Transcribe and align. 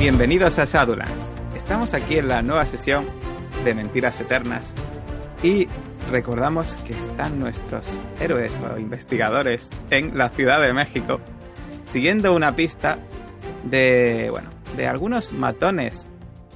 Bienvenidos 0.00 0.58
a 0.58 0.64
Shadowlands. 0.64 1.30
Estamos 1.54 1.92
aquí 1.92 2.16
en 2.16 2.26
la 2.26 2.40
nueva 2.40 2.64
sesión 2.64 3.04
de 3.64 3.74
Mentiras 3.74 4.18
Eternas 4.18 4.72
y 5.42 5.68
recordamos 6.10 6.74
que 6.86 6.94
están 6.94 7.38
nuestros 7.38 8.00
héroes 8.18 8.58
o 8.60 8.78
investigadores 8.78 9.68
en 9.90 10.16
la 10.16 10.30
Ciudad 10.30 10.62
de 10.62 10.72
México 10.72 11.20
siguiendo 11.84 12.34
una 12.34 12.56
pista 12.56 12.96
de, 13.64 14.28
bueno, 14.30 14.48
de 14.74 14.86
algunos 14.86 15.34
matones 15.34 16.08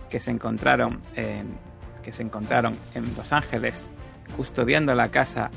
que 0.08 0.20
se 0.20 0.30
encontraron 0.30 1.00
en, 1.14 1.58
que 2.02 2.12
se 2.12 2.22
encontraron 2.22 2.78
en 2.94 3.14
Los 3.14 3.30
Ángeles 3.30 3.90
custodiando 4.38 4.94
la 4.94 5.10
casa 5.10 5.50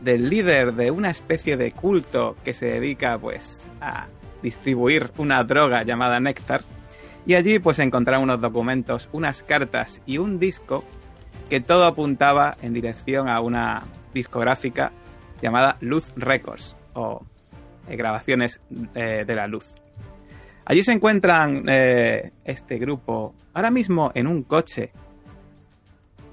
del 0.00 0.30
líder 0.30 0.72
de 0.72 0.90
una 0.90 1.10
especie 1.10 1.58
de 1.58 1.70
culto 1.72 2.34
que 2.42 2.54
se 2.54 2.64
dedica 2.64 3.18
pues 3.18 3.68
a 3.82 4.06
distribuir 4.42 5.10
una 5.18 5.44
droga 5.44 5.82
llamada 5.82 6.18
néctar 6.18 6.62
y 7.26 7.34
allí 7.34 7.58
pues 7.58 7.78
encontraron 7.78 8.24
unos 8.24 8.40
documentos, 8.40 9.08
unas 9.12 9.42
cartas 9.42 10.00
y 10.06 10.18
un 10.18 10.38
disco 10.38 10.84
que 11.48 11.60
todo 11.60 11.84
apuntaba 11.84 12.56
en 12.62 12.72
dirección 12.72 13.28
a 13.28 13.40
una 13.40 13.82
discográfica 14.14 14.92
llamada 15.40 15.76
Luz 15.80 16.12
Records 16.16 16.76
o 16.94 17.24
eh, 17.88 17.96
grabaciones 17.96 18.60
eh, 18.94 19.24
de 19.26 19.34
la 19.34 19.46
luz. 19.46 19.64
Allí 20.64 20.82
se 20.82 20.92
encuentran 20.92 21.64
eh, 21.68 22.32
este 22.44 22.78
grupo 22.78 23.34
ahora 23.54 23.70
mismo 23.70 24.12
en 24.14 24.26
un 24.26 24.42
coche 24.42 24.92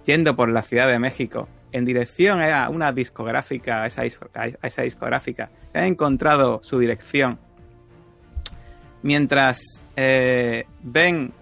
yendo 0.05 0.36
por 0.36 0.49
la 0.49 0.61
Ciudad 0.61 0.88
de 0.88 0.99
México 0.99 1.47
en 1.72 1.86
dirección 1.86 2.41
a 2.41 2.70
una 2.70 2.91
discográfica, 2.91 3.83
a 3.83 3.88
esa, 3.88 4.03
a 4.33 4.67
esa 4.67 4.81
discográfica, 4.83 5.49
ha 5.73 5.86
encontrado 5.86 6.61
su 6.63 6.80
dirección. 6.80 7.38
Mientras 9.02 9.84
ven, 9.95 11.34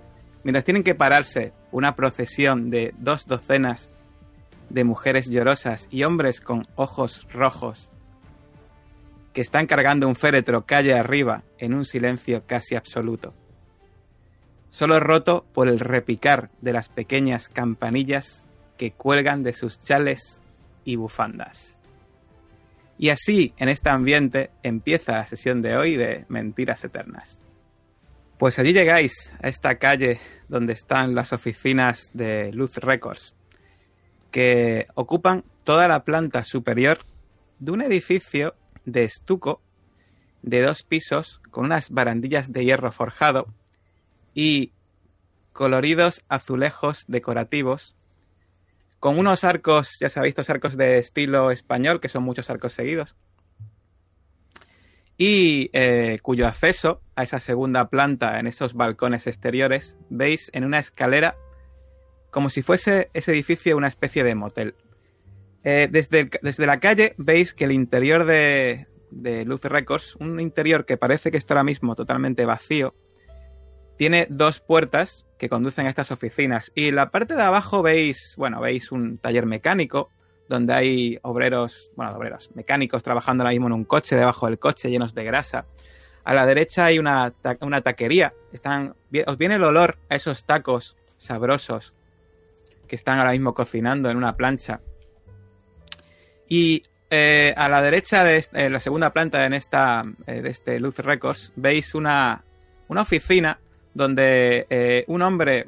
mientras 0.44 0.64
tienen 0.66 0.84
que 0.84 0.96
pararse 0.96 1.54
una 1.72 1.96
procesión 1.96 2.70
de 2.70 2.94
dos 2.98 3.26
docenas 3.26 3.90
de 4.70 4.84
mujeres 4.84 5.30
llorosas 5.30 5.88
y 5.92 6.04
hombres 6.04 6.42
con 6.42 6.64
ojos 6.76 7.28
rojos 7.32 7.92
que 9.34 9.42
están 9.42 9.66
cargando 9.66 10.08
un 10.08 10.16
féretro 10.16 10.66
calle 10.66 10.94
arriba 10.94 11.44
en 11.58 11.74
un 11.74 11.86
silencio 11.86 12.44
casi 12.46 12.76
absoluto. 12.76 13.34
Solo 14.70 15.00
roto 15.00 15.46
por 15.54 15.68
el 15.68 15.80
repicar 15.80 16.50
de 16.62 16.74
las 16.74 16.90
pequeñas 16.90 17.50
campanillas 17.50 18.46
que 18.78 18.92
cuelgan 18.92 19.44
de 19.44 19.54
sus 19.54 19.80
chales 19.80 20.42
y 20.84 20.96
bufandas. 20.96 21.80
Y 22.98 23.10
así, 23.10 23.54
en 23.58 23.70
este 23.70 23.90
ambiente, 23.90 24.52
empieza 24.62 25.14
la 25.14 25.26
sesión 25.28 25.62
de 25.62 25.78
hoy 25.78 25.96
de 25.96 26.26
Mentiras 26.30 26.84
Eternas. 26.84 27.43
Pues 28.44 28.60
allí 28.60 28.74
llegáis, 28.74 29.32
a 29.42 29.48
esta 29.48 29.76
calle 29.76 30.20
donde 30.50 30.74
están 30.74 31.16
las 31.16 31.32
oficinas 31.32 32.10
de 32.12 32.52
Luz 32.52 32.76
Records, 32.76 33.38
que 34.32 34.88
ocupan 34.96 35.46
toda 35.64 35.88
la 35.88 36.04
planta 36.04 36.44
superior 36.44 37.00
de 37.60 37.72
un 37.72 37.82
edificio 37.82 38.54
de 38.84 39.06
estuco 39.06 39.62
de 40.42 40.62
dos 40.62 40.84
pisos 40.84 41.40
con 41.52 41.64
unas 41.64 41.90
barandillas 41.90 42.52
de 42.52 42.66
hierro 42.66 42.92
forjado 42.92 43.48
y 44.34 44.74
coloridos 45.54 46.22
azulejos 46.28 47.06
decorativos 47.08 47.96
con 49.00 49.20
unos 49.20 49.46
arcos, 49.46 49.92
ya 50.02 50.10
sabéis, 50.10 50.34
estos 50.34 50.50
arcos 50.50 50.76
de 50.76 50.98
estilo 50.98 51.50
español, 51.50 52.02
que 52.02 52.10
son 52.10 52.24
muchos 52.24 52.50
arcos 52.50 52.74
seguidos, 52.74 53.16
y 55.18 55.70
eh, 55.74 56.20
cuyo 56.22 56.48
acceso 56.48 57.02
a 57.16 57.24
esa 57.24 57.40
segunda 57.40 57.90
planta 57.90 58.40
en 58.40 58.48
esos 58.48 58.74
balcones 58.74 59.28
exteriores 59.28 59.96
veis 60.10 60.50
en 60.54 60.64
una 60.64 60.80
escalera 60.80 61.36
como 62.32 62.50
si 62.50 62.64
fuese 62.64 63.10
ese 63.14 63.32
edificio 63.32 63.78
una 63.78 63.88
especie 63.88 64.24
de 64.24 64.34
motel. 64.34 64.76
Eh, 65.64 65.88
desde, 65.90 66.30
desde, 66.42 66.66
la 66.66 66.80
calle 66.80 67.14
veis 67.18 67.54
que 67.54 67.66
el 67.66 67.72
interior 67.72 68.26
de, 68.26 68.88
de 69.12 69.46
Luz 69.46 69.62
Records, 69.64 70.16
un 70.16 70.40
interior 70.40 70.86
que 70.86 70.98
parece 70.98 71.32
que 71.32 71.38
está 71.38 71.54
ahora 71.54 71.64
mismo 71.64 71.96
totalmente 71.96 72.46
vacío, 72.46 72.96
tiene 73.98 74.28
dos 74.30 74.60
puertas 74.60 75.26
que 75.38 75.48
conducen 75.48 75.86
a 75.86 75.90
estas 75.90 76.12
oficinas. 76.12 76.72
Y 76.74 76.88
en 76.88 76.96
la 76.96 77.12
parte 77.12 77.36
de 77.36 77.44
abajo 77.44 77.84
veis, 77.84 78.34
bueno, 78.38 78.60
veis 78.60 78.92
un 78.92 79.20
taller 79.20 79.46
mecánico 79.46 80.10
donde 80.54 80.72
hay 80.74 81.20
obreros, 81.24 81.90
bueno, 81.96 82.16
obreros, 82.16 82.52
mecánicos 82.54 83.02
trabajando 83.02 83.42
ahora 83.42 83.54
mismo 83.54 83.66
en 83.66 83.74
un 83.74 83.86
coche, 83.86 84.16
debajo 84.16 84.46
del 84.46 84.60
coche, 84.60 84.92
llenos 84.92 85.16
de 85.16 85.24
grasa. 85.24 85.66
A 86.24 86.34
la 86.36 86.46
derecha 86.46 86.86
hay 86.86 87.00
una, 87.00 87.34
una 87.62 87.82
taquería. 87.82 88.34
Están, 88.52 88.94
os 89.26 89.38
viene 89.40 89.56
el 89.56 89.64
olor 89.64 89.98
a 90.10 90.16
esos 90.16 90.46
tacos 90.46 90.96
sabrosos 91.18 91.96
que 92.88 92.96
están 92.96 93.18
ahora 93.18 93.32
mismo 93.32 93.56
cocinando 93.56 94.12
en 94.12 94.18
una 94.18 94.38
plancha. 94.38 94.80
Y 96.48 96.84
eh, 97.10 97.52
a 97.58 97.68
la 97.68 97.82
derecha 97.82 98.24
de 98.24 98.38
este, 98.38 98.70
la 98.70 98.80
segunda 98.80 99.12
planta 99.12 99.48
esta, 99.48 100.06
eh, 100.28 100.42
de 100.42 100.50
este 100.52 100.80
Luz 100.80 101.00
Records 101.00 101.52
veis 101.56 101.96
una, 101.96 102.44
una 102.90 103.02
oficina 103.02 103.60
donde 103.96 104.68
eh, 104.70 105.04
un 105.08 105.24
hombre, 105.24 105.68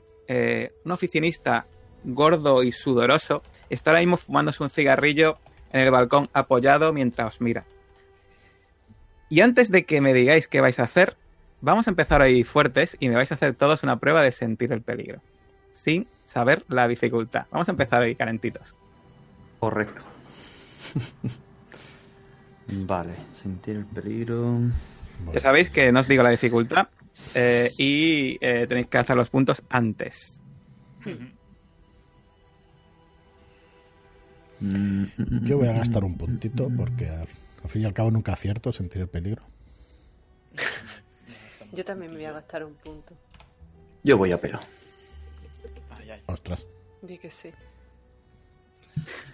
un 0.83 0.91
oficinista 0.91 1.65
gordo 2.03 2.61
y 2.63 2.71
sudoroso, 2.71 3.41
está 3.69 3.91
ahora 3.91 4.01
mismo 4.01 4.17
fumándose 4.17 4.63
un 4.63 4.69
cigarrillo 4.69 5.37
en 5.71 5.81
el 5.81 5.91
balcón 5.91 6.29
apoyado 6.33 6.93
mientras 6.93 7.35
os 7.35 7.41
mira. 7.41 7.65
Y 9.29 9.41
antes 9.41 9.71
de 9.71 9.85
que 9.85 10.01
me 10.01 10.13
digáis 10.13 10.47
qué 10.47 10.61
vais 10.61 10.79
a 10.79 10.83
hacer, 10.83 11.17
vamos 11.61 11.87
a 11.87 11.89
empezar 11.89 12.21
ahí 12.21 12.43
fuertes 12.43 12.95
y 12.99 13.09
me 13.09 13.15
vais 13.15 13.31
a 13.31 13.35
hacer 13.35 13.55
todos 13.55 13.83
una 13.83 13.99
prueba 13.99 14.21
de 14.21 14.31
sentir 14.31 14.71
el 14.71 14.81
peligro, 14.81 15.19
sin 15.71 16.07
saber 16.25 16.63
la 16.67 16.87
dificultad. 16.87 17.45
Vamos 17.51 17.67
a 17.67 17.71
empezar 17.71 18.03
ahí 18.03 18.15
calentitos. 18.15 18.75
Correcto. 19.59 20.01
vale, 22.67 23.15
sentir 23.33 23.77
el 23.77 23.85
peligro. 23.85 24.59
Ya 25.33 25.39
sabéis 25.39 25.69
que 25.69 25.91
no 25.91 26.01
os 26.01 26.07
digo 26.07 26.23
la 26.23 26.29
dificultad 26.29 26.87
eh, 27.33 27.71
y 27.77 28.37
eh, 28.41 28.65
tenéis 28.67 28.87
que 28.87 28.97
hacer 28.97 29.15
los 29.15 29.29
puntos 29.29 29.63
antes. 29.69 30.43
Yo 35.43 35.57
voy 35.57 35.67
a 35.67 35.73
gastar 35.73 36.03
un 36.03 36.17
puntito 36.17 36.69
porque 36.75 37.09
al, 37.09 37.27
fin 37.67 37.83
y 37.83 37.85
al 37.85 37.93
cabo 37.93 38.11
nunca 38.11 38.33
acierto 38.33 38.71
sentir 38.71 39.01
el 39.01 39.07
peligro. 39.07 39.43
Yo 41.71 41.83
también 41.83 42.11
me 42.11 42.17
voy 42.17 42.25
a 42.25 42.31
gastar 42.31 42.63
un 42.63 42.73
punto. 42.75 43.13
Yo 44.03 44.17
voy 44.17 44.31
a 44.31 44.39
pero. 44.39 44.59
Ostras. 46.27 46.65
Di 47.01 47.17
que 47.17 47.29
sí. 47.29 47.51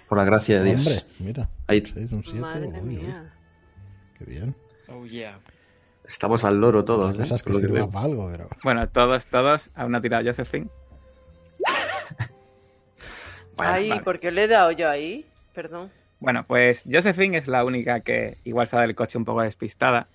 Por 0.07 0.17
la 0.17 0.25
gracia 0.25 0.59
de 0.61 0.65
Dios. 0.65 0.79
Hombre, 0.79 1.03
mira. 1.19 1.49
Ahí. 1.67 1.83
Seis, 1.85 2.11
un 2.11 2.23
siete. 2.23 2.39
Madre 2.39 2.67
Uy, 2.67 2.79
uy. 2.79 2.81
mía. 2.81 3.33
Qué 4.17 4.25
bien. 4.25 4.55
Oh, 4.87 5.05
yeah. 5.05 5.39
Estamos 6.05 6.43
al 6.43 6.59
loro 6.59 6.83
todos. 6.83 7.15
¿eh? 7.15 7.19
Cosas 7.19 7.43
que 7.43 7.51
algo, 7.51 8.29
pero... 8.31 8.49
Bueno, 8.63 8.89
todos, 8.89 9.27
todos 9.27 9.71
a 9.75 9.85
una 9.85 10.01
tirada 10.01 10.23
Josephine. 10.23 10.67
Bueno, 13.57 13.73
Ay, 13.73 13.89
vale. 13.89 14.01
¿por 14.03 14.19
qué 14.19 14.31
le 14.31 14.43
he 14.43 14.47
dado 14.47 14.71
yo 14.71 14.89
ahí? 14.89 15.25
Perdón. 15.53 15.91
Bueno, 16.19 16.45
pues 16.47 16.83
Josephine 16.89 17.37
es 17.37 17.47
la 17.47 17.65
única 17.65 17.99
que 17.99 18.37
igual 18.43 18.67
sale 18.67 18.87
del 18.87 18.95
coche 18.95 19.17
un 19.17 19.25
poco 19.25 19.41
despistada. 19.41 20.07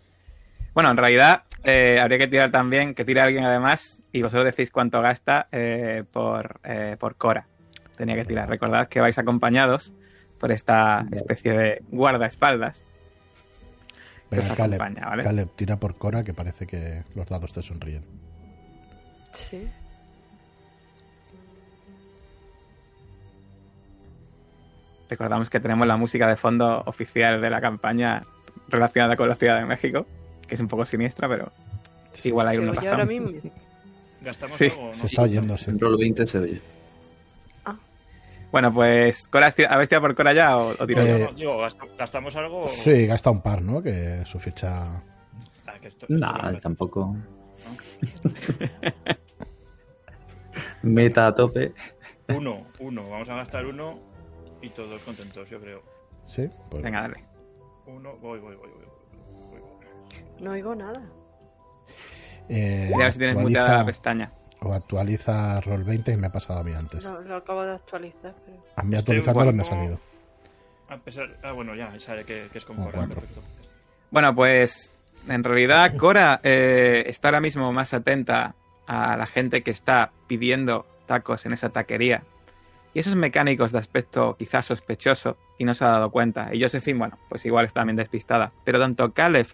Bueno, 0.72 0.90
en 0.90 0.96
realidad 0.96 1.42
eh, 1.64 1.98
habría 2.00 2.18
que 2.18 2.28
tirar 2.28 2.50
también, 2.50 2.94
que 2.94 3.04
tire 3.04 3.20
alguien 3.20 3.44
además, 3.44 4.02
y 4.12 4.22
vosotros 4.22 4.44
decís 4.44 4.70
cuánto 4.70 5.00
gasta 5.00 5.48
eh, 5.50 6.04
por, 6.12 6.60
eh, 6.64 6.96
por 6.98 7.16
Cora. 7.16 7.46
Tenía 7.96 8.14
que 8.14 8.24
tirar. 8.24 8.48
Recordad 8.48 8.88
que 8.88 9.00
vais 9.00 9.18
acompañados 9.18 9.94
por 10.38 10.52
esta 10.52 11.06
especie 11.12 11.52
de 11.52 11.82
guardaespaldas 11.90 12.84
que 14.30 14.40
os 14.40 14.48
Caleb, 14.48 14.80
acompaña, 14.80 15.08
¿vale? 15.08 15.22
Caleb, 15.22 15.48
tira 15.56 15.76
por 15.76 15.96
Cora 15.96 16.22
que 16.24 16.34
parece 16.34 16.66
que 16.66 17.04
los 17.14 17.26
dados 17.26 17.52
te 17.52 17.62
sonríen. 17.62 18.04
Sí. 19.32 19.68
Recordamos 25.08 25.48
que 25.50 25.60
tenemos 25.60 25.86
la 25.86 25.96
música 25.96 26.28
de 26.28 26.36
fondo 26.36 26.82
oficial 26.86 27.40
de 27.40 27.50
la 27.50 27.60
campaña 27.60 28.24
relacionada 28.68 29.16
con 29.16 29.28
la 29.28 29.36
Ciudad 29.36 29.58
de 29.58 29.66
México, 29.66 30.06
que 30.48 30.54
es 30.56 30.60
un 30.60 30.68
poco 30.68 30.84
siniestra, 30.86 31.28
pero 31.28 31.52
igual 32.24 32.48
hay 32.48 32.56
¿Se 32.56 32.62
una 32.62 32.70
oye 32.72 32.88
ahora 32.88 33.04
razón. 33.04 33.08
mismo? 33.24 33.50
¿Gastamos 34.22 34.56
Sí, 34.56 34.64
algo 34.64 34.82
o 34.82 34.86
no? 34.88 34.94
Se 34.94 35.06
está 35.06 35.22
oyendo, 35.22 35.56
sí. 35.58 35.70
En 35.70 35.78
Roll 35.78 35.96
20 35.98 36.26
se 36.26 36.38
oye. 36.38 36.60
Bueno, 38.52 38.72
pues, 38.72 39.26
Cora, 39.28 39.48
¿has 39.48 39.56
tir- 39.56 39.66
¿habéis 39.68 39.88
tirado 39.88 40.06
por 40.06 40.14
Cora 40.14 40.32
ya 40.32 40.56
o, 40.56 40.68
o 40.70 40.86
tiro 40.86 41.04
yo? 41.04 41.16
Eh, 41.16 41.30
digo, 41.36 41.58
¿gast- 41.60 41.96
¿gastamos 41.98 42.34
algo? 42.36 42.62
o- 42.62 42.68
Sí, 42.68 43.06
gasta 43.06 43.30
un 43.30 43.42
par, 43.42 43.60
¿no? 43.60 43.82
Que 43.82 44.22
su 44.24 44.38
ficha... 44.38 45.02
Ah, 45.66 45.74
que 45.80 45.88
esto- 45.88 46.06
esto 46.08 46.14
Nah, 46.16 46.52
no- 46.52 46.58
tampoco. 46.58 47.16
Meta 50.82 51.26
a 51.26 51.34
tope. 51.34 51.72
Uno, 52.28 52.66
uno. 52.78 53.10
Vamos 53.10 53.28
a 53.28 53.36
gastar 53.36 53.66
uno 53.66 53.98
y 54.66 54.70
todos 54.70 55.02
contentos, 55.02 55.48
yo 55.48 55.60
creo. 55.60 55.82
Sí, 56.26 56.48
pues 56.70 56.82
Venga, 56.82 57.02
dale. 57.02 57.24
Uno, 57.86 58.16
voy, 58.16 58.40
voy, 58.40 58.56
voy. 58.56 58.68
voy, 58.70 59.50
voy, 59.50 59.60
voy. 59.60 60.42
No 60.42 60.50
oigo 60.52 60.74
nada. 60.74 61.02
Eh, 62.48 62.90
Y 62.90 62.94
a 62.94 62.98
ver 62.98 63.12
si 63.12 63.18
tienes 63.18 63.36
actualiza- 63.36 63.60
muteada 63.60 63.78
la 63.78 63.84
pestaña. 63.86 64.30
O 64.60 64.72
actualiza 64.72 65.60
Roll20 65.60 66.04
que 66.04 66.16
me 66.16 66.26
ha 66.28 66.32
pasado 66.32 66.60
a 66.60 66.64
mí 66.64 66.72
antes. 66.72 67.04
Lo, 67.04 67.20
lo 67.22 67.36
acabo 67.36 67.62
de 67.64 67.74
actualizar, 67.74 68.34
pero... 68.44 68.64
A 68.76 68.82
mí 68.82 68.96
Estoy 68.96 69.16
un 69.16 69.20
actualizándolo 69.20 69.52
me 69.52 69.62
ha 69.62 69.66
salido. 69.66 70.00
A 70.88 70.96
pesar... 70.98 71.36
Ah, 71.42 71.52
bueno, 71.52 71.74
ya, 71.74 71.96
sabe 71.98 72.24
que, 72.24 72.48
que 72.50 72.58
es 72.58 72.64
con 72.64 72.76
Como 72.76 72.90
Cora. 72.90 73.08
Bueno, 74.10 74.34
pues 74.34 74.90
en 75.28 75.44
realidad 75.44 75.96
Cora 75.96 76.40
eh, 76.42 77.04
está 77.06 77.28
ahora 77.28 77.40
mismo 77.40 77.72
más 77.72 77.92
atenta 77.92 78.54
a 78.86 79.16
la 79.16 79.26
gente 79.26 79.62
que 79.62 79.70
está 79.70 80.12
pidiendo 80.26 80.86
tacos 81.06 81.44
en 81.46 81.52
esa 81.52 81.68
taquería. 81.70 82.22
Y 82.96 83.00
esos 83.00 83.14
mecánicos 83.14 83.72
de 83.72 83.78
aspecto 83.78 84.36
quizás 84.38 84.64
sospechoso 84.64 85.36
y 85.58 85.66
no 85.66 85.74
se 85.74 85.84
ha 85.84 85.88
dado 85.88 86.10
cuenta. 86.10 86.54
Y 86.54 86.62
Josephine, 86.62 86.98
bueno, 86.98 87.18
pues 87.28 87.44
igual 87.44 87.66
está 87.66 87.80
también 87.80 87.96
despistada. 87.96 88.54
Pero 88.64 88.78
tanto 88.78 89.12
Caleb 89.12 89.48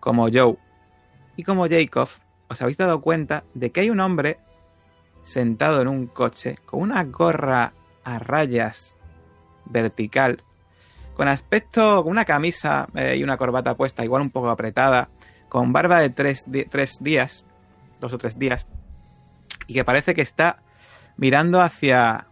como 0.00 0.26
Joe 0.28 0.56
y 1.36 1.44
como 1.44 1.68
Jacob, 1.68 2.08
os 2.48 2.60
habéis 2.60 2.76
dado 2.76 3.00
cuenta 3.00 3.44
de 3.54 3.70
que 3.70 3.82
hay 3.82 3.90
un 3.90 4.00
hombre 4.00 4.38
sentado 5.22 5.80
en 5.80 5.86
un 5.86 6.08
coche 6.08 6.56
con 6.66 6.80
una 6.80 7.04
gorra 7.04 7.74
a 8.02 8.18
rayas 8.18 8.96
vertical 9.66 10.42
con 11.14 11.28
aspecto, 11.28 12.02
con 12.02 12.10
una 12.10 12.24
camisa 12.24 12.88
eh, 12.96 13.14
y 13.16 13.22
una 13.22 13.36
corbata 13.36 13.76
puesta, 13.76 14.04
igual 14.04 14.22
un 14.22 14.30
poco 14.30 14.50
apretada, 14.50 15.10
con 15.48 15.72
barba 15.72 16.00
de 16.00 16.10
tres, 16.10 16.44
tres 16.68 16.98
días, 17.00 17.44
dos 18.00 18.12
o 18.14 18.18
tres 18.18 18.36
días, 18.36 18.66
y 19.68 19.74
que 19.74 19.84
parece 19.84 20.12
que 20.12 20.22
está 20.22 20.60
mirando 21.16 21.60
hacia, 21.60 22.27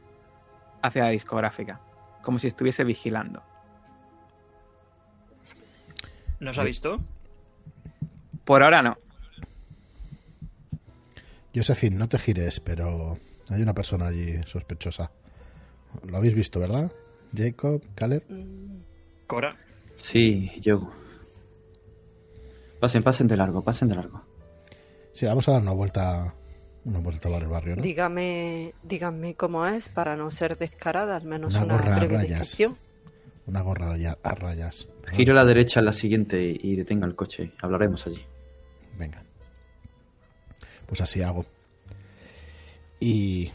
hacia 0.87 1.05
la 1.05 1.11
discográfica, 1.11 1.81
como 2.23 2.38
si 2.38 2.49
estuviese 2.49 2.85
vigilando. 2.85 3.43
¿Nos 6.41 6.59
ha 6.59 6.65
visto? 6.65 6.99
Por 8.44 8.62
ahora 8.62 8.83
no. 8.83 8.97
Josephine, 11.55 11.97
no 11.97 12.09
te 12.09 12.19
gires, 12.19 12.61
pero 12.61 13.19
hay 13.49 13.62
una 13.62 13.75
persona 13.75 14.09
allí 14.09 14.41
sospechosa. 14.44 15.11
Lo 16.05 16.19
habéis 16.19 16.35
visto, 16.35 16.61
¿verdad? 16.61 16.93
Jacob, 17.35 17.82
Caleb. 17.94 18.23
Cora. 19.27 19.56
Sí, 19.97 20.53
yo. 20.61 20.91
Pasen, 22.81 23.03
pasen 23.03 23.27
de 23.27 23.37
largo, 23.37 23.62
pasen 23.62 23.89
de 23.89 23.94
largo. 23.94 24.23
Sí, 25.12 25.25
vamos 25.25 25.49
a 25.49 25.53
dar 25.53 25.62
una 25.62 25.73
vuelta, 25.73 26.35
una 26.87 27.00
vuelta 27.00 27.29
por 27.29 27.43
el 27.43 27.49
barrio, 27.49 27.77
¿no? 27.77 27.83
Dígame, 27.83 28.73
dígame 28.83 29.35
cómo 29.35 29.67
es 29.67 29.88
para 29.88 30.17
no 30.17 30.31
ser 30.31 30.56
descarada, 30.56 31.17
al 31.17 31.25
menos 31.25 31.55
Una 31.55 31.65
una, 31.65 31.75
gorra 31.77 31.97
a 31.97 32.05
rayas. 32.05 32.59
Una 33.47 33.61
gorra 33.61 33.93
a 33.93 33.97
ya- 33.97 34.19
a 34.23 34.35
rayas. 34.35 34.88
Giro 35.12 35.33
a 35.33 35.37
la 35.37 35.44
derecha 35.44 35.81
en 35.81 35.87
la 35.87 35.93
siguiente 35.93 36.41
y 36.43 36.75
detenga 36.77 37.06
el 37.06 37.15
coche. 37.15 37.53
Hablaremos 37.61 38.06
allí. 38.06 38.25
Venga. 38.99 39.23
Pues 40.87 41.00
así 41.00 41.23
hago. 41.23 41.44
Y 43.00 43.50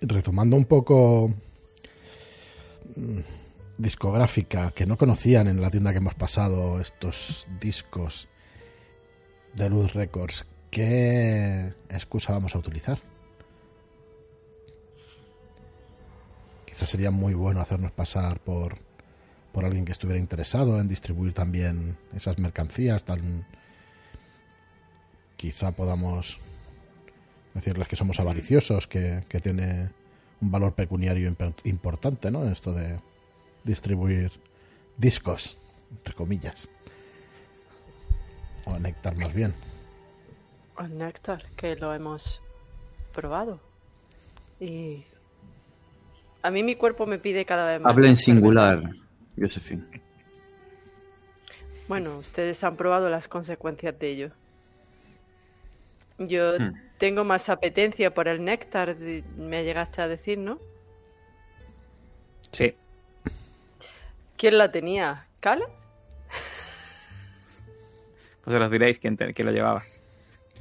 retomando 0.00 0.56
un 0.56 0.66
poco 0.66 1.32
mm, 2.96 3.20
discográfica, 3.78 4.70
que 4.72 4.86
no 4.86 4.96
conocían 4.96 5.46
en 5.48 5.60
la 5.60 5.70
tienda 5.70 5.92
que 5.92 5.98
hemos 5.98 6.14
pasado 6.14 6.80
estos 6.80 7.46
discos 7.60 8.28
de 9.54 9.68
Luz 9.70 9.94
Records, 9.94 10.46
¿qué 10.70 11.74
excusa 11.88 12.32
vamos 12.32 12.54
a 12.54 12.58
utilizar? 12.58 12.98
Quizás 16.66 16.88
sería 16.90 17.10
muy 17.10 17.34
bueno 17.34 17.60
hacernos 17.60 17.92
pasar 17.92 18.40
por, 18.40 18.78
por 19.52 19.64
alguien 19.64 19.84
que 19.84 19.92
estuviera 19.92 20.20
interesado 20.20 20.80
en 20.80 20.88
distribuir 20.88 21.32
también 21.32 21.98
esas 22.14 22.38
mercancías 22.38 23.04
tan 23.04 23.46
quizá 25.36 25.72
podamos 25.72 26.38
decirles 27.54 27.88
que 27.88 27.96
somos 27.96 28.20
avariciosos, 28.20 28.86
que, 28.86 29.24
que 29.28 29.40
tiene 29.40 29.90
un 30.40 30.50
valor 30.50 30.74
pecuniario 30.74 31.34
importante, 31.64 32.30
¿no? 32.30 32.44
Esto 32.44 32.72
de 32.72 33.00
distribuir 33.64 34.32
discos, 34.96 35.56
entre 35.90 36.14
comillas. 36.14 36.68
O 38.64 38.78
néctar 38.78 39.16
más 39.16 39.32
bien. 39.32 39.54
El 40.78 40.96
néctar, 40.96 41.44
que 41.56 41.74
lo 41.76 41.92
hemos 41.94 42.40
probado. 43.14 43.60
Y 44.60 45.04
a 46.42 46.50
mí 46.50 46.62
mi 46.62 46.76
cuerpo 46.76 47.06
me 47.06 47.18
pide 47.18 47.44
cada 47.44 47.72
vez 47.72 47.80
más. 47.80 47.92
Habla 47.92 48.08
en 48.08 48.16
singular, 48.16 48.82
Josephine. 49.38 49.84
Bueno, 51.88 52.18
ustedes 52.18 52.62
han 52.64 52.76
probado 52.76 53.08
las 53.08 53.28
consecuencias 53.28 53.98
de 53.98 54.08
ello. 54.08 54.30
Yo 56.18 56.58
Hmm. 56.58 56.74
tengo 56.98 57.24
más 57.24 57.48
apetencia 57.48 58.12
por 58.12 58.28
el 58.28 58.44
néctar, 58.44 58.96
de- 58.96 59.24
me 59.36 59.64
llegaste 59.64 60.02
a 60.02 60.08
decir, 60.08 60.38
¿no? 60.38 60.58
Sí. 62.52 62.74
¿Quién 64.36 64.58
la 64.58 64.70
tenía? 64.70 65.26
¿Cala? 65.40 65.66
Pues 68.44 68.58
os 68.60 68.70
diréis 68.70 68.98
quién, 68.98 69.16
te- 69.16 69.32
quién 69.34 69.46
lo 69.46 69.52
llevaba. 69.52 69.82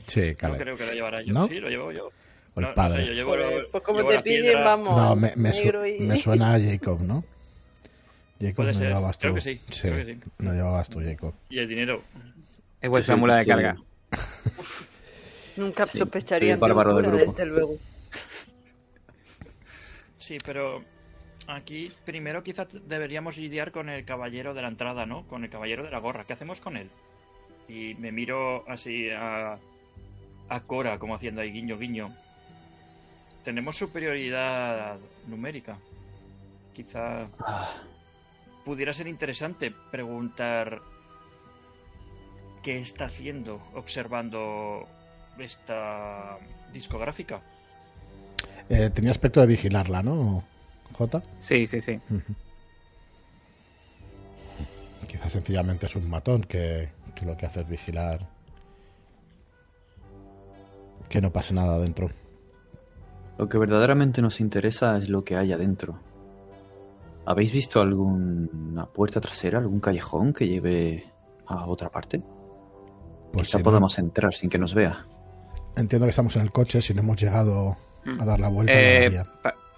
Sí, 0.07 0.31
No 0.31 0.37
Caleb. 0.37 0.59
creo 0.61 0.77
que 0.77 0.85
lo 0.85 0.93
llevara 0.93 1.21
yo. 1.21 1.33
¿No? 1.33 1.47
Sí, 1.47 1.59
lo 1.59 1.69
llevo 1.69 1.91
yo. 1.91 2.07
O 2.07 2.59
el 2.59 2.61
No, 2.63 2.69
no 2.69 2.73
padre. 2.75 3.01
sé, 3.03 3.07
yo 3.07 3.13
llevo, 3.13 3.35
Pues, 3.35 3.65
pues 3.71 3.83
como 3.83 4.07
te 4.07 4.19
piden, 4.21 4.63
vamos. 4.63 4.95
No, 4.97 5.15
me, 5.15 5.33
me 5.35 5.53
su- 5.53 5.67
y- 5.85 5.99
me 5.99 6.17
suena 6.17 6.53
a 6.55 6.59
Jacob, 6.59 7.01
¿no? 7.01 7.23
Jacob 8.41 8.65
no 8.65 8.73
ser, 8.73 8.87
llevabas 8.87 9.17
creo 9.17 9.31
tú. 9.31 9.35
que 9.35 9.41
sí, 9.41 9.59
creo 9.81 9.95
que 9.97 10.05
sí. 10.13 10.19
lo 10.39 10.53
llevabas 10.53 10.89
tú, 10.89 10.99
Jacob. 11.03 11.33
Y 11.49 11.59
el 11.59 11.67
dinero. 11.67 12.01
Es 12.81 12.89
vuestra 12.89 13.13
soy- 13.15 13.19
mula 13.21 13.37
de 13.37 13.45
carga. 13.45 13.75
Nunca 15.55 15.85
Sí, 15.87 15.97
sospecharía 15.97 16.55
grupo. 16.55 17.09
desde 17.17 17.45
luego. 17.45 17.77
Sí, 20.17 20.37
pero 20.45 20.83
aquí 21.47 21.91
primero 22.05 22.43
quizás 22.43 22.67
deberíamos 22.87 23.37
lidiar 23.37 23.71
con 23.71 23.89
el 23.89 24.05
caballero 24.05 24.53
de 24.53 24.61
la 24.61 24.67
entrada, 24.67 25.05
¿no? 25.05 25.27
Con 25.27 25.43
el 25.43 25.49
caballero 25.49 25.83
de 25.83 25.91
la 25.91 25.99
gorra. 25.99 26.25
¿Qué 26.25 26.33
hacemos 26.33 26.59
con 26.61 26.77
él? 26.77 26.89
Y 27.67 27.95
me 27.95 28.11
miro 28.11 28.63
así 28.69 29.09
a, 29.09 29.57
a 30.49 30.59
Cora 30.61 30.97
como 30.99 31.15
haciendo 31.15 31.41
ahí 31.41 31.51
guiño 31.51 31.77
guiño. 31.77 32.15
Tenemos 33.43 33.77
superioridad 33.77 34.97
numérica. 35.27 35.77
Quizá 36.73 37.27
Ah, 37.39 37.73
pudiera 38.65 38.93
ser 38.93 39.07
interesante 39.07 39.73
preguntar 39.91 40.81
qué 42.61 42.79
está 42.79 43.05
haciendo 43.05 43.61
observando 43.73 44.85
esta 45.37 46.37
discográfica. 46.73 47.41
Eh, 48.69 48.89
tenía 48.93 49.11
aspecto 49.11 49.39
de 49.39 49.47
vigilarla, 49.47 50.03
¿no? 50.03 50.43
J. 50.97 51.21
Sí, 51.39 51.67
sí, 51.67 51.79
sí. 51.79 51.99
Quizás 55.07 55.31
sencillamente 55.31 55.85
es 55.85 55.95
un 55.95 56.09
matón 56.09 56.41
que, 56.43 56.89
que 57.15 57.25
lo 57.25 57.37
que 57.37 57.45
hace 57.45 57.61
es 57.61 57.69
vigilar 57.69 58.27
que 61.09 61.21
no 61.21 61.31
pase 61.31 61.53
nada 61.53 61.75
adentro. 61.75 62.09
Lo 63.37 63.47
que 63.49 63.57
verdaderamente 63.57 64.21
nos 64.21 64.39
interesa 64.39 64.97
es 64.97 65.09
lo 65.09 65.23
que 65.23 65.35
hay 65.37 65.53
adentro. 65.53 65.99
¿Habéis 67.25 67.51
visto 67.51 67.81
alguna 67.81 68.85
puerta 68.87 69.19
trasera, 69.19 69.59
algún 69.59 69.79
callejón 69.79 70.33
que 70.33 70.47
lleve 70.47 71.11
a 71.45 71.65
otra 71.67 71.89
parte? 71.89 72.21
Pues 73.33 73.47
Quizá 73.47 73.57
si 73.57 73.63
no- 73.63 73.65
podamos 73.65 73.99
entrar 73.99 74.33
sin 74.33 74.49
que 74.49 74.57
nos 74.57 74.73
vea. 74.73 75.05
entiendo 75.75 76.05
que 76.07 76.11
estamos 76.11 76.35
en 76.37 76.41
el 76.43 76.51
coche, 76.51 76.81
si 76.81 76.93
no 76.93 77.01
hemos 77.01 77.17
llegado 77.17 77.77
a 78.19 78.25
dar 78.25 78.39
la 78.39 78.47
vuelta. 78.49 78.71
no 78.73 78.79
Eh, 78.79 79.23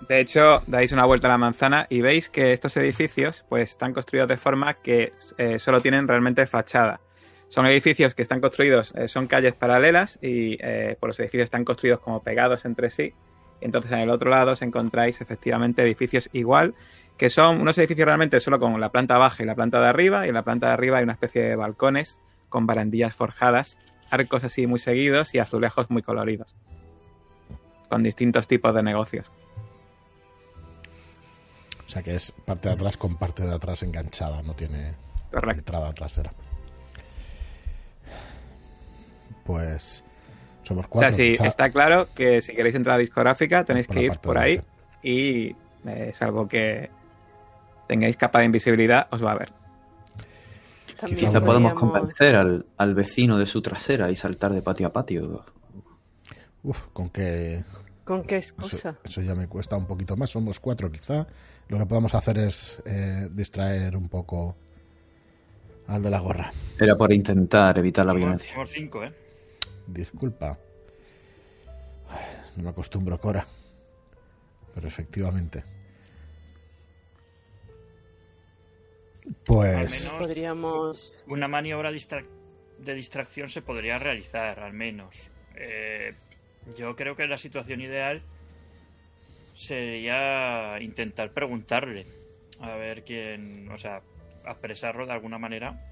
de 0.08 0.20
hecho, 0.22 0.62
dais 0.68 0.92
una 0.94 1.04
vuelta 1.06 1.28
a 1.28 1.32
la 1.32 1.38
manzana 1.38 1.86
y 1.90 2.00
veis 2.02 2.30
que 2.30 2.54
estos 2.54 2.78
edificios 2.78 3.44
pues, 3.50 3.72
están 3.72 3.94
construidos 3.94 4.30
de 4.30 4.38
forma 4.38 4.76
que 4.76 5.12
eh, 5.38 5.60
solo 5.60 5.82
tienen 5.82 6.08
realmente 6.08 6.46
fachada. 6.48 7.02
Son 7.50 7.66
edificios 7.66 8.14
que 8.14 8.22
están 8.22 8.42
construidos, 8.42 8.94
eh, 8.96 9.08
son 9.08 9.26
calles 9.28 9.54
paralelas 9.54 10.20
y 10.22 10.58
eh, 10.62 10.96
pues 11.00 11.10
los 11.10 11.20
edificios 11.20 11.46
están 11.46 11.66
construidos 11.66 12.00
como 12.00 12.22
pegados 12.22 12.64
entre 12.64 12.92
sí. 12.92 13.14
Entonces 13.60 13.92
en 13.92 14.00
el 14.00 14.12
otro 14.12 14.30
lado 14.30 14.52
os 14.52 14.62
encontráis 14.62 15.20
efectivamente 15.20 15.82
edificios 15.82 16.30
igual, 16.32 16.76
que 17.18 17.30
son 17.30 17.60
unos 17.60 17.78
edificios 17.80 18.06
realmente 18.06 18.40
solo 18.40 18.60
con 18.60 18.80
la 18.80 18.90
planta 18.90 19.18
baja 19.18 19.44
y 19.44 19.46
la 19.48 19.56
planta 19.56 19.82
de 19.82 19.88
arriba, 19.88 20.26
y 20.26 20.30
en 20.30 20.36
la 20.36 20.44
planta 20.44 20.68
de 20.68 20.74
arriba 20.74 21.00
hay 21.00 21.04
una 21.04 21.14
especie 21.14 21.42
de 21.42 21.56
balcones 21.56 22.22
con 22.50 22.68
barandillas 22.68 23.16
forjadas, 23.16 23.80
arcos 24.12 24.44
así 24.44 24.68
muy 24.68 24.80
seguidos 24.80 25.34
y 25.34 25.40
azulejos 25.40 25.90
muy 25.90 26.04
coloridos, 26.04 26.56
con 27.90 28.04
distintos 28.04 28.48
tipos 28.48 28.74
de 28.76 28.84
negocios. 28.84 29.32
O 31.86 31.90
sea 31.90 32.04
que 32.04 32.16
es 32.16 32.32
parte 32.32 32.70
de 32.70 32.76
atrás 32.76 32.96
con 32.96 33.18
parte 33.18 33.44
de 33.44 33.54
atrás 33.54 33.82
enganchada, 33.82 34.44
no 34.44 34.54
tiene 34.54 34.94
Correcto. 35.32 35.60
entrada 35.60 35.94
trasera. 35.94 36.32
Pues 39.50 40.04
somos 40.62 40.86
O 40.86 41.00
sea, 41.00 41.08
cuatro. 41.10 41.18
sí, 41.18 41.32
quizá 41.32 41.48
está 41.48 41.72
claro 41.72 42.08
que 42.14 42.44
si 42.44 42.54
queréis 42.54 42.76
entrar 42.76 42.94
a 42.94 42.98
la 42.98 43.02
discográfica 43.02 43.64
tenéis 43.64 43.88
por 43.88 43.96
que 43.96 44.04
ir 44.04 44.20
por 44.20 44.38
ahí 44.38 44.62
y 45.02 45.56
eh, 45.88 46.12
salvo 46.14 46.48
que 46.48 46.92
tengáis 47.88 48.16
capa 48.16 48.40
de 48.40 48.46
invisibilidad, 48.46 49.08
os 49.10 49.26
va 49.26 49.32
a 49.32 49.38
ver. 49.40 49.52
También 51.00 51.20
Quizá 51.20 51.42
podamos 51.42 51.74
convencer 51.74 52.36
al, 52.36 52.68
al 52.78 52.94
vecino 52.94 53.40
de 53.40 53.48
su 53.48 53.60
trasera 53.64 54.12
y 54.12 54.16
saltar 54.16 54.54
de 54.54 54.62
patio 54.62 54.86
a 54.86 54.94
patio. 54.94 55.44
Uf, 56.62 56.84
con 56.94 57.10
que 57.10 57.64
¿Con 58.04 58.22
qué 58.24 58.38
eso, 58.38 58.54
excusa? 58.54 58.98
eso 59.04 59.22
ya 59.22 59.34
me 59.34 59.48
cuesta 59.48 59.78
un 59.78 59.88
poquito 59.88 60.16
más. 60.16 60.30
Somos 60.30 60.60
cuatro 60.60 60.92
quizá. 60.92 61.26
Lo 61.70 61.80
que 61.80 61.86
podemos 61.88 62.14
hacer 62.14 62.38
es 62.38 62.84
eh, 62.86 63.28
distraer 63.32 63.98
un 63.98 64.10
poco 64.10 64.56
al 65.88 66.04
de 66.04 66.10
la 66.12 66.20
gorra. 66.20 66.52
Era 66.80 66.96
por 66.96 67.12
intentar 67.12 67.80
evitar 67.80 68.06
la 68.06 68.12
Somos- 68.12 68.18
violencia. 68.20 68.52
Somos 68.54 68.70
cinco, 68.70 69.04
¿eh? 69.04 69.14
Disculpa. 69.94 70.58
No 72.56 72.64
me 72.64 72.70
acostumbro, 72.70 73.20
Cora. 73.20 73.46
Pero 74.74 74.88
efectivamente. 74.88 75.64
Al 79.26 79.36
Pues 79.46 80.06
menos 80.06 80.20
Podríamos... 80.22 81.24
una 81.28 81.48
maniobra 81.48 81.92
distra- 81.92 82.26
de 82.78 82.94
distracción 82.94 83.50
se 83.50 83.62
podría 83.62 84.00
realizar, 84.00 84.60
al 84.60 84.74
menos. 84.74 85.30
Eh, 85.56 86.14
yo 86.78 86.96
creo 86.96 87.16
que 87.16 87.28
la 87.28 87.38
situación 87.38 87.82
ideal 87.82 88.22
sería 89.54 90.78
intentar 90.82 91.32
preguntarle. 91.34 92.06
A 92.62 92.76
ver 92.76 93.04
quién. 93.04 93.70
O 93.72 93.78
sea, 93.78 94.02
apresarlo 94.46 95.06
de 95.06 95.14
alguna 95.14 95.38
manera. 95.38 95.86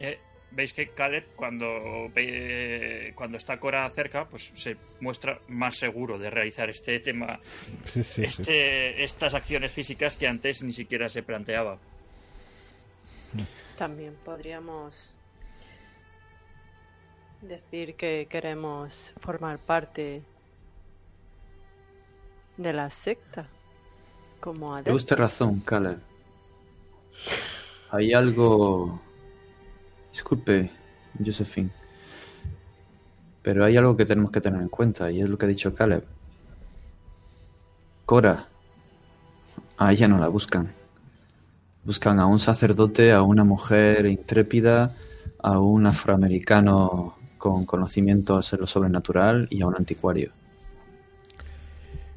Eh, 0.00 0.18
Veis 0.50 0.72
que 0.72 0.88
Caleb, 0.88 1.26
cuando 1.36 2.10
ve, 2.14 3.12
cuando 3.14 3.36
está 3.36 3.58
Cora 3.58 3.88
cerca, 3.90 4.24
pues 4.24 4.50
se 4.54 4.76
muestra 5.00 5.38
más 5.48 5.76
seguro 5.76 6.18
de 6.18 6.30
realizar 6.30 6.70
este 6.70 7.00
tema, 7.00 7.38
sí, 7.84 8.02
sí, 8.02 8.04
sí. 8.04 8.22
este, 8.24 9.04
estas 9.04 9.34
acciones 9.34 9.72
físicas 9.72 10.16
que 10.16 10.26
antes 10.26 10.62
ni 10.62 10.72
siquiera 10.72 11.08
se 11.08 11.22
planteaba. 11.22 11.78
También 13.76 14.14
podríamos 14.24 14.94
decir 17.42 17.94
que 17.94 18.26
queremos 18.28 19.12
formar 19.20 19.58
parte 19.58 20.22
de 22.56 22.72
la 22.72 22.90
secta 22.90 23.46
como 24.40 24.80
Tiene 24.82 24.96
usted 24.96 25.16
razón, 25.16 25.60
Caleb. 25.60 25.98
Hay 27.90 28.12
algo... 28.12 29.00
Disculpe, 30.18 30.68
Josephine. 31.24 31.70
Pero 33.40 33.64
hay 33.64 33.76
algo 33.76 33.96
que 33.96 34.04
tenemos 34.04 34.32
que 34.32 34.40
tener 34.40 34.60
en 34.60 34.68
cuenta 34.68 35.12
y 35.12 35.20
es 35.20 35.30
lo 35.30 35.38
que 35.38 35.46
ha 35.46 35.48
dicho 35.48 35.72
Caleb. 35.72 36.02
Cora. 38.04 38.48
A 39.76 39.92
ella 39.92 40.08
no 40.08 40.18
la 40.18 40.26
buscan. 40.26 40.72
Buscan 41.84 42.18
a 42.18 42.26
un 42.26 42.40
sacerdote, 42.40 43.12
a 43.12 43.22
una 43.22 43.44
mujer 43.44 44.06
intrépida, 44.06 44.96
a 45.40 45.60
un 45.60 45.86
afroamericano 45.86 47.14
con 47.38 47.64
conocimientos 47.64 48.52
en 48.52 48.60
lo 48.62 48.66
sobrenatural 48.66 49.46
y 49.50 49.62
a 49.62 49.68
un 49.68 49.76
anticuario. 49.76 50.32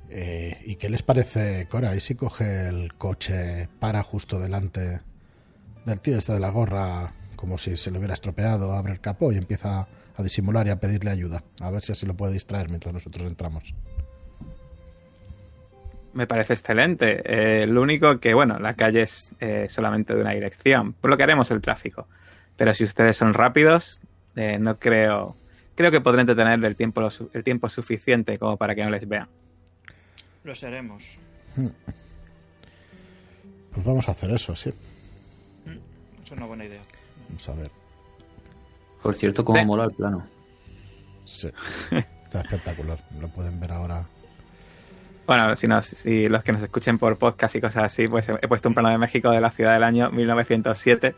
Eh, 0.09 0.59
¿Y 0.65 0.75
qué 0.77 0.89
les 0.89 1.03
parece, 1.03 1.67
Cora? 1.69 1.95
¿Y 1.95 1.99
si 1.99 2.15
coge 2.15 2.67
el 2.67 2.95
coche, 2.95 3.69
para 3.79 4.01
justo 4.01 4.39
delante 4.39 5.01
del 5.85 6.01
tío 6.01 6.17
este 6.17 6.33
de 6.33 6.39
la 6.39 6.49
gorra, 6.49 7.13
como 7.41 7.57
si 7.57 7.75
se 7.75 7.89
le 7.91 7.97
hubiera 7.97 8.13
estropeado, 8.13 8.71
abre 8.73 8.93
el 8.93 9.01
capó 9.01 9.31
y 9.31 9.37
empieza 9.37 9.87
a 10.15 10.23
disimular 10.23 10.67
y 10.67 10.69
a 10.69 10.79
pedirle 10.79 11.09
ayuda? 11.09 11.43
A 11.59 11.71
ver 11.71 11.81
si 11.81 11.91
así 11.91 12.05
lo 12.05 12.13
puede 12.15 12.33
distraer 12.33 12.69
mientras 12.69 12.93
nosotros 12.93 13.25
entramos. 13.27 13.73
Me 16.13 16.27
parece 16.27 16.53
excelente. 16.53 17.21
Eh, 17.25 17.65
lo 17.65 17.81
único 17.81 18.19
que, 18.19 18.33
bueno, 18.35 18.59
la 18.59 18.73
calle 18.73 19.01
es 19.01 19.33
eh, 19.39 19.65
solamente 19.69 20.13
de 20.13 20.21
una 20.21 20.31
dirección. 20.33 20.93
Por 20.93 21.09
lo 21.09 21.17
que 21.17 21.23
haremos 21.23 21.49
el 21.51 21.61
tráfico. 21.61 22.07
Pero 22.57 22.73
si 22.75 22.83
ustedes 22.83 23.17
son 23.17 23.33
rápidos, 23.33 23.99
eh, 24.35 24.59
no 24.59 24.77
creo. 24.77 25.35
Creo 25.73 25.89
que 25.89 25.99
podré 26.01 26.21
entretener 26.21 26.63
el 26.63 26.75
tiempo, 26.75 27.01
lo 27.01 27.09
su- 27.09 27.31
el 27.33 27.43
tiempo 27.43 27.69
suficiente 27.69 28.37
como 28.37 28.57
para 28.57 28.75
que 28.75 28.83
no 28.83 28.91
les 28.91 29.07
vean. 29.07 29.27
Lo 30.43 30.53
seremos. 30.53 31.17
Pues 33.73 33.85
vamos 33.85 34.07
a 34.09 34.11
hacer 34.11 34.31
eso, 34.31 34.55
sí. 34.55 34.71
Es 36.23 36.31
una 36.31 36.45
buena 36.45 36.65
idea. 36.65 36.81
Vamos 37.31 37.49
a 37.49 37.53
ver. 37.53 37.71
Por 39.01 39.15
cierto, 39.15 39.43
cómo 39.43 39.57
Ve- 39.59 39.65
mola 39.65 39.85
el 39.85 39.91
plano. 39.91 40.27
Sí. 41.25 41.49
Está 42.23 42.41
espectacular. 42.41 43.03
Lo 43.19 43.27
pueden 43.29 43.59
ver 43.59 43.71
ahora. 43.71 44.05
Bueno, 45.27 45.55
si, 45.55 45.67
nos- 45.67 45.85
si 45.87 46.27
los 46.29 46.43
que 46.43 46.51
nos 46.51 46.61
escuchen 46.61 46.97
por 46.99 47.17
podcast 47.17 47.55
y 47.55 47.61
cosas 47.61 47.85
así, 47.85 48.07
pues 48.07 48.27
he, 48.29 48.33
he 48.41 48.47
puesto 48.47 48.67
un 48.69 48.73
plano 48.75 48.89
de 48.89 48.97
México 48.97 49.31
de 49.31 49.39
la 49.41 49.49
ciudad 49.51 49.73
del 49.73 49.83
año 49.83 50.11
1907. 50.11 51.15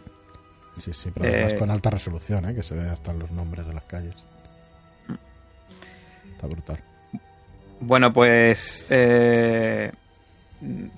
Sí, 0.77 0.93
sí, 0.93 1.11
pero 1.13 1.27
además 1.29 1.53
Eh. 1.53 1.57
con 1.57 1.69
alta 1.71 1.89
resolución, 1.89 2.45
¿eh? 2.49 2.55
que 2.55 2.63
se 2.63 2.75
ve 2.75 2.89
hasta 2.89 3.13
los 3.13 3.31
nombres 3.31 3.67
de 3.67 3.73
las 3.73 3.85
calles. 3.85 4.15
Está 6.31 6.47
brutal. 6.47 6.79
Bueno, 7.79 8.13
pues 8.13 8.85
eh, 8.89 9.91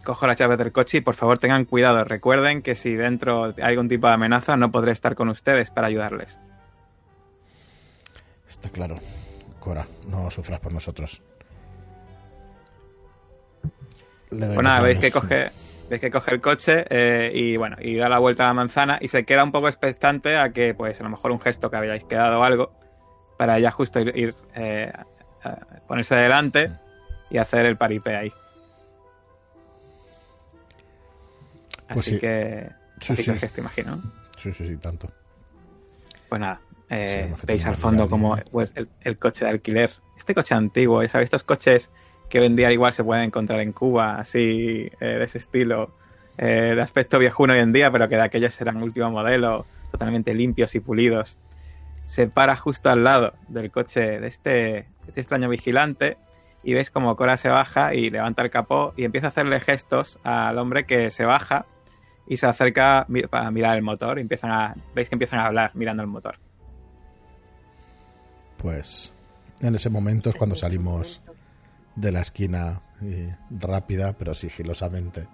cojo 0.03 0.27
las 0.27 0.38
llaves 0.38 0.57
del 0.57 0.72
coche 0.72 0.98
y 0.98 1.01
por 1.01 1.15
favor 1.15 1.38
tengan 1.39 1.65
cuidado. 1.65 2.03
Recuerden 2.03 2.62
que 2.62 2.75
si 2.75 2.95
dentro 2.95 3.45
hay 3.57 3.63
algún 3.63 3.89
tipo 3.89 4.07
de 4.07 4.13
amenaza 4.13 4.57
no 4.57 4.72
podré 4.72 4.91
estar 4.91 5.15
con 5.15 5.29
ustedes 5.29 5.72
para 5.72 5.88
ayudarles. 5.88 6.39
Está 8.48 8.69
claro. 8.69 8.98
Cora, 9.60 9.88
no 10.07 10.29
sufras 10.29 10.60
por 10.60 10.72
nosotros. 10.72 11.22
Le 14.29 14.45
doy 14.45 14.55
Pues 14.55 14.63
nada, 14.63 14.81
veis 14.81 15.00
que 15.00 15.12
coge, 15.12 15.50
veis 15.89 16.01
que 16.01 16.12
coge 16.12 16.31
el 16.31 16.41
coche 16.41 16.86
eh, 16.89 17.31
y 17.34 17.57
bueno, 17.57 17.77
y 17.79 17.95
da 17.95 18.10
la 18.10 18.19
vuelta 18.19 18.43
a 18.43 18.48
la 18.48 18.53
manzana 18.53 19.00
y 19.01 19.07
se 19.07 19.25
queda 19.25 19.43
un 19.43 19.51
poco 19.51 19.67
expectante 19.67 20.38
a 20.38 20.51
que 20.51 20.74
pues 20.74 21.00
a 21.00 21.03
lo 21.03 21.10
mejor 21.10 21.31
un 21.31 21.39
gesto 21.39 21.72
que 21.72 21.77
habíais 21.77 22.03
quedado 22.03 22.39
o 22.39 22.43
algo 22.43 22.72
para 23.38 23.60
ya 23.60 23.72
justo 23.72 24.00
ir, 24.00 24.15
ir, 24.15 24.36
eh, 24.55 24.91
a 25.43 25.55
ponerse 25.88 26.15
delante 26.15 26.72
y 27.29 27.38
hacer 27.38 27.65
el 27.65 27.77
paripé 27.77 28.15
ahí. 28.15 28.34
Pues 31.88 32.00
Así 32.00 32.12
sí. 32.12 32.20
que 32.20 32.70
Sí, 33.01 33.13
así 33.13 33.25
que 33.25 33.34
sí. 33.34 33.39
gesto 33.39 33.62
imagino. 33.62 34.01
Sí, 34.38 34.54
sí, 34.54 34.68
sí, 34.68 34.77
tanto. 34.77 35.12
Pues 36.30 36.39
nada, 36.42 36.62
eh, 36.89 37.34
que 37.39 37.46
veis 37.46 37.65
al 37.65 37.75
fondo 37.75 38.06
que 38.06 38.10
como 38.10 38.38
pues, 38.51 38.72
el, 38.75 38.89
el 39.01 39.18
coche 39.18 39.46
de 39.46 39.51
alquiler. 39.51 39.92
Este 40.18 40.34
coche 40.34 40.56
antiguo. 40.56 41.06
¿sabéis? 41.08 41.27
Estos 41.27 41.44
coches 41.44 41.92
que 42.30 42.39
hoy 42.39 42.48
en 42.48 42.56
día 42.56 42.72
igual 42.72 42.94
se 42.94 43.04
pueden 43.04 43.25
encontrar 43.25 43.60
en 43.60 43.72
Cuba, 43.72 44.18
así, 44.18 44.89
eh, 45.00 45.06
de 45.06 45.24
ese 45.24 45.38
estilo, 45.38 45.94
eh, 46.38 46.74
de 46.75 46.82
aspecto 46.82 47.20
viejuno 47.20 47.54
hoy 47.54 47.60
en 47.60 47.72
día, 47.74 47.92
pero 47.92 48.10
que 48.10 48.15
de 48.15 48.24
aquellos 48.24 48.60
eran 48.60 48.82
último 48.82 49.12
modelo, 49.12 49.65
totalmente 49.92 50.34
limpios 50.34 50.74
y 50.75 50.80
pulidos. 50.80 51.38
Se 52.08 52.27
para 52.27 52.56
justo 52.56 52.89
al 52.89 53.04
lado 53.04 53.34
del 53.48 53.72
coche 53.72 54.20
de 54.20 54.27
este, 54.27 54.50
de 54.50 54.86
este 55.08 55.22
extraño 55.22 55.50
vigilante 55.50 56.18
y 56.63 56.74
veis 56.74 56.89
como 56.89 57.15
Cora 57.15 57.38
se 57.38 57.50
baja 57.50 57.94
y 57.94 58.10
levanta 58.10 58.42
el 58.42 58.50
capó 58.50 58.94
y 58.98 59.06
empieza 59.06 59.27
a 59.27 59.30
hacerle 59.30 59.60
gestos 59.60 60.20
al 60.24 60.58
hombre 60.58 60.86
que 60.86 61.12
se 61.12 61.25
baja 61.25 61.65
y 62.27 62.38
se 62.38 62.48
acerca 62.48 63.08
para 63.29 63.51
mirar 63.51 63.77
el 63.77 63.84
motor. 63.84 64.17
Y 64.17 64.22
empiezan 64.22 64.51
a, 64.51 64.75
veis 64.94 65.10
que 65.10 65.15
empiezan 65.15 65.39
a 65.39 65.46
hablar 65.46 65.72
mirando 65.74 66.03
el 66.03 66.10
motor. 66.10 66.38
Pues 68.58 69.13
en 69.62 69.75
ese 69.75 69.89
momento 69.89 70.29
es 70.29 70.36
cuando 70.36 70.55
salimos 70.55 71.22
de 71.96 72.12
la 72.12 72.22
esquina 72.22 72.82
y 73.01 73.27
rápida, 73.60 74.13
pero 74.13 74.34
sigilosamente. 74.34 75.27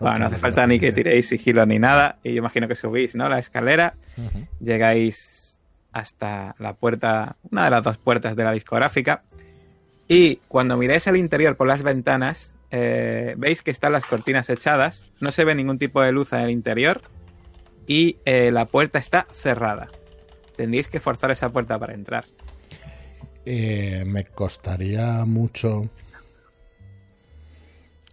Bueno, 0.00 0.18
no 0.18 0.26
hace 0.26 0.36
falta 0.36 0.66
ni 0.66 0.78
que 0.78 0.92
tiréis 0.92 1.28
sigilo 1.28 1.64
ni 1.66 1.78
nada. 1.78 2.18
Y 2.22 2.34
yo 2.34 2.38
imagino 2.38 2.68
que 2.68 2.76
subís, 2.76 3.14
¿no? 3.14 3.28
La 3.28 3.38
escalera. 3.38 3.94
Llegáis 4.60 5.60
hasta 5.92 6.54
la 6.58 6.74
puerta, 6.74 7.36
una 7.50 7.64
de 7.64 7.70
las 7.70 7.82
dos 7.82 7.98
puertas 7.98 8.36
de 8.36 8.44
la 8.44 8.52
discográfica. 8.52 9.22
Y 10.06 10.36
cuando 10.48 10.76
miráis 10.76 11.08
al 11.08 11.16
interior 11.16 11.56
por 11.56 11.66
las 11.66 11.82
ventanas, 11.82 12.54
eh, 12.70 13.34
veis 13.38 13.62
que 13.62 13.70
están 13.70 13.92
las 13.92 14.04
cortinas 14.04 14.48
echadas. 14.50 15.06
No 15.20 15.32
se 15.32 15.44
ve 15.44 15.54
ningún 15.54 15.78
tipo 15.78 16.02
de 16.02 16.12
luz 16.12 16.32
en 16.32 16.40
el 16.40 16.50
interior. 16.50 17.02
Y 17.86 18.18
eh, 18.24 18.50
la 18.50 18.66
puerta 18.66 18.98
está 18.98 19.26
cerrada. 19.32 19.88
Tendréis 20.56 20.88
que 20.88 21.00
forzar 21.00 21.30
esa 21.30 21.48
puerta 21.50 21.78
para 21.78 21.94
entrar. 21.94 22.24
Eh, 23.46 24.04
me 24.06 24.24
costaría 24.26 25.24
mucho. 25.24 25.88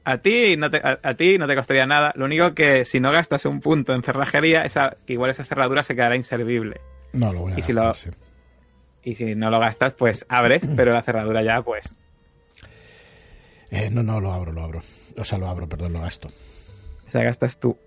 A 0.04 0.18
ti, 0.18 0.56
no 0.56 0.70
te, 0.70 0.78
a, 0.78 1.00
a 1.02 1.14
ti 1.16 1.38
no 1.40 1.48
te 1.48 1.56
costaría 1.56 1.86
nada. 1.88 2.14
Lo 2.16 2.26
único 2.26 2.54
que 2.54 2.86
si 2.86 3.00
no 3.00 3.12
gastas 3.12 3.46
un 3.46 3.60
punto 3.60 3.94
en 3.96 4.04
cerrajería, 4.04 4.64
esa, 4.64 4.98
que 5.06 5.14
igual 5.14 5.32
esa 5.32 5.44
cerradura 5.46 5.82
se 5.84 5.96
quedará 5.96 6.16
inservible. 6.16 6.80
No 7.14 7.32
lo 7.32 7.42
voy 7.42 7.54
a 7.54 7.60
Y 7.60 7.64
si 7.64 7.74
gastar, 7.74 7.88
lo- 7.88 7.94
sí. 7.96 8.10
Y 9.04 9.16
si 9.16 9.36
no 9.36 9.50
lo 9.50 9.60
gastas, 9.60 9.94
pues 9.94 10.26
abres, 10.30 10.64
pero 10.76 10.94
la 10.94 11.02
cerradura 11.02 11.42
ya, 11.44 11.62
pues. 11.62 11.96
Eh, 13.72 13.90
no, 13.92 14.04
no, 14.04 14.20
lo 14.20 14.32
abro, 14.32 14.52
lo 14.52 14.62
abro. 14.64 14.82
O 15.18 15.24
sea, 15.26 15.38
lo 15.38 15.48
abro, 15.48 15.68
perdón, 15.68 15.94
lo 15.94 16.02
gasto. 16.02 16.30
O 17.08 17.10
sea, 17.12 17.24
gastas 17.24 17.60
tu 17.60 17.78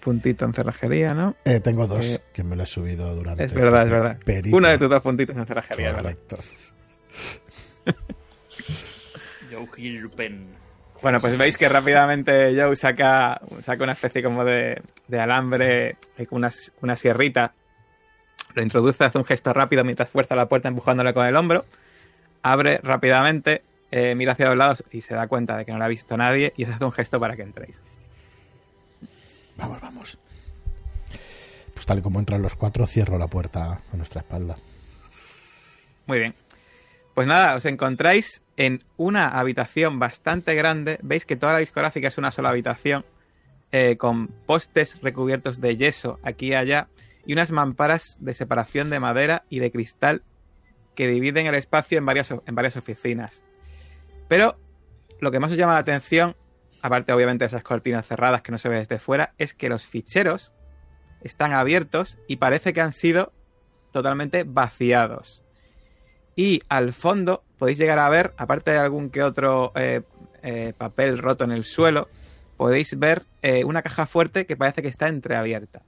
puntito 0.00 0.44
en 0.44 0.52
cerrajería, 0.54 1.14
¿no? 1.14 1.34
Eh, 1.44 1.60
tengo 1.60 1.86
dos 1.86 2.06
Eh, 2.06 2.20
que 2.32 2.44
me 2.44 2.54
lo 2.56 2.62
he 2.62 2.66
subido 2.66 3.14
durante 3.14 3.44
Es 3.44 3.52
verdad, 3.52 3.82
es 3.82 3.88
este 3.88 4.00
verdad. 4.00 4.18
periplo. 4.24 4.56
Uno 4.58 4.68
de 4.68 4.78
tus 4.78 4.88
dos 4.90 5.02
puntitos 5.02 5.36
en 5.36 5.46
cerrajería, 5.46 5.92
¿vale? 5.92 6.02
Correcto. 6.28 6.38
Joe 9.50 9.66
Gilpen. 9.74 10.46
Bueno, 11.02 11.20
pues 11.20 11.36
veis 11.36 11.56
que 11.58 11.68
rápidamente 11.68 12.54
Joe 12.60 12.74
saca, 12.74 13.40
saca 13.60 13.82
una 13.84 13.92
especie 13.92 14.22
como 14.22 14.44
de, 14.44 14.80
de 15.08 15.20
alambre 15.20 15.96
eh, 16.16 16.26
con 16.26 16.38
una, 16.38 16.50
una 16.82 16.96
sierrita. 16.96 17.52
Lo 18.54 18.62
introduce, 18.62 19.04
hace 19.04 19.18
un 19.18 19.24
gesto 19.24 19.52
rápido 19.52 19.84
mientras 19.84 20.08
fuerza 20.08 20.34
la 20.34 20.48
puerta 20.48 20.68
empujándole 20.68 21.12
con 21.12 21.26
el 21.26 21.36
hombro. 21.36 21.64
Abre 22.42 22.78
rápidamente, 22.82 23.62
eh, 23.90 24.14
mira 24.14 24.32
hacia 24.32 24.46
los 24.46 24.56
lados 24.56 24.84
y 24.90 25.00
se 25.00 25.14
da 25.14 25.28
cuenta 25.28 25.56
de 25.56 25.64
que 25.64 25.72
no 25.72 25.78
la 25.78 25.84
ha 25.84 25.88
visto 25.88 26.16
nadie 26.16 26.52
y 26.56 26.64
os 26.64 26.70
hace 26.70 26.84
un 26.84 26.92
gesto 26.92 27.20
para 27.20 27.36
que 27.36 27.42
entréis. 27.42 27.82
Vamos, 29.56 29.80
vamos. 29.80 30.18
Pues 31.72 31.86
tal 31.86 31.98
y 31.98 32.02
como 32.02 32.18
entran 32.18 32.42
los 32.42 32.54
cuatro, 32.54 32.86
cierro 32.86 33.18
la 33.18 33.28
puerta 33.28 33.82
a 33.92 33.96
nuestra 33.96 34.20
espalda. 34.20 34.56
Muy 36.06 36.18
bien. 36.18 36.34
Pues 37.14 37.26
nada, 37.26 37.54
os 37.54 37.64
encontráis 37.64 38.42
en 38.56 38.84
una 38.96 39.28
habitación 39.28 39.98
bastante 39.98 40.54
grande. 40.54 40.98
Veis 41.02 41.24
que 41.24 41.36
toda 41.36 41.54
la 41.54 41.58
discográfica 41.58 42.08
es 42.08 42.18
una 42.18 42.30
sola 42.30 42.50
habitación, 42.50 43.04
eh, 43.72 43.96
con 43.96 44.28
postes 44.28 45.00
recubiertos 45.02 45.60
de 45.60 45.76
yeso 45.76 46.18
aquí 46.22 46.48
y 46.48 46.54
allá, 46.54 46.88
y 47.24 47.32
unas 47.32 47.50
mamparas 47.50 48.18
de 48.20 48.34
separación 48.34 48.90
de 48.90 49.00
madera 49.00 49.44
y 49.48 49.58
de 49.60 49.70
cristal 49.70 50.22
que 50.94 51.08
dividen 51.08 51.46
el 51.46 51.54
espacio 51.54 51.98
en 51.98 52.06
varias, 52.06 52.30
en 52.30 52.54
varias 52.54 52.76
oficinas. 52.76 53.42
Pero 54.28 54.58
lo 55.20 55.30
que 55.30 55.40
más 55.40 55.50
os 55.50 55.56
llama 55.56 55.74
la 55.74 55.80
atención, 55.80 56.36
aparte 56.82 57.12
obviamente 57.12 57.44
de 57.44 57.48
esas 57.48 57.62
cortinas 57.62 58.06
cerradas 58.06 58.42
que 58.42 58.52
no 58.52 58.58
se 58.58 58.68
ve 58.68 58.76
desde 58.76 58.98
fuera, 58.98 59.34
es 59.38 59.54
que 59.54 59.68
los 59.68 59.86
ficheros 59.86 60.52
están 61.22 61.52
abiertos 61.52 62.18
y 62.28 62.36
parece 62.36 62.72
que 62.72 62.80
han 62.80 62.92
sido 62.92 63.32
totalmente 63.92 64.44
vaciados. 64.44 65.42
Y 66.34 66.60
al 66.68 66.92
fondo 66.92 67.44
podéis 67.58 67.78
llegar 67.78 67.98
a 67.98 68.08
ver, 68.08 68.34
aparte 68.36 68.70
de 68.70 68.78
algún 68.78 69.10
que 69.10 69.22
otro 69.22 69.72
eh, 69.74 70.02
eh, 70.42 70.74
papel 70.76 71.18
roto 71.18 71.44
en 71.44 71.52
el 71.52 71.64
suelo, 71.64 72.08
podéis 72.56 72.98
ver 72.98 73.24
eh, 73.42 73.64
una 73.64 73.82
caja 73.82 74.06
fuerte 74.06 74.46
que 74.46 74.56
parece 74.56 74.82
que 74.82 74.88
está 74.88 75.08
entreabierta. 75.08 75.82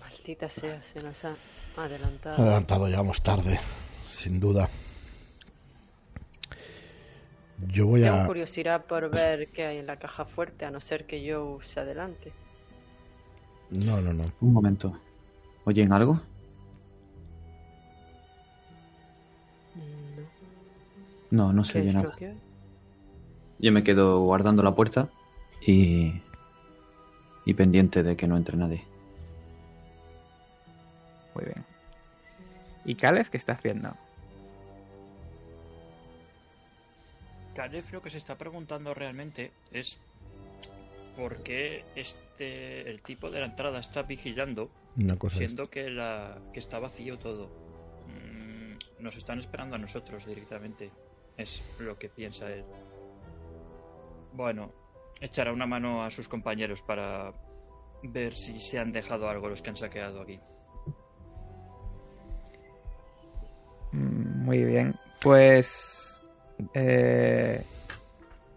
Maldita 0.00 0.48
sea, 0.48 0.82
se 0.82 1.02
nos 1.02 1.24
ha 1.24 1.36
adelantado. 1.76 2.42
Adelantado, 2.42 2.88
llegamos 2.88 3.22
tarde, 3.22 3.60
sin 4.10 4.40
duda. 4.40 4.68
Yo 7.68 7.86
voy 7.86 8.02
Tengo 8.02 8.16
a... 8.16 8.26
curiosidad 8.26 8.84
por 8.84 9.10
ver 9.10 9.48
qué 9.48 9.66
hay 9.66 9.78
en 9.78 9.86
la 9.86 9.98
caja 9.98 10.24
fuerte, 10.24 10.64
a 10.64 10.70
no 10.70 10.80
ser 10.80 11.06
que 11.06 11.22
yo 11.22 11.58
se 11.62 11.80
adelante. 11.80 12.32
No, 13.70 14.00
no, 14.00 14.12
no. 14.12 14.24
Un 14.40 14.52
momento. 14.52 14.98
¿Oyen 15.64 15.92
algo? 15.92 16.20
No. 19.74 21.46
No, 21.46 21.52
no 21.52 21.64
se 21.64 21.74
¿Qué 21.74 21.80
oye 21.80 21.92
nada. 21.92 22.14
Yo 23.58 23.72
me 23.72 23.82
quedo 23.82 24.20
guardando 24.20 24.62
la 24.62 24.74
puerta 24.74 25.08
y. 25.60 26.22
y 27.44 27.54
pendiente 27.54 28.02
de 28.02 28.16
que 28.16 28.28
no 28.28 28.36
entre 28.36 28.56
nadie. 28.56 28.84
Muy 31.34 31.44
bien. 31.44 31.64
¿Y 32.84 32.94
Caleb 32.94 33.28
qué 33.28 33.36
está 33.36 33.52
haciendo? 33.52 33.96
Caleb 37.56 37.84
lo 37.90 38.02
que 38.02 38.10
se 38.10 38.18
está 38.18 38.36
preguntando 38.36 38.92
realmente 38.92 39.50
es 39.72 39.98
por 41.16 41.42
qué 41.42 41.86
este 41.94 42.88
el 42.90 43.00
tipo 43.00 43.30
de 43.30 43.40
la 43.40 43.46
entrada 43.46 43.78
está 43.78 44.02
vigilando 44.02 44.70
Una 44.98 45.16
cosa 45.16 45.36
es... 45.36 45.38
siendo 45.38 45.70
que 45.70 45.88
la 45.88 46.38
que 46.52 46.60
está 46.60 46.78
vacío 46.78 47.18
todo. 47.18 47.48
Mm, 48.08 49.02
nos 49.02 49.16
están 49.16 49.38
esperando 49.38 49.74
a 49.76 49.78
nosotros 49.78 50.26
directamente. 50.26 50.90
Es 51.38 51.62
lo 51.78 51.98
que 51.98 52.10
piensa 52.10 52.50
él. 52.50 52.64
Bueno, 54.34 54.70
echará 55.18 55.50
una 55.50 55.66
mano 55.66 56.04
a 56.04 56.10
sus 56.10 56.28
compañeros 56.28 56.82
para 56.82 57.32
ver 58.02 58.34
si 58.34 58.60
se 58.60 58.78
han 58.78 58.92
dejado 58.92 59.30
algo 59.30 59.48
los 59.48 59.62
que 59.62 59.70
han 59.70 59.76
saqueado 59.76 60.20
aquí. 60.20 60.38
Mm, 63.92 64.44
Muy 64.44 64.62
bien. 64.62 64.94
Pues. 65.22 66.05
Eh, 66.74 67.62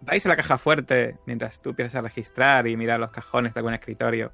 vais 0.02 0.24
a 0.26 0.28
la 0.28 0.36
caja 0.36 0.58
fuerte 0.58 1.16
mientras 1.26 1.60
tú 1.60 1.70
empiezas 1.70 1.96
a 1.96 2.00
registrar 2.02 2.66
y 2.66 2.76
mirar 2.76 3.00
los 3.00 3.10
cajones 3.10 3.54
de 3.54 3.60
algún 3.60 3.74
escritorio. 3.74 4.32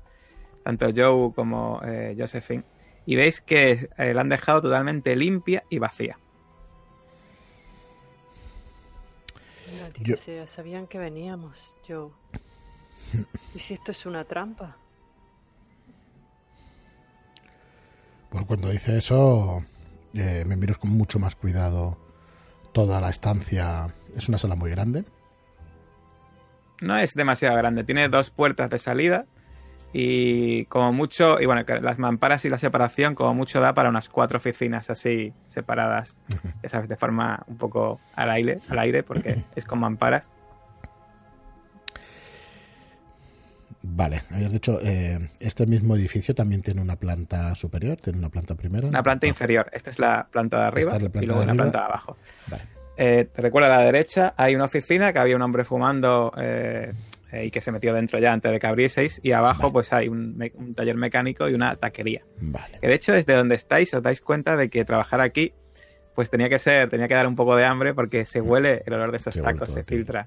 Tanto 0.64 0.87
Joe 0.94 1.33
como 1.35 1.81
eh, 1.85 2.16
Josephine. 2.18 2.64
Y 3.07 3.14
veis 3.16 3.40
que 3.40 3.88
eh, 3.96 4.14
la 4.14 4.20
han 4.22 4.29
dejado 4.29 4.62
totalmente 4.62 5.14
limpia 5.14 5.62
y 5.70 5.79
vacía. 5.79 6.18
Yo- 10.00 10.16
sabían 10.46 10.87
que 10.87 10.98
veníamos, 10.98 11.76
yo. 11.88 12.11
¿Y 13.55 13.59
si 13.61 13.74
esto 13.74 13.92
es 13.92 14.07
una 14.07 14.24
trampa? 14.24 14.76
Pues 18.31 18.44
cuando 18.44 18.68
dice 18.68 18.98
eso, 18.98 19.64
eh, 20.14 20.44
me 20.46 20.57
miro 20.57 20.74
con 20.79 20.90
mucho 20.90 21.18
más 21.18 21.35
cuidado 21.37 21.96
toda 22.77 23.01
la 23.01 23.09
estancia. 23.09 23.89
Es 24.15 24.29
una 24.29 24.37
sala 24.37 24.55
muy 24.55 24.71
grande. 24.71 25.07
No 26.83 26.95
es 26.99 27.15
demasiado 27.15 27.57
grande. 27.57 27.85
Tiene 27.85 28.11
dos 28.11 28.29
puertas 28.29 28.69
de 28.69 28.79
salida. 28.79 29.25
Y 29.95 30.67
como 30.67 30.93
mucho. 30.93 31.41
Y 31.41 31.47
bueno, 31.47 31.65
las 31.81 31.99
mamparas 31.99 32.45
y 32.45 32.51
la 32.51 32.59
separación, 32.59 33.15
como 33.15 33.33
mucho, 33.33 33.62
da 33.62 33.73
para 33.73 33.89
unas 33.89 34.11
cuatro 34.11 34.37
oficinas 34.37 34.91
así 34.91 35.33
separadas. 35.47 36.19
Ya 36.62 36.69
sabes, 36.69 36.91
de 36.91 36.97
forma 36.97 37.45
un 37.47 37.57
poco 37.57 37.99
al 38.15 38.29
aire, 38.29 38.59
al 38.69 38.79
aire 38.79 39.03
porque 39.03 39.43
es 39.57 39.65
con 39.65 39.79
mamparas. 39.79 40.29
Vale, 43.88 44.22
habías 44.31 44.51
dicho, 44.53 44.79
eh, 44.83 45.31
este 45.38 45.64
mismo 45.66 45.94
edificio 45.94 46.35
también 46.35 46.61
tiene 46.61 46.81
una 46.83 46.96
planta 46.96 47.55
superior, 47.55 47.96
tiene 47.99 48.18
una 48.18 48.31
planta 48.31 48.55
primera. 48.57 48.87
Una 48.88 49.03
planta 49.03 49.27
inferior. 49.27 49.68
Esta 49.72 49.90
es 49.90 49.99
la 49.99 50.27
planta 50.31 50.59
de 50.61 50.64
arriba 50.66 50.92
es 50.92 50.99
planta 50.99 51.22
y 51.22 51.27
luego 51.27 51.40
de 51.40 51.44
una 51.46 51.55
planta 51.55 51.79
de 51.79 51.85
abajo. 51.85 52.16
Vale. 52.49 52.62
Eh, 52.99 53.29
te 53.33 53.42
recuerdo 53.42 53.72
a 53.72 53.77
la 53.77 53.83
derecha 53.85 54.35
hay 54.37 54.55
una 54.55 54.64
oficina 54.64 55.12
que 55.12 55.18
había 55.18 55.37
un 55.37 55.42
hombre 55.42 55.64
fumando 55.64 56.33
eh, 56.37 56.92
eh, 57.31 57.44
y 57.44 57.51
que 57.51 57.61
se 57.61 57.70
metió 57.70 57.92
dentro 57.94 58.18
ya 58.18 58.33
antes 58.33 58.51
de 58.51 58.59
que 58.59 58.66
abrieseis. 58.66 59.20
Y 59.22 59.33
abajo 59.33 59.64
Vale. 59.64 59.72
pues 59.72 59.92
hay 59.92 60.09
un, 60.09 60.37
me- 60.37 60.53
un 60.57 60.75
taller 60.75 60.96
mecánico 60.96 61.49
y 61.49 61.55
una 61.55 61.77
taquería. 61.77 62.22
Vale. 62.40 62.79
Que 62.81 62.88
de 62.88 62.94
hecho 62.94 63.12
desde 63.12 63.35
donde 63.35 63.55
estáis 63.55 63.94
os 63.94 64.03
dais 64.03 64.20
cuenta 64.20 64.57
de 64.57 64.68
que 64.68 64.85
trabajar 64.85 65.20
aquí 65.20 65.53
pues 66.14 66.31
tenía 66.31 66.49
que 66.49 66.59
ser, 66.59 66.88
tenía 66.88 67.07
que 67.09 67.14
dar 67.14 67.27
un 67.27 67.37
poco 67.37 67.55
de 67.57 67.66
hambre 67.66 67.92
porque 67.94 68.25
se 68.25 68.40
huele 68.40 68.83
el 68.87 68.94
olor 68.94 69.11
de 69.11 69.18
esos 69.18 69.35
Qué 69.35 69.42
tacos, 69.42 69.70
se 69.70 69.85
tío. 69.85 69.99
filtra. 69.99 70.27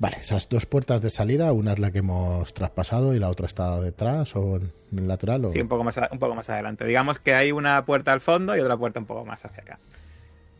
Vale, 0.00 0.18
esas 0.20 0.48
dos 0.48 0.64
puertas 0.64 1.00
de 1.02 1.10
salida, 1.10 1.52
una 1.52 1.72
es 1.72 1.80
la 1.80 1.90
que 1.90 1.98
hemos 1.98 2.54
traspasado 2.54 3.14
y 3.14 3.18
la 3.18 3.28
otra 3.28 3.46
está 3.46 3.80
detrás 3.80 4.36
o 4.36 4.56
en 4.56 4.72
el 4.96 5.08
lateral. 5.08 5.46
O... 5.46 5.52
Sí, 5.52 5.60
un 5.60 5.66
poco, 5.66 5.82
más 5.82 5.96
un 6.12 6.18
poco 6.20 6.36
más 6.36 6.48
adelante. 6.48 6.84
Digamos 6.84 7.18
que 7.18 7.34
hay 7.34 7.50
una 7.50 7.84
puerta 7.84 8.12
al 8.12 8.20
fondo 8.20 8.56
y 8.56 8.60
otra 8.60 8.76
puerta 8.76 9.00
un 9.00 9.06
poco 9.06 9.24
más 9.24 9.44
hacia 9.44 9.62
acá. 9.62 9.78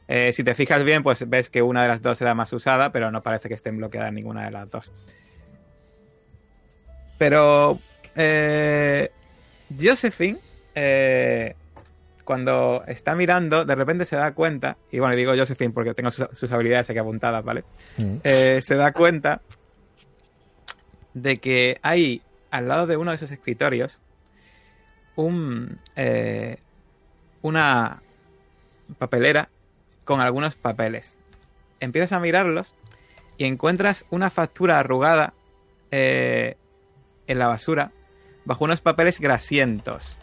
Eh, 0.09 0.33
si 0.33 0.43
te 0.43 0.55
fijas 0.55 0.83
bien, 0.83 1.05
pues 1.05 1.29
ves 1.29 1.51
que 1.51 1.63
una 1.63 1.83
de 1.83 1.89
las 1.89 2.03
dos 2.03 2.21
era 2.21 2.35
más 2.35 2.53
usada, 2.53 2.91
pero 2.91 3.13
no 3.13 3.23
parece 3.23 3.49
que 3.49 3.55
estén 3.55 3.77
bloqueadas 3.77 4.13
ninguna 4.13 4.45
de 4.45 4.51
las 4.51 4.69
dos. 4.71 4.91
Pero 7.19 7.79
eh, 8.17 9.13
Josephine, 9.81 10.39
eh, 10.75 11.55
cuando 12.29 12.85
está 12.87 13.15
mirando, 13.15 13.65
de 13.65 13.75
repente 13.75 14.05
se 14.05 14.15
da 14.15 14.33
cuenta, 14.33 14.77
y 14.93 14.99
bueno, 14.99 15.17
digo 15.17 15.35
Josephine 15.35 15.73
porque 15.73 15.95
tengo 15.95 16.11
sus, 16.11 16.29
sus 16.33 16.53
habilidades 16.53 16.91
aquí 16.91 16.99
apuntadas, 16.99 17.43
¿vale? 17.43 17.65
Mm. 17.97 18.17
eh, 18.23 18.61
se 18.63 18.75
da 18.75 18.93
cuenta 18.93 19.41
de 21.15 21.39
que 21.39 21.79
hay 21.81 22.21
al 22.51 22.69
lado 22.69 22.87
de 22.87 22.99
uno 22.99 23.13
de 23.13 23.17
esos 23.17 23.31
escritorios 23.31 24.03
un, 25.17 25.79
eh, 25.97 26.59
una 27.41 28.03
papelera 28.99 29.49
con 30.05 30.21
algunos 30.21 30.55
papeles. 30.55 31.17
Empiezas 31.81 32.13
a 32.13 32.21
mirarlos 32.21 32.75
y 33.39 33.47
encuentras 33.47 34.05
una 34.11 34.29
factura 34.29 34.79
arrugada 34.79 35.33
eh, 35.91 36.59
en 37.27 37.39
la 37.39 37.49
basura 37.49 37.91
bajo 38.45 38.67
unos 38.67 38.83
papeles 38.83 39.19
grasientos. 39.19 40.21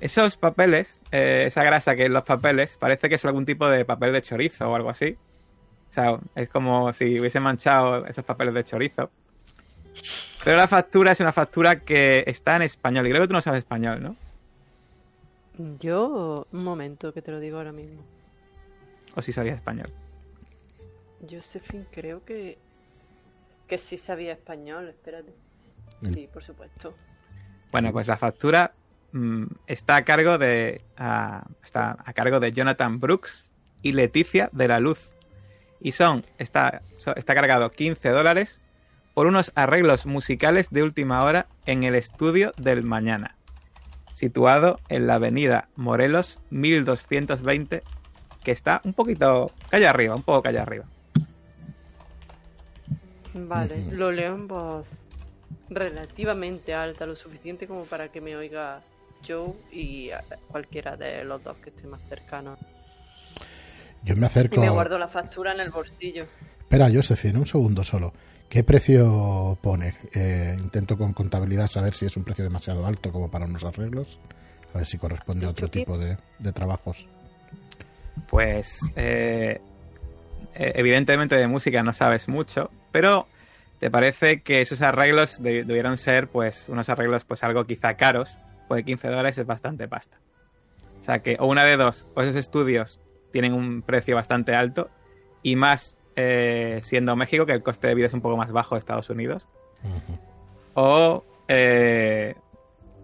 Esos 0.00 0.36
papeles, 0.36 1.00
eh, 1.12 1.44
esa 1.46 1.62
grasa 1.62 1.94
que 1.94 2.06
en 2.06 2.14
los 2.14 2.24
papeles, 2.24 2.76
parece 2.78 3.08
que 3.08 3.16
es 3.16 3.24
algún 3.24 3.44
tipo 3.44 3.68
de 3.68 3.84
papel 3.84 4.12
de 4.12 4.22
chorizo 4.22 4.70
o 4.70 4.74
algo 4.74 4.90
así. 4.90 5.16
O 5.90 5.92
sea, 5.92 6.18
es 6.34 6.48
como 6.48 6.92
si 6.92 7.20
hubiese 7.20 7.40
manchado 7.40 8.06
esos 8.06 8.24
papeles 8.24 8.54
de 8.54 8.64
chorizo. 8.64 9.10
Pero 10.44 10.56
la 10.56 10.68
factura 10.68 11.12
es 11.12 11.20
una 11.20 11.32
factura 11.32 11.80
que 11.80 12.24
está 12.26 12.56
en 12.56 12.62
español. 12.62 13.06
Y 13.06 13.10
creo 13.10 13.22
que 13.22 13.28
tú 13.28 13.34
no 13.34 13.40
sabes 13.40 13.58
español, 13.58 14.02
¿no? 14.02 14.16
Yo, 15.78 16.46
un 16.52 16.64
momento 16.64 17.12
que 17.12 17.20
te 17.20 17.30
lo 17.30 17.40
digo 17.40 17.58
ahora 17.58 17.72
mismo. 17.72 18.02
O 19.14 19.20
si 19.20 19.32
sabías 19.32 19.56
español. 19.56 19.92
Josephine, 21.28 21.84
creo 21.90 22.24
que. 22.24 22.56
que 23.66 23.76
sí 23.76 23.98
sabía 23.98 24.32
español, 24.32 24.88
espérate. 24.88 25.34
Sí, 26.02 26.28
por 26.32 26.42
supuesto. 26.42 26.94
Bueno, 27.70 27.92
pues 27.92 28.06
la 28.06 28.16
factura 28.16 28.72
mm, 29.12 29.44
está 29.66 29.96
a 29.96 30.04
cargo 30.04 30.38
de. 30.38 30.82
a- 30.96 31.44
está 31.64 31.96
a 32.04 32.12
cargo 32.12 32.40
de 32.40 32.52
Jonathan 32.52 33.00
Brooks 33.00 33.50
y 33.82 33.92
Leticia 33.92 34.48
de 34.52 34.68
la 34.68 34.80
Luz. 34.80 35.14
Y 35.80 35.92
son, 35.92 36.24
está, 36.38 36.82
está 37.16 37.34
cargado 37.34 37.70
15 37.70 38.10
dólares 38.10 38.60
por 39.14 39.26
unos 39.26 39.50
arreglos 39.54 40.04
musicales 40.06 40.68
de 40.70 40.82
última 40.82 41.24
hora 41.24 41.46
en 41.66 41.84
el 41.84 41.94
estudio 41.94 42.52
del 42.58 42.82
mañana, 42.82 43.36
situado 44.12 44.78
en 44.88 45.06
la 45.06 45.14
avenida 45.14 45.68
Morelos 45.76 46.40
1220, 46.50 47.82
que 48.44 48.50
está 48.52 48.82
un 48.84 48.92
poquito 48.92 49.50
calle 49.70 49.88
arriba, 49.88 50.14
un 50.14 50.22
poco 50.22 50.42
calle 50.42 50.58
arriba. 50.58 50.84
Vale, 53.34 53.86
lo 53.92 54.10
leo 54.10 54.34
en 54.34 54.48
voz 54.48 54.86
relativamente 55.68 56.74
alta, 56.74 57.06
lo 57.06 57.14
suficiente 57.16 57.66
como 57.66 57.84
para 57.84 58.08
que 58.08 58.20
me 58.20 58.36
oiga 58.36 58.80
Joe 59.26 59.52
y 59.72 60.10
cualquiera 60.48 60.96
de 60.96 61.24
los 61.24 61.42
dos 61.42 61.56
que 61.58 61.70
esté 61.70 61.86
más 61.86 62.00
cercano. 62.08 62.56
Yo 64.02 64.14
me 64.16 64.22
Y 64.22 64.24
acerco. 64.24 64.60
me 64.60 64.70
guardo 64.70 64.98
la 64.98 65.08
factura 65.08 65.52
en 65.52 65.60
el 65.60 65.70
bolsillo. 65.70 66.26
Espera, 66.60 66.88
Josephine, 66.92 67.38
un 67.38 67.46
segundo 67.46 67.84
solo. 67.84 68.12
¿Qué 68.48 68.64
precio 68.64 69.58
pone? 69.60 69.94
Eh, 70.14 70.56
intento 70.58 70.96
con 70.96 71.12
contabilidad 71.12 71.68
saber 71.68 71.94
si 71.94 72.06
es 72.06 72.16
un 72.16 72.24
precio 72.24 72.42
demasiado 72.44 72.84
alto 72.86 73.12
como 73.12 73.30
para 73.30 73.44
unos 73.44 73.64
arreglos. 73.64 74.18
A 74.74 74.78
ver 74.78 74.86
si 74.86 74.98
corresponde 74.98 75.46
a 75.46 75.50
otro 75.50 75.68
tipo 75.68 75.98
de, 75.98 76.16
de 76.38 76.52
trabajos. 76.52 77.06
Pues 78.28 78.80
eh, 78.96 79.60
eh, 80.54 80.72
evidentemente 80.76 81.36
de 81.36 81.46
música 81.48 81.82
no 81.82 81.92
sabes 81.92 82.28
mucho, 82.28 82.70
pero 82.92 83.26
te 83.78 83.90
parece 83.90 84.42
que 84.42 84.60
esos 84.60 84.82
arreglos 84.82 85.42
de- 85.42 85.64
debieron 85.64 85.96
ser 85.98 86.28
pues 86.28 86.68
unos 86.68 86.88
arreglos 86.88 87.24
pues 87.24 87.42
algo 87.42 87.64
quizá 87.66 87.94
caros, 87.94 88.36
porque 88.70 88.84
15 88.84 89.08
dólares 89.08 89.36
es 89.36 89.46
bastante 89.46 89.88
pasta. 89.88 90.20
O 91.00 91.02
sea 91.02 91.24
que 91.24 91.36
o 91.40 91.46
una 91.46 91.64
de 91.64 91.76
dos, 91.76 92.06
o 92.14 92.22
esos 92.22 92.36
estudios 92.36 93.00
tienen 93.32 93.52
un 93.52 93.82
precio 93.82 94.14
bastante 94.14 94.54
alto 94.54 94.90
y 95.42 95.56
más 95.56 95.96
eh, 96.14 96.78
siendo 96.84 97.16
México 97.16 97.46
que 97.46 97.52
el 97.52 97.64
coste 97.64 97.88
de 97.88 97.96
vida 97.96 98.06
es 98.06 98.12
un 98.12 98.20
poco 98.20 98.36
más 98.36 98.52
bajo 98.52 98.76
de 98.76 98.78
Estados 98.78 99.10
Unidos, 99.10 99.48
o 100.74 101.24
eh, 101.48 102.36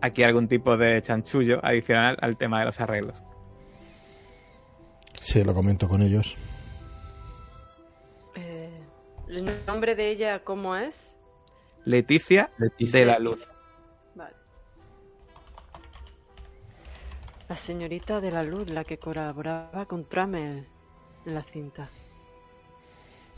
aquí 0.00 0.22
algún 0.22 0.46
tipo 0.46 0.76
de 0.76 1.02
chanchullo 1.02 1.59
adicional 1.64 2.16
al 2.20 2.37
tema 2.37 2.61
de 2.61 2.66
los 2.66 2.81
arreglos. 2.81 3.20
Sí, 5.18 5.42
lo 5.42 5.52
comento 5.52 5.88
con 5.88 6.00
ellos. 6.00 6.37
Eh, 8.37 8.70
¿El 9.26 9.66
nombre 9.66 9.96
de 9.96 10.12
ella 10.12 10.44
cómo 10.44 10.76
es? 10.76 11.16
Leticia, 11.85 12.50
Leticia. 12.57 13.00
de 13.00 13.07
la 13.07 13.18
Luz. 13.18 13.56
La 17.49 17.57
señorita 17.57 18.21
de 18.21 18.31
la 18.31 18.43
luz, 18.43 18.69
la 18.71 18.85
que 18.85 18.99
colaboraba 18.99 19.87
con 19.87 20.05
Tramel 20.05 20.67
en 21.25 21.35
la 21.35 21.43
cinta. 21.43 21.89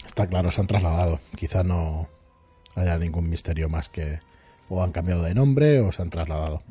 Está 0.07 0.27
claro, 0.27 0.51
se 0.51 0.61
han 0.61 0.66
trasladado. 0.66 1.21
Quizá 1.37 1.62
no 1.62 2.09
haya 2.75 2.97
ningún 2.97 3.29
misterio 3.29 3.68
más 3.68 3.88
que 3.88 4.21
o 4.71 4.83
han 4.83 4.92
cambiado 4.92 5.23
de 5.23 5.35
nombre 5.35 5.81
o 5.81 5.92
se 5.92 6.01
han 6.03 6.11
trasladado. 6.11 6.62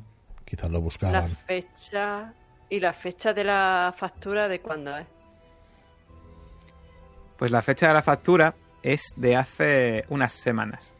Quizás 0.46 0.66
lo 0.72 0.78
La 0.78 0.84
buscaban. 0.84 1.32
fecha 1.46 2.34
y 2.70 2.80
la 2.80 2.94
fecha 2.94 3.34
de 3.34 3.44
la 3.44 3.94
factura 3.96 4.48
de 4.48 4.60
cuándo 4.62 4.98
es. 4.98 5.06
Pues 7.38 7.52
la 7.52 7.62
fecha 7.62 7.90
de 7.90 7.94
la 7.94 8.02
factura 8.02 8.56
es 8.82 9.14
de 9.16 9.36
hace 9.36 10.06
unas 10.10 10.34
semanas. 10.34 10.92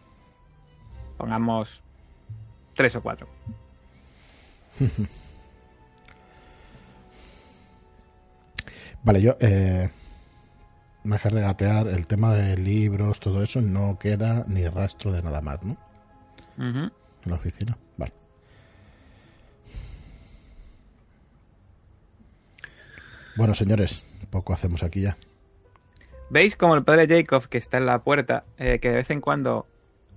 Pongamos 1.18 1.82
tres 2.76 2.96
o 2.96 3.02
cuatro. 3.02 3.28
Vale, 9.08 9.22
yo 9.22 9.38
eh, 9.40 9.90
me 11.06 11.16
dejé 11.16 11.30
regatear 11.30 11.88
el 11.88 12.06
tema 12.08 12.36
de 12.36 12.58
libros, 12.58 13.22
todo 13.22 13.42
eso, 13.42 13.62
no 13.62 13.98
queda 13.98 14.44
ni 14.50 14.68
rastro 14.68 15.14
de 15.14 15.24
nada 15.24 15.40
más, 15.40 15.64
¿no? 15.64 15.78
En 16.58 16.92
la 17.24 17.36
oficina. 17.36 17.78
Vale. 17.96 18.12
Bueno, 23.38 23.54
señores, 23.54 24.06
poco 24.30 24.52
hacemos 24.52 24.84
aquí 24.84 25.00
ya. 25.00 25.18
¿Veis 26.30 26.58
como 26.58 26.76
el 26.76 26.84
padre 26.84 27.08
Jacob, 27.08 27.48
que 27.48 27.60
está 27.60 27.78
en 27.78 27.86
la 27.86 28.04
puerta, 28.04 28.44
eh, 28.58 28.80
que 28.80 28.90
de 28.90 28.96
vez 28.96 29.10
en 29.10 29.22
cuando 29.22 29.68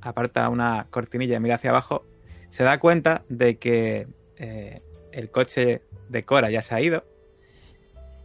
aparta 0.00 0.48
una 0.48 0.88
cortinilla 0.90 1.36
y 1.36 1.40
mira 1.40 1.54
hacia 1.54 1.70
abajo, 1.70 2.04
se 2.48 2.64
da 2.64 2.80
cuenta 2.80 3.22
de 3.28 3.56
que 3.56 4.08
eh, 4.36 4.82
el 5.12 5.30
coche 5.30 5.80
de 6.08 6.24
Cora 6.24 6.50
ya 6.50 6.62
se 6.62 6.74
ha 6.74 6.80
ido. 6.80 7.04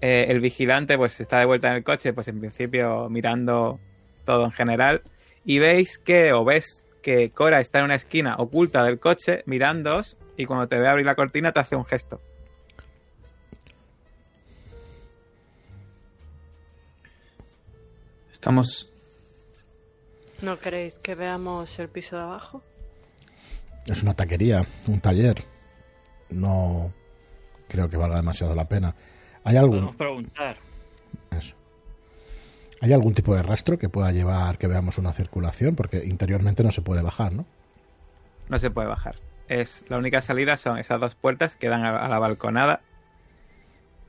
Eh, 0.02 0.26
el 0.30 0.40
vigilante 0.40 0.98
pues 0.98 1.20
está 1.20 1.40
de 1.40 1.46
vuelta 1.46 1.70
en 1.70 1.78
el 1.78 1.84
coche, 1.84 2.14
pues 2.14 2.28
en 2.28 2.40
principio 2.40 3.10
mirando 3.10 3.80
todo 4.26 4.46
en 4.46 4.52
general. 4.52 5.02
Y 5.46 5.60
veis 5.60 5.98
que, 5.98 6.34
o 6.34 6.44
ves 6.44 6.82
que 7.02 7.30
Cora 7.30 7.62
está 7.62 7.80
en 7.80 7.86
una 7.86 7.96
esquina 7.96 8.36
oculta 8.38 8.84
del 8.84 9.00
coche 9.00 9.44
mirándoos 9.46 10.18
y 10.38 10.46
cuando 10.46 10.68
te 10.68 10.80
ve 10.80 10.88
abrir 10.88 11.06
la 11.06 11.16
cortina 11.16 11.52
te 11.52 11.60
hace 11.60 11.76
un 11.76 11.86
gesto. 11.86 12.20
Estamos. 18.32 18.90
¿No 20.42 20.60
queréis 20.60 21.00
que 21.00 21.16
veamos 21.16 21.80
el 21.80 21.90
piso 21.90 22.16
de 22.16 22.24
abajo? 22.24 22.62
Es 23.86 24.04
una 24.04 24.14
taquería, 24.14 24.66
un 24.88 25.00
taller. 25.00 25.44
No 26.30 26.94
creo 27.68 27.90
que 27.90 27.98
valga 27.98 28.18
demasiado 28.18 28.56
la 28.56 28.68
pena. 28.68 28.96
¿Hay 29.46 29.56
algún, 29.58 29.78
Podemos 29.78 29.96
preguntar. 29.96 30.58
eso. 31.32 31.56
¿Hay 32.82 32.92
algún 32.92 33.14
tipo 33.14 33.34
de 33.36 33.42
rastro 33.42 33.80
que 33.80 33.88
pueda 33.88 34.12
llevar 34.12 34.58
que 34.58 34.68
veamos 34.68 34.98
una 34.98 35.14
circulación? 35.14 35.76
Porque 35.76 36.04
interiormente 36.04 36.64
no 36.64 36.72
se 36.72 36.82
puede 36.82 37.02
bajar, 37.02 37.32
¿no? 37.32 37.46
No 38.50 38.60
se 38.60 38.70
puede 38.70 38.88
bajar. 38.88 39.16
Es 39.48 39.86
la 39.88 39.98
única 39.98 40.22
salida 40.22 40.58
son 40.58 40.78
esas 40.80 41.00
dos 41.00 41.16
puertas 41.16 41.56
que 41.56 41.70
dan 41.70 41.86
a, 41.86 42.06
a 42.06 42.10
la 42.10 42.20
balconada 42.20 42.82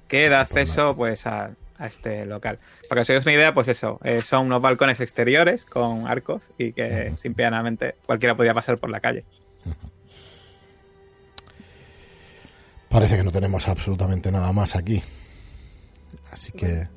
que 0.09 0.29
da 0.29 0.41
acceso 0.41 0.97
pues 0.97 1.27
a, 1.27 1.51
a 1.79 1.87
este 1.87 2.25
local. 2.27 2.59
Para 2.89 3.01
que 3.01 3.03
os 3.03 3.11
hagáis 3.11 3.27
una 3.27 3.35
idea, 3.35 3.55
pues 3.55 3.69
eso, 3.69 4.01
eh, 4.05 4.23
son 4.23 4.47
unos 4.47 4.63
balcones 4.63 5.01
exteriores 5.01 5.65
con 5.65 6.07
arcos 6.07 6.43
y 6.59 6.73
que 6.73 7.15
simplemente 7.19 7.97
cualquiera 8.07 8.35
podría 8.37 8.55
pasar 8.55 8.79
por 8.79 8.89
la 8.91 9.01
calle. 9.01 9.25
Parece 12.89 13.19
que 13.19 13.25
no 13.25 13.33
tenemos 13.33 13.69
absolutamente 13.69 14.31
nada 14.31 14.53
más 14.53 14.77
aquí. 14.77 15.03
Así 16.31 16.53
que, 16.53 16.89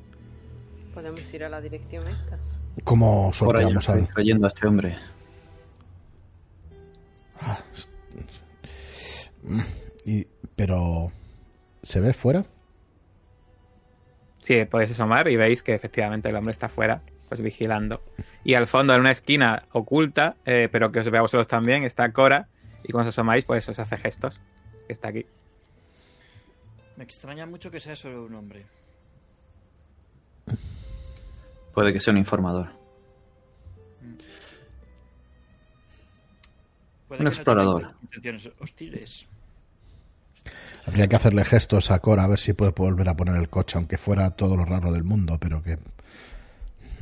Podemos 0.94 1.32
ir 1.32 1.44
a 1.44 1.48
la 1.48 1.60
dirección 1.60 2.08
esta. 2.08 2.38
¿cómo 2.84 3.32
sorteamos 3.32 3.76
estoy 3.76 4.00
al...? 4.00 4.08
creyendo 4.08 4.46
a 4.46 4.48
este 4.48 4.66
hombre. 4.66 4.98
Ah, 7.40 7.58
y, 10.04 10.26
pero, 10.56 11.12
¿se 11.82 12.00
ve 12.00 12.12
fuera? 12.12 12.44
Sí, 14.40 14.64
podéis 14.64 14.92
asomar 14.92 15.28
y 15.28 15.36
veis 15.36 15.62
que 15.62 15.74
efectivamente 15.74 16.28
el 16.28 16.36
hombre 16.36 16.52
está 16.52 16.68
fuera, 16.68 17.02
pues 17.28 17.40
vigilando. 17.40 18.02
Y 18.44 18.54
al 18.54 18.66
fondo, 18.66 18.94
en 18.94 19.00
una 19.00 19.12
esquina 19.12 19.64
oculta, 19.72 20.36
eh, 20.44 20.68
pero 20.70 20.90
que 20.92 21.00
os 21.00 21.10
vea 21.10 21.20
a 21.20 21.22
vosotros 21.22 21.46
también, 21.46 21.84
está 21.84 22.12
Cora. 22.12 22.48
Y 22.82 22.92
cuando 22.92 23.10
os 23.10 23.14
asomáis, 23.14 23.44
pues 23.44 23.68
os 23.68 23.78
hace 23.78 23.96
gestos. 23.98 24.40
Que 24.86 24.92
está 24.92 25.08
aquí. 25.08 25.26
Me 26.96 27.04
extraña 27.04 27.46
mucho 27.46 27.70
que 27.70 27.80
sea 27.80 27.96
solo 27.96 28.24
un 28.24 28.34
hombre. 28.34 28.66
Puede 31.74 31.92
que 31.92 32.00
sea 32.00 32.12
un 32.12 32.18
informador. 32.18 32.68
Puede 37.08 37.22
Un 37.22 37.24
que 37.24 37.24
no 37.24 37.30
tenga 37.30 37.30
explorador. 37.30 37.94
Intenciones 38.02 38.50
hostiles. 38.60 39.26
Habría 40.86 41.08
que 41.08 41.16
hacerle 41.16 41.44
gestos 41.44 41.90
a 41.90 41.98
Cora 41.98 42.24
a 42.24 42.28
ver 42.28 42.38
si 42.38 42.52
puede 42.52 42.72
volver 42.72 43.08
a 43.08 43.14
poner 43.14 43.36
el 43.36 43.48
coche, 43.48 43.76
aunque 43.76 43.98
fuera 43.98 44.30
todo 44.30 44.56
lo 44.56 44.64
raro 44.64 44.92
del 44.92 45.04
mundo, 45.04 45.38
pero 45.38 45.62
que... 45.62 45.76
No 45.76 45.82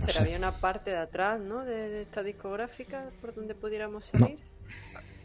Pero 0.06 0.12
sé. 0.12 0.20
había 0.20 0.36
una 0.38 0.52
parte 0.52 0.90
de 0.90 0.98
atrás, 0.98 1.40
¿no? 1.40 1.64
De, 1.64 1.88
de 1.88 2.02
esta 2.02 2.22
discográfica 2.22 3.06
por 3.20 3.34
donde 3.34 3.54
pudiéramos 3.54 4.08
No. 4.14 4.20
salir. 4.26 4.38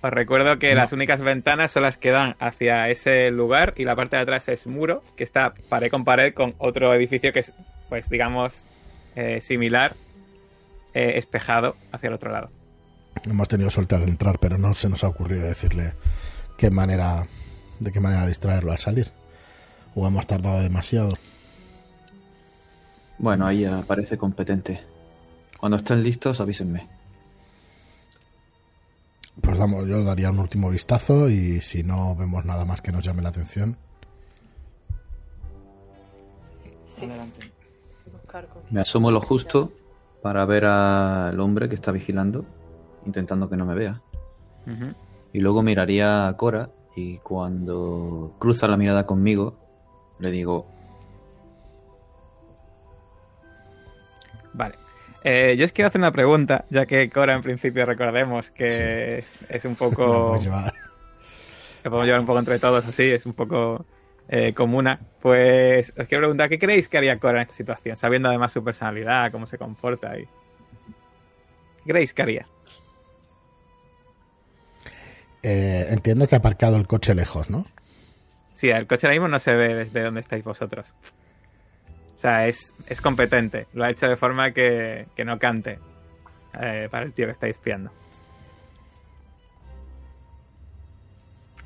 Os 0.02 0.12
recuerdo 0.12 0.58
que 0.60 0.70
No. 0.72 0.76
las 0.82 0.94
únicas 0.94 1.22
ventanas 1.22 1.72
son 1.72 1.84
las 1.84 1.98
que 1.98 2.12
dan 2.12 2.36
hacia 2.40 2.90
ese 2.90 3.30
lugar 3.32 3.74
y 3.78 3.86
la 3.86 3.96
parte 3.96 4.16
de 4.16 4.24
atrás 4.24 4.48
es 4.50 4.68
muro, 4.68 5.04
que 5.16 5.24
está 5.24 5.54
pared 5.70 5.90
con 5.90 6.04
pared 6.06 6.34
con 6.34 6.54
otro 6.58 6.94
edificio 6.94 7.32
que 7.34 7.40
es, 7.40 7.54
pues 7.94 8.10
digamos, 8.10 8.66
eh, 9.16 9.40
similar, 9.40 9.96
eh, 10.96 11.14
espejado 11.18 11.76
hacia 11.92 12.08
el 12.08 12.16
otro 12.16 12.32
lado. 12.32 12.50
Hemos 13.24 13.48
tenido 13.48 13.70
suerte 13.70 13.94
al 13.94 14.02
entrar, 14.02 14.40
pero 14.40 14.58
no 14.58 14.74
se 14.74 14.90
nos 14.90 15.04
ha 15.04 15.10
ocurrido 15.10 15.44
decirle 15.44 15.94
qué 16.58 16.72
manera, 16.72 17.28
de 17.80 17.92
qué 17.92 18.00
manera 18.00 18.26
distraerlo 18.26 18.72
al 18.72 18.80
salir. 18.80 19.12
O 19.94 20.08
hemos 20.08 20.26
tardado 20.26 20.60
demasiado. 20.60 21.20
Bueno, 23.20 23.46
ahí 23.46 23.60
ya 23.60 23.84
parece 23.84 24.18
competente. 24.18 24.82
Cuando 25.60 25.78
estén 25.78 26.02
listos, 26.02 26.42
avísenme. 26.42 26.90
Pues 29.40 29.60
damos, 29.60 29.88
yo 29.88 30.04
daría 30.04 30.32
un 30.32 30.40
último 30.40 30.72
vistazo 30.72 31.30
y 31.30 31.62
si 31.62 31.84
no 31.84 32.16
vemos 32.16 32.44
nada 32.44 32.66
más 32.66 32.82
que 32.82 32.92
nos 32.92 33.04
llame 33.04 33.22
la 33.22 33.30
atención, 33.30 33.78
Sí, 36.88 37.06
Adelante. 37.06 37.53
Buscar 38.34 38.48
con- 38.48 38.64
Me 38.72 38.82
asomo 38.82 39.12
lo 39.12 39.22
justo 39.22 39.72
para 40.22 40.46
ver 40.46 40.66
al 40.66 41.40
hombre 41.40 41.70
que 41.70 41.76
está 41.76 41.92
vigilando, 41.92 42.46
intentando 43.06 43.50
que 43.50 43.58
no 43.58 43.66
me 43.66 43.76
vea. 43.76 44.02
Y 45.34 45.40
luego 45.40 45.62
miraría 45.62 46.28
a 46.28 46.38
Cora 46.38 46.70
y 46.96 47.18
cuando 47.18 48.34
cruza 48.40 48.68
la 48.68 48.78
mirada 48.78 49.06
conmigo, 49.06 49.56
le 50.20 50.32
digo, 50.32 50.68
Vale. 54.56 54.76
Eh, 55.24 55.56
yo 55.58 55.66
os 55.66 55.72
quiero 55.72 55.88
hacer 55.88 56.00
una 56.00 56.12
pregunta, 56.12 56.66
ya 56.70 56.86
que 56.86 57.10
Cora 57.10 57.34
en 57.34 57.42
principio 57.42 57.86
recordemos 57.86 58.52
que 58.52 59.24
es 59.50 59.66
un 59.66 59.76
poco... 59.76 60.38
lo 61.84 61.90
podemos 61.90 62.06
llevar 62.06 62.20
un 62.20 62.26
poco 62.28 62.40
entre 62.40 62.60
todos 62.60 62.86
así, 62.86 63.04
es 63.04 63.26
un 63.26 63.34
poco 63.34 63.86
eh, 64.28 64.54
comuna. 64.54 65.00
Pues 65.22 65.94
os 65.98 66.08
quiero 66.08 66.22
preguntar, 66.22 66.50
¿qué 66.50 66.60
creéis 66.60 66.90
que 66.90 66.98
haría 66.98 67.20
Cora 67.20 67.40
en 67.40 67.44
esta 67.44 67.54
situación? 67.54 67.98
Sabiendo 67.98 68.30
además 68.30 68.52
su 68.52 68.64
personalidad, 68.64 69.32
cómo 69.32 69.46
se 69.46 69.58
comporta 69.58 70.18
y... 70.18 70.26
¿Qué 70.26 71.92
creéis 71.92 72.14
que 72.14 72.22
haría? 72.22 72.48
Eh, 75.42 75.88
entiendo 75.90 76.28
que 76.28 76.36
ha 76.36 76.38
aparcado 76.38 76.78
el 76.78 76.88
coche 76.88 77.14
lejos, 77.14 77.50
¿no? 77.50 77.66
Sí, 78.54 78.70
el 78.70 78.88
coche 78.88 79.08
ahora 79.08 79.16
mismo 79.16 79.28
no 79.28 79.40
se 79.40 79.54
ve 79.54 79.76
desde 79.76 80.04
donde 80.04 80.22
estáis 80.22 80.44
vosotros. 80.44 80.94
O 82.16 82.20
sea, 82.20 82.48
es, 82.48 82.74
es 82.88 83.02
competente. 83.02 83.68
Lo 83.74 83.84
ha 83.84 83.90
hecho 83.90 84.08
de 84.08 84.16
forma 84.16 84.52
que, 84.52 85.08
que 85.16 85.26
no 85.26 85.38
cante 85.38 85.80
eh, 86.62 86.88
para 86.90 87.06
el 87.06 87.12
tío 87.12 87.26
que 87.26 87.34
estáis 87.34 87.58
espiando. 87.58 87.92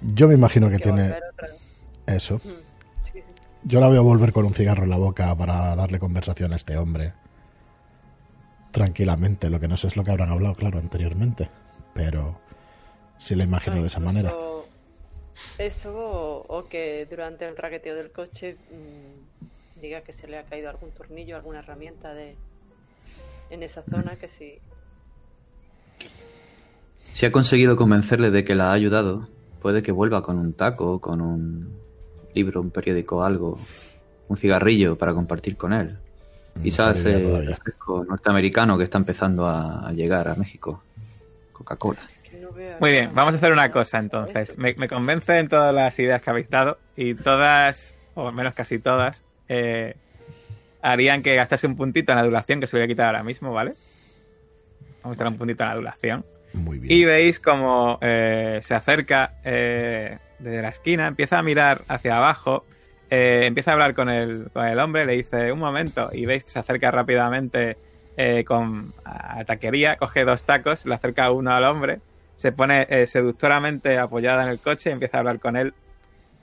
Yo 0.01 0.27
me 0.27 0.33
imagino 0.33 0.69
que 0.69 0.77
Que 0.77 0.83
tiene 0.83 1.03
volver 1.03 1.23
otra 1.31 1.47
vez. 1.49 1.66
Eso. 2.07 2.35
Mm. 2.43 3.17
Yo 3.63 3.79
la 3.81 3.89
veo 3.89 4.03
volver 4.03 4.31
con 4.31 4.45
un 4.45 4.53
cigarro 4.53 4.83
en 4.83 4.89
la 4.89 4.97
boca 4.97 5.35
para 5.35 5.75
darle 5.75 5.99
conversación 5.99 6.53
a 6.53 6.55
este 6.55 6.77
hombre. 6.77 7.13
Tranquilamente, 8.71 9.49
lo 9.49 9.59
que 9.59 9.67
no 9.67 9.75
sé 9.77 9.87
es 9.87 9.97
lo 9.97 10.03
que 10.03 10.11
habrán 10.11 10.29
hablado, 10.29 10.55
claro, 10.55 10.79
anteriormente. 10.79 11.49
Pero 11.93 12.39
sí 13.17 13.35
la 13.35 13.43
imagino 13.43 13.77
Ah, 13.77 13.81
de 13.81 13.87
esa 13.87 13.99
manera. 13.99 14.33
Eso 15.57 15.91
o, 15.95 16.45
o 16.47 16.67
que 16.67 17.05
durante 17.09 17.47
el 17.47 17.55
traqueteo 17.55 17.95
del 17.95 18.11
coche 18.11 18.55
mm, 18.71 19.81
diga 19.81 20.01
que 20.01 20.13
se 20.13 20.27
le 20.27 20.37
ha 20.37 20.43
caído 20.43 20.69
algún 20.69 20.91
tornillo, 20.91 21.35
alguna 21.35 21.59
herramienta 21.59 22.13
de 22.13 22.35
en 23.49 23.63
esa 23.63 23.81
zona 23.83 24.15
que 24.17 24.27
sí. 24.27 24.59
si 27.13 27.25
ha 27.25 27.31
conseguido 27.31 27.75
convencerle 27.75 28.29
de 28.29 28.43
que 28.43 28.55
la 28.55 28.69
ha 28.69 28.73
ayudado, 28.73 29.27
puede 29.61 29.81
que 29.81 29.91
vuelva 29.91 30.21
con 30.21 30.37
un 30.37 30.53
taco, 30.53 30.99
con 31.01 31.21
un 31.21 31.79
libro, 32.37 32.61
un 32.61 32.69
periódico, 32.69 33.23
algo, 33.23 33.59
un 34.27 34.37
cigarrillo 34.37 34.97
para 34.97 35.13
compartir 35.13 35.57
con 35.57 35.73
él. 35.73 35.97
Quizás 36.61 36.97
Mejor 36.97 37.07
idea 37.07 37.17
ese 37.17 37.27
todavía. 37.27 37.49
refresco 37.49 38.05
norteamericano 38.05 38.77
que 38.77 38.83
está 38.83 38.97
empezando 38.97 39.47
a, 39.47 39.91
llegar 39.93 40.27
a 40.27 40.35
México. 40.35 40.81
Coca-Cola. 41.51 41.99
No 42.39 42.49
Muy 42.79 42.91
bien, 42.91 43.11
vamos 43.13 43.33
a 43.33 43.37
hacer 43.37 43.51
una 43.51 43.71
cosa 43.71 43.97
entonces. 43.97 44.57
Me, 44.57 44.75
me 44.75 44.87
convencen 44.87 45.47
todas 45.49 45.73
las 45.73 45.97
ideas 45.97 46.21
que 46.21 46.29
habéis 46.29 46.49
dado 46.49 46.77
y 46.95 47.15
todas, 47.15 47.95
o 48.15 48.27
al 48.27 48.33
menos 48.33 48.53
casi 48.53 48.79
todas, 48.79 49.23
eh, 49.49 49.95
harían 50.81 51.23
que 51.23 51.35
gastase 51.35 51.67
un 51.67 51.75
puntito 51.75 52.11
en 52.11 52.19
adulación 52.19 52.59
que 52.59 52.67
se 52.67 52.75
lo 52.75 52.81
voy 52.81 52.85
a 52.85 52.87
quitar 52.87 53.07
ahora 53.07 53.23
mismo, 53.23 53.53
¿vale? 53.53 53.73
Vamos 55.03 55.17
a 55.19 55.23
dar 55.23 55.31
un 55.31 55.37
puntito 55.37 55.63
en 55.63 55.69
adulación. 55.69 56.25
Muy 56.53 56.79
bien. 56.79 56.93
Y 56.93 57.05
veis 57.05 57.39
como 57.39 57.97
eh, 58.01 58.59
se 58.61 58.75
acerca 58.75 59.33
eh, 59.43 60.17
desde 60.39 60.61
la 60.61 60.69
esquina, 60.69 61.07
empieza 61.07 61.39
a 61.39 61.43
mirar 61.43 61.83
hacia 61.87 62.17
abajo, 62.17 62.65
eh, 63.09 63.43
empieza 63.45 63.71
a 63.71 63.73
hablar 63.73 63.93
con 63.93 64.09
el, 64.09 64.49
con 64.51 64.65
el 64.65 64.79
hombre, 64.79 65.05
le 65.05 65.13
dice 65.13 65.51
un 65.51 65.59
momento 65.59 66.09
y 66.11 66.25
veis 66.25 66.43
que 66.43 66.49
se 66.49 66.59
acerca 66.59 66.91
rápidamente 66.91 67.77
eh, 68.17 68.43
con 68.43 68.93
a 69.05 69.43
taquería, 69.45 69.95
coge 69.95 70.25
dos 70.25 70.43
tacos, 70.43 70.85
le 70.85 70.95
acerca 70.95 71.31
uno 71.31 71.51
al 71.51 71.63
hombre, 71.63 71.99
se 72.35 72.51
pone 72.51 72.85
eh, 72.89 73.07
seductoramente 73.07 73.97
apoyada 73.97 74.43
en 74.43 74.49
el 74.49 74.59
coche 74.59 74.89
y 74.89 74.93
empieza 74.93 75.17
a 75.17 75.19
hablar 75.19 75.39
con 75.39 75.55
él 75.55 75.73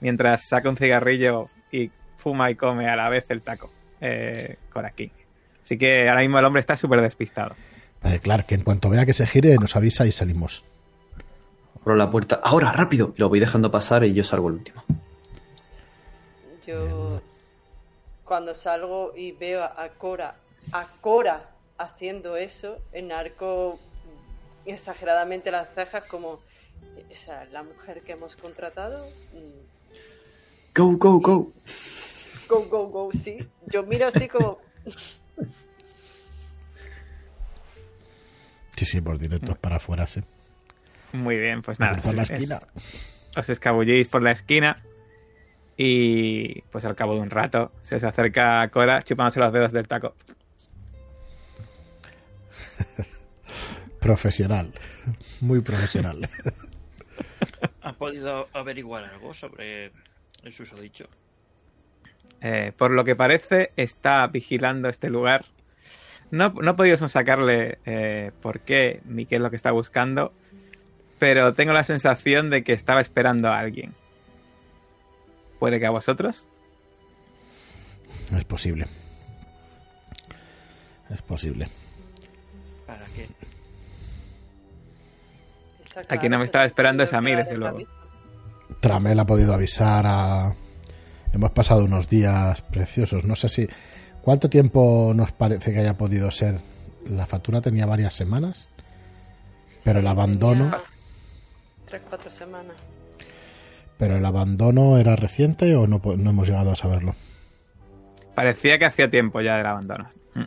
mientras 0.01 0.47
saca 0.47 0.69
un 0.69 0.77
cigarrillo 0.77 1.47
y 1.71 1.91
fuma 2.17 2.49
y 2.49 2.55
come 2.55 2.89
a 2.89 2.95
la 2.95 3.09
vez 3.09 3.25
el 3.29 3.41
taco 3.41 3.71
con 4.71 4.85
aquí. 4.85 5.11
Así 5.63 5.79
que 5.79 6.07
ahora 6.07 6.21
mismo 6.21 6.37
el 6.37 6.45
hombre 6.45 6.59
está 6.59 6.77
súper 6.77 7.01
despistado. 7.01 7.55
Clark, 8.21 8.45
que 8.45 8.53
en 8.53 8.61
cuanto 8.61 8.89
vea 8.89 9.03
que 9.03 9.13
se 9.13 9.25
gire, 9.25 9.55
nos 9.55 9.75
avisa 9.75 10.05
y 10.05 10.11
salimos. 10.11 10.63
Abro 11.85 11.95
la 11.97 12.09
puerta. 12.09 12.39
¡Ahora, 12.43 12.71
rápido! 12.71 13.13
Y 13.15 13.19
lo 13.21 13.29
voy 13.29 13.39
dejando 13.39 13.69
pasar 13.69 14.03
y 14.03 14.11
yo 14.11 14.23
salgo 14.23 14.47
el 14.47 14.55
último. 14.55 14.83
Yo 16.65 17.21
cuando 18.23 18.55
salgo 18.55 19.13
y 19.15 19.33
veo 19.33 19.63
a 19.63 19.87
Cora, 19.99 20.35
a 20.71 20.87
Cora 20.99 21.51
haciendo 21.77 22.37
eso, 22.37 22.79
enarco 22.91 23.77
exageradamente 24.65 25.51
las 25.51 25.69
cejas 25.75 26.05
como 26.05 26.39
o 26.95 27.15
sea, 27.15 27.45
la 27.51 27.61
mujer 27.61 28.01
que 28.01 28.13
hemos 28.13 28.35
contratado. 28.35 29.07
mm, 29.33 30.73
¡Go, 30.73 30.97
go, 30.97 31.19
go! 31.19 31.53
Go, 32.49 32.65
go, 32.67 32.87
go, 32.87 33.11
sí. 33.13 33.37
Yo 33.67 33.83
miro 33.83 34.07
así 34.07 34.27
como. 34.27 34.57
Sí, 38.75 38.85
sí, 38.85 39.01
por 39.01 39.19
directos 39.19 39.55
para 39.59 39.75
afuera, 39.75 40.07
sí. 40.07 40.21
Muy 41.15 41.37
bien, 41.37 41.61
pues 41.61 41.79
nada. 41.79 41.93
cruzar 41.93 42.15
la 42.15 42.23
es- 42.23 42.29
esquina. 42.31 42.61
os 43.37 43.49
escabullís 43.49 44.07
por 44.07 44.21
la 44.21 44.31
esquina 44.31 44.81
y 45.77 46.61
pues 46.71 46.85
al 46.85 46.95
cabo 46.95 47.15
de 47.15 47.19
un 47.21 47.29
rato 47.29 47.71
se 47.81 47.95
os 47.95 48.03
acerca 48.03 48.61
a 48.61 48.69
Cora 48.69 49.01
chupándose 49.03 49.39
los 49.39 49.51
dedos 49.51 49.71
del 49.71 49.87
taco. 49.87 50.15
Profesional. 53.99 54.71
Muy 55.41 55.61
profesional. 55.61 56.29
¿Has 57.81 57.95
podido 57.95 58.47
averiguar 58.53 59.03
algo 59.05 59.33
sobre 59.33 59.91
el 60.43 60.53
susodicho? 60.53 61.07
Eh, 62.41 62.71
por 62.77 62.91
lo 62.91 63.03
que 63.03 63.15
parece, 63.15 63.71
está 63.77 64.27
vigilando 64.27 64.89
este 64.89 65.09
lugar. 65.09 65.45
No, 66.31 66.49
no 66.49 66.71
he 66.71 66.73
podido 66.75 66.97
sacarle 67.07 67.79
eh, 67.85 68.31
por 68.41 68.59
qué 68.61 69.01
ni 69.05 69.25
qué 69.25 69.35
es 69.35 69.41
lo 69.41 69.49
que 69.49 69.55
está 69.55 69.71
buscando, 69.71 70.33
pero 71.19 71.53
tengo 71.53 71.73
la 71.73 71.83
sensación 71.83 72.49
de 72.49 72.63
que 72.63 72.73
estaba 72.73 73.01
esperando 73.01 73.49
a 73.49 73.59
alguien. 73.59 73.93
¿Puede 75.59 75.79
que 75.79 75.85
a 75.85 75.91
vosotros? 75.91 76.49
Es 78.35 78.43
posible. 78.43 78.87
Es 81.09 81.21
posible. 81.21 81.69
¿Para 82.85 83.05
qué? 83.07 83.27
A 86.09 86.17
quien 86.17 86.31
no 86.31 86.39
me 86.39 86.45
estaba 86.45 86.65
esperando 86.65 87.03
es 87.03 87.13
a 87.13 87.21
mí, 87.21 87.33
desde 87.33 87.55
luego. 87.55 87.79
Tramel 88.81 89.19
ha 89.19 89.25
podido 89.25 89.53
avisar 89.53 90.05
a... 90.07 90.55
Hemos 91.31 91.51
pasado 91.51 91.85
unos 91.85 92.09
días 92.09 92.61
preciosos. 92.63 93.23
No 93.23 93.35
sé 93.35 93.49
si... 93.49 93.67
¿Cuánto 94.21 94.49
tiempo 94.49 95.13
nos 95.15 95.31
parece 95.31 95.71
que 95.71 95.79
haya 95.79 95.97
podido 95.97 96.31
ser? 96.31 96.59
La 97.07 97.27
factura 97.27 97.61
tenía 97.61 97.85
varias 97.85 98.13
semanas. 98.13 98.67
Pero 99.83 99.99
el 99.99 100.07
abandono... 100.07 100.75
tenía 101.99 101.99
Tres, 101.99 102.01
cuatro 102.09 102.31
semanas. 102.31 102.77
¿Pero 103.97 104.17
el 104.17 104.25
abandono 104.25 104.97
era 104.97 105.15
reciente 105.15 105.75
o 105.75 105.87
no, 105.87 106.01
no 106.17 106.29
hemos 106.29 106.47
llegado 106.47 106.71
a 106.71 106.75
saberlo? 106.75 107.15
Parecía 108.33 108.77
que 108.77 108.85
hacía 108.85 109.09
tiempo 109.09 109.39
ya 109.41 109.55
del 109.57 109.65
abandono. 109.65 110.09
Mm. 110.33 110.43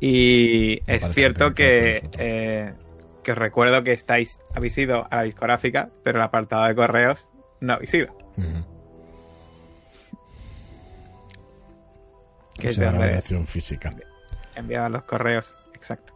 Y 0.00 0.80
es 0.86 1.10
cierto 1.12 1.54
que 1.54 2.08
eh, 2.18 2.72
que 3.22 3.32
os 3.32 3.38
recuerdo 3.38 3.82
que 3.82 3.92
estáis, 3.92 4.42
habéis 4.54 4.76
ido 4.78 5.06
a 5.10 5.16
la 5.16 5.22
discográfica, 5.22 5.90
pero 6.02 6.18
el 6.18 6.24
apartado 6.24 6.64
de 6.64 6.74
correos 6.74 7.28
no 7.60 7.74
habéis 7.74 7.94
ido. 7.94 8.16
Ujú. 8.36 8.66
Que 12.54 12.68
es 12.68 12.76
de 12.76 12.92
la 12.92 13.06
dirección 13.06 13.46
física. 13.46 13.94
enviaban 14.54 14.92
los 14.92 15.04
correos. 15.04 15.54
Exacto. 15.74 16.11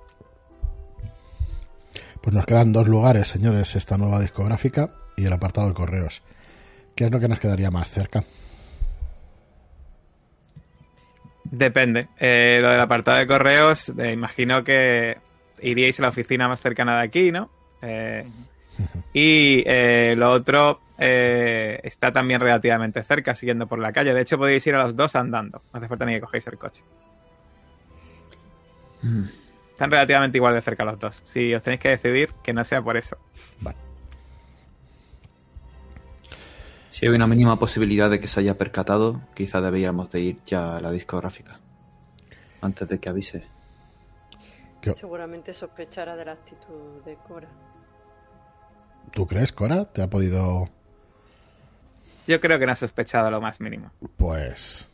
Pues 2.26 2.34
nos 2.34 2.44
quedan 2.44 2.72
dos 2.72 2.88
lugares, 2.88 3.28
señores, 3.28 3.76
esta 3.76 3.96
nueva 3.96 4.18
discográfica 4.18 4.90
y 5.16 5.26
el 5.26 5.32
apartado 5.32 5.68
de 5.68 5.74
correos. 5.74 6.24
¿Qué 6.96 7.04
es 7.04 7.12
lo 7.12 7.20
que 7.20 7.28
nos 7.28 7.38
quedaría 7.38 7.70
más 7.70 7.88
cerca? 7.88 8.24
Depende. 11.44 12.08
Eh, 12.18 12.58
lo 12.60 12.70
del 12.70 12.80
apartado 12.80 13.18
de 13.18 13.28
correos, 13.28 13.92
eh, 13.96 14.10
imagino 14.10 14.64
que 14.64 15.18
iríais 15.62 16.00
a 16.00 16.02
la 16.02 16.08
oficina 16.08 16.48
más 16.48 16.60
cercana 16.60 16.96
de 16.96 17.04
aquí, 17.04 17.30
¿no? 17.30 17.48
Eh, 17.80 18.26
y 19.12 19.62
eh, 19.64 20.14
lo 20.16 20.32
otro 20.32 20.80
eh, 20.98 21.78
está 21.84 22.12
también 22.12 22.40
relativamente 22.40 23.04
cerca, 23.04 23.36
siguiendo 23.36 23.68
por 23.68 23.78
la 23.78 23.92
calle. 23.92 24.12
De 24.12 24.22
hecho, 24.22 24.36
podéis 24.36 24.66
ir 24.66 24.74
a 24.74 24.82
los 24.82 24.96
dos 24.96 25.14
andando. 25.14 25.62
No 25.72 25.78
hace 25.78 25.86
falta 25.86 26.04
ni 26.04 26.14
que 26.14 26.22
cogéis 26.22 26.46
el 26.48 26.58
coche. 26.58 26.82
Mm. 29.02 29.45
Están 29.76 29.90
relativamente 29.90 30.38
igual 30.38 30.54
de 30.54 30.62
cerca 30.62 30.86
los 30.86 30.98
dos. 30.98 31.22
Si 31.26 31.52
os 31.54 31.62
tenéis 31.62 31.80
que 31.82 31.90
decidir, 31.90 32.32
que 32.42 32.54
no 32.54 32.64
sea 32.64 32.80
por 32.80 32.96
eso. 32.96 33.18
Vale. 33.60 33.76
Si 36.88 37.04
hay 37.04 37.12
una 37.12 37.26
mínima 37.26 37.58
posibilidad 37.58 38.08
de 38.08 38.18
que 38.18 38.26
se 38.26 38.40
haya 38.40 38.56
percatado, 38.56 39.20
quizá 39.34 39.60
deberíamos 39.60 40.08
de 40.10 40.20
ir 40.20 40.38
ya 40.46 40.78
a 40.78 40.80
la 40.80 40.90
discográfica. 40.90 41.60
Antes 42.62 42.88
de 42.88 42.98
que 42.98 43.08
avise. 43.10 43.42
¿Qué- 44.80 44.94
Seguramente 44.94 45.52
sospechará 45.52 46.16
de 46.16 46.24
la 46.24 46.32
actitud 46.32 47.02
de 47.04 47.16
Cora. 47.16 47.48
¿Tú 49.12 49.26
crees, 49.26 49.52
Cora? 49.52 49.84
¿Te 49.84 50.00
ha 50.02 50.08
podido...? 50.08 50.70
Yo 52.26 52.40
creo 52.40 52.58
que 52.58 52.64
no 52.64 52.72
ha 52.72 52.76
sospechado 52.76 53.30
lo 53.30 53.42
más 53.42 53.60
mínimo. 53.60 53.90
Pues... 54.16 54.90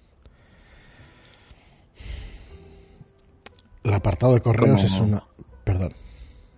El 3.85 3.95
apartado 3.95 4.35
de 4.35 4.41
correos 4.41 4.81
Como- 4.81 4.87
es 4.87 5.01
una... 5.01 5.25
Perdón. 5.65 5.95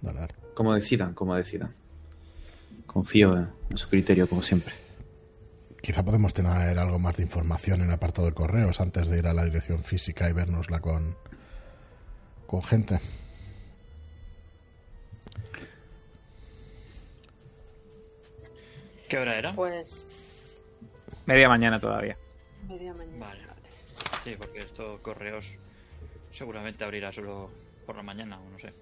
Dale, 0.00 0.20
dale. 0.20 0.34
Como 0.54 0.74
decidan, 0.74 1.14
como 1.14 1.34
decidan. 1.34 1.74
Confío 2.86 3.36
en, 3.36 3.50
en 3.70 3.76
su 3.78 3.88
criterio, 3.88 4.28
como 4.28 4.42
siempre. 4.42 4.74
Quizá 5.82 6.02
podemos 6.04 6.32
tener 6.32 6.78
algo 6.78 6.98
más 6.98 7.16
de 7.16 7.22
información 7.24 7.80
en 7.80 7.88
el 7.88 7.94
apartado 7.94 8.26
de 8.28 8.34
correos 8.34 8.80
antes 8.80 9.08
de 9.08 9.18
ir 9.18 9.26
a 9.26 9.34
la 9.34 9.44
dirección 9.44 9.82
física 9.82 10.28
y 10.28 10.32
vernosla 10.32 10.80
con, 10.80 11.16
con 12.46 12.62
gente. 12.62 13.00
¿Qué 19.08 19.18
hora 19.18 19.36
era? 19.38 19.52
Pues. 19.52 20.60
Media 21.26 21.48
mañana 21.48 21.78
todavía. 21.78 22.16
Media 22.68 22.92
mañana. 22.94 23.18
Vale. 23.18 23.40
Sí, 24.22 24.34
porque 24.38 24.60
esto 24.60 24.98
correos 25.02 25.56
seguramente 26.34 26.84
abrirá 26.84 27.12
solo 27.12 27.48
por 27.86 27.96
la 27.96 28.02
mañana 28.02 28.38
o 28.40 28.50
no 28.50 28.58
sé. 28.58 28.72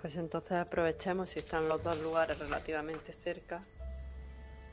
Pues 0.00 0.16
entonces 0.16 0.52
aprovechemos 0.52 1.30
si 1.30 1.38
están 1.38 1.68
los 1.68 1.82
dos 1.82 2.00
lugares 2.00 2.38
relativamente 2.38 3.12
cerca. 3.12 3.62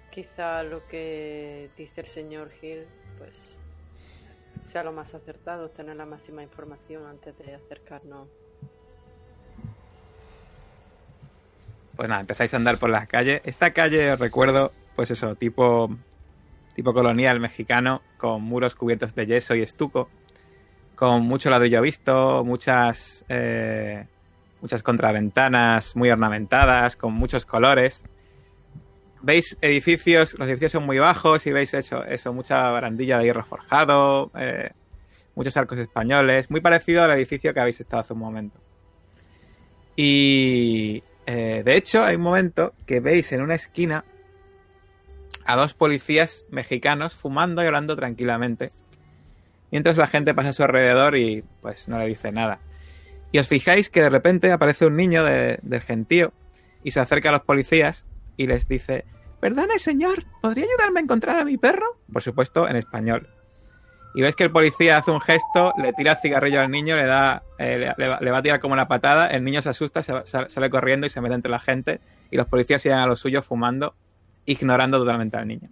Quizá 0.09 0.63
lo 0.63 0.87
que 0.87 1.69
dice 1.77 2.01
el 2.01 2.07
señor 2.07 2.51
Hill, 2.61 2.85
pues 3.17 3.59
sea 4.63 4.83
lo 4.83 4.91
más 4.91 5.13
acertado, 5.13 5.69
tener 5.69 5.95
la 5.97 6.05
máxima 6.05 6.41
información 6.41 7.05
antes 7.05 7.37
de 7.37 7.53
acercarnos. 7.53 8.27
Pues 11.95 12.07
nada, 12.07 12.21
empezáis 12.21 12.53
a 12.53 12.57
andar 12.57 12.79
por 12.79 12.89
las 12.89 13.07
calles. 13.07 13.41
Esta 13.43 13.71
calle, 13.71 14.13
os 14.13 14.19
recuerdo, 14.19 14.71
pues 14.95 15.11
eso, 15.11 15.35
tipo, 15.35 15.89
tipo 16.73 16.93
colonial 16.93 17.39
mexicano, 17.39 18.01
con 18.17 18.41
muros 18.41 18.73
cubiertos 18.73 19.13
de 19.13 19.27
yeso 19.27 19.53
y 19.53 19.61
estuco, 19.61 20.09
con 20.99 21.23
mucho 21.23 21.49
ladrillo 21.49 21.81
visto, 21.81 22.43
muchas, 22.43 23.23
eh, 23.29 24.05
muchas 24.59 24.83
contraventanas 24.83 25.95
muy 25.95 26.09
ornamentadas, 26.09 26.97
con 26.97 27.13
muchos 27.13 27.45
colores. 27.45 28.03
Veis 29.21 29.57
edificios, 29.61 30.37
los 30.37 30.45
edificios 30.49 30.73
son 30.73 30.85
muy 30.85 30.99
bajos 30.99 31.45
y 31.45 31.53
veis 31.53 31.73
eso, 31.73 32.03
eso 32.03 32.33
mucha 32.33 32.57
barandilla 32.67 33.17
de 33.17 33.23
hierro 33.23 33.45
forjado, 33.45 34.29
eh, 34.37 34.71
muchos 35.35 35.55
arcos 35.55 35.79
españoles, 35.79 36.51
muy 36.51 36.59
parecido 36.59 37.01
al 37.01 37.11
edificio 37.11 37.53
que 37.53 37.61
habéis 37.61 37.79
estado 37.79 38.01
hace 38.01 38.11
un 38.11 38.19
momento. 38.19 38.59
Y 39.95 41.01
eh, 41.25 41.61
de 41.63 41.77
hecho, 41.77 42.03
hay 42.03 42.17
un 42.17 42.23
momento 42.23 42.73
que 42.85 42.99
veis 42.99 43.31
en 43.31 43.41
una 43.41 43.55
esquina 43.55 44.03
a 45.45 45.55
dos 45.55 45.73
policías 45.75 46.45
mexicanos 46.49 47.15
fumando 47.15 47.63
y 47.63 47.67
hablando 47.67 47.95
tranquilamente, 47.95 48.73
mientras 49.71 49.97
la 49.97 50.07
gente 50.07 50.33
pasa 50.33 50.49
a 50.49 50.53
su 50.53 50.63
alrededor 50.63 51.15
y 51.15 51.43
pues 51.61 51.87
no 51.87 51.97
le 51.99 52.05
dice 52.07 52.31
nada. 52.31 52.59
Y 53.31 53.39
os 53.39 53.47
fijáis 53.47 53.89
que 53.89 54.01
de 54.01 54.09
repente 54.09 54.51
aparece 54.51 54.85
un 54.85 54.95
niño 54.95 55.23
de- 55.23 55.59
del 55.61 55.81
gentío 55.81 56.33
y 56.83 56.91
se 56.91 56.99
acerca 56.99 57.29
a 57.29 57.33
los 57.33 57.41
policías 57.41 58.07
y 58.37 58.47
les 58.47 58.67
dice, 58.67 59.05
perdone 59.39 59.77
señor, 59.79 60.23
¿podría 60.41 60.65
ayudarme 60.65 60.99
a 60.99 61.03
encontrar 61.03 61.39
a 61.39 61.45
mi 61.45 61.57
perro? 61.57 61.99
Por 62.11 62.23
supuesto, 62.23 62.67
en 62.67 62.75
español. 62.75 63.27
Y 64.15 64.21
ves 64.23 64.35
que 64.35 64.43
el 64.43 64.51
policía 64.51 64.97
hace 64.97 65.11
un 65.11 65.21
gesto, 65.21 65.71
le 65.77 65.93
tira 65.93 66.13
el 66.13 66.17
cigarrillo 66.17 66.61
al 66.61 66.71
niño, 66.71 66.95
le 66.95 67.05
da, 67.05 67.43
eh, 67.59 67.93
le, 67.95 68.07
va, 68.31 68.37
a 68.37 68.41
tirar 68.41 68.59
como 68.59 68.73
una 68.73 68.87
patada, 68.87 69.27
el 69.27 69.43
niño 69.43 69.61
se 69.61 69.69
asusta, 69.69 70.01
sale, 70.03 70.69
corriendo 70.71 71.05
y 71.05 71.11
se 71.11 71.21
mete 71.21 71.35
entre 71.35 71.51
la 71.51 71.59
gente 71.59 71.99
y 72.31 72.37
los 72.37 72.47
policías 72.47 72.81
siguen 72.81 72.97
a 72.97 73.05
lo 73.05 73.15
suyo 73.15 73.43
fumando, 73.43 73.93
ignorando 74.45 74.97
totalmente 74.97 75.37
al 75.37 75.47
niño. 75.47 75.69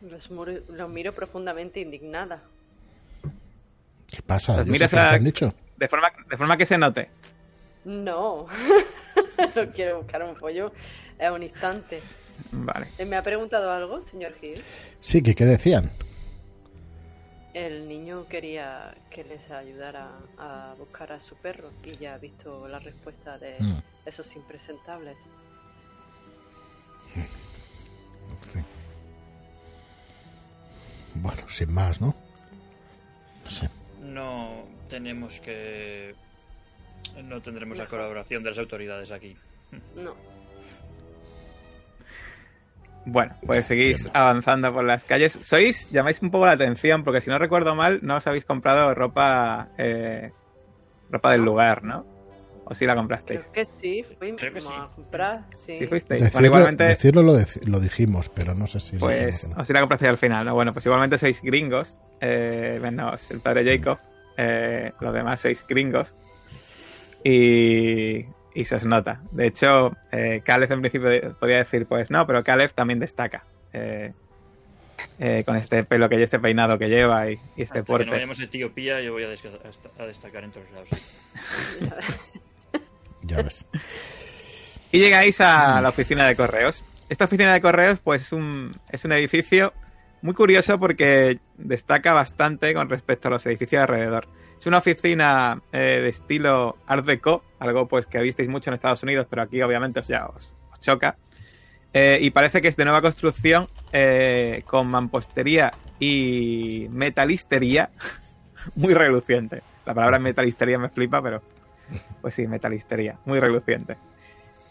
Los, 0.00 0.30
muro- 0.30 0.60
los 0.68 0.88
miro 0.88 1.12
profundamente 1.12 1.80
indignada. 1.80 2.42
¿Qué 4.10 4.22
pasa? 4.22 4.54
Pues 4.54 4.66
Yo 4.66 4.72
mira 4.72 4.88
sé 4.88 4.96
qué 4.96 5.00
esa- 5.02 5.10
te 5.10 5.16
han 5.16 5.24
dicho. 5.24 5.54
De 5.76 5.88
forma, 5.88 6.10
de 6.28 6.36
forma 6.36 6.56
que 6.56 6.66
se 6.66 6.78
note. 6.78 7.08
No, 7.84 8.46
no 9.56 9.70
quiero 9.72 9.98
buscar 10.02 10.22
un 10.22 10.34
pollo 10.36 10.72
en 11.18 11.32
un 11.32 11.42
instante. 11.42 12.00
Vale. 12.52 12.86
Eh, 12.98 13.04
¿Me 13.04 13.16
ha 13.16 13.22
preguntado 13.22 13.70
algo, 13.70 14.00
señor 14.00 14.32
Hill? 14.40 14.62
Sí, 15.00 15.22
que 15.22 15.34
qué 15.34 15.44
decían. 15.44 15.92
El 17.52 17.88
niño 17.88 18.26
quería 18.28 18.94
que 19.10 19.24
les 19.24 19.50
ayudara 19.50 20.10
a 20.38 20.74
buscar 20.78 21.12
a 21.12 21.20
su 21.20 21.34
perro 21.36 21.70
y 21.84 21.96
ya 21.96 22.14
ha 22.14 22.18
visto 22.18 22.68
la 22.68 22.78
respuesta 22.78 23.38
de 23.38 23.56
Mm. 23.58 23.78
esos 24.06 24.34
impresentables. 24.36 25.16
Sí. 28.44 28.60
Bueno, 31.14 31.42
sin 31.48 31.72
más, 31.72 32.00
¿no? 32.00 32.14
No 33.44 33.50
sé. 33.50 33.68
No 34.00 34.64
tenemos 34.88 35.40
que... 35.40 36.14
No 37.24 37.40
tendremos 37.40 37.78
la 37.78 37.86
colaboración 37.86 38.42
de 38.42 38.50
las 38.50 38.58
autoridades 38.58 39.10
aquí. 39.10 39.36
No, 39.94 40.14
Bueno, 43.04 43.34
pues 43.46 43.66
seguís 43.66 44.10
avanzando 44.12 44.72
por 44.72 44.84
las 44.84 45.04
calles. 45.04 45.38
Sois, 45.42 45.90
llamáis 45.90 46.20
un 46.22 46.30
poco 46.30 46.46
la 46.46 46.52
atención, 46.52 47.02
porque 47.02 47.20
si 47.20 47.30
no 47.30 47.38
recuerdo 47.38 47.74
mal, 47.74 48.00
no 48.02 48.16
os 48.16 48.26
habéis 48.26 48.44
comprado 48.44 48.94
ropa 48.94 49.68
eh, 49.78 50.32
ropa 51.10 51.32
del 51.32 51.42
lugar, 51.42 51.82
¿no? 51.82 52.06
¿O 52.70 52.74
sí 52.74 52.86
la 52.86 52.94
comprasteis? 52.94 53.42
creo 53.50 53.52
que 53.52 53.64
sí, 53.78 54.04
fuimos 54.16 54.40
que 54.40 54.60
sí. 54.60 54.68
a 54.72 54.88
comprar, 54.94 55.44
sí. 55.52 55.76
Sí 55.76 55.86
fuisteis. 55.88 56.22
Decirlo, 56.22 56.38
Bueno, 56.40 56.46
igualmente, 56.46 56.84
decirlo 56.84 57.22
lo, 57.22 57.36
dec- 57.36 57.62
lo 57.66 57.80
dijimos, 57.80 58.28
pero 58.30 58.54
no 58.54 58.66
sé 58.68 58.78
si 58.80 58.94
lo 58.94 59.00
pues, 59.00 59.44
o 59.44 59.48
no. 59.48 59.56
o 59.60 59.64
si 59.64 59.72
la 59.72 59.80
comprasteis 59.80 60.08
al 60.10 60.18
final, 60.18 60.46
¿no? 60.46 60.54
Bueno, 60.54 60.72
pues 60.72 60.86
igualmente 60.86 61.18
sois 61.18 61.42
gringos, 61.42 61.96
eh, 62.20 62.78
menos 62.80 63.28
el 63.32 63.40
padre 63.40 63.64
Jacob, 63.64 63.98
eh, 64.36 64.92
los 65.00 65.12
demás 65.12 65.40
sois 65.40 65.66
gringos. 65.68 66.14
Y, 67.24 68.24
y 68.54 68.64
se 68.64 68.76
os 68.76 68.84
nota. 68.84 69.20
De 69.32 69.46
hecho, 69.48 69.94
eh, 70.12 70.40
Caleb 70.44 70.72
en 70.72 70.80
principio 70.80 71.36
podría 71.38 71.58
decir, 71.58 71.86
pues 71.86 72.10
no, 72.10 72.26
pero 72.26 72.42
Caleb 72.44 72.72
también 72.72 72.98
destaca. 73.00 73.44
eh, 73.72 74.12
eh, 75.18 75.44
con 75.46 75.56
este 75.56 75.82
pelo 75.84 76.08
que 76.10 76.16
lleva, 76.16 76.24
este 76.24 76.38
peinado 76.38 76.78
que 76.78 76.88
lleva 76.88 77.30
y, 77.30 77.32
y 77.56 77.62
este 77.62 77.62
Hasta 77.62 77.74
que 77.74 77.82
porte. 77.84 78.06
no 78.06 78.12
vayamos 78.12 78.38
a 78.38 78.44
Etiopía 78.44 79.00
yo 79.00 79.12
voy 79.14 79.24
a, 79.24 79.28
a 79.28 80.06
destacar 80.06 80.44
en 80.44 80.50
todos 80.52 80.70
lados. 80.72 80.88
Ya 83.22 83.42
ves. 83.42 83.66
Y 84.92 84.98
llegáis 84.98 85.40
a 85.40 85.80
la 85.80 85.90
oficina 85.90 86.26
de 86.26 86.34
correos. 86.34 86.84
Esta 87.08 87.26
oficina 87.26 87.52
de 87.52 87.60
correos, 87.60 88.00
pues 88.00 88.22
es 88.22 88.32
un, 88.32 88.76
es 88.90 89.04
un 89.04 89.12
edificio 89.12 89.72
muy 90.20 90.34
curioso 90.34 90.80
porque 90.80 91.38
destaca 91.56 92.12
bastante 92.12 92.74
con 92.74 92.88
respecto 92.88 93.28
a 93.28 93.30
los 93.30 93.46
edificios 93.46 93.78
de 93.78 93.82
alrededor. 93.82 94.26
Es 94.58 94.66
una 94.66 94.78
oficina 94.78 95.62
eh, 95.72 96.00
de 96.02 96.08
estilo 96.08 96.76
Art 96.86 97.06
Deco, 97.06 97.44
algo 97.60 97.86
pues 97.86 98.06
que 98.06 98.20
visteis 98.20 98.48
mucho 98.48 98.70
en 98.70 98.74
Estados 98.74 99.02
Unidos, 99.02 99.26
pero 99.30 99.42
aquí 99.42 99.62
obviamente 99.62 100.00
os 100.00 100.08
ya 100.08 100.26
os 100.26 100.50
choca. 100.80 101.16
Eh, 101.92 102.18
y 102.20 102.30
parece 102.30 102.60
que 102.60 102.68
es 102.68 102.76
de 102.76 102.84
nueva 102.84 103.02
construcción 103.02 103.68
eh, 103.92 104.62
con 104.66 104.86
mampostería 104.86 105.72
y 105.98 106.86
metalistería 106.90 107.90
muy 108.74 108.94
reluciente. 108.94 109.62
La 109.86 109.94
palabra 109.94 110.18
metalistería 110.18 110.78
me 110.78 110.88
flipa, 110.88 111.22
pero 111.22 111.42
pues 112.20 112.34
sí, 112.34 112.46
metalistería, 112.46 113.18
muy 113.24 113.40
reluciente. 113.40 113.96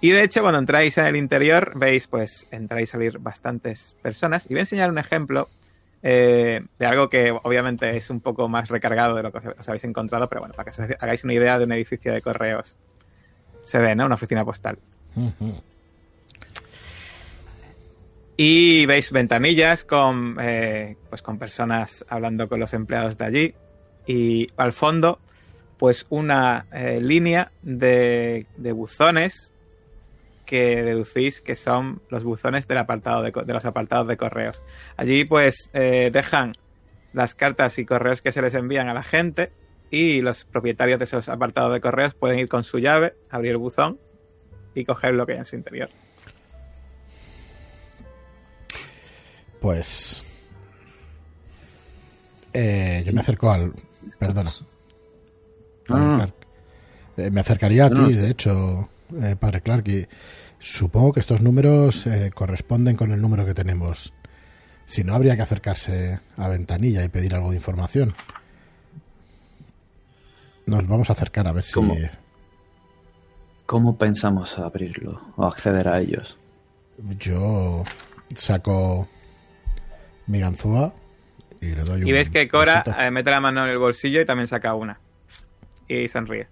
Y 0.01 0.11
de 0.11 0.23
hecho, 0.23 0.41
cuando 0.41 0.59
entráis 0.59 0.97
en 0.97 1.05
el 1.05 1.15
interior, 1.15 1.73
veis, 1.75 2.07
pues, 2.07 2.47
entráis 2.51 2.89
a 2.89 2.91
salir 2.93 3.19
bastantes 3.19 3.97
personas. 4.01 4.45
Y 4.45 4.53
voy 4.53 4.59
a 4.59 4.61
enseñar 4.61 4.89
un 4.89 4.97
ejemplo 4.97 5.49
eh, 6.01 6.61
de 6.77 6.85
algo 6.85 7.09
que 7.09 7.31
obviamente 7.31 7.97
es 7.97 8.09
un 8.09 8.21
poco 8.21 8.47
más 8.47 8.69
recargado 8.69 9.15
de 9.15 9.23
lo 9.23 9.31
que 9.31 9.39
os, 9.39 9.45
os 9.59 9.67
habéis 9.67 9.83
encontrado, 9.83 10.29
pero 10.29 10.41
bueno, 10.41 10.53
para 10.55 10.71
que 10.71 10.81
os 10.81 10.89
hagáis 10.99 11.23
una 11.25 11.33
idea 11.33 11.59
de 11.59 11.65
un 11.65 11.73
edificio 11.73 12.13
de 12.13 12.21
correos. 12.21 12.77
Se 13.61 13.77
ve, 13.79 13.93
¿no? 13.95 14.05
Una 14.05 14.15
oficina 14.15 14.45
postal. 14.45 14.79
Y 18.37 18.85
veis 18.85 19.11
ventanillas 19.11 19.83
con, 19.83 20.37
eh, 20.39 20.95
pues 21.09 21.21
con 21.21 21.37
personas 21.37 22.05
hablando 22.07 22.47
con 22.47 22.61
los 22.61 22.73
empleados 22.73 23.17
de 23.17 23.25
allí. 23.25 23.53
Y 24.07 24.47
al 24.55 24.71
fondo, 24.71 25.19
pues 25.79 26.05
una 26.09 26.67
eh, 26.73 26.99
línea 27.01 27.51
de, 27.63 28.45
de 28.57 28.71
buzones 28.73 29.53
que 30.45 30.83
deducís 30.83 31.39
que 31.39 31.55
son 31.55 32.01
los 32.09 32.23
buzones 32.23 32.67
del 32.67 32.79
apartado 32.79 33.23
de, 33.23 33.31
los 33.53 33.65
apartados 33.65 34.07
de 34.07 34.17
correos. 34.17 34.61
Allí 34.97 35.23
pues 35.23 35.69
eh, 35.73 36.09
dejan 36.11 36.51
las 37.13 37.33
cartas 37.33 37.79
y 37.79 37.85
correos 37.85 38.21
que 38.21 38.33
se 38.33 38.41
les 38.41 38.53
envían 38.55 38.89
a 38.89 38.93
la 38.93 39.03
gente 39.03 39.53
y 39.89 40.21
los 40.21 40.43
propietarios 40.43 40.99
de 40.99 41.05
esos 41.05 41.29
apartados 41.29 41.71
de 41.73 41.79
correos 41.79 42.13
pueden 42.13 42.39
ir 42.39 42.49
con 42.49 42.63
su 42.63 42.79
llave, 42.79 43.15
abrir 43.29 43.51
el 43.51 43.57
buzón 43.57 43.99
y 44.75 44.83
coger 44.83 45.13
lo 45.13 45.25
que 45.25 45.33
hay 45.33 45.39
en 45.39 45.45
su 45.45 45.55
interior. 45.55 45.89
Pues. 49.61 50.25
eh, 52.53 53.03
yo 53.05 53.13
me 53.13 53.21
acerco 53.21 53.49
al. 53.49 53.73
Perdona. 54.17 54.51
Padre 55.89 56.05
No, 56.05 56.11
no. 56.11 56.17
Clark. 56.17 56.33
Eh, 57.17 57.31
me 57.31 57.41
acercaría 57.41 57.85
a 57.85 57.89
No, 57.89 58.01
no, 58.03 58.07
ti, 58.07 58.13
de 58.15 58.29
hecho, 58.29 58.89
eh, 59.21 59.35
padre 59.37 59.61
Clark, 59.61 59.87
y 59.89 60.07
supongo 60.59 61.13
que 61.13 61.19
estos 61.19 61.41
números 61.41 62.07
eh, 62.07 62.31
corresponden 62.33 62.95
con 62.95 63.11
el 63.11 63.21
número 63.21 63.45
que 63.45 63.53
tenemos. 63.53 64.13
Si 64.85 65.03
no, 65.03 65.13
habría 65.13 65.35
que 65.35 65.41
acercarse 65.43 66.19
a 66.37 66.47
ventanilla 66.47 67.03
y 67.03 67.09
pedir 67.09 67.35
algo 67.35 67.49
de 67.51 67.57
información. 67.57 68.15
Nos 70.65 70.87
vamos 70.87 71.09
a 71.09 71.13
acercar 71.13 71.47
a 71.47 71.51
ver 71.51 71.63
si... 71.63 71.73
¿Cómo? 71.73 71.95
¿Cómo 73.65 73.97
pensamos 73.97 74.57
abrirlo 74.57 75.21
o 75.35 75.45
acceder 75.45 75.87
a 75.87 75.99
ellos? 75.99 76.37
Yo 77.19 77.83
saco 78.35 79.07
mi 80.27 80.39
ganzúa 80.39 80.93
y 81.61 81.67
le 81.75 81.83
doy 81.83 82.01
un 82.01 82.07
Y 82.07 82.11
ves 82.11 82.29
que 82.29 82.47
Cora 82.47 82.83
besito. 82.85 83.11
mete 83.11 83.29
la 83.29 83.39
mano 83.41 83.63
en 83.65 83.71
el 83.71 83.77
bolsillo 83.77 84.21
y 84.21 84.25
también 84.25 84.47
saca 84.47 84.73
una. 84.73 84.99
Y 85.89 86.07
sonríe. 86.07 86.47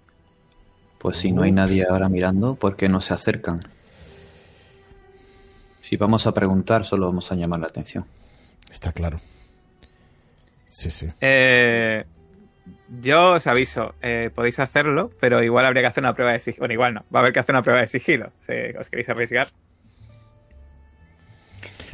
Pues 0.98 1.16
si 1.16 1.32
no 1.32 1.42
hay 1.42 1.52
nadie 1.52 1.86
ahora 1.88 2.08
mirando, 2.08 2.56
¿por 2.56 2.76
qué 2.76 2.88
no 2.88 3.00
se 3.00 3.14
acercan? 3.14 3.60
Si 5.80 5.96
vamos 5.96 6.26
a 6.26 6.34
preguntar, 6.34 6.84
solo 6.84 7.06
vamos 7.06 7.32
a 7.32 7.36
llamar 7.36 7.60
la 7.60 7.68
atención. 7.68 8.04
Está 8.70 8.92
claro. 8.92 9.20
Sí, 10.66 10.90
sí. 10.90 11.06
Eh, 11.20 12.04
yo 13.00 13.34
os 13.34 13.46
aviso, 13.46 13.94
eh, 14.02 14.30
podéis 14.34 14.58
hacerlo, 14.58 15.10
pero 15.20 15.42
igual 15.42 15.64
habría 15.64 15.82
que 15.82 15.86
hacer 15.86 16.02
una 16.02 16.14
prueba 16.14 16.32
de 16.32 16.40
sigilo. 16.40 16.62
Bueno, 16.62 16.74
igual 16.74 16.94
no, 16.94 17.04
va 17.14 17.20
a 17.20 17.22
haber 17.22 17.32
que 17.32 17.40
hacer 17.40 17.54
una 17.54 17.62
prueba 17.62 17.80
de 17.80 17.86
sigilo. 17.86 18.32
Si 18.40 18.52
os 18.78 18.90
queréis 18.90 19.08
arriesgar. 19.08 19.48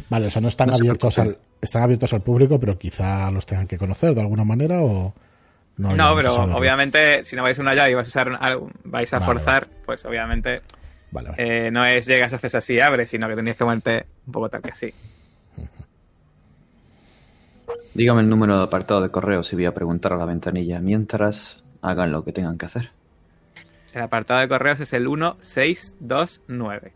Vale, 0.09 0.27
o 0.27 0.31
sea, 0.31 0.43
no 0.43 0.49
están 0.49 0.69
No 0.69 0.75
abiertos 0.75 1.19
al 1.19 1.39
están 1.61 1.83
abiertos 1.83 2.13
al 2.13 2.21
público, 2.21 2.61
pero 2.61 2.79
quizá 2.79 3.31
los 3.31 3.47
tengan 3.47 3.67
que 3.67 3.79
conocer 3.79 4.15
de 4.15 4.21
alguna 4.21 4.45
manera 4.45 4.83
o 4.83 5.15
no. 5.77 5.91
A 5.91 6.17
pero 6.17 6.35
obviamente, 6.57 7.25
si 7.25 7.35
no 7.37 7.43
vais 7.43 7.59
una 7.59 7.75
llave 7.75 7.91
y 7.91 7.95
vais 7.95 8.07
a 8.07 8.11
usar 8.11 8.39
algo- 8.41 8.71
vais 8.85 9.13
a 9.13 9.19
Vale, 9.19 9.33
forzar, 9.33 9.69
pues 9.85 10.05
obviamente 10.05 10.63
Vale, 11.11 11.31
vale. 11.31 11.67
eh, 11.67 11.71
no 11.71 11.85
es 11.85 12.07
llegas, 12.07 12.33
haces 12.33 12.55
así, 12.55 12.81
abres, 12.81 13.11
sino 13.11 13.29
que 13.29 13.37
tenéis 13.37 13.57
que 13.57 13.65
moverte 13.65 14.07
un 14.27 14.33
poco 14.33 14.49
tal 14.49 14.63
que 14.63 14.71
así. 14.71 14.93
Dígame 17.95 18.23
el 18.23 18.29
número 18.29 18.57
de 18.59 18.65
apartado 18.65 19.01
de 19.01 19.11
correos 19.11 19.53
y 19.53 19.57
voy 19.57 19.67
a 19.67 19.75
preguntar 19.75 20.13
a 20.13 20.17
la 20.17 20.25
ventanilla 20.25 20.81
mientras 20.81 21.63
hagan 21.81 22.11
lo 22.13 22.25
que 22.25 22.33
tengan 22.33 22.59
que 22.59 22.67
hacer. 22.67 22.91
El 23.93 24.03
apartado 24.03 24.41
de 24.41 24.49
correos 24.49 24.81
es 24.81 24.93
el 24.93 25.05
1629. 25.09 26.93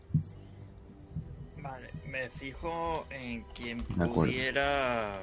Vale, 1.61 1.89
me 2.05 2.29
fijo 2.29 3.05
en 3.09 3.43
quien 3.55 3.81
pudiera 3.83 5.21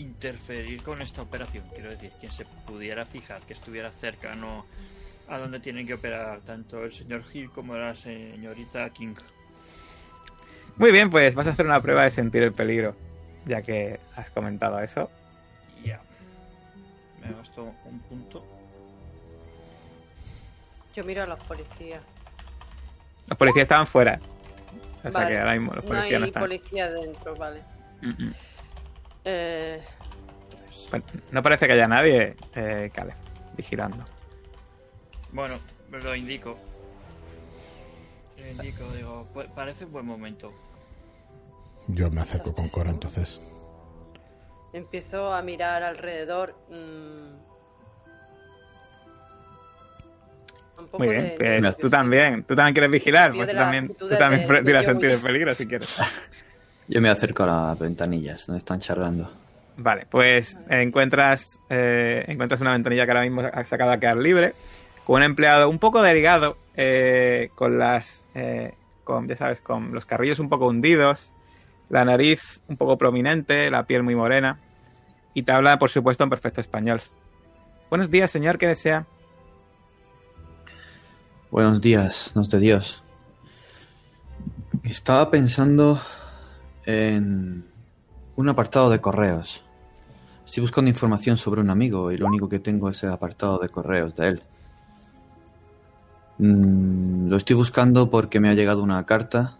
interferir 0.00 0.82
con 0.82 1.02
esta 1.02 1.22
operación. 1.22 1.64
Quiero 1.74 1.90
decir, 1.90 2.12
quien 2.20 2.32
se 2.32 2.44
pudiera 2.66 3.04
fijar, 3.04 3.42
que 3.42 3.52
estuviera 3.52 3.90
cercano 3.90 4.66
a 5.28 5.38
donde 5.38 5.60
tienen 5.60 5.86
que 5.86 5.94
operar 5.94 6.40
tanto 6.40 6.84
el 6.84 6.92
señor 6.92 7.22
Hill 7.32 7.50
como 7.50 7.76
la 7.76 7.94
señorita 7.94 8.88
King. 8.90 9.14
Muy 10.76 10.92
bien, 10.92 11.10
pues 11.10 11.34
vas 11.34 11.46
a 11.46 11.50
hacer 11.50 11.66
una 11.66 11.82
prueba 11.82 12.04
de 12.04 12.10
sentir 12.10 12.42
el 12.42 12.52
peligro, 12.52 12.94
ya 13.46 13.60
que 13.62 13.98
has 14.16 14.30
comentado 14.30 14.78
eso. 14.80 15.10
Ya. 15.84 16.00
Me 17.20 17.32
gasto 17.34 17.74
un 17.84 17.98
punto. 18.00 18.44
Yo 20.94 21.04
miro 21.04 21.22
a 21.24 21.26
los 21.26 21.38
policías. 21.40 22.02
Los 23.28 23.36
policías 23.38 23.62
estaban 23.64 23.86
fuera. 23.86 24.20
O 24.98 25.02
sea 25.02 25.10
Vale. 25.10 25.30
que 25.30 25.38
ahora 25.38 25.52
mismo 25.54 25.74
los 25.74 25.84
No 25.84 25.88
policías 25.90 26.12
hay 26.14 26.20
no, 26.20 26.26
están. 26.26 26.42
policía 26.42 26.90
dentro, 26.90 27.36
vale. 27.36 27.62
Mm, 28.00 28.08
mm. 28.24 28.34
Eh, 29.30 29.82
Bueno, 30.90 31.04
no 31.32 31.42
parece 31.42 31.66
que 31.66 31.74
haya 31.74 31.86
nadie, 31.86 32.34
eh, 32.54 32.90
Caleb, 32.94 33.14
vigilando. 33.58 34.02
Bueno, 35.32 35.56
lo 35.90 36.14
indico. 36.14 36.56
Lo 38.38 38.48
indico, 38.48 38.90
digo, 38.96 39.28
"Pu- 39.34 39.52
parece 39.54 39.84
un 39.84 39.92
buen 39.92 40.06
momento. 40.06 40.50
Yo 41.88 42.10
me 42.10 42.22
acerco 42.22 42.54
con 42.54 42.68
Cora 42.70 42.88
entonces. 42.90 43.38
empiezo 44.72 45.34
a 45.34 45.42
mirar 45.42 45.82
alrededor. 45.82 46.54
mm, 46.70 47.36
un 50.78 50.86
poco 50.86 50.98
Muy 50.98 51.08
bien, 51.08 51.22
de- 51.30 51.34
pues 51.36 51.62
de- 51.62 51.72
tú 51.74 51.90
también. 51.90 52.44
Tú 52.44 52.54
también 52.56 52.72
quieres 52.74 52.90
vigilar, 52.90 53.32
pues 53.34 53.48
tú 53.48 53.54
la 53.54 53.62
también, 53.62 53.88
tú 53.94 54.08
también 54.08 54.64
tiras 54.64 54.84
sentir 54.86 55.10
el 55.10 55.20
peligro 55.20 55.54
si 55.54 55.66
quieres. 55.66 55.94
Yo 56.88 57.02
me 57.02 57.10
acerco 57.10 57.42
a 57.44 57.46
las 57.46 57.78
ventanillas 57.78 58.46
donde 58.46 58.58
están 58.58 58.80
charlando. 58.80 59.30
Vale, 59.76 60.06
pues 60.10 60.58
encuentras, 60.68 61.60
eh, 61.68 62.24
encuentras 62.26 62.60
una 62.60 62.72
ventanilla 62.72 63.04
que 63.04 63.12
ahora 63.12 63.22
mismo 63.22 63.42
ha 63.42 63.64
sacado 63.64 63.92
a 63.92 63.98
quedar 64.00 64.16
libre, 64.16 64.54
con 65.04 65.16
un 65.16 65.22
empleado 65.22 65.68
un 65.68 65.78
poco 65.78 66.02
delgado, 66.02 66.56
eh, 66.74 67.50
con 67.54 67.78
las, 67.78 68.26
eh, 68.34 68.74
con, 69.04 69.28
ya 69.28 69.36
sabes, 69.36 69.60
con 69.60 69.92
los 69.92 70.06
carrillos 70.06 70.38
un 70.38 70.48
poco 70.48 70.66
hundidos, 70.66 71.32
la 71.90 72.04
nariz 72.04 72.60
un 72.68 72.76
poco 72.76 72.98
prominente, 72.98 73.70
la 73.70 73.84
piel 73.84 74.02
muy 74.02 74.16
morena, 74.16 74.58
y 75.34 75.44
te 75.44 75.52
habla, 75.52 75.78
por 75.78 75.90
supuesto, 75.90 76.24
en 76.24 76.30
perfecto 76.30 76.60
español. 76.60 77.02
Buenos 77.90 78.10
días, 78.10 78.30
señor, 78.30 78.58
¿qué 78.58 78.66
desea? 78.66 79.06
Buenos 81.50 81.80
días, 81.80 82.32
nos 82.34 82.50
de 82.50 82.58
Dios. 82.58 83.02
Estaba 84.82 85.30
pensando 85.30 86.00
en 86.88 87.64
un 88.36 88.48
apartado 88.48 88.88
de 88.88 88.98
correos. 88.98 89.62
Estoy 90.46 90.62
buscando 90.62 90.88
información 90.88 91.36
sobre 91.36 91.60
un 91.60 91.68
amigo 91.68 92.10
y 92.10 92.16
lo 92.16 92.26
único 92.26 92.48
que 92.48 92.60
tengo 92.60 92.88
es 92.88 93.02
el 93.02 93.10
apartado 93.10 93.58
de 93.58 93.68
correos 93.68 94.16
de 94.16 94.28
él. 94.28 94.42
Mm, 96.38 97.28
lo 97.28 97.36
estoy 97.36 97.56
buscando 97.56 98.08
porque 98.10 98.40
me 98.40 98.48
ha 98.48 98.54
llegado 98.54 98.82
una 98.82 99.04
carta 99.04 99.58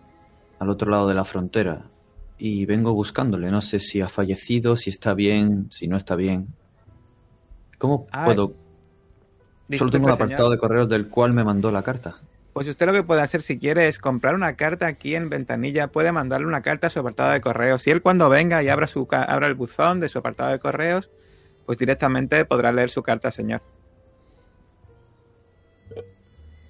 al 0.59 0.71
otro 0.71 0.91
lado 0.91 1.07
de 1.07 1.15
la 1.15 1.27
frontera 1.27 1.83
y 2.39 2.65
vengo 2.65 2.95
buscándole. 2.95 3.51
No 3.51 3.61
sé 3.61 3.79
si 3.79 4.01
ha 4.01 4.09
fallecido, 4.09 4.77
si 4.77 4.89
está 4.89 5.13
bien, 5.13 5.69
si 5.71 5.87
no 5.87 5.99
está 5.99 6.15
bien. 6.17 6.47
¿Cómo 7.77 8.07
Ah, 8.11 8.25
puedo? 8.25 8.55
Solo 9.77 9.91
tengo 9.91 10.09
el 10.09 10.15
señor. 10.15 10.25
apartado 10.33 10.51
de 10.51 10.57
correos 10.57 10.89
del 10.89 11.09
cual 11.09 11.35
me 11.35 11.45
mandó 11.45 11.71
la 11.71 11.83
carta. 11.83 12.17
Pues 12.59 12.67
usted 12.67 12.87
lo 12.87 12.93
que 12.93 13.05
puede 13.05 13.23
hacer 13.23 13.41
si 13.41 13.57
quiere 13.57 13.87
es 13.87 14.01
comprar 14.01 14.35
una 14.35 14.57
carta 14.57 14.89
aquí 14.89 15.15
en 15.15 15.29
Ventanilla, 15.29 15.93
puede 15.93 16.11
mandarle 16.11 16.49
una 16.49 16.61
carta 16.61 16.89
a 16.89 16.91
su 16.91 16.99
apartado 16.99 17.31
de 17.31 17.41
correos. 17.41 17.87
Y 17.87 17.93
él 17.93 18.03
cuando 18.03 18.29
venga 18.29 18.65
y 18.65 18.69
abra, 18.69 18.89
su, 18.89 19.07
abra 19.13 19.47
el 19.47 19.55
buzón 19.55 20.01
de 20.01 20.09
su 20.09 20.19
apartado 20.19 20.51
de 20.51 20.59
correos, 20.59 21.09
pues 21.67 21.79
directamente 21.79 22.45
podrá 22.45 22.73
leer 22.73 22.91
su 22.91 23.01
carta, 23.05 23.31
señor. 23.31 23.63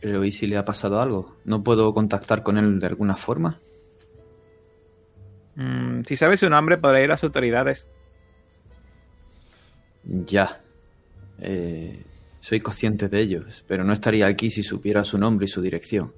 Pero 0.02 0.26
¿y 0.26 0.30
si 0.30 0.46
le 0.46 0.58
ha 0.58 0.64
pasado 0.66 1.00
algo? 1.00 1.38
¿No 1.46 1.64
puedo 1.64 1.94
contactar 1.94 2.42
con 2.42 2.58
él 2.58 2.80
de 2.80 2.86
alguna 2.86 3.16
forma? 3.16 3.58
Mm, 5.54 6.02
si 6.02 6.16
sabe 6.18 6.36
su 6.36 6.50
nombre, 6.50 6.76
podrá 6.76 7.00
ir 7.00 7.06
a 7.06 7.14
las 7.14 7.24
autoridades. 7.24 7.88
Ya. 10.04 10.60
Eh, 11.40 12.04
soy 12.48 12.60
consciente 12.60 13.10
de 13.10 13.20
ellos, 13.20 13.62
pero 13.68 13.84
no 13.84 13.92
estaría 13.92 14.26
aquí 14.26 14.48
si 14.48 14.62
supiera 14.62 15.04
su 15.04 15.18
nombre 15.18 15.44
y 15.44 15.48
su 15.48 15.60
dirección. 15.60 16.14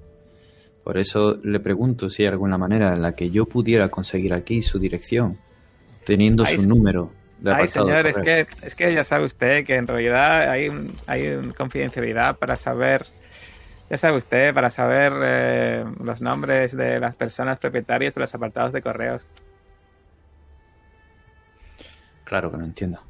Por 0.81 0.97
eso 0.97 1.37
le 1.43 1.59
pregunto 1.59 2.09
si 2.09 2.23
hay 2.23 2.29
alguna 2.29 2.57
manera 2.57 2.93
en 2.93 3.01
la 3.01 3.13
que 3.15 3.29
yo 3.29 3.45
pudiera 3.45 3.89
conseguir 3.89 4.33
aquí 4.33 4.61
su 4.61 4.79
dirección, 4.79 5.37
teniendo 6.05 6.45
Ay, 6.45 6.55
su 6.55 6.69
número 6.69 7.11
de 7.41 7.51
Ay, 7.51 7.67
señor, 7.67 8.07
es 8.07 8.17
que, 8.17 8.47
es 8.61 8.75
que 8.75 8.93
ya 8.93 9.03
sabe 9.03 9.25
usted 9.25 9.65
que 9.65 9.75
en 9.75 9.87
realidad 9.87 10.49
hay, 10.49 10.71
hay 11.05 11.49
confidencialidad 11.49 12.37
para 12.37 12.55
saber, 12.55 13.07
ya 13.89 13.97
sabe 13.97 14.15
usted, 14.15 14.53
para 14.53 14.69
saber 14.69 15.11
eh, 15.25 15.85
los 16.01 16.21
nombres 16.21 16.77
de 16.77 17.01
las 17.01 17.13
personas 17.13 17.59
propietarias 17.59 18.15
de 18.15 18.21
los 18.21 18.33
apartados 18.33 18.71
de 18.71 18.81
correos. 18.81 19.27
Claro 22.23 22.49
que 22.49 22.57
no 22.57 22.63
entiendo. 22.63 23.01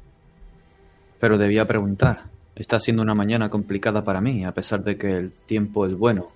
Pero 1.20 1.38
debía 1.38 1.64
preguntar. 1.68 2.31
Está 2.54 2.78
siendo 2.78 3.02
una 3.02 3.14
mañana 3.14 3.48
complicada 3.48 4.04
para 4.04 4.20
mí, 4.20 4.44
a 4.44 4.52
pesar 4.52 4.84
de 4.84 4.98
que 4.98 5.16
el 5.16 5.32
tiempo 5.32 5.86
es 5.86 5.94
bueno. 5.94 6.30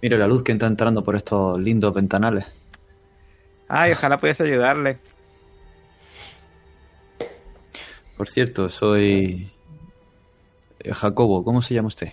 Mire 0.00 0.16
la 0.18 0.28
luz 0.28 0.42
que 0.42 0.52
está 0.52 0.66
entrando 0.66 1.02
por 1.02 1.16
estos 1.16 1.58
lindos 1.58 1.92
ventanales. 1.92 2.46
Ay, 3.68 3.92
ojalá 3.92 4.18
pudiese 4.18 4.44
ayudarle. 4.44 4.98
Por 8.16 8.28
cierto, 8.28 8.70
soy 8.70 9.50
eh, 10.78 10.94
Jacobo. 10.94 11.44
¿Cómo 11.44 11.60
se 11.60 11.74
llama 11.74 11.88
usted? 11.88 12.12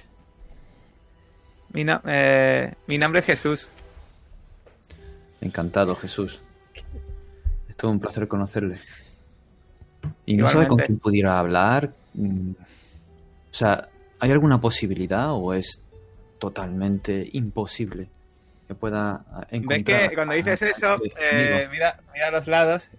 Mi, 1.71 1.85
eh, 2.05 2.73
mi 2.87 2.97
nombre 2.97 3.19
es 3.19 3.25
Jesús. 3.25 3.69
Encantado, 5.41 5.95
Jesús. 5.95 6.41
Es 7.69 7.75
todo 7.77 7.91
un 7.91 7.99
placer 7.99 8.27
conocerle. 8.27 8.79
¿Y 10.25 10.35
no 10.37 10.47
sabe 10.49 10.67
con 10.67 10.79
quién 10.79 10.97
pudiera 10.97 11.39
hablar? 11.39 11.93
O 13.53 13.55
sea, 13.55 13.87
¿hay 14.19 14.31
alguna 14.31 14.59
posibilidad 14.59 15.31
o 15.31 15.53
es 15.53 15.79
totalmente 16.39 17.29
imposible 17.33 18.09
que 18.67 18.73
pueda 18.73 19.23
ah, 19.31 19.47
Ven 19.51 19.63
encontrar? 19.63 20.09
que 20.09 20.15
cuando 20.15 20.33
dices 20.33 20.61
eso, 20.63 20.97
eh, 21.21 21.69
mira, 21.71 21.99
mira 22.13 22.27
a 22.27 22.31
los 22.31 22.47
lados 22.47 22.89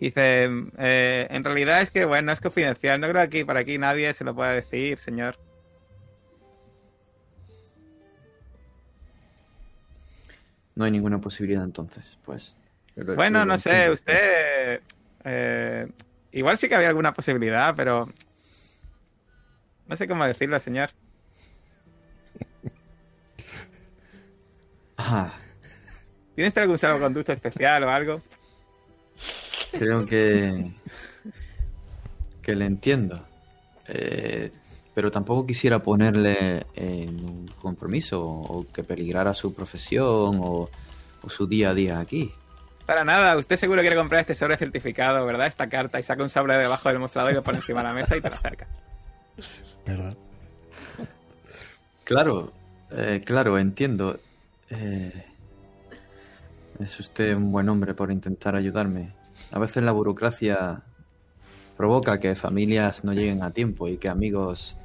dice, 0.00 0.48
eh, 0.78 1.26
en 1.30 1.44
realidad 1.44 1.82
es 1.82 1.90
que, 1.90 2.04
bueno, 2.04 2.32
es 2.32 2.40
confidencial. 2.40 3.00
No 3.00 3.08
creo 3.08 3.22
que 3.22 3.26
aquí, 3.26 3.44
por 3.44 3.56
aquí 3.56 3.78
nadie 3.78 4.12
se 4.14 4.24
lo 4.24 4.34
pueda 4.34 4.52
decir, 4.52 4.98
señor. 4.98 5.36
No 10.74 10.84
hay 10.84 10.92
ninguna 10.92 11.20
posibilidad 11.20 11.64
entonces, 11.64 12.18
pues. 12.24 12.56
Bueno, 12.94 13.44
no 13.44 13.58
sé, 13.58 13.70
entiendo. 13.70 13.92
usted... 13.94 14.80
eh, 15.24 15.88
igual 16.32 16.58
sí 16.58 16.68
que 16.68 16.74
había 16.76 16.88
alguna 16.88 17.12
posibilidad, 17.12 17.74
pero... 17.74 18.08
No 19.88 19.96
sé 19.96 20.06
cómo 20.06 20.24
decirlo, 20.24 20.58
señor. 20.60 20.90
Ah, 25.00 25.32
¿Tiene 26.34 26.48
usted 26.48 26.62
algún 26.62 26.76
salvoconducto 26.76 27.32
especial 27.32 27.84
o 27.84 27.88
algo? 27.88 28.20
creo 29.72 30.04
que. 30.06 30.72
que 32.42 32.54
le 32.54 32.66
entiendo. 32.66 33.24
Eh, 33.86 34.50
pero 34.92 35.10
tampoco 35.10 35.46
quisiera 35.46 35.78
ponerle 35.78 36.66
en 36.74 37.24
un 37.24 37.46
compromiso 37.60 38.20
o 38.20 38.66
que 38.72 38.82
peligrara 38.82 39.32
su 39.34 39.54
profesión 39.54 40.40
o, 40.42 40.68
o 41.22 41.28
su 41.28 41.46
día 41.46 41.70
a 41.70 41.74
día 41.74 42.00
aquí. 42.00 42.32
Para 42.84 43.04
nada, 43.04 43.36
usted 43.36 43.56
seguro 43.56 43.80
quiere 43.82 43.96
comprar 43.96 44.22
este 44.22 44.34
sobre 44.34 44.56
certificado, 44.56 45.24
¿verdad? 45.26 45.46
Esta 45.46 45.68
carta 45.68 46.00
y 46.00 46.02
saca 46.02 46.22
un 46.22 46.28
sobre 46.28 46.56
debajo 46.56 46.88
del 46.88 46.98
mostrador 46.98 47.32
y 47.32 47.34
lo 47.34 47.44
pone 47.44 47.58
encima 47.58 47.82
de 47.82 47.88
la 47.88 47.94
mesa 47.94 48.16
y 48.16 48.20
te 48.20 48.28
lo 48.28 48.34
acerca. 48.34 48.66
Claro, 52.04 52.52
eh, 52.90 53.20
claro, 53.24 53.58
entiendo. 53.58 54.18
Eh, 54.70 55.24
es 56.78 57.00
usted 57.00 57.34
un 57.34 57.52
buen 57.52 57.68
hombre 57.68 57.94
por 57.94 58.10
intentar 58.10 58.56
ayudarme. 58.56 59.12
A 59.52 59.58
veces 59.58 59.82
la 59.82 59.92
burocracia 59.92 60.82
provoca 61.76 62.18
que 62.18 62.34
familias 62.34 63.04
no 63.04 63.12
lleguen 63.12 63.42
a 63.42 63.52
tiempo 63.52 63.88
y 63.88 63.98
que 63.98 64.08
amigos... 64.08 64.76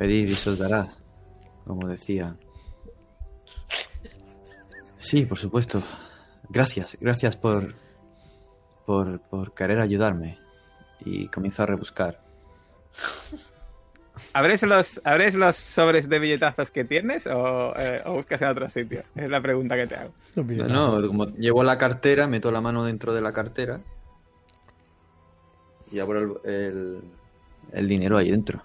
Y 0.00 0.28
se 0.28 0.50
os 0.50 0.58
dará, 0.58 0.94
como 1.64 1.88
decía. 1.88 2.36
Sí, 4.96 5.26
por 5.26 5.38
supuesto. 5.38 5.82
Gracias, 6.48 6.96
gracias 7.00 7.36
por, 7.36 7.74
por, 8.88 9.20
por 9.20 9.52
querer 9.52 9.80
ayudarme. 9.80 10.38
Y 11.04 11.28
comienzo 11.28 11.62
a 11.62 11.66
rebuscar. 11.66 12.18
¿Abres 14.32 14.62
los, 14.62 15.02
¿Abres 15.04 15.34
los 15.34 15.56
sobres 15.56 16.08
de 16.08 16.18
billetazos 16.18 16.70
que 16.70 16.84
tienes 16.84 17.26
o, 17.26 17.74
eh, 17.76 18.00
o 18.06 18.14
buscas 18.14 18.40
en 18.40 18.48
otro 18.48 18.66
sitio? 18.70 19.02
Es 19.14 19.28
la 19.28 19.42
pregunta 19.42 19.76
que 19.76 19.86
te 19.86 19.94
hago. 19.94 20.12
No 20.36 20.98
No, 20.98 21.06
como 21.06 21.26
llevo 21.26 21.62
la 21.62 21.76
cartera, 21.76 22.26
meto 22.26 22.50
la 22.50 22.62
mano 22.62 22.82
dentro 22.82 23.12
de 23.12 23.20
la 23.20 23.32
cartera 23.32 23.80
y 25.92 25.98
abro 25.98 26.40
el, 26.44 26.50
el, 26.50 27.00
el 27.72 27.88
dinero 27.88 28.16
ahí 28.16 28.30
dentro. 28.30 28.62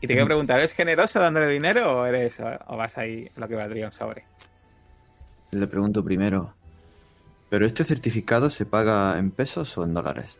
Y 0.00 0.08
te 0.08 0.12
quiero 0.12 0.26
preguntar, 0.26 0.58
¿eres 0.58 0.72
generoso 0.72 1.20
dándole 1.20 1.46
dinero 1.46 2.00
o 2.00 2.04
eres 2.04 2.40
o, 2.40 2.50
o 2.66 2.76
vas 2.76 2.98
ahí 2.98 3.30
a 3.36 3.40
lo 3.40 3.46
que 3.46 3.54
valdría 3.54 3.86
un 3.86 3.92
sobre? 3.92 4.24
Le 5.52 5.66
pregunto 5.68 6.04
primero, 6.04 6.52
¿pero 7.48 7.66
este 7.66 7.84
certificado 7.84 8.50
se 8.50 8.66
paga 8.66 9.18
en 9.18 9.30
pesos 9.30 9.76
o 9.78 9.84
en 9.84 9.94
dólares? 9.94 10.38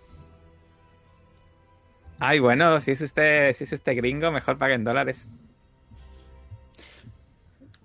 Ay, 2.19 2.39
bueno, 2.39 2.81
si 2.81 2.93
es 2.93 3.01
usted, 3.01 3.53
si 3.55 3.65
es 3.65 3.73
usted 3.73 3.97
gringo, 3.97 4.31
mejor 4.31 4.57
pague 4.57 4.75
en 4.75 4.85
dólares. 4.85 5.29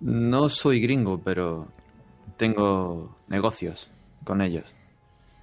No 0.00 0.48
soy 0.48 0.80
gringo, 0.80 1.20
pero 1.22 1.68
tengo 2.36 3.16
negocios 3.28 3.90
con 4.24 4.40
ellos. 4.40 4.74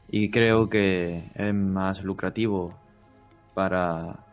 Y 0.09 0.31
creo 0.31 0.69
que 0.69 1.23
es 1.35 1.53
más 1.53 2.03
lucrativo 2.03 2.77
para 3.53 4.25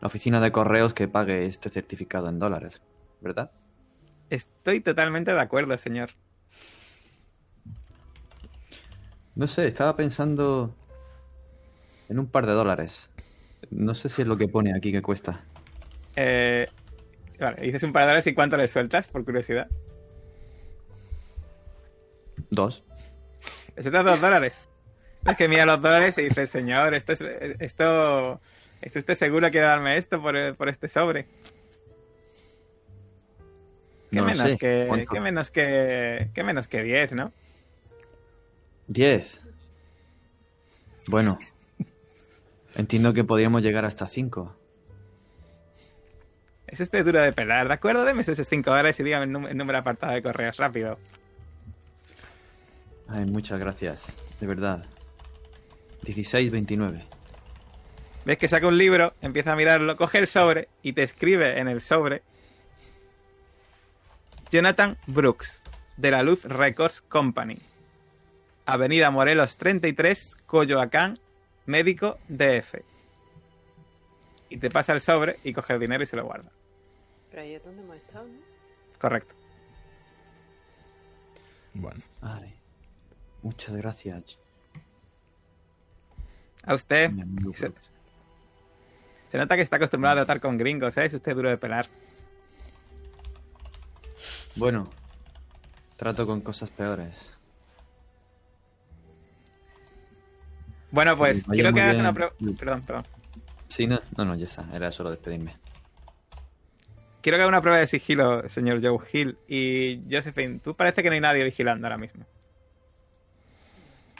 la 0.00 0.06
oficina 0.06 0.40
de 0.40 0.50
correos 0.50 0.94
que 0.94 1.08
pague 1.08 1.44
este 1.44 1.68
certificado 1.70 2.28
en 2.28 2.38
dólares, 2.38 2.80
¿verdad? 3.20 3.50
Estoy 4.30 4.80
totalmente 4.80 5.32
de 5.32 5.40
acuerdo, 5.40 5.76
señor. 5.76 6.10
No 9.34 9.46
sé, 9.46 9.66
estaba 9.66 9.96
pensando 9.96 10.74
en 12.08 12.18
un 12.18 12.26
par 12.26 12.46
de 12.46 12.52
dólares. 12.52 13.10
No 13.70 13.94
sé 13.94 14.08
si 14.08 14.22
es 14.22 14.28
lo 14.28 14.36
que 14.36 14.46
pone 14.48 14.76
aquí 14.76 14.92
que 14.92 15.02
cuesta. 15.02 15.44
Eh, 16.16 16.68
vale, 17.40 17.62
dices 17.62 17.82
un 17.82 17.92
par 17.92 18.02
de 18.02 18.06
dólares 18.08 18.26
y 18.28 18.34
cuánto 18.34 18.56
le 18.56 18.68
sueltas, 18.68 19.08
por 19.08 19.24
curiosidad. 19.24 19.68
Dos. 22.50 22.84
¿Le 23.76 23.82
sueltas 23.82 24.04
dos 24.04 24.20
dólares? 24.20 24.62
Es 25.26 25.36
que 25.36 25.48
mira 25.48 25.64
los 25.66 25.80
dólares 25.80 26.16
y 26.18 26.24
dice, 26.24 26.46
señor, 26.46 26.94
esto 26.94 27.12
es, 27.12 27.20
esto, 27.22 28.40
¿está 28.82 28.98
usted 28.98 29.14
seguro 29.14 29.50
quiere 29.50 29.66
darme 29.66 29.96
esto 29.96 30.20
por, 30.20 30.54
por 30.54 30.68
este 30.68 30.88
sobre? 30.88 31.24
¿Qué 34.10 34.18
No 34.20 34.26
menos 34.26 34.50
sé. 34.50 34.58
que, 34.58 35.06
qué 35.10 35.20
menos 35.20 35.50
que, 35.50 36.28
qué 36.34 36.44
menos 36.44 36.68
que 36.68 36.82
10, 36.82 37.14
¿no? 37.16 37.32
Diez. 38.86 39.40
Bueno. 41.08 41.38
Entiendo 42.74 43.12
que 43.12 43.24
podríamos 43.24 43.62
llegar 43.62 43.84
hasta 43.84 44.06
cinco. 44.06 44.56
Es 46.66 46.80
este 46.80 47.04
duro 47.04 47.20
de 47.20 47.32
pelar, 47.32 47.68
¿de 47.68 47.74
acuerdo? 47.74 48.04
Deme 48.04 48.22
esos 48.22 48.48
5 48.48 48.68
dólares 48.68 48.98
y 48.98 49.04
dígame 49.04 49.26
el 49.26 49.56
número 49.56 49.78
apartado 49.78 50.12
de 50.12 50.22
correos, 50.22 50.56
rápido. 50.56 50.98
Ay, 53.06 53.26
muchas 53.26 53.60
gracias. 53.60 54.06
De 54.40 54.46
verdad. 54.48 54.84
1629. 56.02 57.04
Ves 58.24 58.38
que 58.38 58.48
saca 58.48 58.66
un 58.66 58.76
libro, 58.76 59.12
empieza 59.20 59.52
a 59.52 59.56
mirarlo, 59.56 59.96
coge 59.96 60.18
el 60.18 60.26
sobre 60.26 60.68
y 60.82 60.94
te 60.94 61.04
escribe 61.04 61.60
en 61.60 61.68
el 61.68 61.80
sobre 61.80 62.22
Jonathan 64.50 64.96
Brooks, 65.06 65.62
de 65.96 66.10
la 66.10 66.22
Luz 66.22 66.42
Records 66.44 67.02
Company. 67.02 67.58
Avenida 68.66 69.10
Morelos 69.10 69.56
33, 69.56 70.36
Coyoacán, 70.46 71.18
médico 71.66 72.18
DF. 72.28 72.76
Y 74.48 74.58
te 74.58 74.70
pasa 74.70 74.92
el 74.92 75.00
sobre 75.00 75.38
y 75.44 75.52
coge 75.52 75.74
el 75.74 75.80
dinero 75.80 76.02
y 76.02 76.06
se 76.06 76.16
lo 76.16 76.24
guarda. 76.24 76.50
Pero 77.30 77.42
ahí 77.42 77.54
es 77.54 77.64
donde 77.64 77.82
hemos 77.82 77.96
estado, 77.96 78.26
¿no? 78.26 78.38
Correcto. 79.00 79.34
Bueno, 81.74 82.00
Ay. 82.22 82.54
Muchas 83.42 83.74
gracias. 83.76 84.38
A 86.62 86.74
usted 86.74 87.10
se- 87.54 87.72
se 89.28 89.38
nota 89.38 89.56
que 89.56 89.62
está 89.62 89.76
acostumbrado 89.76 90.20
a 90.20 90.24
tratar 90.24 90.40
con 90.40 90.56
gringos, 90.56 90.96
¿eh? 90.96 91.04
Es 91.04 91.12
usted 91.14 91.34
duro 91.34 91.50
de 91.50 91.58
pelar. 91.58 91.86
Bueno, 94.56 94.88
trato 95.96 96.26
con 96.26 96.40
cosas 96.40 96.70
peores. 96.70 97.14
Bueno, 100.94 101.16
pues 101.16 101.44
quiero 101.44 101.72
que 101.72 101.80
hagas 101.80 101.98
una 101.98 102.12
prueba. 102.12 102.32
Perdón, 102.58 102.82
perdón. 102.82 103.04
Sí, 103.68 103.86
no, 103.86 104.00
no, 104.16 104.24
no, 104.24 104.36
ya 104.36 104.44
está. 104.44 104.64
Era 104.72 104.92
solo 104.92 105.10
despedirme. 105.10 105.56
Quiero 107.20 107.36
que 107.36 107.42
haga 107.42 107.48
una 107.48 107.60
prueba 107.60 107.78
de 107.78 107.86
sigilo, 107.88 108.48
señor 108.48 108.80
Joe 108.80 108.98
Hill. 109.12 109.36
Y 109.48 110.02
Josephine, 110.10 110.60
tú 110.60 110.74
parece 110.76 111.02
que 111.02 111.08
no 111.08 111.14
hay 111.14 111.20
nadie 111.20 111.42
vigilando 111.42 111.86
ahora 111.86 111.98
mismo. 111.98 112.24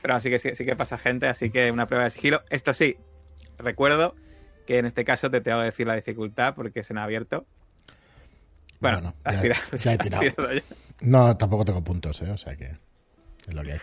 Pero 0.02 0.14
así 0.16 0.30
que 0.30 0.38
sí, 0.38 0.50
sí 0.56 0.64
que 0.64 0.74
pasa 0.74 0.98
gente, 0.98 1.26
así 1.28 1.50
que 1.50 1.70
una 1.70 1.86
prueba 1.86 2.04
de 2.04 2.10
sigilo. 2.10 2.42
Esto 2.50 2.74
sí, 2.74 2.96
recuerdo 3.58 4.14
que 4.66 4.78
en 4.78 4.86
este 4.86 5.04
caso 5.04 5.30
te 5.30 5.40
tengo 5.40 5.58
que 5.60 5.66
decir 5.66 5.86
la 5.86 5.94
dificultad 5.94 6.54
porque 6.54 6.82
se 6.82 6.92
me 6.92 7.00
ha 7.00 7.04
abierto. 7.04 7.46
Bueno, 8.80 8.98
Bueno, 8.98 9.14
has 9.24 9.36
ya- 9.36 9.42
tirado. 9.42 9.62
ya 9.76 9.90
he 9.92 9.94
has 9.98 9.98
tirado. 10.00 10.22
tirado 10.22 10.52
ya. 10.54 10.62
no, 11.02 11.36
tampoco 11.36 11.64
tengo 11.64 11.84
puntos, 11.84 12.20
¿eh? 12.22 12.30
O 12.30 12.38
sea 12.38 12.56
que 12.56 12.64
es 13.46 13.54
lo 13.54 13.62
que 13.62 13.72
hay. 13.74 13.80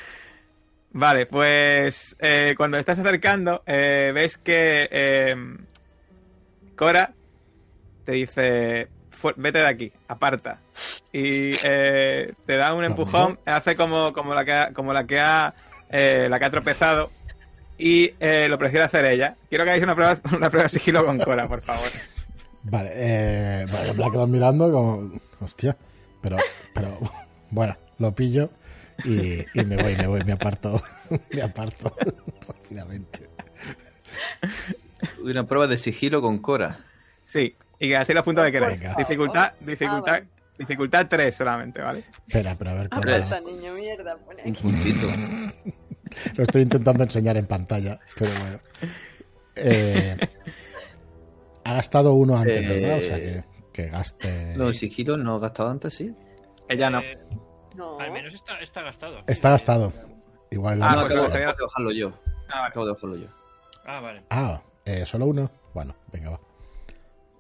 Vale, 0.93 1.25
pues 1.25 2.15
eh, 2.19 2.53
cuando 2.57 2.77
estás 2.77 2.99
acercando, 2.99 3.63
eh, 3.65 4.11
ves 4.13 4.37
que 4.37 4.89
eh, 4.91 5.35
Cora 6.75 7.13
te 8.03 8.11
dice, 8.13 8.89
"Fu- 9.11 9.33
vete 9.37 9.59
de 9.59 9.67
aquí, 9.67 9.91
aparta. 10.07 10.59
Y 11.13 11.51
eh, 11.63 12.33
te 12.45 12.57
da 12.57 12.73
un 12.73 12.83
empujón, 12.83 13.39
hace 13.45 13.75
como, 13.75 14.11
como 14.13 14.33
la 14.33 14.43
que 14.43 14.53
ha, 14.53 14.73
como 14.73 14.91
la 14.93 15.05
que 15.05 15.19
ha, 15.19 15.53
eh, 15.89 16.27
la 16.29 16.39
que 16.39 16.45
ha 16.45 16.51
tropezado 16.51 17.09
y 17.77 18.11
lo 18.19 18.57
prefiere 18.59 18.85
hacer 18.85 19.05
ella. 19.05 19.35
Quiero 19.49 19.63
que 19.63 19.71
hagáis 19.71 19.83
una 19.83 19.95
prueba, 19.95 20.17
una 20.35 20.49
prueba 20.49 20.63
de 20.63 20.69
sigilo 20.69 21.05
con 21.05 21.17
Cora, 21.19 21.47
por 21.47 21.61
favor. 21.61 21.89
Vale, 22.63 22.89
eh, 22.93 23.65
vale, 23.71 23.93
la 23.95 24.11
quedo 24.11 24.27
mirando 24.27 24.71
como. 24.71 25.19
Hostia. 25.39 25.75
Pero, 26.21 26.37
pero, 26.73 26.99
bueno, 27.49 27.75
lo 27.97 28.13
pillo 28.13 28.49
y, 29.05 29.45
y 29.53 29.65
me 29.65 29.75
voy, 29.81 29.95
me 29.95 30.07
voy, 30.07 30.23
me 30.23 30.33
aparto, 30.33 30.81
me 31.33 31.41
aparto 31.41 31.95
rápidamente. 32.47 33.29
Una 35.23 35.45
prueba 35.47 35.67
de 35.67 35.77
sigilo 35.77 36.21
con 36.21 36.39
Cora. 36.39 36.79
Sí, 37.23 37.55
y 37.79 37.87
que 37.89 37.97
hacéis 37.97 38.15
los 38.15 38.23
puntos 38.25 38.45
que 38.45 38.51
queráis. 38.51 38.79
Venga. 38.79 38.95
Dificultad, 38.95 39.53
dificultad, 39.59 40.13
Ah, 40.13 40.19
vale. 40.19 40.27
Dificultad 40.57 41.07
3 41.09 41.35
solamente, 41.35 41.81
¿vale? 41.81 42.03
Espera, 42.27 42.55
pero 42.57 42.71
a 42.71 42.73
ver 42.75 42.89
es. 43.21 43.43
niño, 43.43 43.73
mierda. 43.73 44.17
Pone 44.17 44.43
Un 44.45 44.53
puntito. 44.55 45.07
Lo 46.35 46.43
estoy 46.43 46.61
intentando 46.63 47.03
enseñar 47.03 47.37
en 47.37 47.47
pantalla, 47.47 47.99
pero 48.19 48.31
bueno. 48.39 48.59
Eh, 49.55 50.17
ha 51.63 51.73
gastado 51.73 52.13
uno 52.13 52.37
antes, 52.37 52.61
Eh, 52.61 52.67
¿verdad? 52.67 52.97
O 52.97 53.01
sea 53.01 53.17
que, 53.17 53.43
que 53.73 53.87
gaste. 53.87 54.53
No, 54.57 54.73
sigilo 54.73 55.17
no 55.17 55.37
he 55.37 55.39
gastado 55.39 55.69
antes, 55.69 55.93
sí. 55.93 56.13
Ella 56.67 56.89
no. 56.89 57.01
No. 57.75 57.99
al 57.99 58.11
menos 58.11 58.33
está, 58.33 58.59
está 58.59 58.81
gastado. 58.81 59.23
Está 59.27 59.51
gastado. 59.51 59.93
Igual 60.49 60.79
la 60.79 60.89
Ah, 60.91 60.95
no, 60.95 61.01
acabo, 61.01 61.21
acabo 61.23 61.37
de 61.37 61.63
bajarlo 61.63 61.91
yo. 61.91 62.11
Ah, 62.49 62.59
vale. 62.61 62.67
Acabo 62.67 62.85
de 62.85 62.91
bajarlo 62.93 63.15
yo. 63.15 63.27
Ah, 63.85 63.99
vale. 64.01 64.23
Ah, 64.29 64.61
eh, 64.85 65.05
solo 65.05 65.25
uno. 65.27 65.49
Bueno, 65.73 65.95
venga, 66.11 66.31
va. 66.31 66.39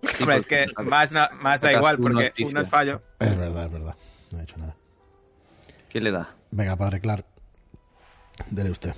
Sí, 0.03 0.23
Hombre, 0.23 0.37
es 0.37 0.45
que 0.47 0.65
más, 0.83 1.11
no- 1.11 1.27
más 1.41 1.61
da 1.61 1.73
igual 1.73 1.97
porque 1.99 2.33
uno 2.43 2.61
es 2.61 2.69
fallo. 2.69 3.01
Es 3.19 3.37
verdad, 3.37 3.65
es 3.65 3.71
verdad. 3.71 3.95
No 4.31 4.39
he 4.39 4.43
hecho 4.43 4.57
nada. 4.57 4.75
¿Qué 5.89 5.99
le 6.01 6.11
da? 6.11 6.33
Venga, 6.51 6.75
padre 6.75 6.99
Clark. 7.01 7.25
Dele 8.49 8.71
usted. 8.71 8.93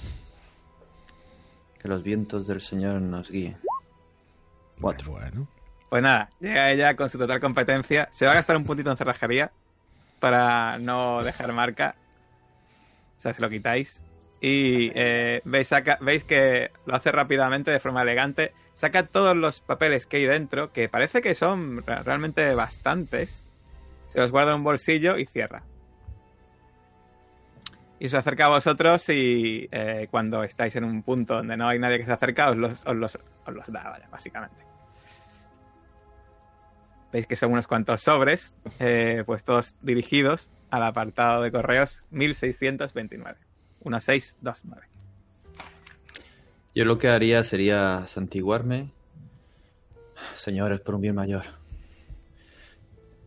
Que 1.80 1.88
los 1.90 2.04
vientos 2.04 2.48
del 2.48 2.62
Señor 2.62 3.02
nos 3.02 3.30
guíen. 3.30 3.58
Cuatro. 4.80 5.12
Bueno. 5.12 5.48
Pues 5.90 6.02
nada, 6.02 6.30
llega 6.40 6.72
ella 6.72 6.96
con 6.96 7.10
su 7.10 7.18
total 7.18 7.40
competencia. 7.40 8.08
Se 8.12 8.26
va 8.26 8.32
a 8.32 8.36
gastar 8.36 8.56
un 8.58 8.64
puntito 8.66 8.90
en 8.90 8.98
cerrajería 8.98 9.52
para 10.24 10.78
no 10.78 11.22
dejar 11.22 11.52
marca. 11.52 11.96
O 13.18 13.20
sea, 13.20 13.34
se 13.34 13.42
lo 13.42 13.50
quitáis. 13.50 14.02
Y 14.40 14.90
eh, 14.96 15.42
veis, 15.44 16.24
que 16.24 16.72
lo 16.86 16.96
hace 16.96 17.12
rápidamente, 17.12 17.72
de 17.72 17.82
forma 17.82 18.04
elegante. 18.04 18.54
Saca 18.72 19.06
todos 19.06 19.36
los 19.36 19.60
papeles 19.60 20.06
que 20.06 20.16
hay 20.16 20.26
dentro, 20.26 20.72
que 20.72 20.88
parece 20.88 21.22
que 21.22 21.36
son 21.36 21.84
re- 21.86 22.04
realmente 22.04 22.56
bastantes. 22.56 23.44
Se 24.08 24.22
los 24.22 24.32
guarda 24.32 24.52
en 24.52 24.60
un 24.60 24.64
bolsillo 24.64 25.18
y 25.18 25.26
cierra. 25.26 25.64
Y 28.00 28.08
se 28.08 28.16
acerca 28.16 28.46
a 28.46 28.50
vosotros 28.50 29.10
y 29.10 29.68
eh, 29.74 30.08
cuando 30.10 30.42
estáis 30.46 30.74
en 30.78 30.86
un 30.86 31.04
punto 31.04 31.36
donde 31.36 31.58
no 31.58 31.68
hay 31.68 31.80
nadie 31.80 31.98
que 31.98 32.06
se 32.06 32.14
acerca, 32.14 32.50
os 32.50 32.56
los, 32.56 32.82
os 32.86 33.20
os 33.46 33.54
los 33.54 33.72
da, 33.74 34.00
básicamente. 34.10 34.63
Veis 37.14 37.28
que 37.28 37.36
son 37.36 37.52
unos 37.52 37.68
cuantos 37.68 38.02
sobres, 38.02 38.56
eh, 38.80 39.22
pues 39.28 39.44
todos 39.44 39.76
dirigidos 39.84 40.50
al 40.72 40.82
apartado 40.82 41.44
de 41.44 41.52
correos 41.52 42.08
1629. 42.10 43.38
1629. 43.86 44.88
Yo 46.74 46.86
lo 46.86 46.98
que 46.98 47.10
haría 47.10 47.44
sería 47.44 48.08
santiguarme, 48.08 48.90
señores, 50.36 50.80
por 50.80 50.96
un 50.96 51.02
bien 51.02 51.14
mayor. 51.14 51.46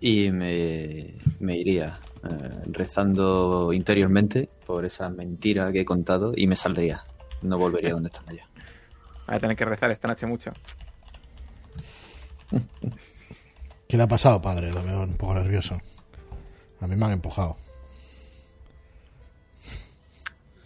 Y 0.00 0.32
me, 0.32 1.14
me 1.38 1.56
iría 1.56 2.00
eh, 2.24 2.62
rezando 2.66 3.72
interiormente 3.72 4.48
por 4.66 4.84
esa 4.84 5.08
mentira 5.10 5.70
que 5.70 5.82
he 5.82 5.84
contado 5.84 6.32
y 6.34 6.48
me 6.48 6.56
saldría. 6.56 7.04
No 7.40 7.56
volvería 7.56 7.92
donde 7.92 8.08
estaba 8.08 8.32
yo. 8.32 8.42
Voy 9.28 9.36
a 9.36 9.38
tener 9.38 9.56
que 9.56 9.64
rezar 9.64 9.92
esta 9.92 10.08
noche 10.08 10.26
mucho. 10.26 10.52
¿Qué 13.88 13.96
le 13.96 14.02
ha 14.02 14.08
pasado, 14.08 14.40
padre? 14.42 14.72
Lo 14.72 14.82
veo 14.82 15.02
un 15.02 15.16
poco 15.16 15.34
nervioso. 15.34 15.78
A 16.80 16.86
mí 16.86 16.96
me 16.96 17.06
han 17.06 17.12
empujado. 17.12 17.56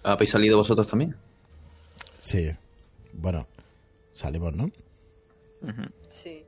¿Habéis 0.02 0.30
salido 0.30 0.56
vosotros 0.56 0.88
también? 0.88 1.14
Sí. 2.20 2.50
Bueno, 3.12 3.46
salimos, 4.12 4.54
¿no? 4.54 4.70
Sí. 6.08 6.44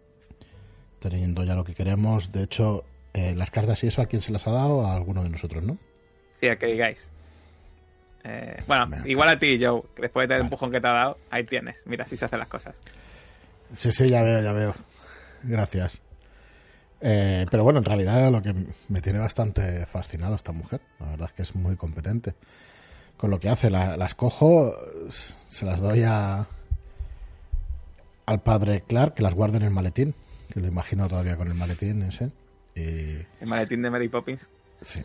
Teniendo 1.00 1.44
ya 1.44 1.54
lo 1.54 1.64
que 1.64 1.74
queremos. 1.74 2.32
De 2.32 2.44
hecho, 2.44 2.84
eh, 3.12 3.34
las 3.36 3.50
cartas 3.50 3.84
y 3.84 3.88
eso, 3.88 4.00
¿a 4.00 4.06
quién 4.06 4.22
se 4.22 4.32
las 4.32 4.46
ha 4.46 4.52
dado? 4.52 4.86
A 4.86 4.94
alguno 4.94 5.22
de 5.22 5.28
nosotros, 5.28 5.62
¿no? 5.62 5.76
Sí, 6.40 6.48
a 6.48 6.58
que 6.58 6.66
digáis. 6.66 7.08
Eh, 8.24 8.62
bueno, 8.66 8.86
Venga. 8.88 9.08
igual 9.08 9.28
a 9.28 9.38
ti, 9.38 9.58
Joe, 9.62 9.82
que 9.94 10.02
después 10.02 10.28
del 10.28 10.38
Vale. 10.38 10.44
empujón 10.44 10.70
que 10.70 10.80
te 10.80 10.86
ha 10.86 10.92
dado, 10.92 11.18
ahí 11.30 11.44
tienes. 11.44 11.82
Mira, 11.86 12.04
así 12.04 12.16
se 12.16 12.24
hacen 12.24 12.38
las 12.38 12.48
cosas. 12.48 12.76
Sí, 13.74 13.90
sí, 13.92 14.08
ya 14.08 14.22
veo, 14.22 14.40
ya 14.42 14.52
veo. 14.52 14.74
Gracias. 15.42 16.00
Eh, 17.04 17.46
pero 17.50 17.64
bueno, 17.64 17.80
en 17.80 17.84
realidad 17.84 18.30
lo 18.30 18.40
que 18.42 18.54
me 18.88 19.00
tiene 19.00 19.18
bastante 19.18 19.86
fascinado 19.86 20.36
esta 20.36 20.52
mujer. 20.52 20.80
La 21.00 21.06
verdad 21.10 21.28
es 21.30 21.32
que 21.34 21.42
es 21.42 21.54
muy 21.56 21.76
competente. 21.76 22.34
Con 23.16 23.30
lo 23.30 23.40
que 23.40 23.48
hace, 23.48 23.70
la- 23.70 23.96
las 23.96 24.14
cojo, 24.14 24.72
se 25.10 25.66
las 25.66 25.80
doy 25.80 26.04
a 26.04 26.46
al 28.24 28.40
padre 28.40 28.82
Clark, 28.86 29.14
que 29.14 29.22
las 29.22 29.34
guarde 29.34 29.56
en 29.58 29.64
el 29.64 29.70
maletín. 29.70 30.14
Que 30.52 30.60
lo 30.60 30.68
imagino 30.68 31.08
todavía 31.08 31.36
con 31.36 31.48
el 31.48 31.54
maletín 31.54 32.02
ese. 32.02 32.30
Y 32.74 33.16
El 33.40 33.46
maletín 33.48 33.82
de 33.82 33.90
Mary 33.90 34.08
Poppins. 34.08 34.48
Sí. 34.80 35.02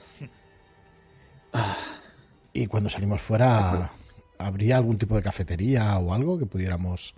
Y 2.53 2.67
cuando 2.67 2.89
salimos 2.89 3.21
fuera, 3.21 3.91
¿habría 4.37 4.77
algún 4.77 4.97
tipo 4.97 5.15
de 5.15 5.21
cafetería 5.21 5.97
o 5.97 6.13
algo 6.13 6.37
que 6.39 6.45
pudiéramos... 6.45 7.13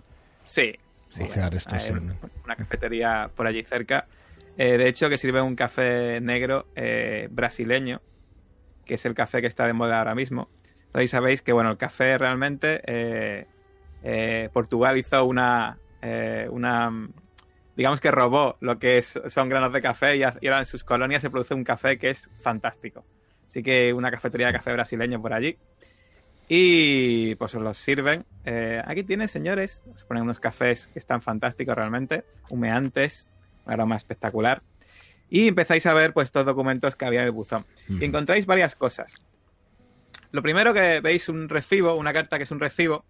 Sí, 0.46 0.72
sí. 1.10 1.22
Ojear 1.22 1.54
estos 1.54 1.84
Hay 1.84 1.90
en- 1.92 2.18
Una 2.44 2.56
cafetería 2.56 3.30
por 3.34 3.46
allí 3.46 3.62
cerca. 3.62 4.06
Eh, 4.62 4.76
de 4.76 4.88
hecho, 4.88 5.08
que 5.08 5.16
sirve 5.16 5.40
un 5.40 5.56
café 5.56 6.20
negro 6.20 6.66
eh, 6.76 7.28
brasileño, 7.30 8.02
que 8.84 8.96
es 8.96 9.06
el 9.06 9.14
café 9.14 9.40
que 9.40 9.46
está 9.46 9.66
de 9.66 9.72
moda 9.72 9.96
ahora 9.96 10.14
mismo. 10.14 10.50
Entonces 10.84 11.12
sabéis 11.12 11.40
que, 11.40 11.54
bueno, 11.54 11.70
el 11.70 11.78
café 11.78 12.18
realmente... 12.18 12.82
eh, 12.84 14.48
Portugal 14.52 14.98
hizo 14.98 15.24
una... 15.24 15.78
una 16.50 17.08
digamos 17.74 18.00
que 18.00 18.10
robó 18.10 18.58
lo 18.60 18.78
que 18.78 19.00
son 19.00 19.48
granos 19.48 19.72
de 19.72 19.80
café 19.80 20.16
y, 20.16 20.20
y 20.20 20.24
ahora 20.24 20.58
en 20.58 20.66
sus 20.66 20.84
colonias 20.84 21.22
se 21.22 21.30
produce 21.30 21.54
un 21.54 21.64
café 21.64 21.96
que 21.98 22.10
es 22.10 22.28
fantástico. 22.42 23.02
Así 23.46 23.62
que 23.62 23.94
una 23.94 24.10
cafetería 24.10 24.48
de 24.48 24.52
café 24.52 24.74
brasileño 24.74 25.22
por 25.22 25.32
allí. 25.32 25.56
Y 26.48 27.34
pues 27.36 27.54
os 27.54 27.62
los 27.62 27.78
sirven. 27.78 28.26
Aquí 28.84 29.04
tienes, 29.04 29.30
señores. 29.30 29.82
Os 29.94 30.04
ponen 30.04 30.24
unos 30.24 30.38
cafés 30.38 30.88
que 30.88 30.98
están 30.98 31.22
fantásticos 31.22 31.74
realmente. 31.74 32.24
Humeantes. 32.50 33.26
Aroma 33.66 33.96
espectacular. 33.96 34.62
Y 35.28 35.48
empezáis 35.48 35.86
a 35.86 35.94
ver 35.94 36.12
pues 36.12 36.26
estos 36.26 36.44
documentos 36.44 36.96
que 36.96 37.04
había 37.04 37.20
en 37.20 37.26
el 37.26 37.32
buzón. 37.32 37.64
Y 37.88 38.04
encontráis 38.04 38.46
varias 38.46 38.74
cosas. 38.74 39.12
Lo 40.32 40.42
primero 40.42 40.74
que 40.74 41.00
veis 41.00 41.28
un 41.28 41.48
recibo, 41.48 41.94
una 41.94 42.12
carta 42.12 42.36
que 42.38 42.44
es 42.44 42.50
un 42.50 42.60
recibo. 42.60 43.04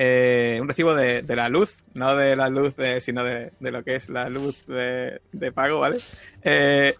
eh, 0.00 0.58
un 0.62 0.68
recibo 0.68 0.94
de, 0.94 1.22
de 1.22 1.36
la 1.36 1.48
luz, 1.48 1.76
no 1.94 2.14
de 2.14 2.36
la 2.36 2.48
luz, 2.48 2.76
de, 2.76 3.00
sino 3.00 3.24
de, 3.24 3.50
de 3.58 3.70
lo 3.72 3.82
que 3.82 3.96
es 3.96 4.08
la 4.08 4.28
luz 4.28 4.64
de, 4.66 5.20
de 5.32 5.52
pago, 5.52 5.80
¿vale? 5.80 5.98
Eh, 6.42 6.94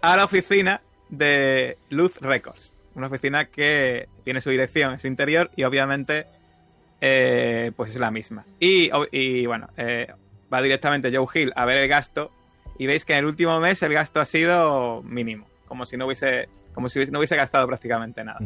a 0.00 0.16
la 0.16 0.24
oficina 0.24 0.80
de 1.08 1.78
Luz 1.90 2.16
Records. 2.20 2.74
Una 2.94 3.06
oficina 3.06 3.46
que 3.46 4.08
tiene 4.24 4.40
su 4.40 4.50
dirección 4.50 4.92
en 4.92 4.98
su 4.98 5.06
interior 5.06 5.50
y 5.54 5.62
obviamente 5.62 6.26
eh, 7.00 7.70
pues 7.76 7.90
es 7.90 7.96
la 7.98 8.10
misma. 8.10 8.44
Y, 8.58 8.90
y, 9.12 9.46
bueno, 9.46 9.68
eh, 9.76 10.08
va 10.52 10.62
directamente 10.62 11.14
Joe 11.14 11.26
Hill 11.34 11.52
a 11.56 11.64
ver 11.64 11.78
el 11.78 11.88
gasto 11.88 12.30
y 12.78 12.86
veis 12.86 13.04
que 13.04 13.12
en 13.12 13.20
el 13.20 13.26
último 13.26 13.58
mes 13.60 13.82
el 13.82 13.92
gasto 13.92 14.20
ha 14.20 14.24
sido 14.24 15.02
mínimo, 15.02 15.46
como 15.66 15.84
si 15.84 15.96
no 15.96 16.06
hubiese, 16.06 16.48
como 16.74 16.88
si 16.88 17.04
no 17.10 17.18
hubiese 17.18 17.36
gastado 17.36 17.66
prácticamente 17.66 18.22
nada. 18.24 18.38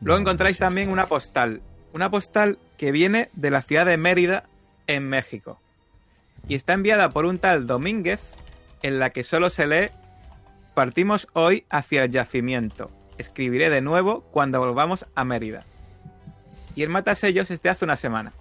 Luego 0.00 0.20
encontráis 0.20 0.58
también 0.58 0.90
una 0.90 1.06
postal. 1.06 1.62
Una 1.92 2.10
postal 2.10 2.58
que 2.76 2.92
viene 2.92 3.30
de 3.34 3.50
la 3.50 3.62
ciudad 3.62 3.86
de 3.86 3.96
Mérida, 3.96 4.44
en 4.86 5.08
México. 5.08 5.60
Y 6.46 6.54
está 6.54 6.74
enviada 6.74 7.10
por 7.10 7.24
un 7.24 7.38
tal 7.38 7.66
Domínguez, 7.66 8.20
en 8.82 8.98
la 8.98 9.10
que 9.10 9.24
solo 9.24 9.48
se 9.50 9.66
lee: 9.66 9.90
Partimos 10.74 11.26
hoy 11.32 11.64
hacia 11.70 12.04
el 12.04 12.10
yacimiento. 12.10 12.90
Escribiré 13.16 13.70
de 13.70 13.80
nuevo 13.80 14.22
cuando 14.30 14.58
volvamos 14.60 15.06
a 15.14 15.24
Mérida. 15.24 15.64
Y 16.76 16.82
el 16.82 16.90
matasellos 16.90 17.50
es 17.50 17.62
de 17.62 17.70
hace 17.70 17.84
una 17.84 17.96
semana. 17.96 18.32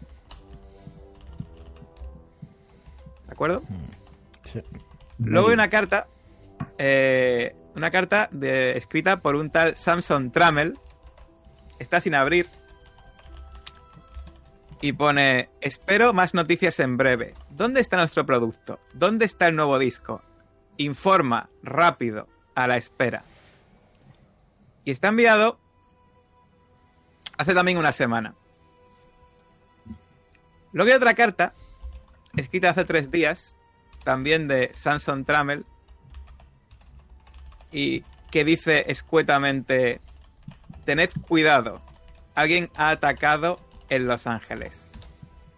Acuerdo? 3.45 3.63
Sí. 4.43 4.61
Luego 5.19 5.47
hay 5.49 5.53
una 5.53 5.69
carta, 5.69 6.07
eh, 6.77 7.55
una 7.75 7.91
carta 7.91 8.29
de- 8.31 8.77
escrita 8.77 9.21
por 9.21 9.35
un 9.35 9.49
tal 9.49 9.75
Samson 9.75 10.31
Trammell. 10.31 10.77
Está 11.79 11.99
sin 12.01 12.15
abrir. 12.15 12.47
Y 14.81 14.93
pone, 14.93 15.49
espero 15.61 16.13
más 16.13 16.33
noticias 16.33 16.79
en 16.79 16.97
breve. 16.97 17.35
¿Dónde 17.49 17.79
está 17.79 17.95
nuestro 17.97 18.25
producto? 18.25 18.79
¿Dónde 18.93 19.25
está 19.25 19.47
el 19.47 19.55
nuevo 19.55 19.79
disco? 19.79 20.21
Informa, 20.77 21.49
rápido, 21.61 22.27
a 22.55 22.67
la 22.67 22.75
espera. 22.77 23.23
Y 24.83 24.91
está 24.91 25.07
enviado 25.07 25.57
hace 27.37 27.53
también 27.53 27.77
una 27.77 27.93
semana. 27.93 28.35
Luego 30.73 30.89
hay 30.91 30.97
otra 30.97 31.13
carta, 31.13 31.53
escrita 32.35 32.69
hace 32.71 32.85
tres 32.85 33.11
días, 33.11 33.55
también 34.03 34.47
de 34.47 34.71
Samson 34.73 35.25
Trammell, 35.25 35.65
y 37.71 38.03
que 38.31 38.43
dice 38.43 38.85
escuetamente, 38.87 40.01
tened 40.85 41.09
cuidado, 41.27 41.81
alguien 42.35 42.69
ha 42.75 42.89
atacado 42.89 43.59
en 43.89 44.07
Los 44.07 44.27
Ángeles. 44.27 44.89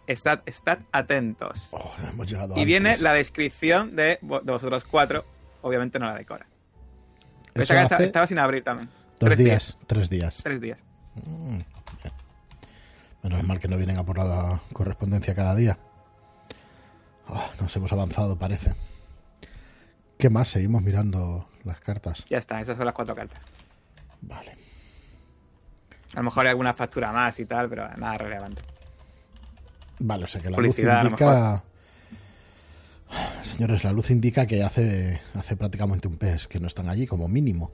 estad, 0.07 0.41
estad 0.45 0.79
atentos. 0.91 1.67
Oh, 1.71 1.93
hemos 2.07 2.27
Y 2.55 2.65
viene 2.65 2.97
la 2.97 3.13
descripción 3.13 3.95
de, 3.95 4.19
de 4.21 4.51
vosotros 4.51 4.83
cuatro, 4.83 5.25
obviamente 5.61 5.99
no 5.99 6.05
la 6.07 6.15
de 6.15 6.25
Cora. 6.25 6.47
Eso 7.53 7.63
Esta 7.63 7.75
carta 7.75 7.95
hace 7.95 8.05
estaba 8.05 8.27
sin 8.27 8.37
abrir 8.39 8.63
también. 8.63 8.89
dos 9.19 9.29
tres 9.29 9.37
días, 9.37 9.77
tres 9.87 10.09
días. 10.09 10.41
Tres 10.43 10.59
días. 10.59 10.79
Mm. 11.15 11.59
Menos 13.23 13.43
mal 13.43 13.59
que 13.59 13.67
no 13.67 13.77
vienen 13.77 13.97
a 13.97 14.03
por 14.03 14.17
la 14.17 14.61
correspondencia 14.73 15.33
cada 15.33 15.55
día. 15.55 15.79
Oh, 17.27 17.49
nos 17.59 17.75
hemos 17.75 17.91
avanzado, 17.91 18.37
parece. 18.37 18.75
¿Qué 20.17 20.29
más? 20.29 20.47
Seguimos 20.47 20.81
mirando 20.81 21.47
las 21.63 21.79
cartas. 21.79 22.25
Ya 22.29 22.37
está, 22.37 22.61
esas 22.61 22.77
son 22.77 22.85
las 22.85 22.93
cuatro 22.93 23.15
cartas. 23.15 23.41
Vale. 24.21 24.51
A 26.13 26.17
lo 26.17 26.23
mejor 26.23 26.45
hay 26.45 26.51
alguna 26.51 26.73
factura 26.73 27.11
más 27.11 27.39
y 27.39 27.45
tal, 27.45 27.67
pero 27.69 27.89
nada 27.97 28.17
relevante. 28.17 28.61
Vale, 29.99 30.23
o 30.23 30.27
sea 30.27 30.41
que 30.41 30.49
la 30.49 30.55
Publicidad, 30.55 31.03
luz 31.03 31.11
indica. 31.11 31.63
Señores, 33.43 33.83
la 33.83 33.91
luz 33.91 34.09
indica 34.11 34.45
que 34.45 34.63
hace, 34.63 35.21
hace 35.33 35.55
prácticamente 35.55 36.07
un 36.07 36.17
mes 36.19 36.47
que 36.47 36.59
no 36.59 36.67
están 36.67 36.89
allí, 36.89 37.07
como 37.07 37.27
mínimo. 37.27 37.71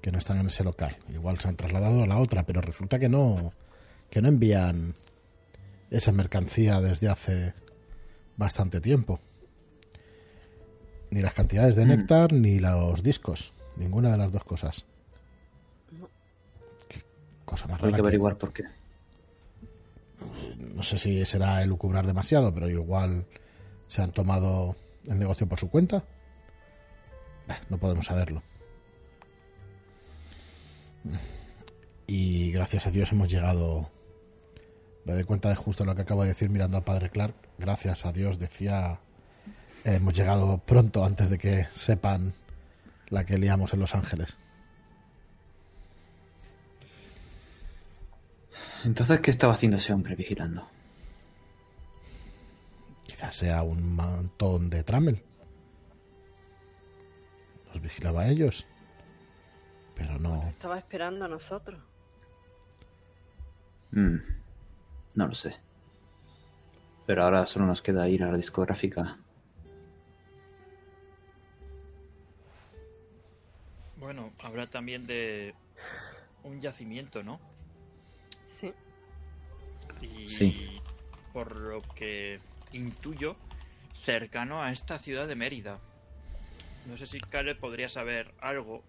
Que 0.00 0.10
no 0.10 0.18
están 0.18 0.40
en 0.40 0.46
ese 0.46 0.64
local. 0.64 0.96
Igual 1.08 1.38
se 1.38 1.48
han 1.48 1.56
trasladado 1.56 2.02
a 2.02 2.06
la 2.06 2.18
otra, 2.18 2.44
pero 2.44 2.60
resulta 2.60 2.98
que 2.98 3.08
no. 3.08 3.52
que 4.10 4.20
no 4.20 4.28
envían 4.28 4.94
esa 5.90 6.10
mercancía 6.10 6.80
desde 6.80 7.08
hace 7.08 7.54
bastante 8.36 8.80
tiempo. 8.80 9.20
Ni 11.10 11.20
las 11.20 11.34
cantidades 11.34 11.76
de 11.76 11.84
Mm. 11.84 11.88
néctar, 11.88 12.32
ni 12.32 12.58
los 12.58 13.02
discos. 13.02 13.52
Ninguna 13.76 14.10
de 14.12 14.18
las 14.18 14.32
dos 14.32 14.44
cosas. 14.44 14.84
Qué 16.88 17.02
cosa 17.44 17.66
más 17.66 17.78
Hay 17.80 17.84
rara 17.84 17.90
que 17.90 17.96
que- 17.96 18.00
averiguar 18.00 18.38
por 18.38 18.52
qué. 18.52 18.64
no 20.74 20.82
sé 20.82 20.98
si 20.98 21.24
será 21.26 21.62
elucubrar 21.62 22.06
demasiado, 22.06 22.52
pero 22.54 22.68
igual 22.68 23.26
se 23.86 24.00
han 24.02 24.12
tomado 24.12 24.76
el 25.06 25.18
negocio 25.18 25.46
por 25.48 25.58
su 25.58 25.68
cuenta. 25.70 26.04
No 27.68 27.76
podemos 27.78 28.06
saberlo. 28.06 28.42
Y 32.06 32.52
gracias 32.52 32.86
a 32.86 32.90
Dios 32.90 33.12
hemos 33.12 33.30
llegado. 33.30 33.90
Me 35.04 35.12
doy 35.14 35.24
cuenta 35.24 35.48
de 35.48 35.56
justo 35.56 35.84
lo 35.84 35.94
que 35.94 36.02
acabo 36.02 36.22
de 36.22 36.28
decir 36.28 36.50
mirando 36.50 36.76
al 36.76 36.84
padre 36.84 37.10
Clark. 37.10 37.34
Gracias 37.62 38.04
a 38.06 38.12
Dios 38.12 38.40
decía. 38.40 38.98
eh, 39.84 39.94
hemos 39.94 40.14
llegado 40.14 40.58
pronto 40.58 41.04
antes 41.04 41.30
de 41.30 41.38
que 41.38 41.68
sepan 41.70 42.34
la 43.08 43.24
que 43.24 43.38
liamos 43.38 43.72
en 43.72 43.78
Los 43.78 43.94
Ángeles. 43.94 44.36
Entonces, 48.84 49.20
¿qué 49.20 49.30
estaba 49.30 49.52
haciendo 49.52 49.76
ese 49.76 49.92
hombre 49.92 50.16
vigilando? 50.16 50.68
Quizás 53.06 53.36
sea 53.36 53.62
un 53.62 53.94
montón 53.94 54.68
de 54.68 54.82
Trammel. 54.82 55.22
Nos 57.68 57.80
vigilaba 57.80 58.22
a 58.22 58.28
ellos. 58.28 58.66
Pero 59.94 60.18
no. 60.18 60.48
Estaba 60.48 60.78
esperando 60.78 61.26
a 61.26 61.28
nosotros. 61.28 61.80
Mm, 63.92 64.16
no 65.14 65.28
lo 65.28 65.34
sé. 65.36 65.54
Pero 67.06 67.24
ahora 67.24 67.46
solo 67.46 67.66
nos 67.66 67.82
queda 67.82 68.08
ir 68.08 68.22
a 68.22 68.30
la 68.30 68.36
discográfica. 68.36 69.18
Bueno, 73.96 74.32
habrá 74.40 74.66
también 74.68 75.06
de 75.06 75.54
un 76.44 76.60
yacimiento, 76.60 77.22
¿no? 77.22 77.40
Sí. 78.46 78.72
Y 80.00 80.26
Sí. 80.28 80.80
por 81.32 81.54
lo 81.56 81.82
que 81.94 82.40
intuyo, 82.72 83.36
cercano 84.02 84.62
a 84.62 84.72
esta 84.72 84.98
ciudad 84.98 85.28
de 85.28 85.36
Mérida. 85.36 85.78
No 86.86 86.96
sé 86.96 87.06
si 87.06 87.20
Caleb 87.20 87.58
podría 87.60 87.88
saber 87.88 88.34
algo 88.40 88.82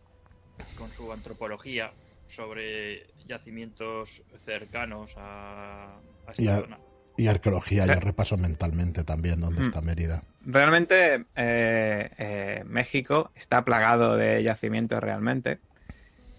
con 0.77 0.91
su 0.91 1.11
antropología 1.11 1.93
sobre 2.25 3.05
yacimientos 3.25 4.23
cercanos 4.39 5.13
a, 5.17 5.97
a 6.25 6.31
esta 6.31 6.41
Y 6.41 6.47
a- 6.47 6.59
zona. 6.61 6.79
Y 7.15 7.27
arqueología, 7.27 7.85
yo 7.85 7.93
Eh. 7.93 7.99
repaso 7.99 8.37
mentalmente 8.37 9.03
también 9.03 9.39
dónde 9.39 9.61
Mm. 9.61 9.63
está 9.65 9.81
Mérida. 9.81 10.23
Realmente 10.45 11.25
eh, 11.35 12.09
eh, 12.17 12.63
México 12.65 13.31
está 13.35 13.63
plagado 13.63 14.17
de 14.17 14.41
yacimientos 14.43 14.99
realmente, 15.01 15.59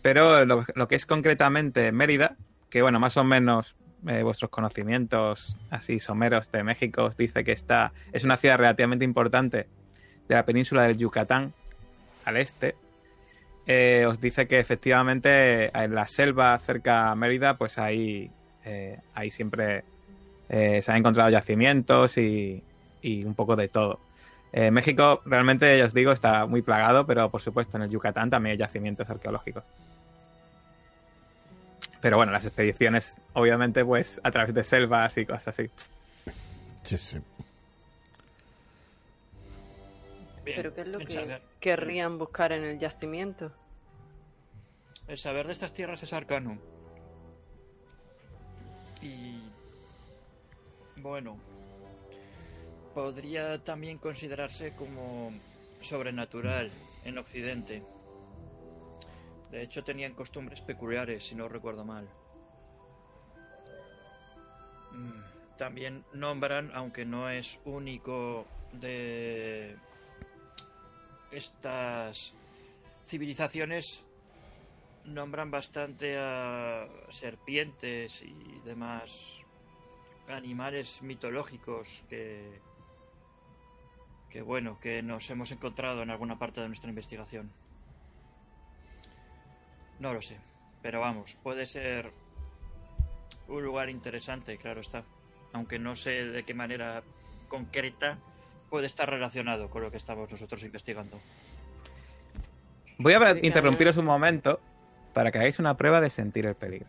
pero 0.03 0.45
lo, 0.45 0.65
lo 0.75 0.89
que 0.89 0.97
es 0.97 1.07
concretamente 1.07 1.93
Mérida, 1.93 2.37
que 2.71 2.83
bueno, 2.83 2.99
más 2.99 3.17
o 3.17 3.25
menos 3.25 3.77
eh, 4.07 4.23
vuestros 4.23 4.51
conocimientos 4.51 5.57
así 5.71 5.99
someros 5.99 6.51
de 6.53 6.63
México 6.65 7.05
os 7.05 7.17
dice 7.17 7.43
que 7.45 7.53
está 7.53 7.93
es 8.13 8.25
una 8.25 8.37
ciudad 8.37 8.59
relativamente 8.59 9.05
importante 9.05 9.67
de 10.29 10.35
la 10.35 10.45
península 10.45 10.83
del 10.83 10.97
Yucatán 10.99 11.53
al 12.25 12.37
este. 12.37 12.75
Os 14.07 14.21
dice 14.21 14.47
que 14.47 14.59
efectivamente 14.59 15.71
en 15.75 15.95
la 15.95 16.07
selva 16.07 16.59
cerca 16.59 17.11
a 17.11 17.15
Mérida, 17.15 17.57
pues 17.57 17.79
ahí, 17.79 18.31
eh, 18.67 18.99
ahí 19.15 19.31
siempre 19.31 19.85
eh, 20.49 20.81
se 20.83 20.91
han 20.91 20.99
encontrado 20.99 21.31
yacimientos 21.31 22.17
y, 22.19 22.63
y 23.03 23.25
un 23.25 23.35
poco 23.35 23.57
de 23.57 23.69
todo. 23.69 24.01
Eh, 24.53 24.71
México 24.71 25.21
realmente, 25.25 25.77
ya 25.79 25.87
os 25.87 25.95
digo, 25.95 26.13
está 26.13 26.47
muy 26.47 26.63
plagado, 26.63 27.07
pero 27.07 27.31
por 27.31 27.41
supuesto 27.41 27.77
en 27.77 27.83
el 27.85 27.91
Yucatán 27.91 28.31
también 28.31 28.53
hay 28.53 28.59
yacimientos 28.59 29.09
arqueológicos. 29.11 29.65
Pero 32.01 32.19
bueno, 32.19 32.33
las 32.33 32.45
expediciones, 32.45 33.17
obviamente, 33.33 33.85
pues 33.85 34.21
a 34.23 34.31
través 34.31 34.55
de 34.55 34.63
selvas 34.63 35.17
y 35.19 35.25
cosas 35.27 35.49
así. 35.49 35.71
Sí, 36.83 36.99
sí. 36.99 37.19
Bien, 40.45 40.57
Pero 40.59 40.75
¿qué 40.75 40.81
es 40.83 40.89
lo 40.89 40.99
el 41.01 41.07
que 41.07 41.15
saber- 41.15 41.43
querrían 41.61 42.19
buscar 42.19 42.53
en 42.53 42.63
el 42.65 42.79
yacimiento? 42.79 43.51
El 45.09 45.17
saber 45.17 45.47
de 45.47 45.53
estas 45.53 45.73
tierras 45.73 46.03
es 46.03 46.13
arcano. 46.13 46.59
Y... 49.01 49.34
Bueno, 51.05 51.37
podría 52.95 53.63
también 53.63 53.99
considerarse 53.99 54.75
como 54.75 55.33
sobrenatural 55.83 56.71
en 57.05 57.19
Occidente. 57.19 57.83
De 59.51 59.61
hecho, 59.61 59.85
tenían 59.85 60.15
costumbres 60.15 60.63
peculiares, 60.63 61.23
si 61.23 61.35
no 61.35 61.47
recuerdo 61.47 61.85
mal. 61.85 62.09
Mm, 64.93 65.57
También 65.59 66.07
nombran, 66.15 66.71
aunque 66.73 67.05
no 67.05 67.29
es 67.29 67.61
único 67.67 68.47
de 68.73 69.77
estas 71.31 72.33
civilizaciones, 73.07 74.07
nombran 75.05 75.51
bastante 75.51 76.17
a 76.17 76.89
serpientes 77.11 78.23
y 78.23 78.59
demás 78.65 79.44
animales 80.29 81.03
mitológicos 81.03 82.03
que 82.09 82.61
que 84.31 84.43
bueno 84.43 84.81
que 84.81 85.03
nos 85.03 85.31
hemos 85.31 85.53
encontrado 85.53 86.03
en 86.03 86.11
alguna 86.11 86.39
parte 86.39 86.61
de 86.61 86.69
nuestra 86.69 86.91
investigación. 86.91 87.53
No 90.01 90.13
lo 90.13 90.21
sé 90.21 90.39
pero 90.85 91.01
vamos 91.01 91.35
puede 91.43 91.65
ser 91.65 92.13
un 93.49 93.65
lugar 93.65 93.89
interesante 93.89 94.59
claro 94.59 94.83
está. 94.83 95.03
Aunque 95.55 95.79
no 95.79 95.97
sé 95.97 96.11
de 96.11 96.43
qué 96.43 96.53
manera 96.53 97.03
concreta 97.49 98.19
puede 98.69 98.87
estar 98.87 99.09
relacionado 99.09 99.71
con 99.71 99.81
lo 99.81 99.91
que 99.91 99.97
estamos 99.97 100.31
nosotros 100.31 100.63
investigando. 100.63 101.19
Voy 102.99 103.15
a 103.15 103.39
interrumpiros 103.41 103.97
un 103.97 104.05
momento 104.05 104.61
para 105.15 105.33
que 105.33 105.39
hagáis 105.39 105.59
una 105.59 105.75
prueba 105.75 106.03
de 106.03 106.11
sentir 106.11 106.45
el 106.45 106.55
peligro. 106.55 106.89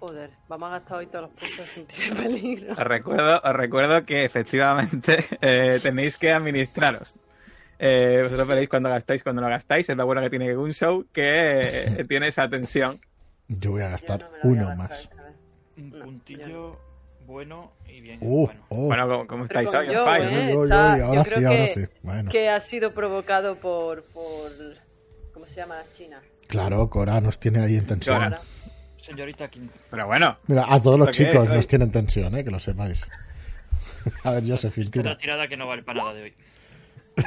Joder, 0.00 0.30
vamos 0.48 0.68
a 0.68 0.72
gastar 0.78 0.98
hoy 0.98 1.06
todos 1.06 1.22
los 1.22 1.30
puntos 1.32 1.66
sentir 1.74 2.04
el 2.04 2.16
peligro. 2.22 2.72
Os 2.72 2.78
recuerdo, 2.78 3.40
os 3.42 3.52
recuerdo 3.52 4.04
que 4.04 4.24
efectivamente 4.24 5.24
eh, 5.40 5.80
tenéis 5.82 6.16
que 6.16 6.32
administraros. 6.32 7.16
Eh, 7.80 8.20
vosotros 8.22 8.46
veréis 8.48 8.68
cuando 8.68 8.88
gastáis, 8.88 9.22
cuando 9.22 9.42
no 9.42 9.48
gastáis. 9.48 9.88
Es 9.88 9.96
lo 9.96 10.06
bueno 10.06 10.20
que 10.20 10.30
tiene 10.30 10.56
un 10.56 10.72
show 10.72 11.04
que 11.12 11.98
eh, 12.00 12.04
tiene 12.08 12.28
esa 12.28 12.48
tensión. 12.48 13.00
Yo 13.48 13.72
voy 13.72 13.82
a 13.82 13.88
gastar 13.88 14.20
no 14.20 14.26
la 14.26 14.30
voy 14.30 14.40
a 14.40 14.46
uno 14.62 14.66
gastar 14.68 14.88
más. 14.88 15.10
un 15.76 15.90
puntillo 15.92 16.78
bueno 17.26 17.72
y 17.86 18.00
bien 18.00 18.18
Uh, 18.22 18.46
bueno 18.46 18.60
oh. 18.68 18.86
Bueno, 18.86 19.08
¿cómo, 19.08 19.26
cómo 19.26 19.44
estáis 19.44 19.68
hoy? 19.72 19.86
Yo. 19.88 20.14
¿eh? 20.16 20.50
Yo, 20.52 20.66
yo, 20.66 20.74
ahora 20.74 21.14
yo 21.14 21.22
creo 21.24 21.38
sí, 21.38 21.44
ahora 21.44 21.64
que- 21.64 21.68
sí. 21.68 21.84
Bueno. 22.02 22.30
Que 22.30 22.48
ha 22.48 22.60
sido 22.60 22.94
provocado 22.94 23.56
por, 23.56 24.02
por... 24.12 24.50
¿Cómo 25.32 25.46
se 25.46 25.56
llama? 25.56 25.82
China. 25.92 26.20
Claro, 26.46 26.88
Cora 26.88 27.20
nos 27.20 27.38
tiene 27.38 27.60
ahí 27.60 27.76
en 27.76 27.86
tensión. 27.86 28.16
Cora. 28.16 28.40
Ahora. 29.00 29.04
señorita 29.04 29.48
King 29.48 29.68
Pero 29.90 30.06
bueno, 30.06 30.38
Mira, 30.46 30.64
a 30.68 30.80
todos 30.80 30.98
los 30.98 31.08
¿Esto 31.08 31.24
qué 31.24 31.30
chicos 31.30 31.48
es 31.48 31.54
nos 31.54 31.68
tienen 31.68 31.90
tensión, 31.90 32.36
¿eh? 32.36 32.44
que 32.44 32.50
lo 32.50 32.58
sepáis. 32.58 33.06
a 34.24 34.30
ver, 34.32 34.48
Josephine, 34.48 34.86
una 34.86 34.92
tira. 35.02 35.18
tirada 35.18 35.48
que 35.48 35.56
no 35.56 35.66
vale 35.66 35.82
para 35.82 36.00
nada 36.00 36.14
de 36.14 36.22
hoy 36.22 36.34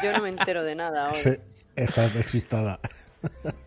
Yo 0.04 0.12
no 0.14 0.22
me 0.22 0.30
entero 0.30 0.64
de 0.64 0.76
nada 0.76 1.10
hoy. 1.10 1.16
Sí, 1.16 1.32
estás 1.76 2.14
despistada. 2.14 2.80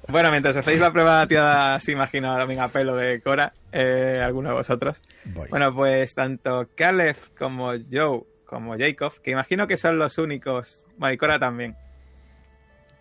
Bueno, 0.09 0.32
mientras 0.32 0.57
hacéis 0.57 0.80
la 0.80 0.92
prueba 0.92 1.24
tirada, 1.28 1.78
se 1.78 1.92
imagino 1.92 2.36
también 2.36 2.59
a 2.61 2.68
pelo 2.68 2.96
de 2.96 3.20
Cora, 3.20 3.52
eh, 3.70 4.20
alguno 4.20 4.48
de 4.48 4.57
vosotros. 4.57 5.00
Voy. 5.26 5.48
Bueno, 5.48 5.72
pues 5.72 6.12
tanto 6.14 6.68
Caleb 6.74 7.16
como 7.38 7.70
Joe 7.90 8.24
como 8.46 8.76
Jacob, 8.76 9.12
que 9.22 9.30
imagino 9.30 9.68
que 9.68 9.76
son 9.76 9.96
los 9.96 10.18
únicos, 10.18 10.86
bueno, 10.98 11.14
y 11.14 11.18
Cora 11.18 11.38
también. 11.38 11.76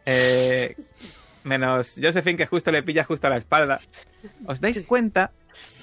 Eh, 0.06 0.76
menos 1.44 1.96
Josephine, 2.02 2.38
que 2.38 2.48
justo 2.48 2.72
le 2.72 2.84
pilla 2.84 3.04
justo 3.04 3.28
a 3.28 3.30
la 3.30 3.38
espalda. 3.38 3.80
Os 4.46 4.62
dais 4.62 4.82
cuenta 4.82 5.32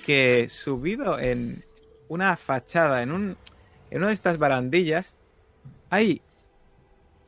que 0.04 0.48
subido 0.48 1.18
en 1.18 1.64
una 2.08 2.36
fachada, 2.36 3.02
en, 3.02 3.12
un, 3.12 3.36
en 3.90 3.98
una 3.98 4.08
de 4.08 4.14
estas 4.14 4.38
barandillas, 4.38 5.16
hay 5.90 6.22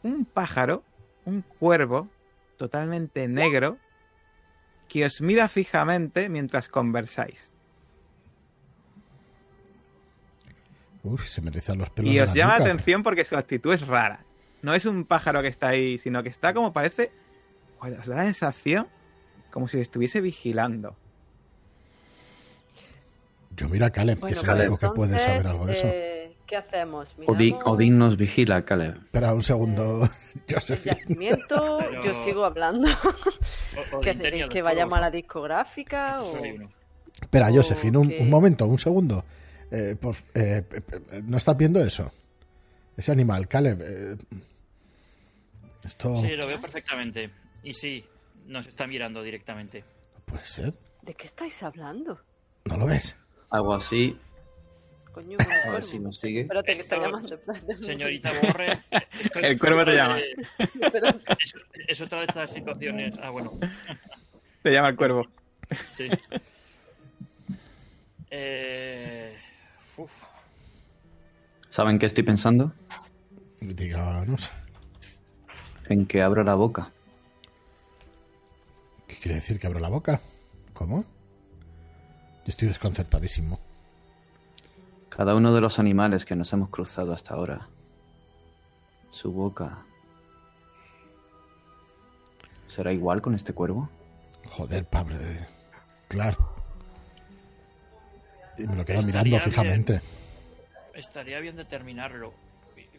un 0.02 0.24
pájaro, 0.24 0.82
un 1.24 1.42
cuervo, 1.42 2.08
totalmente 2.56 3.28
negro, 3.28 3.78
que 4.88 5.04
os 5.06 5.20
mira 5.20 5.48
fijamente 5.48 6.28
mientras 6.28 6.68
conversáis. 6.68 7.54
Uf, 11.04 11.26
se 11.26 11.40
me 11.40 11.50
erizan 11.50 11.78
los 11.78 11.90
pelos. 11.90 12.10
Y 12.10 12.16
de 12.16 12.22
os 12.22 12.28
la 12.30 12.34
llama 12.34 12.58
la 12.58 12.64
atención 12.64 13.02
porque 13.02 13.24
su 13.24 13.36
actitud 13.36 13.72
es 13.72 13.86
rara. 13.86 14.24
No 14.62 14.74
es 14.74 14.86
un 14.86 15.04
pájaro 15.04 15.42
que 15.42 15.48
está 15.48 15.68
ahí, 15.68 15.98
sino 15.98 16.22
que 16.22 16.28
está 16.28 16.54
como 16.54 16.72
parece. 16.72 17.10
Os 17.82 18.06
da 18.06 18.16
la 18.16 18.24
sensación 18.24 18.86
como 19.50 19.68
si 19.68 19.78
estuviese 19.80 20.20
vigilando. 20.20 20.96
Yo 23.56 23.68
mira 23.68 23.86
a 23.86 23.90
Caleb, 23.90 24.18
Bueno, 24.20 24.34
que 24.34 24.40
es 24.42 24.48
el 24.48 24.54
pues 24.54 24.60
único 24.68 24.78
que 24.78 24.88
puede 24.94 25.18
saber 25.18 25.46
algo 25.46 25.66
de 25.66 25.72
eso. 25.74 25.86
eh, 25.86 26.36
¿Qué 26.46 26.56
hacemos? 26.56 27.14
Odín, 27.26 27.54
¿Miramos 27.54 27.66
Odín 27.66 27.98
nos 27.98 28.16
vigila, 28.16 28.64
Caleb. 28.64 28.96
Espera 28.96 29.34
un 29.34 29.42
segundo, 29.42 30.08
Josephine. 30.50 30.96
yacimiento? 31.00 31.78
Pero- 31.80 32.02
Yo 32.02 32.14
sigo 32.24 32.44
hablando. 32.44 32.88
O- 33.92 34.00
¿Qué 34.00 34.10
hacéis? 34.10 34.46
¿Que 34.48 34.62
vayamos 34.62 34.96
a 34.98 35.00
la 35.02 35.10
discográfica? 35.10 36.22
O... 36.22 36.34
Espera, 37.20 37.50
Josephine, 37.52 37.98
un, 37.98 38.12
un 38.20 38.30
momento, 38.30 38.66
un 38.66 38.78
segundo. 38.78 39.24
Eh, 39.70 39.96
por- 40.00 40.16
eh, 40.34 40.64
eh, 40.70 40.80
eh, 41.12 41.22
¿No 41.24 41.36
estás 41.38 41.56
viendo 41.56 41.80
eso? 41.80 42.10
Ese 42.96 43.12
animal, 43.12 43.48
Caleb. 43.48 43.80
eh, 43.82 44.16
esto 45.84 46.20
Sí, 46.20 46.28
lo 46.36 46.46
veo 46.46 46.60
perfectamente. 46.60 47.30
Y 47.62 47.74
sí, 47.74 48.04
nos 48.46 48.66
está 48.66 48.86
mirando 48.86 49.22
directamente. 49.22 49.84
no 50.14 50.24
puede 50.26 50.46
ser. 50.46 50.74
¿De 51.02 51.14
qué 51.14 51.26
estáis 51.26 51.62
hablando? 51.62 52.20
¿No 52.64 52.76
lo 52.76 52.86
ves? 52.86 53.16
Algo 53.50 53.74
así, 53.74 54.16
Coño, 55.12 55.36
a 55.66 55.70
ver 55.70 55.82
si 55.82 55.98
nos 55.98 56.18
sigue. 56.18 56.42
Espérate, 56.42 56.74
que 56.74 56.80
está 56.80 56.96
llamando. 56.96 57.38
Señorita 57.76 58.30
Borre. 58.40 58.78
El 59.42 59.58
cuervo 59.58 59.84
te 59.84 59.94
llama. 59.94 60.16
Es, 61.38 61.54
es 61.88 62.00
otra 62.00 62.20
de 62.20 62.26
estas 62.26 62.50
situaciones. 62.52 63.18
Ah, 63.22 63.30
bueno, 63.30 63.58
Te 64.62 64.72
llama 64.72 64.88
el 64.88 64.96
cuervo. 64.96 65.26
sí. 65.96 66.08
Eh, 68.30 69.36
uf, 69.98 70.24
¿Saben 71.68 71.98
qué 71.98 72.06
estoy 72.06 72.24
pensando? 72.24 72.72
Díganos. 73.60 74.50
En 75.88 76.06
que 76.06 76.22
abra 76.22 76.42
la 76.42 76.54
boca. 76.54 76.92
¿Qué 79.22 79.28
quiere 79.28 79.36
decir 79.36 79.60
que 79.60 79.68
abro 79.68 79.78
la 79.78 79.88
boca? 79.88 80.20
¿Cómo? 80.74 81.02
Yo 81.02 82.48
estoy 82.48 82.66
desconcertadísimo. 82.66 83.60
Cada 85.10 85.36
uno 85.36 85.54
de 85.54 85.60
los 85.60 85.78
animales 85.78 86.24
que 86.24 86.34
nos 86.34 86.52
hemos 86.52 86.70
cruzado 86.70 87.12
hasta 87.12 87.34
ahora. 87.34 87.68
Su 89.12 89.30
boca. 89.30 89.84
¿Será 92.66 92.92
igual 92.92 93.22
con 93.22 93.36
este 93.36 93.52
cuervo? 93.52 93.88
Joder, 94.50 94.84
Pablo. 94.86 95.14
eh, 95.20 95.46
Claro. 96.08 96.38
Y 98.58 98.64
me 98.66 98.74
lo 98.74 98.84
quedo 98.84 98.98
Estaría 98.98 99.22
mirando 99.22 99.36
bien. 99.36 99.40
fijamente. 99.40 100.00
estaría 100.94 101.38
bien 101.38 101.54
determinarlo. 101.54 102.34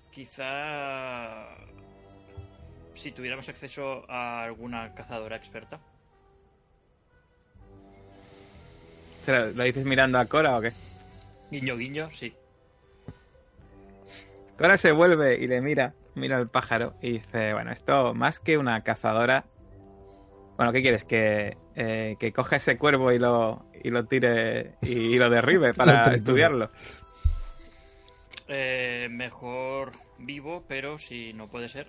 Quizá 0.10 1.50
si 2.94 3.12
tuviéramos 3.12 3.50
acceso 3.50 4.10
a 4.10 4.44
alguna 4.44 4.94
cazadora 4.96 5.36
experta. 5.36 5.82
Lo, 9.32 9.52
lo 9.52 9.64
dices 9.64 9.86
mirando 9.86 10.20
a 10.20 10.26
Cora 10.26 10.58
o 10.58 10.62
qué? 10.62 10.74
Guiño, 11.52 11.78
guiño, 11.78 12.10
sí. 12.10 12.34
Cora 14.58 14.78
se 14.78 14.92
vuelve 14.92 15.40
y 15.40 15.48
le 15.48 15.62
mira, 15.62 15.94
mira 16.16 16.38
al 16.38 16.50
pájaro 16.50 16.96
y 17.02 17.14
dice, 17.14 17.54
bueno, 17.54 17.72
esto 17.72 18.14
más 18.14 18.40
que 18.40 18.58
una 18.58 18.84
cazadora... 18.84 19.46
Bueno, 20.58 20.72
¿qué 20.72 20.84
quieres? 20.84 21.04
¿Que, 21.04 21.58
eh, 21.76 22.16
que 22.20 22.32
coja 22.32 22.58
ese 22.58 22.78
cuervo 22.78 23.12
y 23.12 23.18
lo, 23.18 23.66
y 23.84 23.90
lo 23.90 24.06
tire 24.06 24.76
y, 24.82 24.94
y 24.94 25.18
lo 25.18 25.30
derribe 25.30 25.74
para 25.76 26.14
estudiarlo? 26.14 26.70
Eh, 28.48 29.08
mejor 29.10 29.94
vivo, 30.20 30.64
pero 30.68 30.98
si 30.98 31.34
no 31.34 31.48
puede 31.48 31.70
ser. 31.70 31.88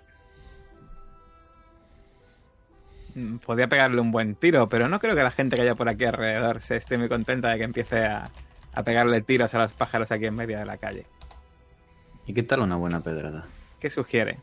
Podría 3.45 3.67
pegarle 3.69 4.01
un 4.01 4.11
buen 4.11 4.35
tiro, 4.35 4.67
pero 4.67 4.89
no 4.89 4.99
creo 4.99 5.15
que 5.15 5.23
la 5.23 5.31
gente 5.31 5.55
que 5.55 5.61
haya 5.61 5.75
por 5.75 5.87
aquí 5.87 6.03
alrededor 6.05 6.59
se 6.59 6.75
esté 6.75 6.97
muy 6.97 7.07
contenta 7.07 7.49
de 7.49 7.57
que 7.57 7.63
empiece 7.63 8.05
a, 8.05 8.29
a 8.73 8.83
pegarle 8.83 9.21
tiros 9.21 9.53
a 9.53 9.59
los 9.59 9.73
pájaros 9.73 10.11
aquí 10.11 10.25
en 10.25 10.35
medio 10.35 10.57
de 10.59 10.65
la 10.65 10.77
calle. 10.77 11.05
¿Y 12.25 12.33
qué 12.33 12.43
tal 12.43 12.59
una 12.59 12.75
buena 12.75 12.99
pedrada? 13.01 13.45
¿Qué 13.79 13.89
sugiere? 13.89 14.39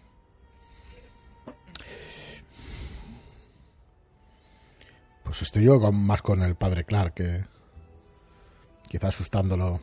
Pues 5.25 5.43
estoy 5.43 5.65
yo 5.65 5.81
con- 5.81 6.05
más 6.07 6.23
con 6.23 6.43
el 6.43 6.55
padre 6.57 6.85
Clark 6.85 7.15
que. 7.15 7.45
Quizá 8.89 9.09
asustándolo. 9.09 9.81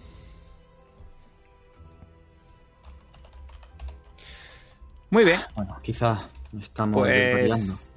Muy 5.10 5.26
bien, 5.26 5.40
Bueno, 5.56 5.80
quizá 5.82 6.30
estamos 6.60 6.98
pues 7.00 7.89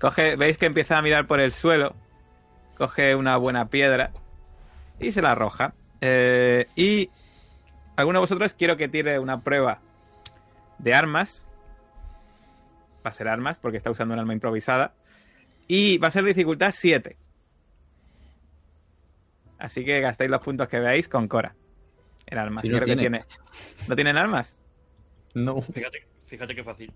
coge, 0.00 0.36
veis 0.36 0.58
que 0.58 0.66
empieza 0.66 0.98
a 0.98 1.02
mirar 1.02 1.26
por 1.26 1.40
el 1.40 1.52
suelo, 1.52 1.94
coge 2.76 3.14
una 3.14 3.36
buena 3.36 3.68
piedra 3.68 4.12
y 5.00 5.12
se 5.12 5.22
la 5.22 5.32
arroja. 5.32 5.74
Eh, 6.00 6.66
y 6.76 7.10
alguno 7.96 8.18
de 8.18 8.22
vosotros 8.22 8.54
quiero 8.54 8.76
que 8.76 8.88
tire 8.88 9.18
una 9.18 9.40
prueba 9.42 9.80
de 10.78 10.94
armas. 10.94 11.44
Va 13.04 13.10
a 13.10 13.12
ser 13.12 13.28
armas 13.28 13.58
porque 13.58 13.76
está 13.78 13.90
usando 13.90 14.14
un 14.14 14.20
arma 14.20 14.32
improvisada. 14.32 14.94
Y 15.68 15.98
va 15.98 16.08
a 16.08 16.12
ser 16.12 16.24
dificultad 16.24 16.72
7. 16.74 17.16
Así 19.58 19.84
que 19.84 20.00
gastáis 20.00 20.30
los 20.30 20.40
puntos 20.42 20.68
que 20.68 20.78
veáis 20.80 21.08
con 21.08 21.28
Cora. 21.28 21.54
En 22.26 22.38
armas. 22.38 22.62
Sí, 22.62 22.68
no 22.68 22.76
Creo 22.76 22.86
que 22.86 22.96
tiene. 22.96 23.20
tiene. 23.20 23.24
¿No 23.88 23.94
tienen 23.94 24.16
armas? 24.16 24.54
No. 25.34 25.62
Fíjate, 25.62 26.06
fíjate 26.26 26.54
qué 26.54 26.64
fácil. 26.64 26.92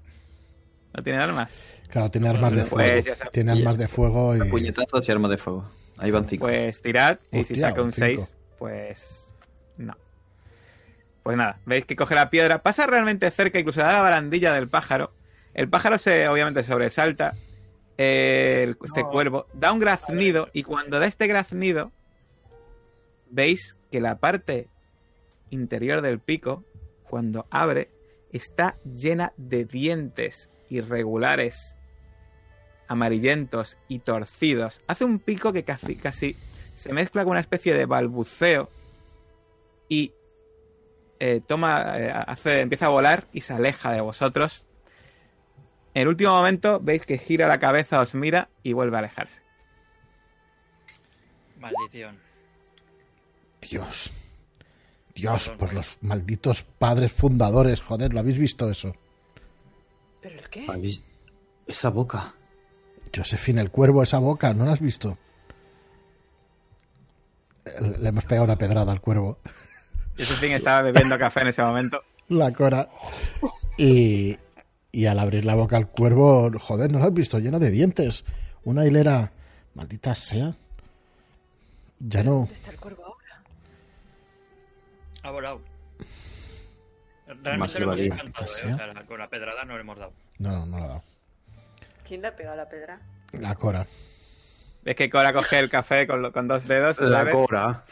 ¿No 0.97 1.03
tienen 1.03 1.21
armas? 1.23 1.61
Claro, 1.89 2.11
tiene 2.11 2.29
armas 2.29 2.53
de 2.55 2.61
Pues 2.63 2.71
fuego. 2.71 3.01
ya 3.07 3.15
sabes. 3.17 3.33
tiene 3.33 3.53
armas 3.53 3.79
de 3.79 3.89
fuego 3.89 4.37
y. 4.37 4.49
Puñetazos 4.51 5.09
y 5.09 5.13
arma 5.13 5.29
de 5.29 5.37
fuego. 5.39 5.71
Ahí 5.99 6.11
van 6.11 6.25
cinco. 6.25 6.47
Pues 6.47 6.81
tirad 6.83 7.19
y 7.31 7.45
si 7.45 7.57
saca 7.57 7.81
un 7.81 7.89
un 7.89 7.93
cinco. 7.93 8.23
6, 8.23 8.33
pues 8.59 9.35
no. 9.77 9.97
Pues 11.23 11.37
nada, 11.37 11.59
veis 11.67 11.85
que 11.85 11.97
coge 11.97 12.15
la 12.15 12.31
piedra, 12.31 12.63
pasa 12.63 12.87
realmente 12.87 13.31
cerca, 13.31 13.59
incluso 13.59 13.81
da 13.81 13.93
la 13.93 14.03
barandilla 14.03 14.53
del 14.55 14.69
pájaro. 14.69 15.13
El 15.55 15.69
pájaro 15.69 15.99
se 15.99 16.27
obviamente 16.29 16.63
sobresalta, 16.63 17.35
eh, 17.99 18.63
el- 18.67 18.77
este 18.83 19.03
No. 19.03 19.11
cuervo, 19.11 19.47
da 19.53 19.73
un 19.73 19.79
graznido 19.81 20.49
y 20.53 20.63
cuando 20.63 20.99
da 20.99 21.07
este 21.07 21.27
graznido, 21.27 21.93
veis 23.31 23.77
que 23.91 24.01
la 24.01 24.19
parte 24.19 24.69
interior 25.51 26.01
del 26.01 26.19
pico, 26.21 26.65
cuando 27.05 27.47
abre, 27.51 27.91
está 28.33 28.77
llena 28.85 29.33
de 29.37 29.65
dientes 29.65 30.50
irregulares, 30.71 31.77
amarillentos 32.89 33.77
y 33.89 34.01
torcidos. 34.01 34.81
Hace 34.87 35.05
un 35.05 35.19
pico 35.19 35.53
que 35.53 35.65
casi, 35.65 35.97
casi 35.97 36.37
se 36.75 36.93
mezcla 36.93 37.25
con 37.25 37.33
una 37.33 37.41
especie 37.41 37.75
de 37.75 37.85
balbuceo 37.85 38.71
y 39.89 40.13
eh, 41.19 41.43
toma, 41.47 41.99
eh, 41.99 42.11
hace, 42.11 42.63
empieza 42.63 42.87
a 42.87 42.91
volar 42.91 43.27
y 43.33 43.43
se 43.43 43.53
aleja 43.53 43.93
de 43.93 44.01
vosotros. 44.01 44.67
En 45.93 46.03
el 46.03 46.09
último 46.09 46.31
momento 46.31 46.81
veis 46.81 47.05
que 47.05 47.19
gira 47.19 47.49
la 47.49 47.61
cabeza, 47.61 48.01
os 48.01 48.15
mira 48.15 48.49
y 48.63 48.73
vuelve 48.73 48.97
a 48.97 49.01
alejarse. 49.01 49.43
Maldición. 51.59 52.19
Dios. 53.61 54.11
Dios, 55.15 55.53
Rey. 55.59 55.75
los 55.75 55.99
malditos 56.01 56.63
padres 56.63 57.13
fundadores, 57.13 57.83
joder, 57.83 58.15
¿lo 58.15 58.21
habéis 58.21 58.39
visto 58.39 58.71
eso? 58.71 58.95
¿Pero 60.21 60.39
el 60.39 60.49
qué? 60.51 60.67
¿Habéis- 60.67 61.03
Esa 61.67 61.89
boca. 61.91 62.35
Josefina, 63.15 63.61
el 63.61 63.71
cuervo, 63.71 64.03
esa 64.03 64.19
boca, 64.19 64.53
¿no 64.55 64.65
la 64.67 64.73
has 64.73 64.81
visto? 64.81 65.19
Le 68.01 68.09
hemos 68.09 68.25
pegado 68.25 68.45
una 68.45 68.57
pedrada 68.57 68.93
al 68.93 69.01
cuervo. 69.01 69.39
Josephine 70.19 70.57
estaba 70.57 70.83
bebiendo 70.83 71.19
café 71.19 71.41
en 71.43 71.49
ese 71.49 71.63
momento. 71.63 72.03
La 72.29 72.53
cora. 72.53 72.89
Y, 73.77 74.37
y 74.93 75.07
al 75.07 75.19
abrir 75.19 75.45
la 75.45 75.55
boca 75.55 75.77
al 75.77 75.89
cuervo, 75.89 76.51
joder, 76.59 76.91
¿no 76.91 76.99
lo 76.99 77.05
has 77.05 77.15
visto? 77.15 77.39
Lleno 77.39 77.59
de 77.59 77.71
dientes. 77.71 78.25
Una 78.65 78.85
hilera, 78.87 79.33
maldita 79.75 80.15
sea. 80.15 80.55
Ya 82.01 82.23
no. 82.23 82.33
¿Dónde 82.33 82.55
está 82.55 82.71
el 82.71 82.81
cuervo 82.81 83.05
ahora? 83.05 83.43
Ha 85.23 85.31
volado. 85.31 85.61
Más 87.35 87.43
Realmente 87.45 87.79
lo 87.81 87.87
hemos 87.87 88.01
encantado, 88.01 88.47
¿eh? 88.47 88.73
O 88.73 88.77
sea, 88.77 89.05
con 89.07 89.19
la 89.19 89.29
pedrada 89.29 89.65
no 89.65 89.75
le 89.75 89.81
hemos 89.81 89.99
dado. 89.99 90.13
No, 90.39 90.51
no, 90.51 90.67
no 90.67 90.79
la 90.79 90.85
ha 90.85 90.89
dado. 90.89 91.03
¿Quién 92.07 92.23
le 92.23 92.29
ha 92.29 92.37
pegado 92.37 92.57
la 92.57 92.69
pedra? 92.69 93.01
La 93.33 93.55
Cora. 93.55 93.87
Ves 94.83 94.97
que 94.97 95.09
Cora 95.11 95.33
coge 95.33 95.59
el 95.59 95.71
café 95.71 96.07
con, 96.07 96.23
lo- 96.23 96.33
con 96.33 96.49
dos 96.49 96.67
dedos, 96.67 97.01
La 97.01 97.23
bebe, 97.25 97.33
Cora. 97.33 97.83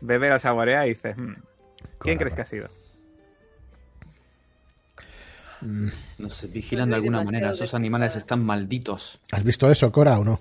bebe, 0.00 0.28
lo 0.30 0.38
saborea 0.38 0.86
y 0.86 0.90
dice, 0.90 1.14
"Hmm, 1.14 1.34
¿quién 1.98 2.16
Cora, 2.16 2.18
crees 2.18 2.34
que 2.34 2.40
ha 2.42 2.44
sido? 2.46 2.68
No 6.18 6.30
sé, 6.30 6.46
vigilan 6.48 6.90
de 6.90 6.96
alguna 6.96 7.22
manera. 7.24 7.50
Esos 7.50 7.74
animales 7.74 8.14
están 8.16 8.44
malditos. 8.44 9.20
¿Has 9.32 9.42
visto 9.42 9.70
eso, 9.70 9.90
Cora, 9.90 10.18
o 10.18 10.24
no? 10.24 10.40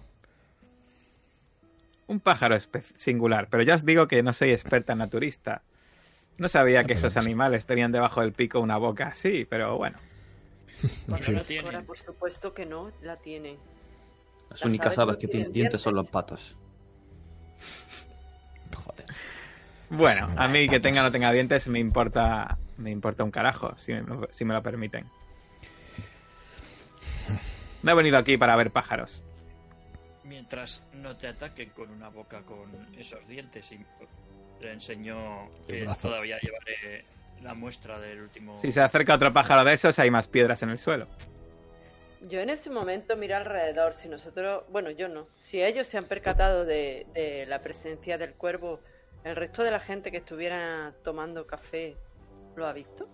Un 2.07 2.19
pájaro 2.19 2.55
singular, 2.95 3.47
pero 3.49 3.63
ya 3.63 3.75
os 3.75 3.85
digo 3.85 4.07
que 4.07 4.21
no 4.21 4.33
soy 4.33 4.51
experta 4.51 4.93
en 4.93 4.99
naturista. 4.99 5.63
No 6.37 6.49
sabía 6.49 6.83
que 6.83 6.93
esos 6.93 7.15
animales 7.17 7.65
tenían 7.65 7.91
debajo 7.91 8.21
del 8.21 8.33
pico 8.33 8.59
una 8.59 8.77
boca 8.77 9.07
así, 9.07 9.45
pero 9.45 9.77
bueno. 9.77 9.97
La. 11.07 11.19
Cora, 11.63 11.81
por 11.83 11.97
supuesto 11.97 12.53
que 12.53 12.65
no, 12.65 12.91
la 13.01 13.15
tiene. 13.17 13.57
Las 14.49 14.59
Las 14.59 14.65
únicas 14.65 14.97
aves 14.97 15.17
que 15.17 15.27
tienen 15.27 15.51
dientes 15.51 15.81
son 15.81 15.95
los 15.95 16.09
patos. 16.09 16.57
Joder. 18.75 19.05
Bueno, 19.89 20.29
a 20.35 20.47
mí 20.47 20.67
que 20.67 20.79
tenga 20.79 21.01
o 21.01 21.03
no 21.05 21.11
tenga 21.11 21.31
dientes 21.31 21.67
me 21.67 21.79
importa, 21.79 22.57
me 22.77 22.91
importa 22.91 23.23
un 23.23 23.31
carajo, 23.31 23.75
si 23.77 23.93
me, 23.93 24.03
si 24.31 24.43
me 24.43 24.53
lo 24.53 24.61
permiten. 24.61 25.05
No 27.81 27.91
he 27.91 27.93
venido 27.93 28.17
aquí 28.17 28.35
para 28.37 28.55
ver 28.55 28.71
pájaros. 28.71 29.23
Mientras 30.23 30.83
no 30.91 31.15
te 31.15 31.27
ataquen 31.27 31.69
con 31.69 31.91
una 31.91 32.09
boca 32.09 32.41
con 32.41 32.71
esos 32.97 33.27
dientes 33.27 33.71
y 33.71 33.77
le 34.65 34.73
enseño 34.73 35.49
El 35.67 35.87
que 35.87 35.95
todavía 36.01 36.37
llevaré 36.39 37.05
la 37.41 37.53
muestra 37.53 37.99
del 37.99 38.21
último... 38.21 38.57
Si 38.59 38.71
se 38.71 38.81
acerca 38.81 39.15
otro 39.15 39.31
pájaro 39.31 39.63
de 39.63 39.73
esos, 39.73 39.97
hay 39.99 40.11
más 40.11 40.27
piedras 40.27 40.61
en 40.63 40.69
el 40.69 40.77
suelo. 40.77 41.07
Yo 42.27 42.39
en 42.39 42.49
ese 42.49 42.69
momento 42.69 43.15
miro 43.15 43.37
alrededor. 43.37 43.93
Si 43.93 44.09
nosotros, 44.09 44.63
bueno, 44.69 44.89
yo 44.89 45.07
no. 45.07 45.27
Si 45.39 45.61
ellos 45.61 45.87
se 45.87 45.97
han 45.97 46.05
percatado 46.05 46.65
de, 46.65 47.05
de 47.13 47.45
la 47.45 47.61
presencia 47.61 48.17
del 48.17 48.33
cuervo, 48.33 48.79
el 49.23 49.35
resto 49.35 49.63
de 49.63 49.71
la 49.71 49.79
gente 49.79 50.11
que 50.11 50.17
estuviera 50.17 50.93
tomando 51.03 51.45
café 51.45 51.95
lo 52.55 52.65
ha 52.65 52.73
visto. 52.73 53.07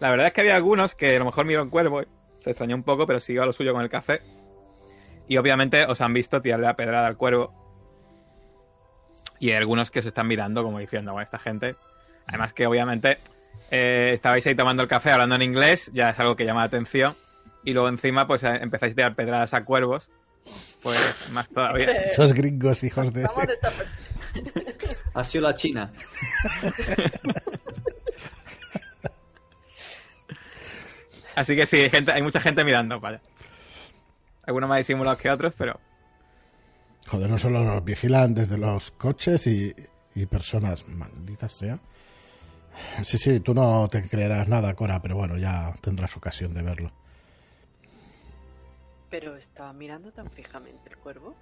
La 0.00 0.10
verdad 0.10 0.28
es 0.28 0.32
que 0.32 0.40
había 0.40 0.56
algunos 0.56 0.94
que 0.94 1.16
a 1.16 1.18
lo 1.18 1.26
mejor 1.26 1.44
miró 1.44 1.62
un 1.62 1.70
cuervo, 1.70 2.02
se 2.38 2.50
extrañó 2.50 2.74
un 2.74 2.82
poco, 2.82 3.06
pero 3.06 3.20
siguió 3.20 3.42
a 3.42 3.46
lo 3.46 3.52
suyo 3.52 3.72
con 3.72 3.82
el 3.82 3.90
café. 3.90 4.22
Y 5.28 5.36
obviamente 5.36 5.84
os 5.84 6.00
han 6.00 6.14
visto 6.14 6.40
tirarle 6.40 6.66
la 6.66 6.76
pedrada 6.76 7.06
al 7.06 7.16
cuervo. 7.16 7.65
Y 9.38 9.50
hay 9.50 9.56
algunos 9.56 9.90
que 9.90 10.02
se 10.02 10.08
están 10.08 10.26
mirando 10.26 10.62
como 10.62 10.78
diciendo, 10.78 11.12
bueno, 11.12 11.24
esta 11.24 11.38
gente. 11.38 11.76
Además 12.26 12.52
que 12.52 12.66
obviamente 12.66 13.18
eh, 13.70 14.12
estabais 14.14 14.46
ahí 14.46 14.54
tomando 14.54 14.82
el 14.82 14.88
café 14.88 15.10
hablando 15.10 15.34
en 15.34 15.42
inglés, 15.42 15.90
ya 15.92 16.10
es 16.10 16.18
algo 16.18 16.36
que 16.36 16.44
llama 16.44 16.60
la 16.60 16.66
atención. 16.66 17.14
Y 17.64 17.72
luego 17.72 17.88
encima 17.88 18.26
pues 18.26 18.42
eh, 18.42 18.58
empezáis 18.60 18.92
a 18.92 18.96
tirar 18.96 19.14
pedradas 19.14 19.54
a 19.54 19.64
cuervos. 19.64 20.10
Pues 20.82 20.98
más 21.32 21.48
todavía. 21.48 21.90
Estos 22.04 22.32
gringos, 22.32 22.84
hijos 22.84 23.12
de. 23.12 23.22
Vamos 23.24 23.44
Ha 25.14 25.24
sido 25.24 25.42
la 25.42 25.54
China. 25.54 25.92
Así 31.34 31.54
que 31.56 31.66
sí, 31.66 31.76
hay, 31.76 31.90
gente, 31.90 32.12
hay 32.12 32.22
mucha 32.22 32.40
gente 32.40 32.64
mirando, 32.64 32.98
vaya. 32.98 33.20
Algunos 34.46 34.68
más 34.68 34.78
disimulados 34.78 35.20
que 35.20 35.30
otros, 35.30 35.52
pero 35.58 35.78
Joder, 37.08 37.30
no 37.30 37.38
solo 37.38 37.62
los 37.64 37.84
vigilan 37.84 38.34
desde 38.34 38.58
los 38.58 38.90
coches 38.90 39.46
y, 39.46 39.74
y 40.14 40.26
personas, 40.26 40.86
malditas 40.88 41.52
sea. 41.52 41.78
Sí, 43.02 43.16
sí, 43.16 43.40
tú 43.40 43.54
no 43.54 43.88
te 43.88 44.02
creerás 44.08 44.48
nada, 44.48 44.74
Cora, 44.74 45.00
pero 45.00 45.16
bueno, 45.16 45.38
ya 45.38 45.74
tendrás 45.80 46.16
ocasión 46.16 46.52
de 46.52 46.62
verlo. 46.62 46.90
Pero 49.08 49.36
estaba 49.36 49.72
mirando 49.72 50.12
tan 50.12 50.30
fijamente 50.30 50.90
el 50.90 50.96
cuervo. 50.98 51.34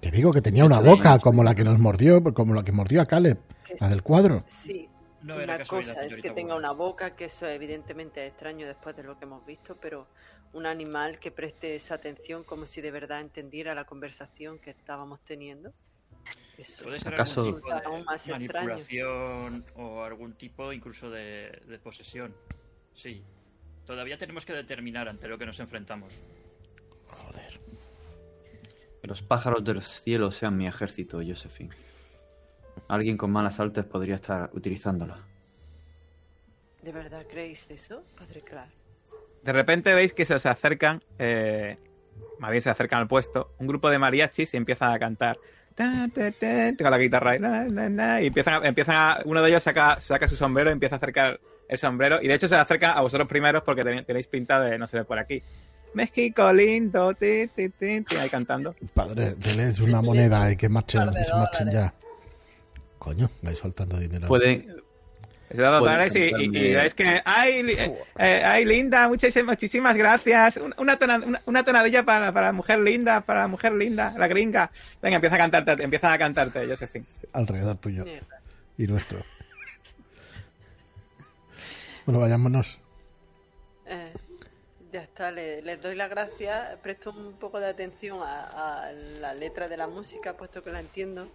Te 0.00 0.10
digo 0.10 0.30
que 0.30 0.42
tenía 0.42 0.64
una 0.64 0.80
boca 0.80 1.18
como 1.20 1.42
la 1.42 1.54
que 1.54 1.64
nos 1.64 1.78
mordió, 1.78 2.22
como 2.34 2.54
la 2.54 2.62
que 2.64 2.72
mordió 2.72 3.00
a 3.00 3.06
Caleb, 3.06 3.38
la 3.80 3.88
del 3.88 4.02
cuadro. 4.02 4.44
Sí, 4.46 4.88
No 5.22 5.40
era 5.40 5.54
una 5.56 5.64
cosa 5.64 5.92
es 6.04 6.14
que 6.16 6.28
Warren. 6.28 6.52
una 6.52 6.72
boca, 6.72 7.16
que 7.16 7.26
eso 7.26 7.46
evidentemente 7.46 8.24
es 8.26 8.32
extraño 8.32 8.66
después 8.66 8.94
de 8.96 9.04
lo 9.04 9.18
que 9.18 9.24
hemos 9.24 9.44
visto, 9.46 9.76
pero 9.80 10.06
un 10.56 10.66
animal 10.66 11.18
que 11.18 11.30
preste 11.30 11.76
esa 11.76 11.94
atención 11.94 12.42
como 12.44 12.66
si 12.66 12.80
de 12.80 12.90
verdad 12.90 13.20
entendiera 13.20 13.74
la 13.74 13.84
conversación 13.84 14.58
que 14.58 14.70
estábamos 14.70 15.20
teniendo. 15.20 15.72
Eso 16.58 16.84
Puede 16.84 16.98
ser 16.98 17.12
¿Acaso- 17.14 17.42
algún 17.42 17.60
tipo 17.62 17.72
Aún 17.72 18.04
más 18.04 18.24
de 18.26 18.32
extraño. 18.34 18.68
manipulación 18.68 19.64
o 19.76 20.02
algún 20.02 20.32
tipo 20.32 20.72
incluso 20.72 21.10
de, 21.10 21.62
de 21.66 21.78
posesión. 21.78 22.34
Sí. 22.94 23.22
Todavía 23.84 24.16
tenemos 24.16 24.44
que 24.46 24.54
determinar 24.54 25.08
ante 25.08 25.28
lo 25.28 25.36
que 25.38 25.44
nos 25.46 25.60
enfrentamos. 25.60 26.22
Joder. 27.08 27.60
Que 29.02 29.06
los 29.06 29.20
pájaros 29.22 29.62
del 29.62 29.82
cielo 29.82 30.30
sean 30.32 30.56
mi 30.56 30.66
ejército, 30.66 31.20
Josephine. 31.24 31.74
Alguien 32.88 33.16
con 33.18 33.30
malas 33.30 33.60
artes 33.60 33.84
podría 33.84 34.14
estar 34.16 34.50
utilizándola. 34.54 35.18
¿De 36.82 36.92
verdad 36.92 37.26
creéis 37.28 37.70
eso, 37.70 38.02
Padre 38.16 38.40
Clark? 38.40 38.70
De 39.46 39.52
repente 39.52 39.94
veis 39.94 40.12
que 40.12 40.24
se 40.26 40.34
os 40.34 40.44
acercan, 40.44 41.02
eh, 41.18 41.78
más 42.38 42.50
bien 42.50 42.62
se 42.62 42.68
acercan 42.70 43.00
al 43.00 43.08
puesto, 43.08 43.52
un 43.58 43.66
grupo 43.66 43.88
de 43.90 43.98
mariachis 43.98 44.52
y 44.52 44.56
empiezan 44.56 44.92
a 44.92 44.98
cantar. 44.98 45.38
Ta, 45.74 46.08
ta, 46.12 46.32
ta, 46.32 46.72
con 46.78 46.90
la 46.90 46.98
guitarra 46.98 47.32
ahí, 47.32 47.38
na, 47.38 47.64
na, 47.64 47.88
na, 47.88 48.20
y 48.22 48.26
empiezan 48.28 48.54
a, 48.62 48.66
empiezan 48.66 48.96
a- 48.96 49.20
uno 49.24 49.42
de 49.42 49.48
ellos 49.50 49.62
saca, 49.62 50.00
saca 50.00 50.26
su 50.26 50.34
sombrero 50.36 50.70
y 50.70 50.72
empieza 50.72 50.96
a 50.96 50.98
acercar 50.98 51.38
el 51.68 51.78
sombrero 51.78 52.20
y 52.22 52.28
de 52.28 52.34
hecho 52.34 52.48
se 52.48 52.54
acerca 52.56 52.92
a 52.92 53.00
vosotros 53.02 53.28
primeros 53.28 53.62
porque 53.62 53.82
ten- 53.82 54.04
tenéis 54.04 54.26
pinta 54.26 54.60
de 54.60 54.78
no 54.78 54.86
se 54.86 54.98
ve 54.98 55.04
por 55.04 55.18
aquí 55.18 55.42
México 55.94 56.52
lindo 56.52 57.12
ti, 57.14 57.48
ti, 57.54 57.68
ti, 57.70 58.00
ti, 58.02 58.16
ahí 58.16 58.28
cantando 58.30 58.74
Padre, 58.94 59.34
denles 59.36 59.80
una 59.80 60.00
moneda 60.00 60.50
y 60.50 60.56
que 60.56 60.68
marchen, 60.68 61.02
marchen 61.34 61.70
ya. 61.70 61.94
Coño, 62.98 63.28
vais 63.42 63.58
soltando 63.58 63.98
dinero. 63.98 64.26
Puede, 64.28 64.66
Y, 66.38 66.44
y- 66.44 66.58
y 66.58 66.74
veis 66.74 66.94
que 66.94 67.22
ay, 67.24 67.60
eh, 67.70 68.04
eh, 68.18 68.42
ay 68.44 68.64
linda 68.64 69.08
muchísimas, 69.08 69.52
muchísimas 69.52 69.96
gracias 69.96 70.56
Un- 70.56 70.74
una, 70.78 70.98
tona- 70.98 71.22
una, 71.24 71.40
una 71.46 71.64
tonadilla 71.64 72.02
para, 72.04 72.32
para 72.32 72.46
la 72.48 72.52
mujer 72.52 72.80
linda 72.80 73.20
para 73.20 73.42
la 73.42 73.48
mujer 73.48 73.72
linda 73.72 74.12
la 74.18 74.26
gringa 74.26 74.70
venga 75.00 75.16
empieza 75.16 75.36
a 75.36 75.38
cantarte 75.38 75.82
empiezan 75.82 76.12
a 76.12 76.18
cantarte 76.18 76.66
Josephine 76.66 77.04
Alrededor 77.32 77.78
tuyo 77.78 78.04
y 78.78 78.86
nuestro. 78.86 79.20
Bueno, 82.04 82.20
vayámonos. 82.20 82.78
Eh, 83.86 84.12
ya 84.92 85.02
está, 85.02 85.30
le- 85.30 85.62
les 85.62 85.80
doy 85.82 85.94
las 85.96 86.08
gracias. 86.10 86.76
Presto 86.82 87.10
un 87.10 87.32
poco 87.34 87.58
de 87.58 87.66
atención 87.68 88.20
a, 88.22 88.86
a 88.86 88.92
la 88.92 89.34
letra 89.34 89.66
de 89.68 89.76
la 89.76 89.86
música, 89.86 90.34
puesto 90.34 90.62
que 90.62 90.70
la 90.70 90.80
entiendo. 90.80 91.28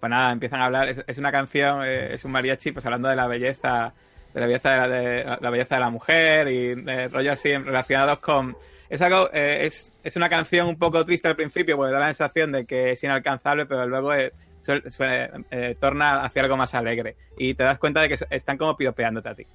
Pues 0.00 0.10
nada, 0.10 0.32
empiezan 0.32 0.60
a 0.60 0.66
hablar. 0.66 0.88
Es, 0.88 1.02
es 1.06 1.18
una 1.18 1.30
canción, 1.32 1.82
eh, 1.84 2.14
es 2.14 2.24
un 2.24 2.32
mariachi, 2.32 2.72
pues 2.72 2.84
hablando 2.84 3.08
de 3.08 3.16
la 3.16 3.26
belleza, 3.26 3.94
de 4.34 4.40
la 4.40 4.46
belleza 4.46 4.70
de 4.70 4.76
la, 4.76 4.88
de 4.88 5.38
la 5.40 5.50
belleza 5.50 5.74
de 5.76 5.80
la 5.80 5.90
mujer 5.90 6.48
y 6.48 6.70
eh, 6.90 7.08
rollos 7.08 7.34
así 7.34 7.56
relacionados 7.56 8.18
con. 8.18 8.56
Es 8.88 9.00
algo, 9.02 9.30
eh, 9.32 9.66
es, 9.66 9.94
es 10.04 10.14
una 10.16 10.28
canción 10.28 10.68
un 10.68 10.78
poco 10.78 11.04
triste 11.04 11.26
al 11.28 11.34
principio, 11.36 11.76
porque 11.76 11.92
da 11.92 11.98
la 12.00 12.06
sensación 12.08 12.52
de 12.52 12.66
que 12.66 12.92
es 12.92 13.02
inalcanzable, 13.02 13.66
pero 13.66 13.86
luego 13.86 14.14
eh, 14.14 14.32
suele- 14.60 15.30
eh, 15.50 15.76
torna 15.80 16.22
hacia 16.24 16.42
algo 16.42 16.56
más 16.56 16.74
alegre. 16.74 17.16
Y 17.38 17.54
te 17.54 17.64
das 17.64 17.78
cuenta 17.78 18.00
de 18.00 18.08
que 18.10 18.18
están 18.30 18.58
como 18.58 18.76
piropeándote 18.76 19.28
a 19.28 19.34
ti, 19.34 19.46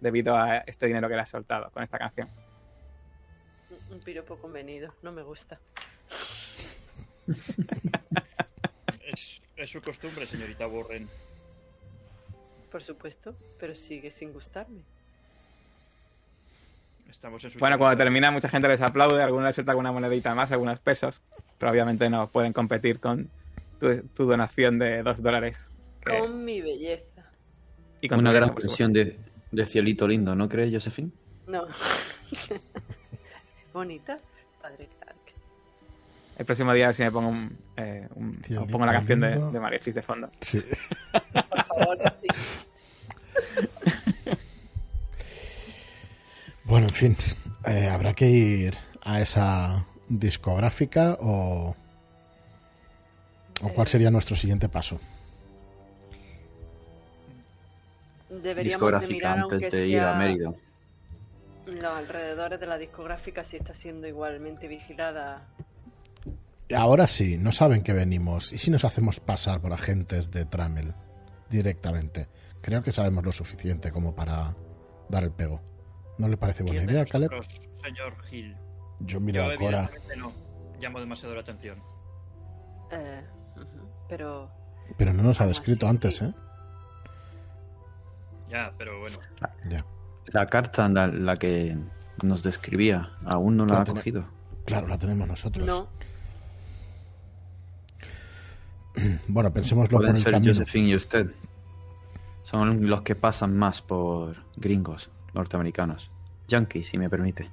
debido 0.00 0.36
a 0.36 0.58
este 0.58 0.86
dinero 0.86 1.08
que 1.08 1.14
le 1.14 1.20
has 1.22 1.30
soltado 1.30 1.70
con 1.70 1.82
esta 1.82 1.98
canción. 1.98 2.28
Un- 3.70 3.94
Un 3.94 4.00
piropo 4.00 4.36
convenido, 4.36 4.92
no 5.02 5.12
me 5.12 5.22
gusta. 5.22 5.58
Es, 9.64 9.70
su 9.70 9.80
costumbre, 9.80 10.26
señorita 10.26 10.66
Warren. 10.66 11.08
Por 12.70 12.82
supuesto, 12.82 13.34
pero 13.58 13.74
sigue 13.74 14.10
sin 14.10 14.30
gustarme. 14.32 14.82
Estamos 17.08 17.42
en 17.44 17.50
su 17.52 17.58
Bueno, 17.58 17.78
cuando 17.78 17.96
termina, 17.96 18.30
mucha 18.30 18.50
gente 18.50 18.68
les 18.68 18.82
aplaude, 18.82 19.22
algunos 19.22 19.46
les 19.46 19.54
suelta 19.54 19.72
alguna 19.72 19.90
monedita 19.90 20.34
más, 20.34 20.52
algunos 20.52 20.78
pesos, 20.80 21.22
pero 21.58 21.72
obviamente 21.72 22.10
no 22.10 22.28
pueden 22.28 22.52
competir 22.52 23.00
con 23.00 23.30
tu, 23.80 24.02
tu 24.08 24.26
donación 24.26 24.78
de 24.78 25.02
dos 25.02 25.22
dólares. 25.22 25.70
que- 26.04 26.18
Con 26.18 26.44
mi 26.44 26.60
belleza. 26.60 27.24
y 28.02 28.08
con 28.08 28.18
una 28.18 28.32
gran 28.32 28.54
pensión 28.54 28.92
de, 28.92 29.18
de 29.50 29.64
cielito 29.66 30.06
lindo, 30.06 30.34
¿no 30.34 30.46
crees, 30.46 30.70
Josephine? 30.74 31.10
No. 31.46 31.66
Bonita, 33.72 34.18
Padre 34.60 34.90
Clark. 35.00 35.23
El 36.36 36.44
próximo 36.46 36.72
día 36.72 36.86
a 36.86 36.88
ver 36.88 36.96
si 36.96 37.02
me 37.02 37.12
pongo, 37.12 37.28
un, 37.28 37.56
eh, 37.76 38.08
un- 38.14 38.38
Cielito 38.40 38.64
os 38.64 38.70
pongo 38.72 38.86
la 38.86 38.92
canción 38.92 39.20
de, 39.20 39.38
de 39.38 39.60
de 39.94 40.02
fondo. 40.02 40.30
Sí. 40.40 40.60
Por 41.12 41.64
favor, 41.66 41.98
sí. 42.20 42.28
Bueno, 46.64 46.86
en 46.88 46.92
fin. 46.94 47.16
Eh, 47.66 47.88
¿Habrá 47.88 48.14
que 48.14 48.28
ir 48.28 48.74
a 49.02 49.20
esa 49.20 49.86
discográfica 50.08 51.16
o, 51.20 51.76
o 53.62 53.68
cuál 53.74 53.86
sería 53.86 54.10
nuestro 54.10 54.34
siguiente 54.36 54.68
paso? 54.68 55.00
Deberíamos 58.28 58.56
de 58.56 58.64
Discográfica 58.64 59.12
mirar 59.14 59.38
antes 59.38 59.52
aunque 59.62 59.70
de 59.76 59.86
ir 59.86 60.00
a 60.00 60.10
sea 60.10 60.14
Mérida. 60.18 60.52
los 61.66 61.84
alrededores 61.84 62.58
de 62.58 62.66
la 62.66 62.78
discográfica 62.78 63.44
si 63.44 63.56
está 63.56 63.74
siendo 63.74 64.08
igualmente 64.08 64.66
vigilada. 64.66 65.46
Ahora 66.74 67.06
sí, 67.08 67.36
no 67.38 67.52
saben 67.52 67.82
que 67.82 67.92
venimos. 67.92 68.52
¿Y 68.52 68.58
si 68.58 68.70
nos 68.70 68.84
hacemos 68.84 69.20
pasar 69.20 69.60
por 69.60 69.72
agentes 69.72 70.30
de 70.30 70.46
Tramel 70.46 70.94
directamente? 71.50 72.28
Creo 72.62 72.82
que 72.82 72.92
sabemos 72.92 73.24
lo 73.24 73.32
suficiente 73.32 73.90
como 73.92 74.14
para 74.14 74.56
dar 75.10 75.24
el 75.24 75.30
pego. 75.32 75.60
¿No 76.18 76.28
le 76.28 76.36
parece 76.36 76.62
buena 76.62 76.78
¿Quién 76.80 76.86
de 76.86 76.92
idea, 76.94 77.04
Caleb? 77.04 77.30
nosotros, 77.30 77.68
señor 77.82 78.14
Hill? 78.30 78.56
Yo 79.00 79.20
miro 79.20 79.44
Yo 79.46 79.50
a 79.52 79.56
Cora. 79.56 79.90
no. 80.16 80.32
Llamo 80.80 81.00
demasiado 81.00 81.34
la 81.34 81.40
atención. 81.42 81.78
Eh, 82.90 83.22
pero 84.08 84.50
Pero 84.96 85.12
no 85.12 85.22
nos 85.22 85.40
ha 85.40 85.46
descrito 85.46 85.86
antes, 85.86 86.16
sí. 86.16 86.24
¿eh? 86.24 86.32
Ya, 88.48 88.72
pero 88.78 89.00
bueno. 89.00 89.18
Ya. 89.68 89.84
La 90.26 90.46
carta, 90.46 90.88
la, 90.88 91.06
la 91.08 91.34
que 91.36 91.76
nos 92.22 92.42
describía, 92.42 93.10
aún 93.24 93.56
no 93.56 93.66
la 93.66 93.74
La 93.74 93.80
ha 93.82 93.84
cogido. 93.84 94.24
Claro, 94.64 94.86
la 94.88 94.98
tenemos 94.98 95.26
nosotros. 95.28 95.66
no. 95.66 95.88
Bueno, 99.28 99.52
pensémoslo 99.52 99.98
por 99.98 100.08
el 100.08 100.16
ser 100.16 100.32
camino. 100.32 100.52
Josephine 100.52 100.88
y 100.90 100.94
usted. 100.96 101.30
Son 102.44 102.88
los 102.88 103.02
que 103.02 103.14
pasan 103.14 103.56
más 103.56 103.80
por 103.82 104.36
gringos 104.56 105.10
norteamericanos. 105.32 106.10
Yankees, 106.48 106.88
si 106.88 106.98
me 106.98 107.08
permite. 107.08 107.48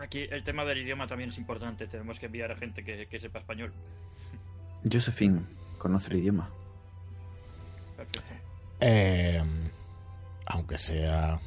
Aquí 0.00 0.20
el 0.30 0.42
tema 0.44 0.64
del 0.64 0.78
idioma 0.78 1.06
también 1.06 1.30
es 1.30 1.38
importante. 1.38 1.86
Tenemos 1.86 2.18
que 2.18 2.26
enviar 2.26 2.50
a 2.52 2.56
gente 2.56 2.82
que, 2.84 3.06
que 3.06 3.20
sepa 3.20 3.40
español. 3.40 3.72
Josephine 4.90 5.42
conoce 5.78 6.08
el 6.10 6.18
idioma. 6.20 6.48
Perfecto. 7.96 8.22
Eh, 8.80 9.42
aunque 10.46 10.78
sea. 10.78 11.38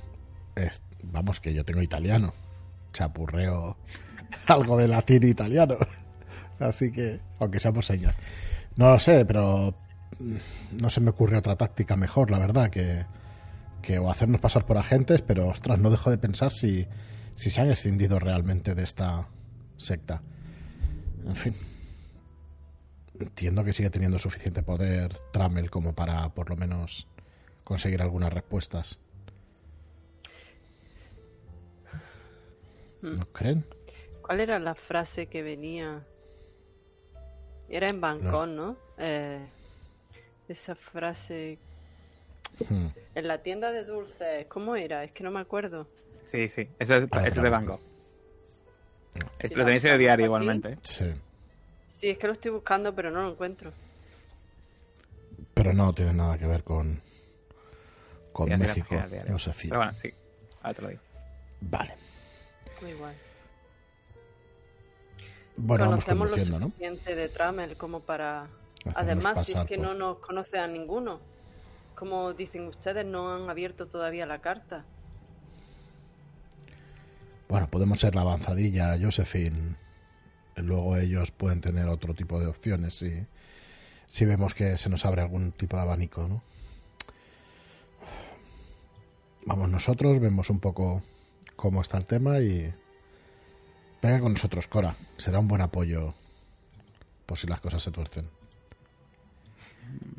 es- 0.55 0.83
vamos, 1.01 1.39
que 1.39 1.53
yo 1.53 1.65
tengo 1.65 1.81
italiano. 1.81 2.33
Chapurreo 2.91 3.75
algo 4.47 4.77
de 4.77 4.87
latín 4.87 5.23
e 5.23 5.29
italiano. 5.29 5.77
Así 6.63 6.91
que, 6.91 7.19
aunque 7.39 7.59
sea 7.59 7.73
por 7.73 7.83
señas. 7.83 8.15
No 8.75 8.91
lo 8.91 8.99
sé, 8.99 9.25
pero 9.25 9.75
mm, 10.19 10.81
no 10.81 10.89
se 10.89 11.01
me 11.01 11.09
ocurre 11.09 11.37
otra 11.37 11.55
táctica 11.55 11.95
mejor, 11.95 12.31
la 12.31 12.39
verdad, 12.39 12.69
que, 12.69 13.05
que 13.81 13.99
o 13.99 14.09
hacernos 14.09 14.41
pasar 14.41 14.65
por 14.65 14.77
agentes, 14.77 15.21
pero 15.21 15.47
ostras, 15.47 15.79
no 15.79 15.89
dejo 15.89 16.09
de 16.09 16.17
pensar 16.17 16.51
si, 16.51 16.87
si 17.35 17.49
se 17.49 17.61
han 17.61 17.69
escindido 17.69 18.19
realmente 18.19 18.75
de 18.75 18.83
esta 18.83 19.27
secta. 19.77 20.21
En 21.25 21.35
fin. 21.35 21.55
Entiendo 23.19 23.63
que 23.63 23.73
sigue 23.73 23.89
teniendo 23.89 24.17
suficiente 24.17 24.63
poder 24.63 25.13
Trammel 25.31 25.69
como 25.69 25.93
para 25.93 26.33
por 26.33 26.49
lo 26.49 26.55
menos 26.55 27.07
conseguir 27.63 28.01
algunas 28.01 28.33
respuestas. 28.33 28.99
¿No 33.01 33.25
creen? 33.27 33.65
¿Cuál 34.21 34.39
era 34.39 34.59
la 34.59 34.75
frase 34.75 35.27
que 35.27 35.43
venía? 35.43 36.05
Era 37.73 37.89
en 37.89 37.99
Bangkok, 37.99 38.45
¿no? 38.49 38.77
Eh, 38.99 39.39
esa 40.47 40.75
frase 40.75 41.57
Hmm. 42.69 42.89
en 43.15 43.27
la 43.27 43.39
tienda 43.39 43.71
de 43.71 43.83
dulces, 43.83 44.45
¿cómo 44.45 44.75
era? 44.75 45.03
Es 45.03 45.11
que 45.11 45.23
no 45.23 45.31
me 45.31 45.39
acuerdo. 45.39 45.87
Sí, 46.23 46.47
sí. 46.49 46.69
Eso 46.77 46.95
es, 46.95 47.07
Ah, 47.11 47.21
eso 47.21 47.27
es 47.29 47.35
de 47.35 47.49
la 47.49 47.57
lo 49.55 49.65
tenéis 49.65 49.83
en 49.85 49.91
el 49.93 49.97
diario 49.99 50.25
aquí. 50.25 50.29
igualmente. 50.29 50.77
Sí. 50.83 51.11
Sí, 51.89 52.09
es 52.09 52.17
que 52.19 52.27
lo 52.27 52.33
estoy 52.33 52.51
buscando, 52.51 52.93
pero 52.93 53.09
no 53.09 53.23
lo 53.23 53.31
encuentro. 53.31 53.73
Pero 55.55 55.73
no 55.73 55.91
tiene 55.93 56.13
nada 56.13 56.37
que 56.37 56.45
ver 56.45 56.63
con, 56.63 57.01
con 58.33 58.49
México. 58.49 58.95
Josefina. 59.31 59.71
Pero 59.71 59.79
bueno, 59.79 59.93
sí. 59.95 60.13
Ahora 60.61 60.73
te 60.75 60.81
lo 60.83 60.87
digo. 60.89 61.01
Vale. 61.61 61.95
Muy 62.81 62.91
igual. 62.91 63.15
Bueno, 65.55 65.85
vamos 65.85 66.03
Conocemos 66.05 66.27
lo 66.27 66.31
conduciendo, 66.35 66.59
¿no? 66.59 66.65
suficiente 66.67 67.15
de 67.15 67.29
Trammel 67.29 67.77
como 67.77 67.99
para... 68.01 68.43
Hacernos 68.85 68.95
Además, 68.95 69.45
si 69.45 69.53
es 69.53 69.63
que 69.65 69.77
por- 69.77 69.85
no 69.85 69.93
nos 69.93 70.17
conoce 70.19 70.59
a 70.59 70.67
ninguno. 70.67 71.19
Como 71.95 72.33
dicen 72.33 72.67
ustedes, 72.67 73.05
no 73.05 73.33
han 73.33 73.49
abierto 73.49 73.87
todavía 73.87 74.25
la 74.25 74.39
carta. 74.41 74.83
Bueno, 77.47 77.67
podemos 77.69 77.99
ser 77.99 78.15
la 78.15 78.21
avanzadilla, 78.21 78.97
Josephine. 78.99 79.75
Luego 80.55 80.97
ellos 80.97 81.31
pueden 81.31 81.61
tener 81.61 81.87
otro 81.87 82.13
tipo 82.13 82.39
de 82.39 82.47
opciones 82.47 82.95
si, 82.95 83.25
si 84.07 84.25
vemos 84.25 84.53
que 84.53 84.77
se 84.77 84.89
nos 84.89 85.05
abre 85.05 85.21
algún 85.21 85.51
tipo 85.51 85.77
de 85.77 85.83
abanico, 85.83 86.27
¿no? 86.27 86.41
Vamos 89.45 89.69
nosotros, 89.69 90.19
vemos 90.19 90.49
un 90.49 90.59
poco 90.59 91.03
cómo 91.55 91.81
está 91.81 91.97
el 91.97 92.05
tema 92.05 92.39
y... 92.39 92.73
Venga 94.03 94.19
con 94.19 94.33
nosotros, 94.33 94.67
Cora. 94.67 94.97
Será 95.17 95.39
un 95.39 95.47
buen 95.47 95.61
apoyo 95.61 96.13
por 97.25 97.37
si 97.37 97.47
las 97.47 97.61
cosas 97.61 97.81
se 97.81 97.89
tuercen. 97.89 98.27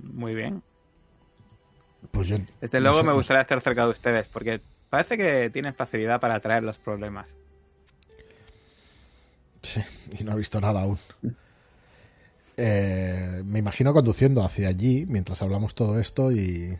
Muy 0.02 0.34
bien. 0.34 0.62
Pues 2.10 2.28
yo... 2.28 2.38
Desde 2.62 2.78
no 2.78 2.84
luego 2.84 2.98
sé, 2.98 3.02
me 3.04 3.10
no 3.10 3.16
gustaría 3.16 3.42
estar 3.42 3.60
cerca 3.60 3.84
de 3.84 3.90
ustedes, 3.90 4.28
porque 4.28 4.62
parece 4.88 5.18
que 5.18 5.50
tienen 5.50 5.74
facilidad 5.74 6.18
para 6.18 6.36
atraer 6.36 6.62
los 6.62 6.78
problemas. 6.78 7.28
Sí, 9.60 9.82
y 10.18 10.24
no 10.24 10.32
he 10.32 10.36
visto 10.36 10.58
nada 10.62 10.80
aún. 10.80 10.98
Eh, 12.56 13.42
me 13.44 13.58
imagino 13.58 13.92
conduciendo 13.92 14.42
hacia 14.42 14.68
allí 14.68 15.04
mientras 15.06 15.42
hablamos 15.42 15.74
todo 15.74 16.00
esto 16.00 16.32
y... 16.32 16.78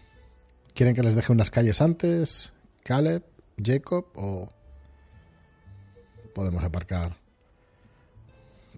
¿Quieren 0.73 0.95
que 0.95 1.03
les 1.03 1.15
deje 1.15 1.33
unas 1.33 1.51
calles 1.51 1.83
antes? 1.83 2.55
¿Caleb? 2.83 3.23
¿Jacob? 3.63 4.07
¿O 4.15 4.51
podemos 6.35 6.63
aparcar? 6.63 7.17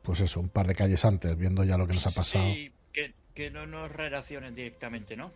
Pues 0.03 0.21
eso, 0.21 0.39
un 0.39 0.51
par 0.51 0.67
de 0.67 0.75
calles 0.75 1.05
antes, 1.05 1.37
viendo 1.37 1.65
ya 1.65 1.77
lo 1.77 1.87
que 1.87 1.95
nos 1.95 2.07
ha 2.07 2.11
pasado. 2.11 2.45
Sí, 2.53 2.73
que, 2.93 3.15
que 3.35 3.51
no 3.51 3.67
nos 3.67 3.91
relacionen 3.91 4.55
directamente, 4.55 5.17
¿no? 5.17 5.33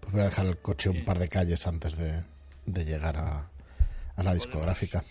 Pues 0.00 0.12
voy 0.12 0.20
a 0.20 0.26
dejar 0.26 0.46
el 0.46 0.58
coche 0.58 0.90
un 0.90 1.04
par 1.04 1.18
de 1.18 1.28
calles 1.28 1.66
antes 1.66 1.96
de, 1.96 2.22
de 2.66 2.84
llegar 2.84 3.16
a, 3.16 3.50
a 4.16 4.22
la 4.22 4.34
discográfica. 4.34 5.02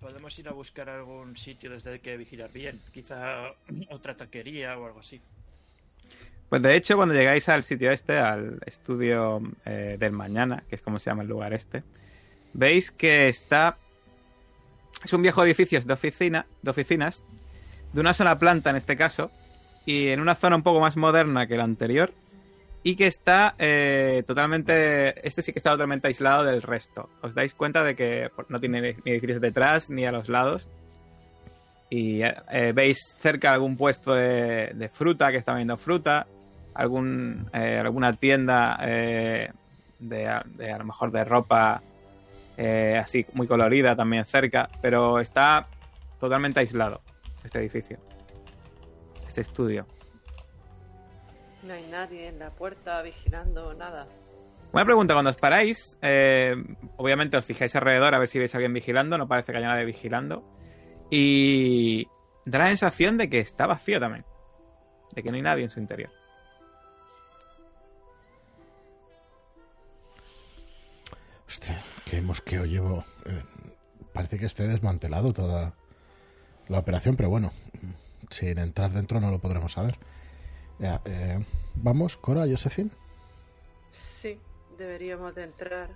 Podemos 0.00 0.38
ir 0.38 0.48
a 0.48 0.52
buscar 0.52 0.90
algún 0.90 1.36
sitio 1.36 1.70
desde 1.70 1.94
el 1.94 2.00
que 2.00 2.16
vigilar 2.16 2.52
bien. 2.52 2.80
Quizá 2.92 3.52
otra 3.90 4.16
taquería 4.16 4.76
o 4.76 4.86
algo 4.86 5.00
así. 5.00 5.20
Pues 6.50 6.60
de 6.60 6.76
hecho, 6.76 6.96
cuando 6.96 7.14
llegáis 7.14 7.48
al 7.48 7.62
sitio 7.62 7.90
este, 7.90 8.18
al 8.18 8.58
estudio 8.66 9.40
eh, 9.64 9.96
del 9.98 10.12
mañana, 10.12 10.62
que 10.68 10.74
es 10.74 10.82
como 10.82 10.98
se 10.98 11.08
llama 11.08 11.22
el 11.22 11.28
lugar 11.28 11.54
este, 11.54 11.82
veis 12.52 12.90
que 12.90 13.28
está. 13.28 13.78
Es 15.02 15.12
un 15.12 15.22
viejo 15.22 15.44
edificio 15.44 15.80
de, 15.80 15.92
oficina, 15.92 16.46
de 16.62 16.70
oficinas, 16.70 17.22
de 17.92 18.00
una 18.00 18.14
sola 18.14 18.38
planta 18.38 18.70
en 18.70 18.76
este 18.76 18.96
caso, 18.96 19.30
y 19.86 20.08
en 20.08 20.20
una 20.20 20.34
zona 20.34 20.56
un 20.56 20.62
poco 20.62 20.80
más 20.80 20.96
moderna 20.96 21.46
que 21.46 21.56
la 21.56 21.64
anterior, 21.64 22.12
y 22.82 22.96
que 22.96 23.06
está 23.06 23.54
eh, 23.58 24.22
totalmente. 24.26 25.26
Este 25.26 25.42
sí 25.42 25.52
que 25.52 25.58
está 25.58 25.70
totalmente 25.70 26.06
aislado 26.06 26.44
del 26.44 26.62
resto. 26.62 27.08
Os 27.22 27.34
dais 27.34 27.54
cuenta 27.54 27.82
de 27.82 27.96
que 27.96 28.30
pues, 28.36 28.50
no 28.50 28.60
tiene 28.60 28.96
ni 29.04 29.12
edificios 29.12 29.40
detrás 29.40 29.88
ni 29.88 30.04
a 30.04 30.12
los 30.12 30.28
lados. 30.28 30.68
Y 31.88 32.22
eh, 32.22 32.34
eh, 32.50 32.72
veis 32.74 33.14
cerca 33.18 33.52
algún 33.52 33.76
puesto 33.76 34.14
de, 34.14 34.72
de 34.74 34.88
fruta 34.90 35.30
que 35.30 35.38
está 35.38 35.52
vendiendo 35.52 35.78
fruta, 35.78 36.26
algún, 36.74 37.48
alguna 37.52 38.12
tienda 38.12 38.78
de, 38.84 39.50
de 39.98 40.26
a 40.26 40.78
lo 40.78 40.84
mejor 40.84 41.10
de 41.10 41.24
ropa 41.24 41.82
eh, 42.56 42.98
así 43.00 43.26
muy 43.32 43.46
colorida 43.46 43.96
también 43.96 44.24
cerca, 44.24 44.68
pero 44.80 45.20
está 45.20 45.68
totalmente 46.18 46.60
aislado 46.60 47.00
este 47.44 47.58
edificio, 47.58 47.98
este 49.26 49.40
estudio. 49.40 49.86
No 51.62 51.72
hay 51.72 51.86
nadie 51.86 52.28
en 52.28 52.38
la 52.38 52.50
puerta 52.50 53.00
vigilando 53.02 53.74
nada. 53.74 54.06
Una 54.72 54.84
pregunta, 54.84 55.14
cuando 55.14 55.30
os 55.30 55.36
paráis, 55.36 55.96
eh, 56.02 56.54
obviamente 56.96 57.36
os 57.36 57.44
fijáis 57.44 57.74
alrededor 57.76 58.14
a 58.14 58.18
ver 58.18 58.28
si 58.28 58.38
veis 58.38 58.54
a 58.54 58.58
alguien 58.58 58.72
vigilando, 58.72 59.16
no 59.16 59.28
parece 59.28 59.52
que 59.52 59.58
haya 59.58 59.68
nadie 59.68 59.84
vigilando. 59.84 60.44
Y 61.10 62.08
da 62.44 62.58
la 62.58 62.66
sensación 62.66 63.16
de 63.16 63.30
que 63.30 63.38
está 63.38 63.66
vacío 63.66 64.00
también, 64.00 64.24
de 65.12 65.22
que 65.22 65.30
no 65.30 65.36
hay 65.36 65.42
nadie 65.42 65.62
en 65.62 65.70
su 65.70 65.78
interior. 65.78 66.10
Hostia, 71.46 71.80
qué 72.04 72.20
mosqueo 72.20 72.64
llevo. 72.64 73.04
Eh, 73.26 73.42
parece 74.12 74.38
que 74.38 74.46
esté 74.46 74.66
desmantelado 74.68 75.32
toda 75.32 75.74
la 76.68 76.78
operación, 76.78 77.16
pero 77.16 77.30
bueno, 77.30 77.52
sin 78.30 78.58
entrar 78.58 78.92
dentro 78.92 79.20
no 79.20 79.30
lo 79.30 79.38
podremos 79.40 79.72
saber. 79.72 79.98
Ya, 80.78 81.00
eh, 81.04 81.44
Vamos, 81.76 82.16
Cora, 82.16 82.46
Josephine. 82.48 82.90
Sí, 83.90 84.38
deberíamos 84.78 85.34
de 85.34 85.44
entrar. 85.44 85.90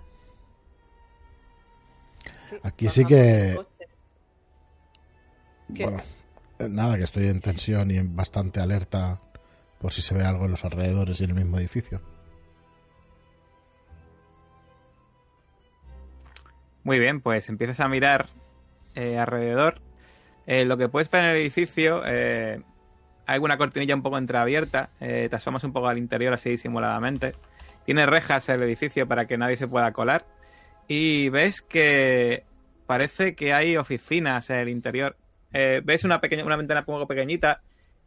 Sí, 2.49 2.57
Aquí 2.63 2.89
sí 2.89 3.05
que-. 3.05 3.57
Bueno, 5.69 6.01
eh, 6.59 6.67
nada, 6.69 6.97
que 6.97 7.03
estoy 7.03 7.27
en 7.27 7.41
tensión 7.41 7.91
y 7.91 7.97
en 7.97 8.15
bastante 8.15 8.59
alerta 8.59 9.21
por 9.79 9.93
si 9.93 10.01
se 10.01 10.13
ve 10.13 10.23
algo 10.23 10.45
en 10.45 10.51
los 10.51 10.65
alrededores 10.65 11.21
y 11.21 11.23
en 11.23 11.29
el 11.31 11.35
mismo 11.37 11.57
edificio. 11.57 12.01
Muy 16.83 16.99
bien, 16.99 17.21
pues 17.21 17.49
empiezas 17.49 17.79
a 17.79 17.87
mirar 17.87 18.27
eh, 18.95 19.17
alrededor. 19.17 19.81
Eh, 20.47 20.65
lo 20.65 20.77
que 20.77 20.89
puedes 20.89 21.11
ver 21.11 21.23
en 21.25 21.29
el 21.29 21.37
edificio, 21.37 22.01
eh, 22.07 22.61
hay 23.27 23.35
alguna 23.35 23.57
cortinilla 23.57 23.93
un 23.93 24.01
poco 24.01 24.17
entreabierta. 24.17 24.89
eh, 24.99 25.27
te 25.29 25.35
asomas 25.35 25.63
un 25.63 25.73
poco 25.73 25.87
al 25.87 25.99
interior 25.99 26.33
así 26.33 26.49
disimuladamente. 26.49 27.35
Tiene 27.85 28.05
rejas 28.07 28.49
el 28.49 28.63
edificio 28.63 29.07
para 29.07 29.27
que 29.27 29.37
nadie 29.37 29.57
se 29.57 29.67
pueda 29.67 29.93
colar. 29.93 30.25
Y 30.87 31.29
ves 31.29 31.61
que 31.61 32.45
parece 32.87 33.35
que 33.35 33.53
hay 33.53 33.77
oficinas 33.77 34.49
en 34.49 34.55
el 34.55 34.69
interior. 34.69 35.15
Ves 35.51 36.03
una 36.03 36.19
pequeña, 36.19 36.43
una 36.43 36.55
ventana 36.55 36.79
un 36.81 36.85
poco 36.87 37.07
pequeñita 37.07 37.61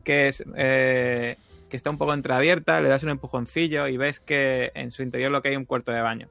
que 0.05 0.29
es 0.29 0.43
que 0.45 1.37
está 1.77 1.91
un 1.91 1.99
poco 1.99 2.13
entreabierta. 2.13 2.81
Le 2.81 2.89
das 2.89 3.05
un 3.05 3.11
empujoncillo 3.11 3.87
y 3.87 3.97
ves 3.97 4.19
que 4.19 4.73
en 4.75 4.91
su 4.91 5.03
interior 5.03 5.31
lo 5.31 5.43
que 5.43 5.49
hay 5.49 5.55
es 5.55 5.59
un 5.59 5.65
cuarto 5.65 5.93
de 5.93 6.01
baño. 6.01 6.29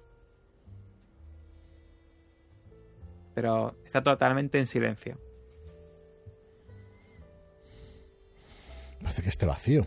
Pero 3.34 3.76
está 3.86 4.04
totalmente 4.04 4.60
en 4.60 4.68
silencio. 4.68 5.18
Parece 9.02 9.24
que 9.24 9.30
esté 9.30 9.46
vacío. 9.46 9.86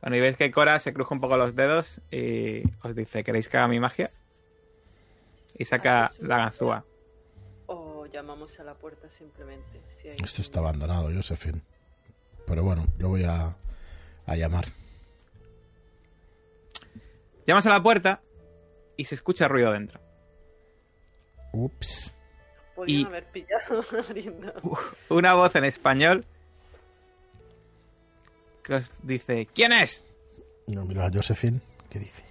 Bueno, 0.00 0.16
y 0.16 0.20
veis 0.20 0.36
que 0.36 0.50
Cora 0.50 0.78
se 0.80 0.92
cruja 0.92 1.14
un 1.14 1.20
poco 1.20 1.36
los 1.36 1.54
dedos 1.54 2.00
y 2.10 2.62
os 2.82 2.94
dice, 2.94 3.22
¿queréis 3.22 3.48
que 3.48 3.58
haga 3.58 3.68
mi 3.68 3.78
magia? 3.80 4.10
Y 5.58 5.64
saca 5.66 6.06
Ah, 6.06 6.12
la 6.20 6.38
ganzúa. 6.38 6.84
O 7.66 8.06
llamamos 8.06 8.58
a 8.58 8.64
la 8.64 8.74
puerta 8.74 9.08
simplemente. 9.10 9.80
si 10.00 10.08
hay 10.08 10.16
Esto 10.22 10.40
está 10.40 10.60
abandonado, 10.60 11.10
Josephine. 11.14 11.60
Pero 12.46 12.64
bueno, 12.64 12.86
lo 12.98 13.08
voy 13.10 13.24
a, 13.24 13.56
a 14.26 14.36
llamar. 14.36 14.66
Llamas 17.46 17.66
a 17.66 17.70
la 17.70 17.82
puerta 17.82 18.22
y 18.96 19.04
se 19.04 19.14
escucha 19.14 19.48
ruido 19.48 19.72
dentro. 19.72 20.00
Ups. 21.52 22.16
Podrían 22.74 23.00
y- 23.00 23.04
haber 23.04 23.24
pillado. 23.26 23.84
Una 25.10 25.34
voz 25.34 25.54
en 25.56 25.64
español 25.64 26.24
que 28.62 28.74
os 28.74 28.90
dice, 29.02 29.46
¿quién 29.54 29.72
es? 29.72 30.04
No 30.66 30.84
miro 30.84 31.02
a 31.04 31.10
Josephine. 31.12 31.60
¿Qué 31.88 31.98
dice? 31.98 32.22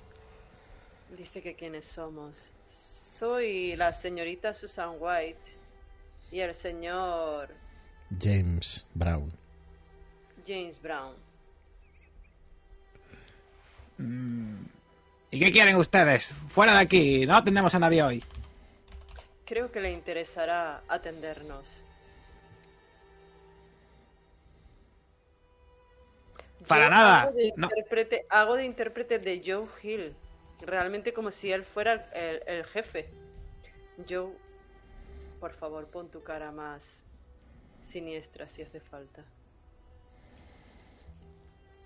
Dice 1.18 1.42
que 1.42 1.56
quiénes 1.56 1.86
somos. 1.86 2.38
Soy 3.18 3.76
la 3.76 3.92
señorita 3.92 4.54
Susan 4.54 4.92
White 4.98 5.40
y 6.32 6.40
el 6.40 6.56
señor 6.56 7.50
James 8.22 8.86
Brown. 8.94 9.32
James 10.48 10.82
Brown. 10.82 11.16
¿Y 15.32 15.40
qué 15.40 15.52
quieren 15.52 15.76
ustedes? 15.76 16.34
Fuera 16.48 16.74
de 16.74 16.80
aquí, 16.80 17.26
no 17.26 17.36
atendemos 17.36 17.76
a 17.76 17.80
nadie 17.80 18.02
hoy. 18.02 18.24
Creo 19.50 19.72
que 19.72 19.82
le 19.82 19.92
interesará 19.92 20.84
atendernos. 20.88 21.68
Para 26.68 26.84
Yo 26.84 26.90
nada, 26.92 27.22
Hago 27.24 27.32
de, 27.32 27.54
no. 27.56 27.66
intérprete, 27.66 28.26
hago 28.30 28.56
de 28.58 28.66
intérprete 28.66 29.18
de 29.18 29.42
Joe 29.44 29.68
Hill. 29.82 30.16
Realmente 30.62 31.14
como 31.14 31.32
si 31.32 31.52
él 31.52 31.64
fuera 31.64 32.12
el, 32.14 32.44
el 32.46 32.64
jefe. 32.66 33.10
Joe, 34.08 34.34
por 35.40 35.54
favor, 35.54 35.88
pon 35.88 36.12
tu 36.12 36.22
cara 36.22 36.52
más 36.52 37.04
siniestra 37.82 38.48
si 38.48 38.62
hace 38.62 38.80
falta. 38.80 39.24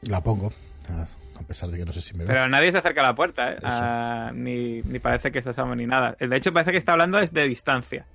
La 0.08 0.22
pongo. 0.22 0.52
A 0.90 1.44
pesar 1.48 1.70
de 1.70 1.78
que 1.78 1.86
no 1.86 1.94
sé 1.94 2.02
si 2.02 2.14
me 2.14 2.26
ve. 2.26 2.34
Pero 2.34 2.48
nadie 2.48 2.72
se 2.72 2.78
acerca 2.78 3.02
a 3.02 3.06
la 3.06 3.16
puerta, 3.16 3.54
¿eh? 3.54 3.58
Ah, 3.64 4.32
ni, 4.34 4.82
ni 4.82 5.00
parece 5.00 5.32
que 5.32 5.42
se 5.42 5.50
asome 5.50 5.76
ni 5.76 5.88
nada. 5.88 6.16
De 6.20 6.36
hecho, 6.36 6.54
parece 6.54 6.72
que 6.72 6.78
está 6.78 6.94
hablando 6.94 7.18
desde 7.18 7.48
distancia. 7.48 8.06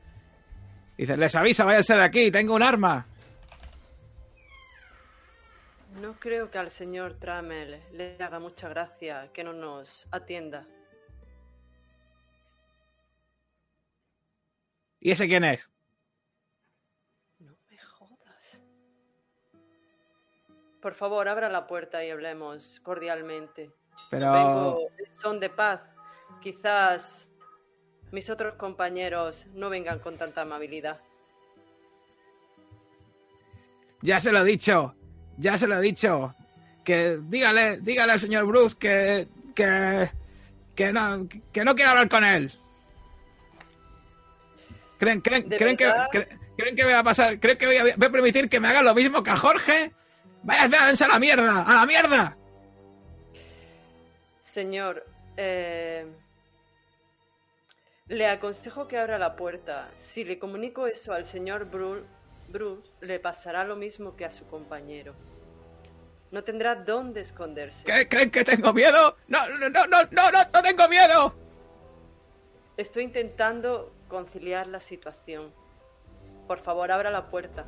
Dice, 0.96 1.16
les 1.16 1.34
aviso, 1.34 1.64
váyanse 1.64 1.94
de 1.94 2.02
aquí, 2.02 2.30
tengo 2.30 2.54
un 2.54 2.62
arma. 2.62 3.06
No 6.00 6.14
creo 6.14 6.48
que 6.48 6.58
al 6.58 6.70
señor 6.70 7.14
Trammell 7.14 7.80
le 7.92 8.16
haga 8.22 8.38
mucha 8.38 8.68
gracia 8.68 9.28
que 9.32 9.42
no 9.42 9.52
nos 9.52 10.06
atienda. 10.10 10.64
¿Y 15.00 15.10
ese 15.10 15.26
quién 15.26 15.44
es? 15.44 15.70
Por 20.80 20.94
favor, 20.94 21.28
abra 21.28 21.48
la 21.48 21.66
puerta 21.66 22.04
y 22.04 22.10
hablemos 22.10 22.80
cordialmente. 22.82 23.70
Pero... 24.10 24.32
Vengo 24.32 24.80
en 24.98 25.16
son 25.16 25.40
de 25.40 25.50
paz. 25.50 25.80
Quizás 26.40 27.28
mis 28.12 28.30
otros 28.30 28.54
compañeros 28.54 29.46
no 29.54 29.68
vengan 29.70 29.98
con 29.98 30.16
tanta 30.16 30.42
amabilidad. 30.42 31.00
Ya 34.00 34.20
se 34.20 34.30
lo 34.30 34.40
he 34.40 34.44
dicho, 34.44 34.94
ya 35.36 35.58
se 35.58 35.66
lo 35.66 35.76
he 35.76 35.80
dicho. 35.80 36.34
Que 36.84 37.18
dígale, 37.20 37.78
dígale 37.78 38.12
al 38.12 38.20
señor 38.20 38.46
Bruce 38.46 38.76
que, 38.78 39.26
que, 39.54 40.10
que 40.74 40.92
no, 40.92 41.28
que 41.52 41.64
no 41.64 41.74
quiero 41.74 41.90
hablar 41.90 42.08
con 42.08 42.24
él. 42.24 42.52
¿Creen, 44.98 45.20
creen, 45.20 45.48
¿De 45.48 45.56
creen, 45.56 45.76
que, 45.76 45.92
creen 46.56 46.76
que 46.76 46.84
va 46.84 47.00
a 47.00 47.04
pasar? 47.04 47.38
¿Creen 47.38 47.58
que 47.58 47.66
voy 47.66 47.76
a, 47.76 47.82
voy 47.82 48.06
a 48.06 48.10
permitir 48.10 48.48
que 48.48 48.60
me 48.60 48.68
hagan 48.68 48.84
lo 48.84 48.94
mismo 48.94 49.22
que 49.22 49.30
a 49.30 49.36
Jorge? 49.36 49.92
¡Váyanse 50.48 51.04
a 51.04 51.08
la 51.08 51.18
mierda! 51.18 51.62
¡A 51.62 51.74
la 51.74 51.84
mierda! 51.86 52.36
Señor, 54.40 55.04
eh, 55.36 56.06
le 58.08 58.26
aconsejo 58.26 58.88
que 58.88 58.96
abra 58.98 59.18
la 59.18 59.36
puerta. 59.36 59.90
Si 59.98 60.24
le 60.24 60.38
comunico 60.38 60.86
eso 60.86 61.12
al 61.12 61.26
señor 61.26 61.70
Bru- 61.70 62.02
Bruce, 62.48 62.90
le 63.02 63.20
pasará 63.20 63.64
lo 63.64 63.76
mismo 63.76 64.16
que 64.16 64.24
a 64.24 64.30
su 64.32 64.46
compañero. 64.46 65.14
No 66.30 66.42
tendrá 66.44 66.74
dónde 66.76 67.20
esconderse. 67.20 67.84
¿Qué, 67.84 68.08
¿Creen 68.08 68.30
que 68.30 68.42
tengo 68.44 68.72
miedo? 68.72 69.16
No, 69.28 69.46
no, 69.50 69.68
no, 69.68 69.68
no, 69.68 70.02
no, 70.10 70.30
no, 70.30 70.38
no 70.52 70.62
tengo 70.62 70.88
miedo. 70.88 71.34
Estoy 72.78 73.04
intentando 73.04 73.92
conciliar 74.08 74.66
la 74.66 74.80
situación. 74.80 75.52
Por 76.46 76.60
favor, 76.60 76.90
abra 76.90 77.10
la 77.10 77.26
puerta. 77.30 77.64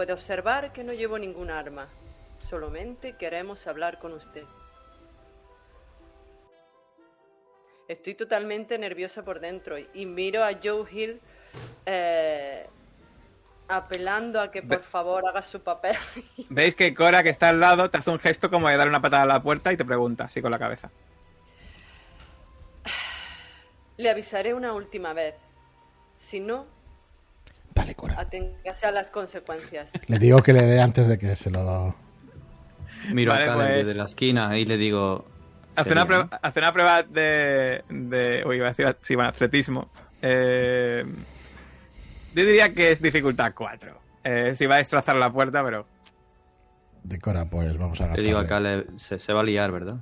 Puede 0.00 0.14
observar 0.14 0.72
que 0.72 0.82
no 0.82 0.94
llevo 0.94 1.18
ningún 1.18 1.50
arma. 1.50 1.86
Solamente 2.38 3.16
queremos 3.18 3.66
hablar 3.66 3.98
con 3.98 4.14
usted. 4.14 4.44
Estoy 7.86 8.14
totalmente 8.14 8.78
nerviosa 8.78 9.22
por 9.22 9.40
dentro 9.40 9.76
y- 9.78 10.06
miro 10.06 10.42
a 10.42 10.52
Joe 10.54 10.86
Hill 10.90 11.20
eh, 11.84 12.66
apelando 13.68 14.40
a 14.40 14.50
que 14.50 14.62
por 14.62 14.82
favor 14.84 15.28
haga 15.28 15.42
su 15.42 15.60
papel. 15.60 15.96
Veis 16.48 16.74
que 16.74 16.94
Cora, 16.94 17.22
que 17.22 17.28
está 17.28 17.50
al 17.50 17.60
lado, 17.60 17.90
te 17.90 17.98
hace 17.98 18.08
un 18.08 18.18
gesto 18.18 18.48
como 18.50 18.70
de 18.70 18.78
dar 18.78 18.88
una 18.88 19.02
patada 19.02 19.24
a 19.24 19.26
la 19.26 19.42
puerta 19.42 19.70
y 19.70 19.76
te 19.76 19.84
pregunta, 19.84 20.24
así 20.24 20.40
con 20.40 20.50
la 20.50 20.58
cabeza. 20.58 20.90
Le 23.98 24.08
avisaré 24.08 24.54
una 24.54 24.72
última 24.72 25.12
vez. 25.12 25.34
Si 26.16 26.40
no, 26.40 26.79
Vale, 27.80 27.94
Cora. 27.94 28.20
aténgase 28.20 28.86
a 28.86 28.90
las 28.92 29.10
consecuencias. 29.10 29.90
Le 30.06 30.18
digo 30.18 30.42
que 30.42 30.52
le 30.52 30.62
dé 30.62 30.80
antes 30.80 31.08
de 31.08 31.18
que 31.18 31.34
se 31.36 31.50
lo... 31.50 31.94
Miro 33.12 33.32
Vale, 33.32 33.44
a 33.44 33.46
Caleb 33.46 33.66
pues- 33.68 33.76
desde 33.86 33.94
la 33.94 34.04
esquina 34.04 34.58
y 34.58 34.64
le 34.66 34.76
digo... 34.76 35.26
Hace 35.76 35.92
una, 35.92 36.02
"Seria, 36.02 36.06
prueba, 36.26 36.40
hace 36.42 36.58
una 36.58 36.72
prueba 36.72 37.02
de, 37.04 37.84
de. 37.88 38.42
Uy, 38.46 38.56
iba 38.56 38.66
a 38.66 38.70
decir 38.70 38.96
sí, 39.02 39.14
bueno, 39.14 39.30
atletismo. 39.30 39.88
Eh, 40.20 41.04
yo 42.34 42.44
diría 42.44 42.74
que 42.74 42.90
es 42.90 43.00
dificultad 43.00 43.52
4. 43.54 43.98
Eh, 44.24 44.52
si 44.56 44.66
va 44.66 44.74
a 44.74 44.78
destrozar 44.78 45.14
la 45.16 45.32
puerta, 45.32 45.64
pero. 45.64 45.86
De 47.04 47.18
Cora, 47.20 47.44
pues 47.46 47.78
vamos 47.78 47.98
a 48.00 48.02
¿no?". 48.02 48.08
gastar. 48.08 48.18
Le 48.18 48.26
digo 48.28 48.38
a 48.40 48.46
Caleb, 48.46 48.98
se, 48.98 49.18
se 49.20 49.32
va 49.32 49.40
a 49.40 49.44
liar, 49.44 49.70
¿verdad? 49.70 49.96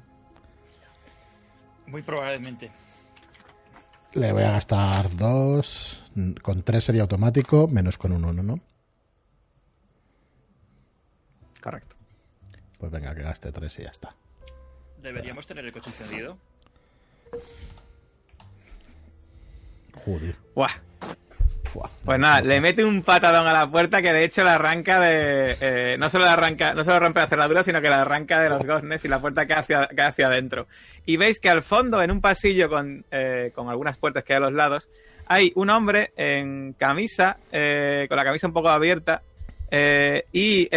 Muy 1.87 2.03
probablemente. 2.03 2.71
Le 4.15 4.33
voy 4.33 4.43
a 4.43 4.53
gastar 4.53 5.15
dos. 5.17 6.03
Con 6.43 6.63
tres 6.63 6.85
sería 6.85 7.03
automático, 7.03 7.69
menos 7.69 7.99
con 7.99 8.13
un 8.13 8.25
uno, 8.25 8.43
¿no? 8.43 8.61
Correcto. 11.63 11.97
Pues 12.79 12.91
venga, 12.91 13.15
que 13.15 13.23
gaste 13.23 13.53
tres 13.53 13.79
y 13.79 13.83
ya 13.83 13.91
está. 13.91 14.11
¿Deberíamos 15.03 15.47
tener 15.47 15.65
el 15.65 15.73
coche 15.73 15.91
encendido? 15.91 16.39
Joder. 20.05 20.37
Buah. 20.55 20.71
Pues 22.05 22.19
nada, 22.19 22.41
le 22.41 22.61
mete 22.61 22.85
un 22.85 23.03
patadón 23.03 23.47
a 23.47 23.53
la 23.53 23.71
puerta 23.71 24.03
que 24.03 24.13
de 24.13 24.25
hecho 24.25 24.45
la 24.45 24.55
arranca 24.55 25.01
de. 25.01 25.57
eh, 25.61 25.97
no 25.99 26.11
solo 26.11 26.25
la 26.25 26.35
arranca, 26.35 26.75
no 26.75 26.85
solo 26.85 27.01
rompe 27.01 27.21
la 27.21 27.27
cerradura, 27.27 27.65
sino 27.65 27.81
que 27.81 27.91
la 27.91 28.03
arranca 28.03 28.41
de 28.41 28.49
los 28.49 28.65
goznes 28.65 29.05
y 29.05 29.09
la 29.09 29.21
puerta 29.21 29.47
cae 29.47 29.59
hacia, 29.59 29.87
cae 29.89 30.07
hacia 30.07 30.27
adentro. 30.29 30.67
Y 31.07 31.17
veis 31.17 31.41
que 31.41 31.51
al 31.51 31.63
fondo, 31.63 32.03
en 32.03 32.11
un 32.11 32.21
pasillo 32.21 32.69
con, 32.69 33.05
eh, 33.11 33.51
con 33.55 33.69
algunas 33.69 33.97
puertas 33.99 34.25
que 34.25 34.33
hay 34.35 34.39
a 34.39 34.41
los 34.41 34.53
lados, 34.53 34.89
hay 35.27 35.53
un 35.57 35.71
hombre 35.71 36.13
en 36.17 36.75
camisa, 36.79 37.37
eh, 37.53 38.07
con 38.09 38.17
la 38.17 38.25
camisa 38.25 38.47
un 38.47 38.53
poco 38.53 38.69
abierta, 38.69 39.23
y 39.71 40.69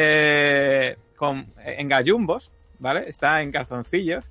con, 1.16 1.48
en 1.66 1.88
gallumbos, 1.88 2.52
¿vale? 2.80 3.08
Está 3.08 3.42
en 3.42 3.52
calzoncillos. 3.52 4.30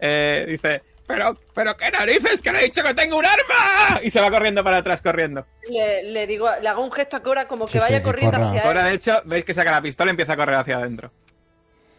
Dice. 0.00 0.82
Pero, 1.14 1.38
pero 1.54 1.76
qué 1.76 1.90
narices, 1.90 2.40
que 2.40 2.50
le 2.52 2.60
he 2.60 2.64
dicho 2.64 2.82
que 2.82 2.94
tengo 2.94 3.18
un 3.18 3.26
arma. 3.26 4.00
Y 4.02 4.10
se 4.10 4.20
va 4.20 4.30
corriendo 4.30 4.64
para 4.64 4.78
atrás, 4.78 5.02
corriendo. 5.02 5.46
Le, 5.70 6.02
le 6.04 6.26
digo, 6.26 6.48
le 6.60 6.68
hago 6.68 6.82
un 6.82 6.90
gesto 6.90 7.18
a 7.18 7.22
Cora 7.22 7.46
como 7.46 7.66
que 7.66 7.72
Sí, 7.72 7.78
vaya 7.78 7.98
que 7.98 8.02
corriendo 8.04 8.38
corra. 8.38 8.48
hacia. 8.50 8.62
Ahora, 8.62 8.84
de 8.84 8.94
hecho, 8.94 9.20
veis 9.26 9.44
que 9.44 9.52
saca 9.54 9.70
la 9.72 9.82
pistola 9.82 10.10
y 10.10 10.12
empieza 10.12 10.32
a 10.32 10.36
correr 10.36 10.54
hacia 10.56 10.78
adentro. 10.78 11.12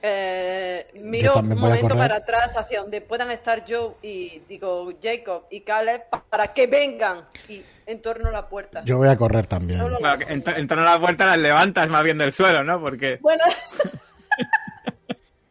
Eh, 0.06 0.85
miro 0.95 1.31
un 1.35 1.57
momento 1.57 1.95
para 1.95 2.18
atrás 2.18 2.57
hacia 2.57 2.81
donde 2.81 2.99
puedan 2.99 3.31
estar 3.31 3.64
Joe 3.65 3.94
y 4.02 4.40
digo 4.49 4.91
Jacob 5.02 5.44
y 5.49 5.61
Caleb 5.61 6.10
pa- 6.10 6.26
para 6.30 6.53
que 6.53 6.68
vengan 6.68 7.22
y 7.48 7.64
en 7.85 8.02
torno 8.02 8.27
a 8.27 8.31
la 8.34 8.49
puerta. 8.49 8.81
Yo 8.84 8.98
voy 8.98 9.07
a 9.07 9.15
correr 9.15 9.45
también. 9.48 9.80
Que 10.19 10.34
en, 10.34 10.44
to- 10.44 10.52
en 10.56 10.68
torno 10.68 10.84
a 10.85 10.95
la 10.95 10.99
puerta 10.99 11.26
las 11.26 11.38
levantas 11.38 11.88
más 11.88 12.03
bien 12.03 12.18
del 12.18 12.34
suelo, 12.34 12.65
¿no? 12.65 12.81
Porque. 12.81 13.18
Bueno, 13.22 13.44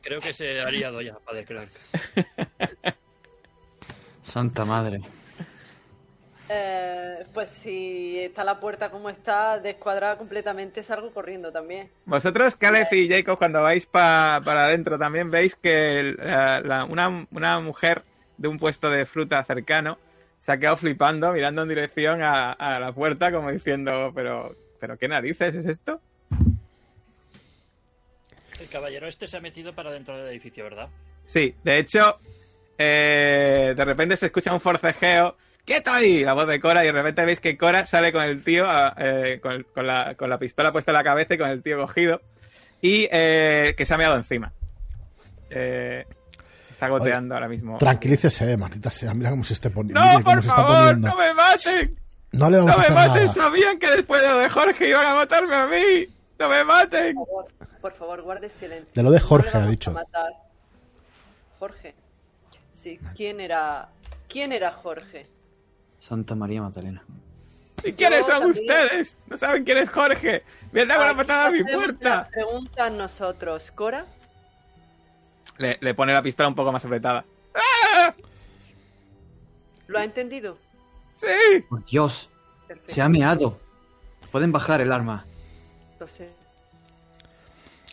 Creo 0.02 0.20
que 0.20 0.34
se 0.34 0.60
haría 0.60 0.90
doya, 0.90 1.16
padre 1.24 1.44
Clark. 1.44 1.68
Santa 4.32 4.64
madre. 4.64 5.00
eh, 6.48 7.24
pues 7.34 7.50
si 7.50 8.18
está 8.18 8.44
la 8.44 8.58
puerta 8.60 8.90
como 8.90 9.10
está, 9.10 9.58
descuadrada 9.58 10.16
completamente, 10.16 10.82
salgo 10.82 11.10
corriendo 11.12 11.52
también. 11.52 11.90
Vosotros, 12.06 12.56
Caleb 12.56 12.86
y 12.92 13.08
Jacob, 13.08 13.36
cuando 13.38 13.60
vais 13.62 13.84
pa- 13.86 14.40
para 14.44 14.64
adentro 14.64 14.98
también 14.98 15.30
veis 15.30 15.54
que 15.56 16.00
el- 16.00 16.16
la- 16.16 16.60
la- 16.60 16.84
una, 16.84 17.26
una 17.30 17.60
mujer 17.60 18.02
de 18.38 18.48
un 18.48 18.58
puesto 18.58 18.88
de 18.90 19.04
fruta 19.06 19.44
cercano 19.44 19.98
se 20.40 20.50
ha 20.52 20.56
quedado 20.58 20.76
flipando, 20.78 21.30
mirando 21.32 21.62
en 21.62 21.68
dirección 21.68 22.22
a, 22.22 22.52
a 22.52 22.80
la 22.80 22.92
puerta, 22.92 23.30
como 23.30 23.50
diciendo, 23.52 24.12
pero, 24.14 24.56
pero 24.80 24.96
qué 24.98 25.08
narices 25.08 25.54
es 25.54 25.66
esto. 25.66 26.00
El 28.60 28.68
caballero 28.68 29.06
este 29.06 29.26
se 29.26 29.36
ha 29.36 29.40
metido 29.40 29.74
para 29.74 29.90
dentro 29.90 30.16
del 30.16 30.28
edificio, 30.28 30.64
¿verdad? 30.64 30.88
Sí, 31.24 31.54
de 31.64 31.78
hecho, 31.78 32.18
eh, 32.84 33.74
de 33.76 33.84
repente 33.84 34.16
se 34.16 34.26
escucha 34.26 34.52
un 34.52 34.60
forcejeo. 34.60 35.36
¡Quieto 35.64 35.92
ahí! 35.92 36.24
La 36.24 36.32
voz 36.32 36.48
de 36.48 36.58
Cora 36.58 36.82
y 36.82 36.86
de 36.86 36.92
repente 36.92 37.24
veis 37.24 37.38
que 37.38 37.56
Cora 37.56 37.86
sale 37.86 38.12
con 38.12 38.22
el 38.22 38.42
tío, 38.42 38.66
eh, 38.98 39.38
con, 39.40 39.64
con 39.72 39.86
la, 39.86 40.14
con 40.16 40.28
la 40.28 40.38
pistola 40.38 40.72
puesta 40.72 40.90
en 40.90 40.96
la 40.96 41.04
cabeza 41.04 41.34
y 41.34 41.38
con 41.38 41.48
el 41.50 41.62
tío 41.62 41.78
cogido. 41.78 42.20
Y 42.80 43.08
eh, 43.12 43.74
que 43.76 43.86
se 43.86 43.94
ha 43.94 43.96
meado 43.98 44.16
encima. 44.16 44.52
Eh, 45.50 46.04
está 46.70 46.88
goteando 46.88 47.34
ahora 47.34 47.46
mismo. 47.48 47.78
Tranquilícese, 47.78 48.56
maldita 48.56 48.90
sea. 48.90 49.14
Mira 49.14 49.30
cómo 49.30 49.44
se, 49.44 49.52
esté 49.52 49.70
poni- 49.72 49.92
¡No, 49.92 50.00
cómo 50.14 50.24
por 50.24 50.32
se 50.42 50.48
está 50.48 50.54
favor! 50.56 50.76
poniendo. 50.78 51.08
¡No 51.08 51.16
me 51.16 51.34
maten! 51.34 51.96
No 52.32 52.50
le 52.50 52.56
vamos 52.58 52.66
¡No 52.68 52.72
a 52.72 52.76
me 52.78 52.82
hacer 52.82 52.94
maten! 52.96 53.14
nada. 53.26 53.28
Sabían 53.28 53.78
que 53.78 53.90
después 53.92 54.20
de 54.22 54.28
lo 54.28 54.38
de 54.38 54.48
Jorge 54.48 54.88
iban 54.88 55.06
a 55.06 55.14
matarme 55.14 55.54
a 55.54 55.66
mí. 55.68 56.08
¡No 56.40 56.48
me 56.48 56.64
maten! 56.64 57.14
Por 57.14 57.26
favor, 57.28 57.46
por 57.80 57.92
favor, 57.94 58.22
guarde 58.22 58.50
silencio. 58.50 58.90
De 58.92 59.02
lo 59.04 59.12
de 59.12 59.20
Jorge, 59.20 59.56
ha 59.56 59.66
dicho. 59.66 59.94
Jorge. 61.60 61.94
Sí, 62.82 62.98
¿quién 63.14 63.40
era? 63.40 63.88
¿Quién 64.28 64.50
era 64.50 64.72
Jorge? 64.72 65.28
Santa 66.00 66.34
María 66.34 66.62
Magdalena. 66.62 67.04
¿Y 67.84 67.92
quiénes 67.92 68.26
son 68.26 68.42
también. 68.42 68.68
ustedes? 68.70 69.18
No 69.28 69.36
saben 69.36 69.62
quién 69.62 69.78
es 69.78 69.88
Jorge. 69.88 70.42
¡Me 70.72 70.84
da 70.84 70.96
una 70.96 71.06
Aquí 71.10 71.16
patada 71.18 71.46
a 71.46 71.50
mi 71.50 71.62
puerta! 71.62 72.08
Las 72.08 72.26
preguntas 72.26 72.92
nosotros. 72.92 73.70
¿Cora? 73.70 74.04
Le, 75.58 75.78
le 75.80 75.94
pone 75.94 76.12
la 76.12 76.22
pistola 76.22 76.48
un 76.48 76.56
poco 76.56 76.72
más 76.72 76.84
apretada. 76.84 77.24
¿Lo 79.86 79.98
ha 79.98 80.04
entendido? 80.04 80.58
¡Sí! 81.14 81.60
Por 81.68 81.84
Dios, 81.84 82.30
Perfecto. 82.66 82.94
se 82.94 83.00
ha 83.02 83.08
meado. 83.08 83.60
Pueden 84.32 84.50
bajar 84.50 84.80
el 84.80 84.90
arma. 84.90 85.24
Lo 86.00 86.08
sé. 86.08 86.30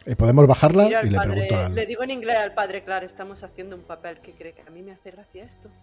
Eh, 0.10 0.15
Podemos 0.15 0.48
bajarla 0.48 0.86
y 1.03 1.10
le 1.10 1.15
padre- 1.18 1.31
pregunto 1.34 1.56
al... 1.56 1.76
le 1.76 1.86
digo 1.86 2.02
en 2.03 2.10
inglés 2.10 2.36
al 2.38 2.56
padre, 2.56 2.84
claro, 2.84 3.06
estamos 3.06 3.44
haciendo 3.44 3.76
un 3.76 3.84
papel 3.84 4.19
que 4.22 4.31
cree 4.34 4.53
que 4.53 4.61
a 4.64 4.69
mí 4.72 4.81
me 4.81 4.91
hace 4.94 5.11
gracia 5.11 5.44
esto. 5.44 5.69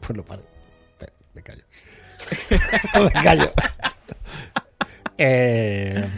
Pues 0.00 0.16
lo 0.16 0.24
paro. 0.24 0.42
Me 1.34 1.42
callo. 1.42 1.62
me 3.14 3.22
callo. 3.22 3.52
Eh, 5.18 6.08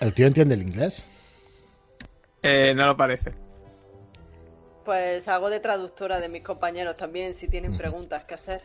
¿El 0.00 0.12
tío 0.12 0.26
entiende 0.26 0.54
el 0.56 0.60
inglés? 0.62 1.10
Eh, 2.42 2.74
no 2.74 2.84
lo 2.86 2.96
parece. 2.96 3.32
Pues 4.84 5.26
hago 5.28 5.48
de 5.48 5.60
traductora 5.60 6.20
de 6.20 6.28
mis 6.28 6.42
compañeros 6.42 6.96
también, 6.98 7.34
si 7.34 7.48
tienen 7.48 7.78
preguntas 7.78 8.24
que 8.24 8.34
hacer. 8.34 8.62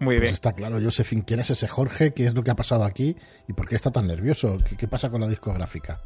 Muy 0.00 0.14
Pues 0.16 0.20
bien. 0.20 0.34
está 0.34 0.52
claro, 0.52 0.78
Josephine, 0.80 1.24
¿quién 1.26 1.40
es 1.40 1.50
ese 1.50 1.66
Jorge? 1.66 2.12
¿Qué 2.14 2.26
es 2.26 2.34
lo 2.34 2.42
que 2.42 2.50
ha 2.50 2.54
pasado 2.54 2.84
aquí? 2.84 3.16
¿Y 3.48 3.52
por 3.52 3.66
qué 3.68 3.74
está 3.76 3.90
tan 3.90 4.06
nervioso? 4.06 4.56
¿Qué, 4.68 4.76
qué 4.76 4.86
pasa 4.88 5.10
con 5.10 5.20
la 5.20 5.26
discográfica? 5.26 6.00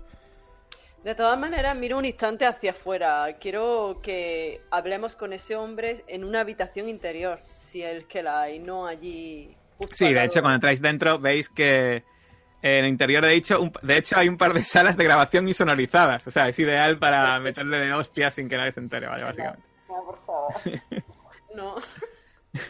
De 1.04 1.14
todas 1.14 1.38
maneras, 1.38 1.76
miro 1.76 1.98
un 1.98 2.04
instante 2.04 2.46
hacia 2.46 2.70
afuera. 2.70 3.36
Quiero 3.40 4.00
que 4.02 4.60
hablemos 4.70 5.16
con 5.16 5.32
ese 5.32 5.56
hombre 5.56 6.04
en 6.06 6.22
una 6.24 6.40
habitación 6.40 6.88
interior, 6.88 7.40
si 7.58 7.82
es 7.82 8.04
que 8.06 8.22
la 8.22 8.42
hay, 8.42 8.60
no 8.60 8.86
allí. 8.86 9.54
Sí, 9.92 10.14
de 10.14 10.24
hecho, 10.24 10.40
cuando 10.40 10.54
entráis 10.54 10.80
dentro 10.80 11.18
veis 11.18 11.48
que 11.48 12.04
en 12.62 12.84
el 12.84 12.86
interior, 12.86 13.24
de 13.26 13.34
hecho, 13.34 13.60
un- 13.60 13.72
de 13.82 13.96
hecho 13.96 14.16
hay 14.16 14.28
un 14.28 14.38
par 14.38 14.54
de 14.54 14.62
salas 14.62 14.96
de 14.96 15.02
grabación 15.02 15.48
insonorizadas. 15.48 16.24
O 16.28 16.30
sea, 16.30 16.48
es 16.48 16.56
ideal 16.60 16.98
para 17.00 17.38
meterle 17.40 17.78
de 17.78 17.92
hostias 17.92 18.36
sin 18.36 18.48
que 18.48 18.56
nadie 18.56 18.70
se 18.70 18.78
entere, 18.78 19.08
vaya, 19.08 19.24
básicamente. 19.24 19.66
No, 19.88 20.04
por 20.04 20.24
favor. 20.24 20.52
No. 21.54 21.74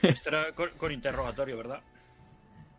Esto 0.03 0.29
era 0.29 0.53
con, 0.53 0.71
con 0.77 0.93
interrogatorio, 0.93 1.57
¿verdad? 1.57 1.81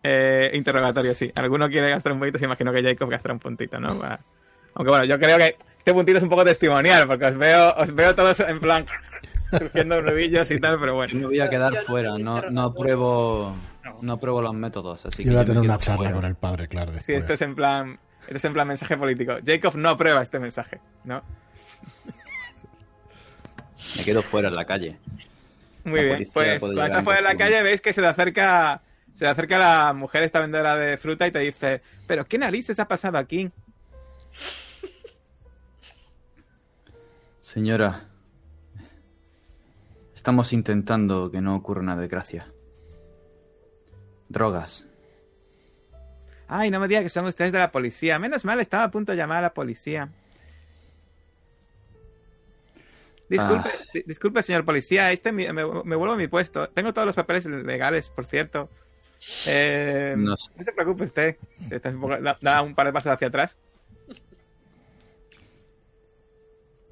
Eh, 0.03 0.51
interrogatorio, 0.53 1.15
sí. 1.15 1.29
¿Alguno 1.35 1.69
quiere 1.69 1.89
gastar 1.89 2.11
un 2.13 2.19
puntito? 2.19 2.37
Se 2.39 2.45
imagino 2.45 2.71
que 2.73 2.81
Jacob 2.83 3.09
gastará 3.09 3.33
un 3.33 3.39
puntito, 3.39 3.79
¿no? 3.79 3.87
Aunque 4.75 4.89
bueno, 4.89 5.05
yo 5.05 5.19
creo 5.19 5.37
que 5.37 5.55
este 5.77 5.93
puntito 5.93 6.17
es 6.17 6.23
un 6.23 6.29
poco 6.29 6.43
testimonial, 6.43 7.07
porque 7.07 7.25
os 7.25 7.37
veo, 7.37 7.73
os 7.77 7.93
veo 7.93 8.15
todos 8.15 8.39
en 8.41 8.59
plan 8.59 8.85
surgiendo 9.51 10.01
nudillos 10.01 10.49
y 10.51 10.59
tal, 10.59 10.79
pero 10.79 10.91
Yo 10.93 10.95
bueno. 10.95 11.19
me 11.19 11.25
voy 11.27 11.39
a 11.39 11.45
Yo- 11.45 11.49
quedar 11.51 11.73
yo 11.73 11.79
no 11.81 11.85
fuera. 11.85 12.09
No, 12.11 12.17
no 12.17 12.31
interrogatorio. 12.37 12.73
pruebo 12.75 13.55
No. 13.83 13.97
no 14.01 14.17
pruebo 14.19 14.41
los 14.41 14.53
métodos. 14.53 15.05
Así 15.05 15.23
Yo 15.23 15.29
que 15.29 15.29
voy 15.35 15.39
a 15.39 15.41
yo 15.43 15.47
tener 15.53 15.61
una 15.63 15.77
charla 15.77 15.97
fuera. 15.97 16.13
con 16.15 16.25
el 16.25 16.35
padre, 16.35 16.67
claro, 16.67 16.91
Sí, 16.91 16.95
después. 16.95 17.19
esto 17.19 17.33
es 17.33 17.41
en 17.41 17.55
plan, 17.55 17.99
esto 18.21 18.37
es 18.37 18.45
en 18.45 18.53
plan 18.53 18.67
mensaje 18.67 18.97
político. 18.97 19.35
Jacob 19.45 19.75
no 19.75 19.89
aprueba 19.89 20.21
este 20.21 20.39
mensaje, 20.39 20.79
¿no? 21.03 21.21
Me 23.97 24.03
quedo 24.03 24.21
fuera 24.21 24.47
en 24.49 24.55
la 24.55 24.65
calle. 24.65 24.97
Muy 25.83 26.01
La 26.01 26.15
bien, 26.15 26.29
pues 26.33 26.59
cuando 26.59 26.83
estás 26.83 27.03
fuera 27.03 27.21
de 27.21 27.27
la 27.27 27.35
calle 27.35 27.61
veis 27.61 27.81
que 27.81 27.93
se 27.93 28.05
acerca 28.05 28.81
se 29.13 29.25
te 29.25 29.27
acerca 29.27 29.59
la 29.59 29.93
mujer 29.93 30.23
esta 30.23 30.39
vendedora 30.39 30.75
de 30.75 30.97
fruta 30.97 31.27
y 31.27 31.31
te 31.31 31.39
dice, 31.39 31.81
pero 32.07 32.25
qué 32.25 32.37
narices 32.37 32.79
ha 32.79 32.87
pasado 32.87 33.17
aquí. 33.17 33.51
Señora, 37.39 38.07
estamos 40.15 40.51
intentando 40.51 41.29
que 41.29 41.41
no 41.41 41.55
ocurra 41.55 41.81
una 41.81 41.95
desgracia. 41.95 42.47
Drogas. 44.29 44.87
Ay, 46.47 46.71
no 46.71 46.79
me 46.79 46.87
diga 46.87 47.03
que 47.03 47.09
son 47.09 47.25
ustedes 47.25 47.51
de 47.51 47.59
la 47.59 47.71
policía. 47.71 48.17
Menos 48.17 48.45
mal, 48.45 48.59
estaba 48.59 48.83
a 48.83 48.91
punto 48.91 49.11
de 49.11 49.17
llamar 49.17 49.37
a 49.37 49.41
la 49.41 49.53
policía. 49.53 50.09
Disculpe, 53.29 53.69
Ah. 53.69 53.83
di- 53.93 54.03
disculpe, 54.05 54.43
señor 54.43 54.65
policía, 54.65 55.11
este 55.11 55.31
me, 55.31 55.51
me 55.53 55.63
vuelvo 55.63 56.11
a 56.11 56.17
mi 56.17 56.27
puesto. 56.27 56.69
Tengo 56.69 56.93
todos 56.93 57.05
los 57.07 57.15
papeles 57.15 57.45
legales, 57.45 58.09
por 58.09 58.25
cierto. 58.25 58.69
Eh, 59.47 60.15
No 60.17 60.35
se 60.37 60.71
preocupe 60.73 61.05
usted. 61.05 61.37
Da, 62.21 62.37
da 62.41 62.61
un 62.61 62.75
par 62.75 62.87
de 62.87 62.93
pasos 62.93 63.11
hacia 63.11 63.27
atrás. 63.29 63.55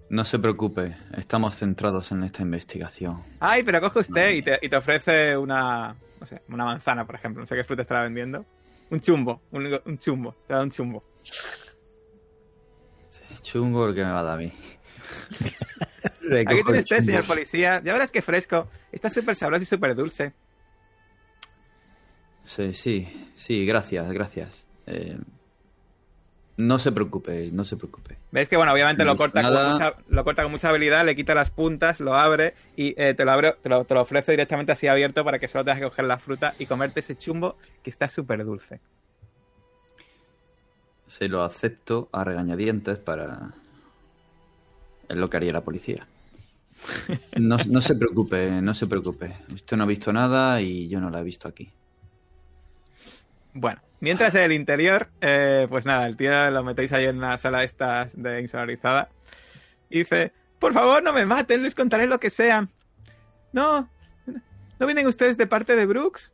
No 0.09 0.25
se 0.25 0.39
preocupe, 0.39 0.97
estamos 1.17 1.55
centrados 1.55 2.11
en 2.11 2.23
esta 2.23 2.41
investigación. 2.41 3.23
Ay, 3.39 3.63
pero 3.63 3.79
coge 3.79 3.99
usted 3.99 4.31
y 4.31 4.41
te, 4.41 4.59
y 4.61 4.67
te 4.67 4.75
ofrece 4.75 5.37
una, 5.37 5.95
no 6.19 6.27
sé, 6.27 6.41
una 6.49 6.65
manzana, 6.65 7.05
por 7.05 7.15
ejemplo. 7.15 7.41
No 7.41 7.45
sé 7.45 7.55
qué 7.55 7.63
fruta 7.63 7.83
estará 7.83 8.03
vendiendo. 8.03 8.45
Un 8.89 8.99
chumbo, 8.99 9.41
un, 9.51 9.79
un 9.85 9.97
chumbo. 9.97 10.35
Te 10.47 10.53
da 10.53 10.61
un 10.63 10.71
chumbo. 10.71 11.01
Chungo 13.41 13.87
el 13.87 13.95
que 13.95 14.03
me 14.03 14.11
va 14.11 14.19
a 14.19 14.23
dar 14.23 14.33
a 14.35 14.37
mí. 14.37 14.51
Aquí 16.23 16.61
tiene 16.63 16.79
usted, 16.79 16.83
chumbo. 16.83 17.01
señor 17.03 17.25
policía. 17.25 17.81
Ya 17.83 17.93
verás 17.93 18.11
qué 18.11 18.21
fresco. 18.21 18.67
Está 18.91 19.09
súper 19.09 19.35
sabroso 19.35 19.63
y 19.63 19.65
súper 19.65 19.95
dulce. 19.95 20.33
Sí, 22.45 22.73
sí, 22.73 23.31
sí, 23.35 23.65
gracias, 23.65 24.11
gracias. 24.11 24.65
Eh, 24.87 25.17
No 26.57 26.77
se 26.77 26.91
preocupe, 26.91 27.49
no 27.51 27.63
se 27.63 27.77
preocupe. 27.77 28.17
Veis 28.31 28.47
que, 28.49 28.57
bueno, 28.57 28.71
obviamente 28.73 29.03
No 29.03 29.11
lo 29.11 29.17
corta, 29.17 29.41
nada. 29.41 29.63
con 29.63 29.71
mucha, 29.73 29.95
lo 30.09 30.23
corta 30.23 30.43
con 30.43 30.51
mucha 30.51 30.69
habilidad, 30.69 31.05
le 31.05 31.15
quita 31.15 31.33
las 31.33 31.49
puntas, 31.49 31.99
lo 31.99 32.13
abre 32.15 32.53
y 32.75 32.93
eh, 33.01 33.13
te, 33.15 33.25
lo 33.25 33.31
abre, 33.31 33.55
te, 33.61 33.69
lo, 33.69 33.83
te 33.85 33.93
lo 33.93 34.01
ofrece 34.01 34.31
directamente 34.31 34.71
así 34.71 34.87
abierto 34.87 35.23
para 35.23 35.39
que 35.39 35.47
solo 35.47 35.63
tengas 35.63 35.79
que 35.79 35.85
coger 35.85 36.05
la 36.05 36.19
fruta 36.19 36.53
y 36.59 36.65
comerte 36.65 36.99
ese 36.99 37.17
chumbo 37.17 37.57
que 37.83 37.89
está 37.89 38.09
súper 38.09 38.43
dulce. 38.45 38.79
Se 41.07 41.27
lo 41.27 41.43
acepto 41.43 42.09
a 42.11 42.23
regañadientes 42.23 42.97
para... 42.99 43.53
Es 45.11 45.17
lo 45.17 45.29
que 45.29 45.37
haría 45.37 45.51
la 45.51 45.61
policía. 45.61 46.07
No, 47.39 47.57
no 47.69 47.81
se 47.81 47.95
preocupe, 47.95 48.61
no 48.61 48.73
se 48.73 48.87
preocupe. 48.87 49.35
Usted 49.53 49.77
no 49.77 49.83
ha 49.83 49.87
visto 49.87 50.11
nada 50.11 50.61
y 50.61 50.87
yo 50.87 50.99
no 50.99 51.09
la 51.09 51.19
he 51.19 51.23
visto 51.23 51.47
aquí. 51.47 51.71
Bueno, 53.53 53.81
mientras 53.99 54.33
en 54.35 54.41
el 54.41 54.51
interior, 54.53 55.09
eh, 55.19 55.67
pues 55.69 55.85
nada, 55.85 56.07
el 56.07 56.15
tío 56.15 56.49
lo 56.49 56.63
metéis 56.63 56.93
ahí 56.93 57.05
en 57.05 57.17
una 57.17 57.37
sala 57.37 57.63
esta 57.63 58.07
de 58.13 58.41
insonorizada 58.41 59.09
y 59.89 59.99
dice, 59.99 60.31
por 60.59 60.73
favor 60.73 61.03
no 61.03 61.13
me 61.13 61.25
maten, 61.25 61.61
les 61.63 61.75
contaré 61.75 62.07
lo 62.07 62.19
que 62.19 62.29
sea. 62.29 62.67
No, 63.51 63.89
¿no 64.79 64.85
vienen 64.85 65.07
ustedes 65.07 65.37
de 65.37 65.47
parte 65.47 65.75
de 65.75 65.85
Brooks? 65.85 66.31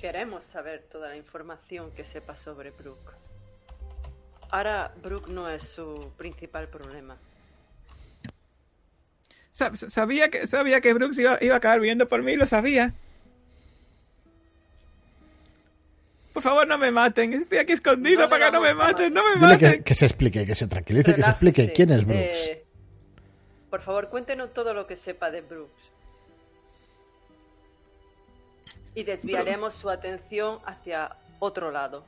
Queremos 0.00 0.44
saber 0.44 0.86
toda 0.92 1.08
la 1.08 1.16
información 1.16 1.90
que 1.92 2.04
sepa 2.04 2.36
sobre 2.36 2.70
Brooke. 2.70 3.14
Ahora, 4.50 4.92
Brooke 5.02 5.28
no 5.30 5.48
es 5.48 5.62
su 5.64 6.10
principal 6.16 6.68
problema. 6.68 7.16
Sa- 9.52 9.74
sa- 9.76 9.90
sabía 9.90 10.30
que, 10.30 10.46
sabía 10.46 10.80
que 10.80 10.92
Brooks 10.94 11.18
iba, 11.18 11.36
iba 11.40 11.54
a 11.54 11.58
acabar 11.58 11.80
viendo 11.80 12.08
por 12.08 12.22
mí, 12.22 12.36
lo 12.36 12.46
sabía. 12.46 12.92
Por 16.32 16.42
favor, 16.42 16.66
no 16.68 16.78
me 16.78 16.92
maten. 16.92 17.32
Estoy 17.32 17.58
aquí 17.58 17.72
escondido 17.72 18.22
No 18.22 18.28
para 18.30 18.46
que 18.46 18.52
no 18.52 18.60
me 18.60 18.72
maten. 18.74 19.12
No 19.12 19.24
me 19.24 19.34
Dile 19.34 19.52
maten. 19.66 19.82
que 19.82 19.94
se 19.94 20.06
explique, 20.06 20.46
que 20.46 20.54
se 20.54 20.68
tranquilice, 20.68 21.14
que 21.14 21.22
se 21.22 21.30
explique 21.30 21.72
quién 21.72 21.90
es 21.90 22.04
Brooks. 22.06 22.48
Eh, 22.48 22.64
por 23.68 23.82
favor, 23.82 24.08
cuéntenos 24.08 24.54
todo 24.54 24.72
lo 24.72 24.86
que 24.86 24.94
sepa 24.96 25.30
de 25.30 25.40
Brooks. 25.42 25.82
Y 28.94 29.02
desviaremos 29.02 29.74
su 29.74 29.90
atención 29.90 30.60
hacia 30.64 31.16
otro 31.40 31.70
lado. 31.70 32.04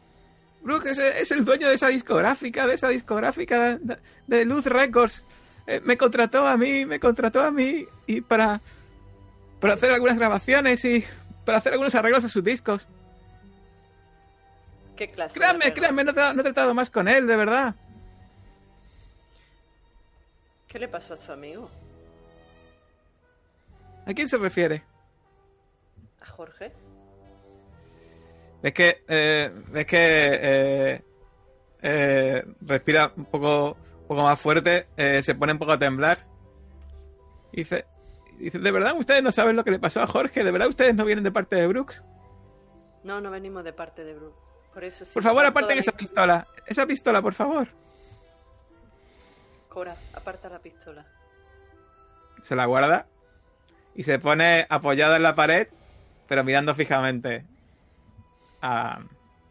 Brooks 0.63 0.87
es, 0.87 0.99
es 0.99 1.31
el 1.31 1.45
dueño 1.45 1.69
de 1.69 1.75
esa 1.75 1.89
discográfica, 1.89 2.67
de 2.67 2.75
esa 2.75 2.89
discográfica 2.89 3.79
de, 3.79 3.99
de 4.27 4.45
Luz 4.45 4.67
Records. 4.67 5.25
Eh, 5.67 5.81
me 5.85 5.97
contrató 5.97 6.47
a 6.47 6.57
mí, 6.57 6.85
me 6.85 6.99
contrató 6.99 7.41
a 7.41 7.51
mí 7.51 7.87
y 8.07 8.21
para, 8.21 8.61
para 9.61 9.75
hacer 9.75 9.93
algunas 9.93 10.19
grabaciones 10.19 10.85
y 10.85 11.05
para 11.45 11.59
hacer 11.59 11.73
algunos 11.73 11.95
arreglos 11.95 12.25
a 12.25 12.29
sus 12.29 12.43
discos. 12.43 12.89
¿Qué 14.97 15.11
clase? 15.11 15.39
Créanme, 15.39 15.73
créanme, 15.73 16.05
no, 16.05 16.13
no 16.13 16.41
he 16.41 16.45
tratado 16.45 16.75
más 16.75 16.91
con 16.91 17.09
él, 17.09 17.27
de 17.27 17.37
verdad. 17.37 17.75
¿Qué 20.69 20.79
le 20.79 20.89
pasó 20.89 21.15
a 21.15 21.21
su 21.21 21.33
amigo? 21.33 21.71
¿A 24.07 24.13
quién 24.13 24.29
se 24.29 24.37
refiere? 24.37 24.85
¿A 26.21 26.27
Jorge? 26.27 26.73
Es 28.63 28.75
que, 28.75 29.05
eh, 29.09 29.51
es 29.75 29.87
que 29.87 29.99
eh, 30.01 31.05
eh, 31.83 32.45
respira 32.61 33.13
un 33.17 33.25
poco, 33.25 33.77
un 34.03 34.09
poco 34.09 34.23
más 34.23 34.39
fuerte, 34.39 34.87
eh, 34.97 35.23
se 35.23 35.35
pone 35.35 35.53
un 35.53 35.59
poco 35.59 35.73
a 35.73 35.79
temblar. 35.79 36.27
Y 37.53 37.59
dice, 37.59 37.87
dice, 38.39 38.59
¿de 38.59 38.71
verdad 38.71 38.95
ustedes 38.97 39.23
no 39.23 39.33
saben 39.33 39.57
lo 39.57 39.65
que 39.65 39.71
le 39.71 39.79
pasó 39.79 40.03
a 40.03 40.07
Jorge? 40.07 40.45
¿De 40.45 40.51
verdad 40.51 40.69
ustedes 40.69 40.95
no 40.95 41.05
vienen 41.05 41.25
de 41.25 41.33
parte 41.33 41.57
de 41.57 41.67
Brooks? 41.67 42.05
No, 43.03 43.21
no 43.21 43.31
venimos 43.31 43.65
de 43.65 43.73
parte 43.73 44.05
de 44.05 44.15
Brooke. 44.15 44.37
Por 44.75 44.85
eso. 44.85 45.05
Por 45.13 45.23
favor, 45.23 45.45
aparten 45.45 45.79
esa 45.79 45.93
pistola. 45.93 46.47
Esa 46.67 46.87
pistola, 46.87 47.23
por 47.23 47.35
favor. 47.35 47.69
Cora, 49.69 49.97
aparta 50.15 50.49
la 50.49 50.59
pistola. 50.59 51.07
Se 52.43 52.55
la 52.55 52.67
guarda 52.67 53.07
y 53.95 54.05
se 54.05 54.19
pone 54.19 54.67
apoyada 54.69 55.17
en 55.17 55.23
la 55.23 55.35
pared, 55.35 55.69
pero 56.29 56.45
mirando 56.45 56.75
fijamente 56.75 57.45
a... 58.63 59.01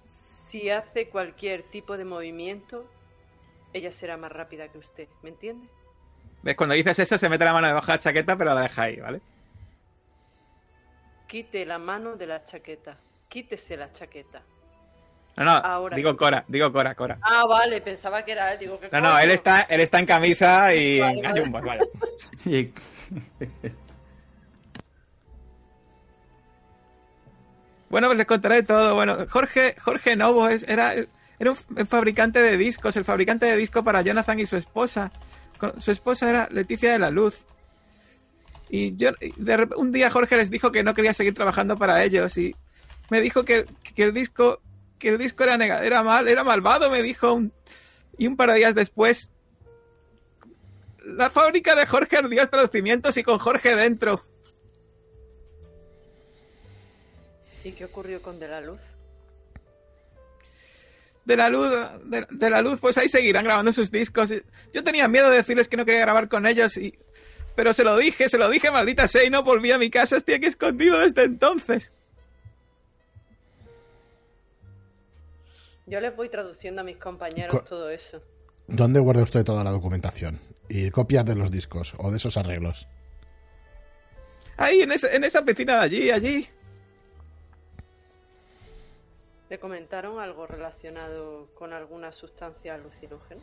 Si 0.08 0.70
hace 0.70 1.10
cualquier 1.10 1.64
tipo 1.64 1.96
de 1.98 2.06
movimiento, 2.06 2.86
ella 3.74 3.92
será 3.92 4.18
más 4.18 4.32
rápida 4.32 4.68
que 4.70 4.78
usted. 4.80 5.08
¿Me 5.22 5.30
entiende? 5.30 5.68
¿Ves? 6.42 6.56
Cuando 6.56 6.74
dices 6.76 6.98
eso 7.00 7.18
se 7.18 7.30
mete 7.30 7.46
la 7.46 7.54
mano 7.54 7.68
debajo 7.68 7.88
de 7.88 7.94
la 7.94 8.00
chaqueta, 8.00 8.36
pero 8.36 8.54
la 8.56 8.62
deja 8.62 8.84
ahí, 8.84 8.96
¿vale? 9.00 9.22
Quite 11.28 11.66
la 11.66 11.78
mano 11.78 12.16
de 12.16 12.26
la 12.26 12.44
chaqueta. 12.44 12.98
Quítese 13.28 13.78
la 13.78 13.92
chaqueta. 13.92 14.42
No, 15.38 15.46
no, 15.46 15.52
Ahora. 15.52 15.96
digo 15.96 16.18
Cora, 16.18 16.44
digo 16.48 16.72
Cora, 16.74 16.96
Cora. 16.96 17.18
Ah, 17.22 17.46
vale, 17.46 17.80
pensaba 17.82 18.26
que 18.26 18.32
era 18.32 18.52
él. 18.54 18.60
Digo, 18.60 18.80
¿qué 18.80 18.90
No, 18.92 19.00
no, 19.02 19.20
él 19.20 19.30
está, 19.32 19.62
él 19.62 19.80
está 19.82 20.00
en 20.00 20.06
camisa 20.08 20.74
y 20.74 21.00
Vale, 21.00 21.12
en 21.14 21.22
vale. 21.24 21.34
gallumbos, 21.34 21.62
vaya. 21.64 21.82
Y- 22.46 22.74
Bueno, 27.90 28.08
pues 28.08 28.18
les 28.18 28.28
contaré 28.28 28.64
todo. 28.64 28.94
Bueno, 28.96 29.18
Jorge, 29.30 29.76
Jorge 29.82 30.16
Novo 30.16 30.48
era, 30.48 30.94
era 30.94 31.52
un 31.52 31.88
fabricante 31.88 32.42
de 32.42 32.56
discos, 32.58 32.96
el 32.96 33.06
fabricante 33.06 33.46
de 33.46 33.58
disco 33.58 33.84
para 33.84 34.02
Jonathan 34.02 34.40
y 34.40 34.46
su 34.46 34.58
esposa. 34.58 35.12
Su 35.80 35.92
esposa 35.92 36.30
era 36.30 36.48
Leticia 36.52 36.92
de 36.92 37.00
la 37.00 37.10
Luz. 37.10 37.46
Y 38.70 38.96
yo, 38.96 39.10
un 39.78 39.92
día 39.92 40.12
Jorge 40.12 40.38
les 40.38 40.52
dijo 40.52 40.72
que 40.72 40.84
no 40.84 40.94
quería 40.94 41.14
seguir 41.14 41.34
trabajando 41.34 41.76
para 41.78 42.04
ellos 42.04 42.38
y 42.38 42.56
me 43.10 43.20
dijo 43.20 43.44
que, 43.44 43.66
que 43.96 44.04
el 44.04 44.14
disco, 44.14 44.62
que 45.00 45.10
el 45.10 45.18
disco 45.18 45.44
era, 45.44 45.58
nega- 45.58 45.82
era 45.84 46.04
mal, 46.04 46.28
era 46.28 46.44
malvado, 46.44 46.92
me 46.92 47.02
dijo. 47.02 47.42
y 48.20 48.28
un 48.28 48.38
par 48.38 48.52
de 48.52 48.58
días 48.58 48.76
después, 48.76 49.32
la 51.04 51.32
fábrica 51.32 51.74
de 51.76 51.88
Jorge 51.88 52.18
ardió 52.18 52.42
hasta 52.44 52.62
los 52.62 52.70
cimientos 52.70 53.18
y 53.18 53.24
con 53.24 53.40
Jorge 53.40 53.76
dentro. 53.76 54.24
¿Y 57.64 57.72
qué 57.74 57.86
ocurrió 57.86 58.22
con 58.22 58.40
De 58.40 58.48
la 58.48 58.62
Luz? 58.62 58.80
de 61.26 61.38
la 61.38 61.48
luz, 61.50 61.70
de, 62.06 62.26
de 62.32 62.50
la 62.50 62.60
luz, 62.64 62.80
pues 62.80 62.98
ahí 62.98 63.08
seguirán 63.08 63.44
grabando 63.44 63.72
sus 63.72 63.92
discos. 63.92 64.34
Yo 64.74 64.84
tenía 64.84 65.08
miedo 65.08 65.30
de 65.30 65.36
decirles 65.38 65.68
que 65.68 65.78
no 65.78 65.86
quería 65.86 66.00
grabar 66.02 66.28
con 66.28 66.48
ellos 66.48 66.76
y 66.78 66.98
pero 67.56 67.72
se 67.74 67.84
lo 67.84 67.96
dije, 67.98 68.30
se 68.30 68.40
lo 68.40 68.50
dije, 68.50 68.72
maldita 68.72 69.08
sea, 69.08 69.24
y 69.24 69.30
no 69.30 69.44
volví 69.44 69.72
a 69.72 69.78
mi 69.78 69.92
casa, 69.92 70.18
estoy 70.18 70.36
aquí 70.36 70.48
escondido 70.48 70.98
desde 70.98 71.26
entonces. 71.26 71.92
Yo 75.86 76.00
les 76.00 76.16
voy 76.16 76.30
traduciendo 76.30 76.82
a 76.82 76.84
mis 76.84 76.98
compañeros 76.98 77.52
Co- 77.56 77.64
todo 77.64 77.90
eso. 77.90 78.22
¿Dónde 78.68 79.00
guarda 79.00 79.22
usted 79.24 79.44
toda 79.44 79.64
la 79.64 79.72
documentación? 79.72 80.40
Y 80.68 80.90
copias 80.92 81.26
de 81.26 81.36
los 81.36 81.52
discos 81.52 81.94
o 81.98 82.10
de 82.12 82.18
esos 82.18 82.38
arreglos. 82.38 82.88
Ahí 84.58 84.82
en 84.82 84.92
esa, 84.92 85.12
en 85.14 85.24
esa 85.24 85.44
piscina 85.44 85.76
de 85.78 85.82
allí, 85.84 86.12
allí. 86.12 86.48
¿Le 89.50 89.58
comentaron 89.60 90.20
algo 90.20 90.46
relacionado 90.46 91.48
con 91.56 91.74
alguna 91.74 92.12
sustancia 92.12 92.76
alucinógena? 92.76 93.42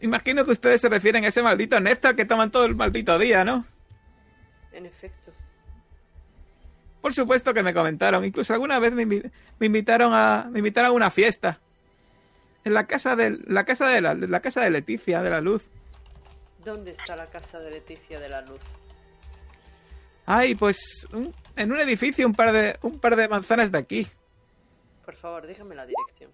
Imagino 0.00 0.44
que 0.46 0.52
ustedes 0.52 0.80
se 0.80 0.88
refieren 0.88 1.24
a 1.24 1.28
ese 1.28 1.42
maldito 1.42 1.78
néctar 1.78 2.16
que 2.16 2.24
toman 2.24 2.50
todo 2.50 2.64
el 2.64 2.74
maldito 2.74 3.18
día, 3.18 3.44
¿no? 3.44 3.66
En 4.72 4.86
efecto. 4.86 5.32
Por 7.02 7.12
supuesto 7.12 7.52
que 7.52 7.62
me 7.62 7.74
comentaron. 7.74 8.24
Incluso 8.24 8.54
alguna 8.54 8.78
vez 8.78 8.94
me, 8.94 9.06
invi- 9.06 9.30
me 9.58 9.66
invitaron 9.66 10.14
a 10.14 10.48
me 10.50 10.60
invitaron 10.60 10.90
a 10.92 10.94
una 10.94 11.10
fiesta 11.10 11.60
en 12.64 12.72
la 12.72 12.86
casa 12.86 13.16
de 13.16 13.38
la 13.46 13.64
casa 13.64 13.88
de 13.88 14.00
la, 14.00 14.14
la 14.14 14.40
casa 14.40 14.62
de 14.62 14.70
Leticia 14.70 15.22
de 15.22 15.30
la 15.30 15.42
Luz. 15.42 15.68
¿Dónde 16.64 16.92
está 16.92 17.16
la 17.16 17.26
casa 17.26 17.58
de 17.60 17.70
Leticia 17.70 18.18
de 18.20 18.28
la 18.30 18.40
Luz? 18.40 18.60
Ay, 20.32 20.54
pues 20.54 21.08
un- 21.12 21.34
en 21.56 21.72
un 21.72 21.80
edificio 21.80 22.24
un 22.26 22.34
par 22.34 22.52
de 22.52 22.78
un 22.82 23.00
par 23.00 23.16
de 23.16 23.28
manzanas 23.28 23.72
de 23.72 23.78
aquí. 23.78 24.06
Por 25.04 25.16
favor, 25.16 25.44
déjame 25.46 25.74
la 25.74 25.84
dirección. 25.86 26.30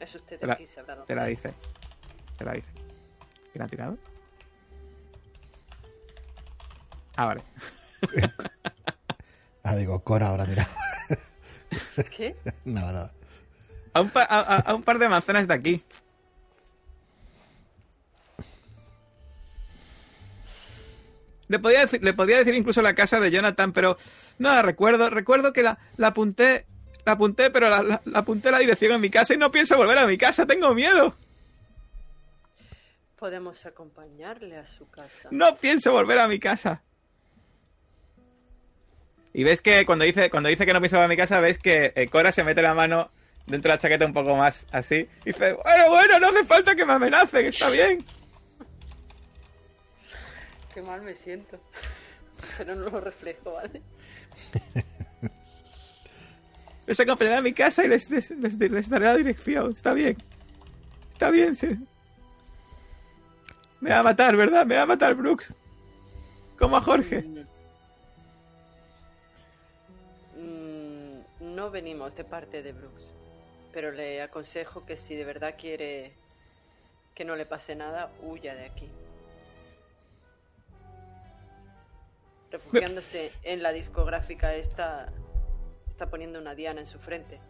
Es 0.00 0.14
usted 0.14 0.38
Te 0.38 0.42
de 0.42 0.46
la- 0.46 0.54
aquí, 0.54 0.66
sabrá 0.66 0.94
dónde. 0.94 1.06
Te 1.08 1.14
la 1.14 1.26
dice. 1.26 1.52
Te 2.38 2.44
la 2.44 2.52
dice. 2.54 2.68
¿Quién 3.52 3.62
ha 3.62 3.68
tirado? 3.68 3.98
Ah, 7.16 7.26
vale. 7.26 7.42
Ah, 9.66 9.74
digo, 9.76 9.98
Cora 10.04 10.28
ahora 10.28 10.44
dirá. 10.44 10.68
¿Qué? 12.14 12.36
nada, 12.66 12.92
nada. 12.92 13.12
A 13.94 14.74
un 14.74 14.82
par 14.82 14.98
de 14.98 15.08
manzanas 15.08 15.48
de 15.48 15.54
aquí. 15.54 15.82
Le 21.54 21.58
podía, 21.60 21.80
decir, 21.82 22.02
le 22.02 22.12
podía 22.14 22.38
decir 22.38 22.54
incluso 22.54 22.82
la 22.82 22.94
casa 22.94 23.20
de 23.20 23.30
Jonathan, 23.30 23.72
pero 23.72 23.96
no 24.38 24.52
la 24.52 24.62
recuerdo. 24.62 25.08
Recuerdo 25.08 25.52
que 25.52 25.62
la, 25.62 25.78
la 25.96 26.08
apunté, 26.08 26.66
la 27.06 27.12
apunté, 27.12 27.50
pero 27.50 27.68
la, 27.70 27.82
la- 27.82 28.02
la 28.04 28.18
apunté 28.18 28.50
la 28.50 28.58
dirección 28.58 28.90
en 28.92 29.00
mi 29.00 29.08
casa 29.10 29.34
y 29.34 29.36
no 29.36 29.50
pienso 29.52 29.76
volver 29.76 29.98
a 29.98 30.06
mi 30.06 30.18
casa. 30.18 30.46
Tengo 30.46 30.74
miedo. 30.74 31.14
Podemos 33.16 33.64
acompañarle 33.66 34.56
a 34.58 34.66
su 34.66 34.88
casa. 34.90 35.28
No 35.30 35.54
pienso 35.54 35.92
volver 35.92 36.18
a 36.18 36.26
mi 36.28 36.38
casa. 36.40 36.82
Y 39.32 39.44
ves 39.44 39.60
que 39.60 39.84
cuando 39.86 40.04
dice, 40.04 40.30
cuando 40.30 40.48
dice 40.48 40.66
que 40.66 40.72
no 40.72 40.80
pisaba 40.80 41.08
mi 41.08 41.16
casa, 41.16 41.40
ves 41.40 41.58
que 41.58 41.92
eh, 41.96 42.08
Cora 42.08 42.32
se 42.32 42.44
mete 42.44 42.62
la 42.62 42.74
mano 42.74 43.10
dentro 43.46 43.70
de 43.70 43.76
la 43.76 43.78
chaqueta 43.80 44.06
un 44.06 44.12
poco 44.12 44.36
más 44.36 44.66
así. 44.72 45.08
Y 45.24 45.32
dice, 45.32 45.52
bueno, 45.54 45.88
bueno, 45.88 46.18
no 46.20 46.28
hace 46.28 46.44
falta 46.44 46.74
que 46.74 46.84
me 46.84 46.92
amenacen, 46.94 47.46
está 47.46 47.70
bien. 47.70 48.04
Qué 50.74 50.82
mal 50.82 51.00
me 51.02 51.14
siento. 51.14 51.58
Pero 52.58 52.74
no 52.74 52.90
lo 52.90 53.00
reflejo, 53.00 53.52
¿vale? 53.52 53.80
Les 56.86 57.00
acompañaré 57.00 57.36
a 57.36 57.42
mi 57.42 57.52
casa 57.54 57.84
y 57.84 57.88
les, 57.88 58.10
les, 58.10 58.30
les- 58.32 58.58
les 58.58 58.88
daré 58.90 59.04
la 59.06 59.14
dirección, 59.16 59.70
está 59.70 59.94
bien. 59.94 60.16
Está 61.12 61.30
bien, 61.30 61.54
sí. 61.54 61.68
Me 63.80 63.90
va 63.90 64.00
a 64.00 64.02
matar, 64.02 64.36
¿verdad? 64.36 64.66
Me 64.66 64.76
va 64.76 64.82
a 64.82 64.86
matar 64.86 65.14
Brooks. 65.14 65.54
Como 66.58 66.76
a 66.76 66.80
Jorge. 66.80 67.24
Mm, 70.36 71.20
no 71.54 71.70
venimos 71.70 72.14
de 72.16 72.24
parte 72.24 72.62
de 72.62 72.72
Brooks. 72.72 73.02
Pero 73.72 73.90
le 73.92 74.22
aconsejo 74.22 74.84
que 74.86 74.96
si 74.96 75.14
de 75.14 75.24
verdad 75.24 75.54
quiere 75.58 76.12
que 77.14 77.24
no 77.24 77.36
le 77.36 77.46
pase 77.46 77.74
nada, 77.76 78.10
huya 78.22 78.54
de 78.54 78.66
aquí. 78.66 78.88
Refugiándose 82.58 83.32
en 83.42 83.62
la 83.64 83.72
discográfica 83.72 84.54
esta, 84.54 85.12
está 85.90 86.08
poniendo 86.08 86.38
una 86.38 86.54
diana 86.54 86.80
en 86.80 86.86
su 86.86 87.00
frente. 87.00 87.40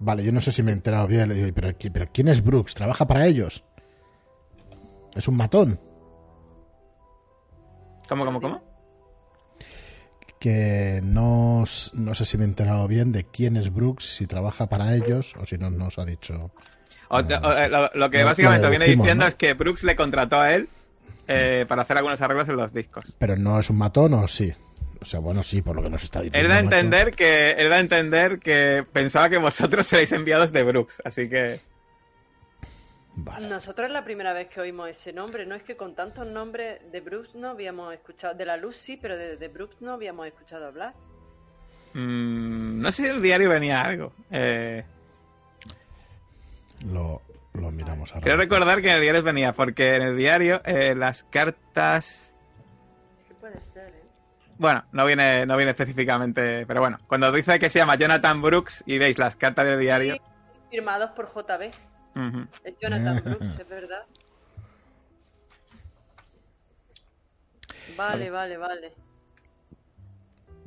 Vale, 0.00 0.24
yo 0.24 0.32
no 0.32 0.40
sé 0.40 0.52
si 0.52 0.62
me 0.62 0.70
he 0.70 0.74
enterado 0.74 1.06
bien. 1.06 1.28
le 1.28 1.34
digo, 1.34 1.48
¿Pero, 1.54 1.68
qui- 1.70 1.90
pero 1.92 2.06
quién 2.12 2.28
es 2.28 2.42
Brooks? 2.42 2.74
¿Trabaja 2.74 3.06
para 3.06 3.26
ellos? 3.26 3.64
¿Es 5.14 5.28
un 5.28 5.36
matón? 5.36 5.80
¿Cómo, 8.08 8.24
cómo, 8.24 8.40
cómo? 8.40 8.62
Que 10.38 11.00
no, 11.02 11.64
no 11.94 12.14
sé 12.14 12.24
si 12.24 12.36
me 12.36 12.44
he 12.44 12.46
enterado 12.46 12.86
bien 12.88 13.10
de 13.12 13.24
quién 13.24 13.56
es 13.56 13.72
Brooks, 13.72 14.04
si 14.16 14.26
trabaja 14.26 14.68
para 14.68 14.94
ellos 14.94 15.34
o 15.40 15.46
si 15.46 15.56
no 15.58 15.70
nos 15.70 15.98
ha 15.98 16.04
dicho. 16.04 16.50
O- 17.08 17.16
o- 17.18 17.52
eh, 17.52 17.68
lo, 17.68 17.90
lo 17.94 18.10
que 18.10 18.22
básicamente 18.24 18.64
lo 18.64 18.70
viene 18.70 18.84
diciendo 18.86 19.24
¿no? 19.24 19.28
es 19.28 19.34
que 19.34 19.54
Brooks 19.54 19.84
le 19.84 19.96
contrató 19.96 20.40
a 20.40 20.52
él 20.54 20.68
eh, 21.28 21.64
para 21.68 21.82
hacer 21.82 21.96
algunos 21.98 22.20
arreglos 22.20 22.48
en 22.48 22.56
los 22.56 22.72
discos. 22.72 23.14
Pero 23.18 23.36
no 23.36 23.58
es 23.60 23.70
un 23.70 23.78
matón 23.78 24.14
o 24.14 24.26
sí. 24.28 24.52
O 25.00 25.04
sea, 25.04 25.20
bueno, 25.20 25.42
sí, 25.42 25.60
por 25.62 25.76
lo 25.76 25.82
que 25.82 25.90
nos 25.90 26.02
está 26.02 26.20
diciendo. 26.22 26.38
Él 26.38 26.48
da 26.48 26.58
a 26.58 26.62
macho. 26.62 26.76
entender 26.76 27.14
que 27.14 27.50
él 27.52 27.68
da 27.68 27.76
a 27.76 27.80
entender 27.80 28.38
que 28.38 28.84
pensaba 28.92 29.28
que 29.28 29.36
vosotros 29.38 29.86
seréis 29.86 30.10
enviados 30.12 30.52
de 30.52 30.62
Brooks, 30.62 31.02
así 31.04 31.28
que 31.28 31.60
Vale. 33.18 33.48
Nosotros 33.48 33.86
es 33.86 33.92
la 33.94 34.04
primera 34.04 34.34
vez 34.34 34.48
que 34.48 34.60
oímos 34.60 34.90
ese 34.90 35.10
nombre, 35.12 35.46
no 35.46 35.54
es 35.54 35.62
que 35.62 35.74
con 35.74 35.94
tantos 35.94 36.26
nombres 36.26 36.80
de 36.92 37.00
Brooks 37.00 37.34
no 37.34 37.48
habíamos 37.48 37.94
escuchado, 37.94 38.34
de 38.34 38.44
la 38.44 38.58
luz 38.58 38.76
sí, 38.76 38.98
pero 39.00 39.16
de, 39.16 39.38
de 39.38 39.48
Brooks 39.48 39.76
no 39.80 39.92
habíamos 39.92 40.26
escuchado 40.26 40.66
hablar. 40.66 40.92
mm, 41.94 42.78
no 42.80 42.92
sé 42.92 43.02
si 43.04 43.08
en 43.08 43.14
el 43.16 43.22
diario 43.22 43.48
venía 43.48 43.80
algo. 43.80 44.12
Eh, 44.30 44.84
Lo, 46.92 47.22
lo 47.56 47.70
miramos 47.70 48.10
ahora. 48.12 48.22
Quiero 48.22 48.38
recordar 48.38 48.80
que 48.82 48.88
en 48.88 48.94
el 48.96 49.00
diario 49.02 49.22
venía, 49.22 49.52
porque 49.52 49.96
en 49.96 50.02
el 50.02 50.16
diario 50.16 50.60
eh, 50.64 50.94
las 50.94 51.24
cartas... 51.24 52.34
¿Qué 53.28 53.34
puede 53.34 53.60
ser, 53.60 53.88
eh? 53.88 54.02
Bueno, 54.58 54.84
no 54.92 55.04
viene, 55.06 55.44
no 55.46 55.56
viene 55.56 55.72
específicamente, 55.72 56.64
pero 56.66 56.80
bueno, 56.80 56.98
cuando 57.06 57.30
dice 57.32 57.58
que 57.58 57.68
se 57.70 57.78
llama 57.78 57.96
Jonathan 57.96 58.40
Brooks 58.40 58.84
y 58.86 58.98
veis 58.98 59.18
las 59.18 59.36
cartas 59.36 59.66
del 59.66 59.80
diario... 59.80 60.14
Sí, 60.14 60.20
firmados 60.70 61.10
por 61.10 61.26
JB. 61.26 61.70
ujú. 62.14 62.46
Es 62.64 62.74
Jonathan 62.80 63.22
Brooks, 63.24 63.58
es 63.60 63.68
verdad. 63.68 64.02
Vale, 67.96 68.30
vale, 68.30 68.56
vale. 68.56 68.92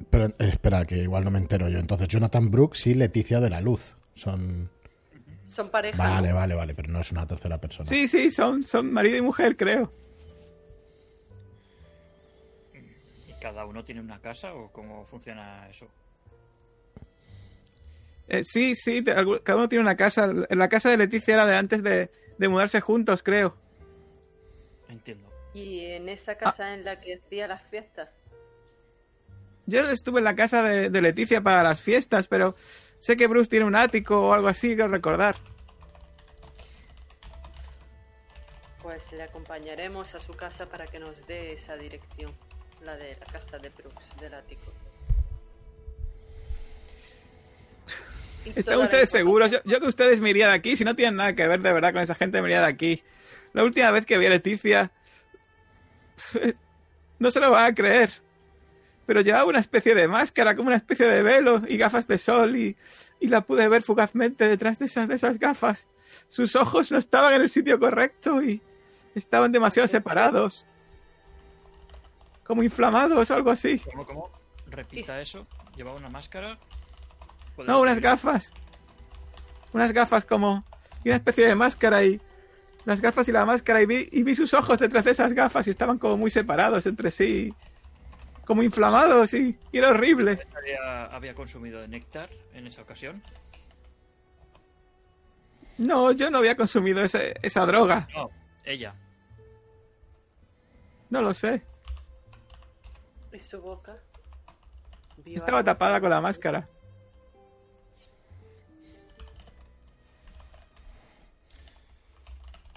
Pero 0.10 0.28
eh, 0.28 0.34
espera, 0.40 0.86
que 0.86 0.98
igual 0.98 1.24
no 1.24 1.32
me 1.32 1.40
entero 1.40 1.68
yo. 1.70 1.80
Entonces, 1.80 2.07
Jonathan 2.07 2.49
Brooks 2.49 2.88
y 2.88 2.94
Leticia 2.94 3.40
de 3.40 3.49
la 3.49 3.61
Luz. 3.61 3.95
Son. 4.16 4.70
Son 5.49 5.69
pareja. 5.69 5.97
Vale, 5.97 6.30
¿no? 6.30 6.35
vale, 6.35 6.53
vale, 6.53 6.76
pero 6.76 6.89
no 6.89 7.01
es 7.01 7.11
una 7.11 7.26
tercera 7.26 7.57
persona. 7.59 7.89
Sí, 7.89 8.07
sí, 8.07 8.30
son, 8.30 8.63
son 8.63 8.93
marido 8.93 9.17
y 9.17 9.21
mujer, 9.21 9.57
creo. 9.57 9.91
¿Y 13.27 13.34
cada 13.41 13.65
uno 13.65 13.84
tiene 13.84 13.99
una 13.99 14.19
casa 14.19 14.53
o 14.53 14.71
cómo 14.71 15.05
funciona 15.05 15.67
eso? 15.67 15.88
Eh, 18.27 18.43
sí, 18.43 18.76
sí, 18.76 19.03
cada 19.03 19.57
uno 19.57 19.67
tiene 19.67 19.81
una 19.81 19.97
casa. 19.97 20.31
La 20.51 20.69
casa 20.69 20.91
de 20.91 20.97
Leticia 20.97 21.34
era 21.34 21.47
de 21.47 21.55
antes 21.55 21.81
de, 21.81 22.11
de 22.38 22.47
mudarse 22.47 22.80
juntos, 22.80 23.23
creo. 23.23 23.57
Entiendo. 24.88 25.27
Y 25.55 25.85
en 25.85 26.09
esa 26.09 26.35
casa 26.35 26.76
en 26.76 26.85
la 26.85 27.01
que 27.01 27.15
hacía 27.15 27.47
las 27.47 27.63
fiestas. 27.69 28.09
Yo 29.65 29.81
estuve 29.89 30.19
en 30.19 30.26
la 30.26 30.35
casa 30.35 30.61
de, 30.61 30.91
de 30.91 31.01
Leticia 31.01 31.41
para 31.41 31.63
las 31.63 31.81
fiestas, 31.81 32.27
pero 32.27 32.55
sé 32.99 33.17
que 33.17 33.27
Bruce 33.27 33.49
tiene 33.49 33.65
un 33.65 33.76
ático 33.76 34.27
o 34.27 34.34
algo 34.34 34.47
así, 34.47 34.69
quiero 34.69 34.88
recordar. 34.88 35.35
Pues 38.81 39.11
le 39.11 39.23
acompañaremos 39.23 40.15
a 40.15 40.19
su 40.19 40.34
casa 40.34 40.67
para 40.67 40.88
que 40.88 40.99
nos 40.99 41.26
dé 41.27 41.53
esa 41.53 41.76
dirección, 41.76 42.34
la 42.81 42.95
de 42.97 43.15
la 43.15 43.26
casa 43.26 43.57
de 43.57 43.69
Brooks, 43.69 44.05
del 44.19 44.34
ático. 44.34 44.73
¿Están 48.55 48.80
ustedes 48.80 49.09
seguros? 49.09 49.51
Yo, 49.51 49.59
yo 49.65 49.80
que 49.80 49.88
ustedes 49.88 50.21
me 50.21 50.30
iría 50.30 50.47
de 50.47 50.53
aquí, 50.53 50.76
si 50.76 50.84
no 50.84 50.95
tienen 50.95 51.17
nada 51.17 51.35
que 51.35 51.47
ver 51.47 51.61
de 51.61 51.73
verdad 51.73 51.91
con 51.91 52.01
esa 52.01 52.15
gente, 52.15 52.41
me 52.41 52.47
iría 52.47 52.61
de 52.61 52.67
aquí. 52.67 53.03
La 53.53 53.63
última 53.63 53.91
vez 53.91 54.05
que 54.05 54.17
vi 54.17 54.26
a 54.26 54.30
Leticia... 54.30 54.91
No 57.19 57.31
se 57.31 57.41
lo 57.41 57.51
van 57.51 57.65
a 57.65 57.76
creer. 57.76 58.11
Pero 59.10 59.22
llevaba 59.22 59.45
una 59.45 59.57
especie 59.57 59.95
de 59.95 60.07
máscara, 60.07 60.56
como 60.56 60.68
una 60.68 60.76
especie 60.76 61.07
de 61.07 61.23
velo 61.23 61.64
y 61.68 61.77
gafas 61.77 62.07
de 62.07 62.19
sol 62.19 62.56
y, 62.56 62.77
y 63.19 63.27
la 63.27 63.41
pude 63.41 63.68
ver 63.68 63.81
fugazmente 63.81 64.48
detrás 64.48 64.77
de 64.77 64.86
esas, 64.86 65.07
de 65.07 65.15
esas 65.15 65.40
gafas. 65.40 65.88
Sus 66.27 66.56
ojos 66.56 66.91
no 66.91 66.99
estaban 66.99 67.34
en 67.34 67.41
el 67.41 67.49
sitio 67.49 67.80
correcto 67.80 68.44
y 68.44 68.61
estaban 69.15 69.52
demasiado 69.52 69.88
separados. 69.88 70.68
Como 72.44 72.61
inflamados 72.61 73.31
o 73.31 73.34
algo 73.34 73.49
así. 73.49 73.80
¿Cómo, 73.80 74.06
cómo? 74.06 74.30
Repita 74.68 75.19
eso. 75.19 75.41
¿Llevaba 75.76 75.98
una 75.98 76.10
máscara? 76.10 76.60
¿Puedes 77.56 77.68
No, 77.68 77.81
unas 77.81 77.99
gafas. 77.99 78.53
Unas 79.73 79.91
gafas 79.91 80.23
como... 80.23 80.64
Y 81.03 81.10
una 81.10 81.15
especie 81.15 81.48
de 81.48 81.56
máscara 81.56 82.03
y... 82.03 82.22
Las 82.86 83.02
gafas 83.02 83.27
y 83.27 83.31
la 83.31 83.44
máscara 83.44 83.81
y 83.81 83.88
vi, 83.88 84.07
y 84.11 84.22
vi 84.22 84.36
sus 84.36 84.53
ojos 84.53 84.77
detrás 84.77 85.03
de 85.03 85.11
esas 85.11 85.34
gafas 85.34 85.65
y 85.65 85.72
estaban 85.72 85.98
como 85.98 86.15
muy 86.15 86.30
separados 86.30 86.86
entre 86.86 87.10
sí. 87.10 87.56
Como 88.49 88.63
inflamados 88.63 89.31
y, 89.35 89.55
y 89.71 89.77
era 89.77 89.89
horrible. 89.89 90.39
¿Había, 90.57 91.05
había 91.05 91.35
consumido 91.35 91.81
de 91.81 91.88
néctar 91.88 92.31
en 92.55 92.65
esa 92.65 92.81
ocasión? 92.81 93.21
No, 95.77 96.11
yo 96.13 96.31
no 96.31 96.39
había 96.39 96.55
consumido 96.57 96.99
ese- 97.03 97.35
esa 97.43 97.63
droga. 97.67 98.07
No, 98.11 98.31
ella. 98.65 98.95
No 101.11 101.21
lo 101.21 101.31
sé. 101.35 101.61
¿Y 103.31 103.38
su 103.38 103.61
boca? 103.61 103.95
¿Vio 105.17 105.38
Estaba 105.38 105.63
tapada 105.63 106.01
con 106.01 106.09
la 106.09 106.19
máscara. 106.19 106.65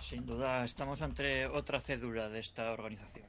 Sin 0.03 0.27
duda, 0.27 0.65
estamos 0.65 1.01
ante 1.03 1.47
otra 1.47 1.81
cédula 1.81 2.29
de 2.29 2.41
esta 2.41 2.73
organización. 2.73 3.27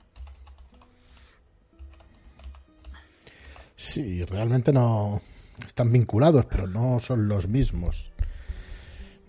Sí, 3.75 4.23
realmente 4.25 4.71
no. 4.71 5.21
Están 5.65 5.91
vinculados, 5.91 6.45
pero 6.45 6.67
no 6.67 6.99
son 6.99 7.27
los 7.27 7.47
mismos. 7.47 8.11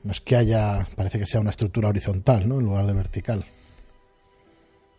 No 0.02 0.12
es 0.12 0.20
que 0.20 0.36
haya. 0.36 0.86
Parece 0.96 1.18
que 1.18 1.26
sea 1.26 1.40
una 1.40 1.50
estructura 1.50 1.88
horizontal, 1.88 2.48
¿no? 2.48 2.58
En 2.58 2.66
lugar 2.66 2.86
de 2.86 2.92
vertical. 2.92 3.44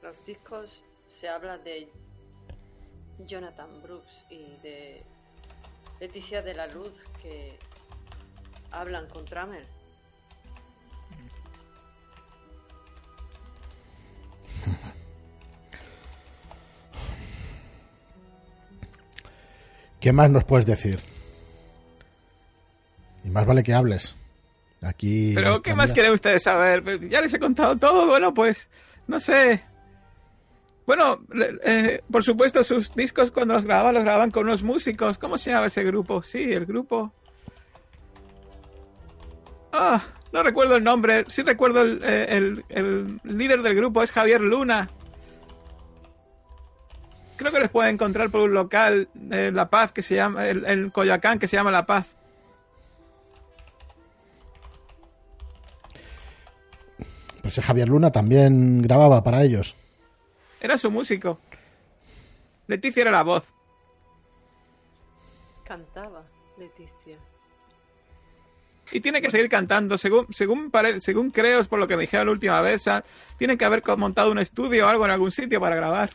Los 0.01 0.25
discos 0.25 0.81
se 1.07 1.29
habla 1.29 1.57
de 1.57 1.89
Jonathan 3.25 3.81
Brooks 3.81 4.25
y 4.29 4.57
de 4.61 5.03
Leticia 5.99 6.41
de 6.41 6.53
la 6.53 6.67
Luz 6.67 6.93
que 7.21 7.57
hablan 8.71 9.07
con 9.07 9.25
Trammell. 9.25 9.65
¿Qué 20.05 20.13
más 20.13 20.29
nos 20.29 20.43
puedes 20.43 20.67
decir? 20.67 20.99
Y 23.23 23.29
más 23.31 23.43
vale 23.47 23.63
que 23.63 23.73
hables. 23.73 24.15
Aquí. 24.83 25.31
Pero, 25.33 25.63
¿qué 25.63 25.73
más 25.73 25.91
quieren 25.93 26.11
ustedes 26.11 26.43
saber? 26.43 26.83
Pues, 26.83 26.99
Ya 27.09 27.21
les 27.21 27.33
he 27.33 27.39
contado 27.39 27.75
todo. 27.75 28.05
Bueno, 28.05 28.31
pues, 28.31 28.69
no 29.07 29.19
sé. 29.19 29.63
Bueno, 30.85 31.21
eh, 31.63 32.03
por 32.11 32.23
supuesto, 32.23 32.63
sus 32.63 32.93
discos 32.93 33.31
cuando 33.31 33.55
los 33.55 33.65
grababan, 33.65 33.95
los 33.95 34.03
grababan 34.03 34.29
con 34.29 34.43
unos 34.43 34.61
músicos. 34.61 35.17
¿Cómo 35.17 35.39
se 35.39 35.49
llamaba 35.49 35.65
ese 35.65 35.83
grupo? 35.83 36.21
Sí, 36.21 36.53
el 36.53 36.67
grupo. 36.67 37.11
Ah, 39.73 40.03
no 40.31 40.43
recuerdo 40.43 40.75
el 40.75 40.83
nombre. 40.83 41.25
Sí 41.29 41.41
recuerdo 41.41 41.81
el, 41.81 41.99
eh, 42.03 42.27
el- 42.29 42.63
el 42.69 43.19
líder 43.23 43.63
del 43.63 43.73
grupo, 43.73 44.03
es 44.03 44.11
Javier 44.11 44.39
Luna. 44.41 44.87
Que 47.51 47.59
les 47.59 47.69
puede 47.69 47.89
encontrar 47.89 48.29
por 48.29 48.41
un 48.41 48.53
local 48.53 49.09
de 49.13 49.51
La 49.51 49.69
Paz 49.69 49.91
que 49.91 50.01
se 50.01 50.15
llama, 50.15 50.47
el, 50.47 50.65
el 50.65 50.91
Coyoacán 50.91 51.37
que 51.39 51.47
se 51.47 51.57
llama 51.57 51.71
La 51.71 51.85
Paz. 51.85 52.07
Pero 57.37 57.49
ese 57.49 57.61
Javier 57.61 57.89
Luna 57.89 58.11
también 58.11 58.81
grababa 58.81 59.23
para 59.23 59.43
ellos. 59.43 59.75
Era 60.59 60.77
su 60.77 60.89
músico. 60.89 61.39
Leticia 62.67 63.01
era 63.01 63.11
la 63.11 63.23
voz. 63.23 63.43
Cantaba, 65.63 66.23
Leticia. 66.57 67.17
Y 68.91 68.99
tiene 69.01 69.21
que 69.21 69.29
seguir 69.31 69.49
cantando, 69.49 69.97
según 69.97 70.27
según 70.31 70.69
pare- 70.71 71.01
según 71.01 71.31
creo, 71.31 71.59
es 71.59 71.67
por 71.67 71.79
lo 71.79 71.87
que 71.87 71.95
me 71.95 72.03
dijeron 72.03 72.27
la 72.27 72.31
última 72.33 72.61
vez, 72.61 72.87
ah, 72.87 73.03
tienen 73.37 73.57
que 73.57 73.65
haber 73.65 73.83
montado 73.97 74.31
un 74.31 74.37
estudio 74.39 74.85
o 74.85 74.89
algo 74.89 75.05
en 75.05 75.11
algún 75.11 75.31
sitio 75.31 75.59
para 75.59 75.75
grabar. 75.75 76.11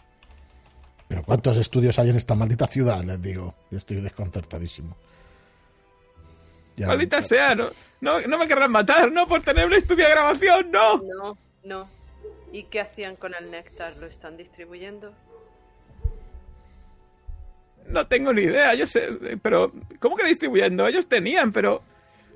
Pero 1.11 1.25
¿cuántos 1.25 1.57
estudios 1.57 1.99
hay 1.99 2.11
en 2.11 2.17
esta 2.17 2.37
maldita 2.37 2.69
ciudad? 2.69 3.03
Les 3.03 3.21
digo. 3.21 3.53
Yo 3.73 3.79
estoy 3.79 4.01
desconcertadísimo. 4.01 4.97
Ya- 6.77 6.87
Maldita 6.87 7.21
sea, 7.21 7.57
no, 7.57 7.69
no, 8.01 8.21
no 8.21 8.39
me 8.39 8.47
querrán 8.47 8.71
matar, 8.71 9.11
no 9.11 9.27
por 9.27 9.43
tener 9.43 9.67
un 9.67 9.73
estudio 9.75 10.05
de 10.05 10.11
grabación, 10.13 10.71
no. 10.71 10.99
No, 10.99 11.37
no. 11.65 11.89
¿Y 12.53 12.63
qué 12.63 12.81
hacían 12.81 13.17
con 13.17 13.35
el 13.35 13.51
néctar? 13.51 13.97
¿Lo 13.97 14.07
están 14.07 14.37
distribuyendo? 14.37 15.13
No 17.89 18.07
tengo 18.07 18.33
ni 18.33 18.43
idea, 18.43 18.73
yo 18.75 18.87
sé, 18.87 19.09
pero 19.43 19.73
¿cómo 19.99 20.15
que 20.15 20.25
distribuyendo? 20.25 20.87
Ellos 20.87 21.09
tenían, 21.09 21.51
pero 21.51 21.83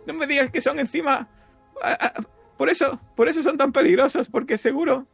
no 0.04 0.14
me 0.14 0.26
digas 0.26 0.50
que 0.50 0.60
son 0.60 0.80
encima. 0.80 1.28
Por 2.56 2.70
eso, 2.70 2.98
por 3.14 3.28
eso 3.28 3.40
son 3.40 3.56
tan 3.56 3.70
peligrosos, 3.72 4.28
porque 4.28 4.58
seguro, 4.58 5.06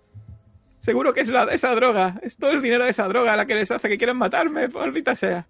seguro 0.81 1.12
que 1.12 1.20
es 1.20 1.28
la 1.28 1.44
esa 1.44 1.73
droga, 1.77 2.19
es 2.23 2.36
todo 2.36 2.51
el 2.51 2.61
dinero 2.62 2.82
de 2.85 2.90
esa 2.90 3.07
droga 3.07 3.36
la 3.36 3.47
que 3.47 3.55
les 3.55 3.70
hace 3.70 3.89
que 3.89 3.97
quieran 3.98 4.16
matarme, 4.16 4.66
maldita 4.69 5.15
sea. 5.15 5.47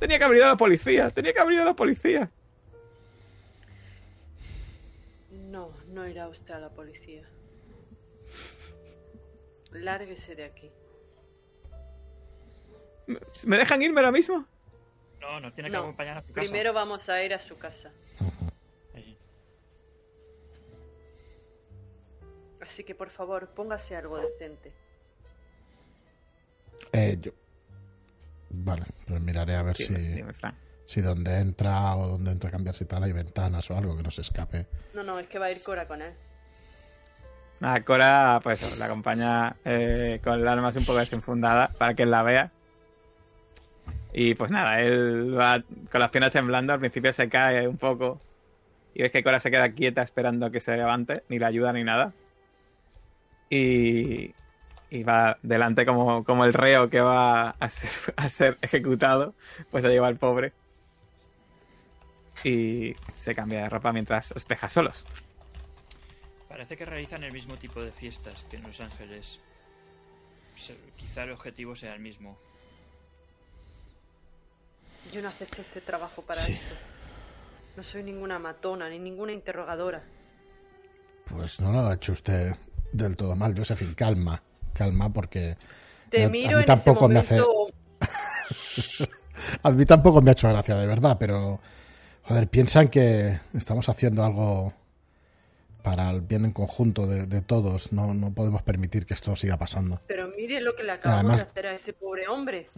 Tenía 0.00 0.18
que 0.18 0.24
haber 0.24 0.36
ido 0.36 0.46
a 0.46 0.50
la 0.50 0.56
policía, 0.56 1.08
tenía 1.10 1.32
que 1.32 1.40
haber 1.40 1.54
ido 1.54 1.62
a 1.62 1.66
la 1.66 1.74
policía. 1.74 2.30
No, 5.30 5.70
no 5.88 6.06
irá 6.06 6.28
usted 6.28 6.52
a 6.52 6.58
la 6.58 6.68
policía. 6.70 7.22
Lárguese 9.72 10.34
de 10.34 10.44
aquí. 10.44 10.70
¿Me- 13.06 13.20
¿Me 13.44 13.56
dejan 13.56 13.82
irme 13.82 14.00
ahora 14.00 14.12
mismo? 14.12 14.46
No, 15.20 15.40
nos 15.40 15.54
tiene 15.54 15.70
que 15.70 15.76
No, 15.76 15.82
acompañar 15.84 16.18
a 16.18 16.22
su 16.22 16.28
casa. 16.32 16.40
primero 16.40 16.72
vamos 16.72 17.08
a 17.08 17.22
ir 17.22 17.32
a 17.34 17.38
su 17.38 17.56
casa. 17.56 17.90
Así 22.64 22.82
que 22.82 22.94
por 22.94 23.10
favor, 23.10 23.48
póngase 23.48 23.94
algo 23.94 24.18
decente. 24.18 24.72
Eh, 26.92 27.18
yo... 27.20 27.32
Vale, 28.50 28.84
pues 29.06 29.20
miraré 29.20 29.56
a 29.56 29.62
ver 29.62 29.76
Dime, 29.76 29.98
si, 29.98 30.06
dime, 30.08 30.32
si 30.86 31.00
donde 31.00 31.38
entra 31.38 31.96
o 31.96 32.08
donde 32.08 32.30
entra 32.30 32.48
a 32.48 32.52
cambiarse 32.52 32.84
y 32.84 32.86
tal 32.86 33.02
hay 33.02 33.12
ventanas 33.12 33.70
o 33.70 33.76
algo 33.76 33.96
que 33.96 34.02
no 34.02 34.10
se 34.10 34.22
escape. 34.22 34.66
No, 34.94 35.02
no, 35.02 35.18
es 35.18 35.26
que 35.26 35.38
va 35.38 35.46
a 35.46 35.50
ir 35.50 35.62
Cora 35.62 35.86
con 35.86 36.00
él. 36.00 36.12
Nada, 37.60 37.84
Cora, 37.84 38.40
pues 38.42 38.62
eso, 38.62 38.76
la 38.76 38.86
acompaña 38.86 39.56
eh, 39.64 40.20
con 40.22 40.40
el 40.40 40.46
arma 40.46 40.68
así 40.68 40.78
un 40.78 40.84
poco 40.84 40.98
desenfundada 40.98 41.68
para 41.68 41.94
que 41.94 42.04
él 42.04 42.10
la 42.10 42.22
vea. 42.22 42.52
Y 44.12 44.34
pues 44.36 44.50
nada, 44.50 44.80
él 44.80 45.36
va 45.36 45.62
con 45.90 46.00
las 46.00 46.10
piernas 46.10 46.32
temblando, 46.32 46.72
al 46.72 46.80
principio 46.80 47.12
se 47.12 47.28
cae 47.28 47.66
un 47.66 47.76
poco. 47.76 48.20
Y 48.94 49.02
ves 49.02 49.10
que 49.10 49.24
Cora 49.24 49.40
se 49.40 49.50
queda 49.50 49.72
quieta 49.72 50.02
esperando 50.02 50.50
que 50.52 50.60
se 50.60 50.76
levante, 50.76 51.24
ni 51.28 51.40
la 51.40 51.48
ayuda 51.48 51.72
ni 51.72 51.82
nada. 51.82 52.12
Y, 53.56 54.34
y 54.90 55.02
va 55.04 55.38
delante 55.42 55.86
como, 55.86 56.24
como 56.24 56.44
el 56.44 56.52
reo 56.52 56.90
que 56.90 57.00
va 57.00 57.50
a 57.50 57.68
ser, 57.68 57.90
a 58.16 58.28
ser 58.28 58.58
ejecutado, 58.62 59.34
pues 59.70 59.84
a 59.84 59.88
llevar 59.88 60.08
al 60.08 60.18
pobre. 60.18 60.52
Y 62.42 62.94
se 63.14 63.34
cambia 63.34 63.62
de 63.62 63.68
ropa 63.68 63.92
mientras 63.92 64.32
os 64.32 64.46
deja 64.48 64.68
solos. 64.68 65.06
Parece 66.48 66.76
que 66.76 66.84
realizan 66.84 67.22
el 67.22 67.32
mismo 67.32 67.56
tipo 67.56 67.80
de 67.80 67.92
fiestas 67.92 68.44
que 68.50 68.56
en 68.56 68.64
Los 68.64 68.80
Ángeles. 68.80 69.40
Quizá 70.96 71.22
el 71.24 71.32
objetivo 71.32 71.76
sea 71.76 71.94
el 71.94 72.00
mismo. 72.00 72.36
Yo 75.12 75.22
no 75.22 75.28
acepto 75.28 75.62
este 75.62 75.80
trabajo 75.80 76.22
para 76.22 76.40
Sí. 76.40 76.52
esto. 76.52 76.74
No 77.76 77.82
soy 77.82 78.02
ninguna 78.02 78.38
matona 78.38 78.88
ni 78.88 78.98
ninguna 78.98 79.32
interrogadora. 79.32 80.02
Pues 81.28 81.60
no 81.60 81.72
lo 81.72 81.80
ha 81.86 81.94
hecho 81.94 82.12
usted 82.12 82.54
del 82.94 83.16
todo 83.16 83.34
mal, 83.36 83.54
Josephine. 83.56 83.94
Calma, 83.94 84.42
calma, 84.72 85.12
porque 85.12 85.56
Te 86.10 86.24
a- 86.24 86.26
a 86.26 86.30
miro 86.30 86.48
mí 86.48 86.52
en 86.54 86.58
ese 86.60 86.66
tampoco 86.66 87.08
me 87.08 87.18
hace- 87.18 87.40
a 89.62 89.70
mí 89.70 89.86
tampoco 89.86 90.22
me 90.22 90.30
ha 90.30 90.32
hecho 90.32 90.48
gracia, 90.48 90.76
de 90.76 90.86
verdad, 90.86 91.16
pero 91.18 91.60
joder, 92.22 92.48
piensan 92.48 92.88
que 92.88 93.38
estamos 93.54 93.88
haciendo 93.88 94.24
algo 94.24 94.72
para 95.82 96.10
el 96.10 96.20
bien 96.22 96.44
en 96.46 96.52
conjunto 96.52 97.06
de, 97.06 97.26
de 97.26 97.42
todos. 97.42 97.92
No, 97.92 98.14
no 98.14 98.32
podemos 98.32 98.62
permitir 98.62 99.04
que 99.06 99.14
esto 99.14 99.36
siga 99.36 99.58
pasando. 99.58 100.00
Pero 100.06 100.28
mire 100.28 100.60
lo 100.60 100.74
que 100.76 100.82
le 100.84 100.92
acabamos 100.92 101.32
Además- 101.32 101.36
de 101.38 101.42
hacer 101.50 101.66
a 101.66 101.74
ese 101.74 101.92
pobre 101.92 102.26
hombre. 102.28 102.68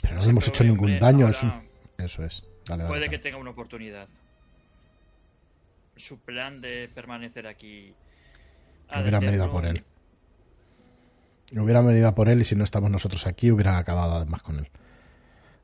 Pero 0.00 0.14
no 0.16 0.22
le 0.22 0.28
hemos 0.30 0.48
hecho 0.48 0.64
ningún 0.64 0.86
hombre 0.90 1.00
daño. 1.00 1.26
ahora 1.26 1.36
Es 1.36 1.42
un- 1.42 1.64
Eso 1.98 2.24
es. 2.24 2.44
Dale, 2.66 2.84
dale, 2.84 2.88
Puede 2.88 3.00
dale. 3.02 3.10
que 3.10 3.18
tenga 3.18 3.36
una 3.36 3.50
oportunidad. 3.50 4.08
Su 5.96 6.18
plan 6.18 6.60
de 6.60 6.90
permanecer 6.94 7.46
aquí. 7.46 7.94
Hubieran 8.90 9.22
ad 9.22 9.26
venido 9.26 9.44
a 9.44 9.50
por 9.50 9.66
él. 9.66 9.84
Hubieran 11.56 11.86
venido 11.86 12.08
a 12.08 12.14
por 12.14 12.28
él 12.28 12.40
y 12.40 12.44
si 12.44 12.54
no 12.54 12.64
estamos 12.64 12.90
nosotros 12.90 13.26
aquí, 13.26 13.50
hubieran 13.50 13.76
acabado 13.76 14.14
además 14.14 14.42
con 14.42 14.58
él. 14.58 14.68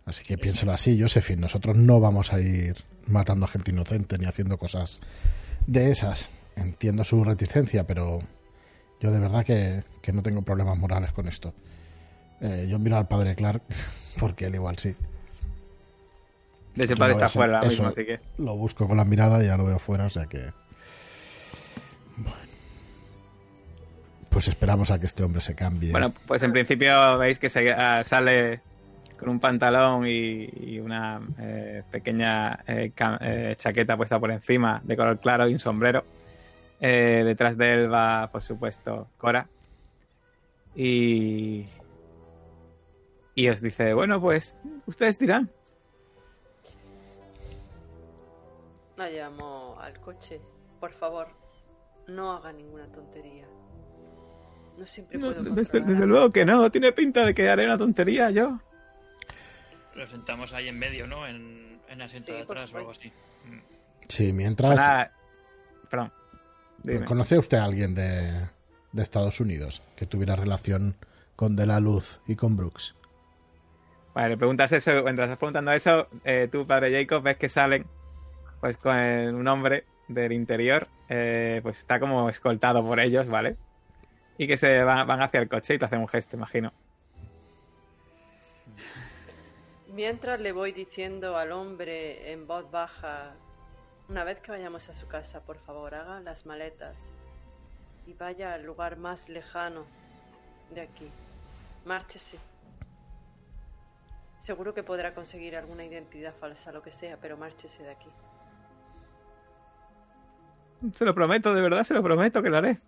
Así 0.05 0.23
que 0.25 0.39
piénselo 0.39 0.73
así, 0.73 1.01
Josephine. 1.01 1.41
Nosotros 1.41 1.77
no 1.77 2.01
vamos 2.01 2.33
a 2.33 2.41
ir 2.41 2.77
matando 3.07 3.45
a 3.45 3.49
gente 3.49 3.71
inocente 3.71 4.19
ni 4.19 4.27
haciendo 4.27 4.59
cosas 4.59 5.01
de 5.67 5.91
esas. 5.91 6.31
Entiendo 6.57 7.05
su 7.05 7.23
reticencia, 7.25 7.87
pero 7.87 8.21
yo 9.01 9.11
de 9.11 9.21
verdad 9.21 9.45
que, 9.45 9.85
que 10.03 10.13
no 10.13 10.23
tengo 10.23 10.43
problemas 10.43 10.77
morales 10.79 11.13
con 11.13 11.29
esto. 11.29 11.55
Eh, 12.41 12.67
yo 12.69 12.79
miro 12.79 12.97
al 12.97 13.07
padre 13.07 13.35
Clark 13.35 13.63
porque 14.19 14.47
él 14.47 14.55
igual 14.55 14.79
sí. 14.79 14.97
De 16.75 16.97
padre 16.97 17.15
está 17.15 17.29
fuera 17.29 17.59
ahora 17.59 17.69
mismo, 17.69 17.87
así 17.89 18.05
que. 18.05 18.21
Lo 18.39 18.57
busco 18.57 18.87
con 18.87 18.97
la 18.97 19.05
mirada 19.05 19.43
y 19.43 19.47
ya 19.47 19.57
lo 19.57 19.65
veo 19.65 19.79
fuera, 19.79 20.07
o 20.07 20.11
sea 20.11 20.27
que... 20.27 20.53
Pues 24.41 24.49
esperamos 24.49 24.91
a 24.91 24.99
que 24.99 25.05
este 25.05 25.23
hombre 25.23 25.43
se 25.43 25.55
cambie. 25.55 25.93
Bueno, 25.93 26.15
pues 26.27 26.43
en 26.43 26.51
principio 26.51 27.19
veis 27.19 27.39
que 27.39 27.51
se, 27.51 27.73
ah, 27.73 28.03
sale 28.03 28.63
con 29.19 29.29
un 29.29 29.39
pantalón 29.39 30.07
y, 30.07 30.49
y 30.57 30.81
una 30.81 31.21
eh, 31.39 31.83
pequeña 31.91 32.61
eh, 32.67 32.91
eh, 33.21 33.55
chaqueta 33.59 33.99
puesta 33.99 34.19
por 34.19 34.31
encima 34.31 34.81
de 34.83 34.97
color 34.97 35.21
claro 35.21 35.47
y 35.47 35.53
un 35.53 35.59
sombrero. 35.59 36.07
Eh, 36.81 37.23
detrás 37.27 37.59
de 37.59 37.71
él 37.75 37.93
va, 37.93 38.31
por 38.33 38.43
supuesto, 38.43 39.09
Cora. 39.19 39.47
Y. 40.75 41.67
Y 43.35 43.49
os 43.51 43.61
dice: 43.61 43.93
Bueno, 43.93 44.23
pues 44.23 44.57
ustedes 44.87 45.19
dirán. 45.19 45.51
La 48.97 49.11
llamo 49.11 49.77
al 49.79 50.01
coche. 50.01 50.41
Por 50.81 50.93
favor, 50.93 51.29
no 52.09 52.33
haga 52.33 52.55
ninguna 52.55 52.87
tontería. 52.87 53.45
No 54.81 54.87
siempre 54.87 55.19
No, 55.19 55.35
puedo 55.35 55.55
desde, 55.55 56.07
luego 56.07 56.31
que 56.33 56.47
no, 56.47 56.71
tiene 56.71 56.91
pinta 56.93 57.27
de 57.27 57.35
que 57.35 57.51
haré 57.51 57.67
una 57.67 57.77
tontería 57.77 58.31
yo. 58.31 58.59
Lo 59.95 60.07
sentamos 60.07 60.55
ahí 60.55 60.69
en 60.69 60.79
medio, 60.79 61.07
¿no? 61.07 61.27
En, 61.27 61.79
en 61.87 62.01
asiento 62.01 62.29
Sí, 62.29 62.33
de 62.33 62.41
atrás 62.41 62.73
o 62.73 62.79
algo 62.79 62.93
así. 62.93 63.09
Mm. 63.45 63.59
Sí, 64.09 64.33
mientras... 64.33 65.11
Perdón. 65.91 66.11
Dime. 66.83 67.05
¿Conoce 67.05 67.37
usted 67.37 67.59
a 67.59 67.65
alguien 67.65 67.95
de, 67.95 68.49
de 68.93 69.03
Estados 69.03 69.39
Unidos 69.39 69.83
que 69.97 70.07
tuviera 70.07 70.35
relación 70.35 70.97
con 71.37 71.57
De 71.57 71.67
La 71.67 71.79
Luz 71.79 72.23
y 72.27 72.37
con 72.37 72.57
Brooks? 72.57 72.95
Vale, 74.15 74.31
le 74.31 74.37
preguntas 74.39 74.73
eso, 74.73 74.93
mientras 75.05 75.27
estás 75.27 75.37
preguntando 75.37 75.73
eso, 75.73 76.09
eh, 76.25 76.49
tú, 76.51 76.67
padre 76.67 76.91
Jacob, 76.91 77.23
ves 77.23 77.37
que 77.37 77.51
salen 77.51 77.85
pues 78.63 78.79
con 78.79 78.97
un 78.97 79.47
hombre 79.47 79.85
del 80.09 80.33
interior, 80.33 80.89
eh, 81.11 81.61
pues 81.63 81.81
está 81.81 82.01
como 82.01 82.31
escoltado 82.31 82.83
por 82.83 82.99
ellos, 82.99 83.29
¿vale? 83.29 83.57
Y 84.41 84.47
que 84.47 84.57
se 84.57 84.83
van, 84.83 85.07
van 85.07 85.21
hacia 85.21 85.39
el 85.39 85.51
coche 85.51 85.75
y 85.75 85.79
te 85.79 85.85
hacen 85.85 86.01
un 86.01 86.09
gesto, 86.09 86.35
imagino. 86.35 86.73
Mientras 89.93 90.41
le 90.41 90.53
voy 90.53 90.73
diciendo 90.73 91.37
al 91.37 91.53
hombre 91.53 92.33
en 92.33 92.47
voz 92.47 92.71
baja, 92.71 93.35
una 94.09 94.25
vez 94.25 94.41
que 94.41 94.51
vayamos 94.51 94.89
a 94.89 94.95
su 94.95 95.07
casa, 95.09 95.41
por 95.41 95.59
favor, 95.59 95.95
haga 95.95 96.21
las 96.21 96.47
maletas 96.47 96.97
y 98.07 98.15
vaya 98.15 98.55
al 98.55 98.65
lugar 98.65 98.97
más 98.97 99.29
lejano 99.29 99.85
de 100.71 100.81
aquí. 100.81 101.11
Márchese. 101.85 102.39
Seguro 104.39 104.73
que 104.73 104.83
podrá 104.83 105.13
conseguir 105.13 105.55
alguna 105.55 105.85
identidad 105.85 106.33
falsa, 106.41 106.73
lo 106.73 106.81
que 106.81 106.93
sea, 106.93 107.19
pero 107.21 107.37
márchese 107.37 107.83
de 107.83 107.91
aquí. 107.91 108.09
Se 110.95 111.05
lo 111.05 111.15
prometo, 111.15 111.53
de 111.53 111.61
verdad, 111.61 111.85
se 111.85 111.93
lo 111.93 112.03
prometo 112.03 112.43
que 112.43 112.49
lo 112.49 112.57
haré. 112.57 112.81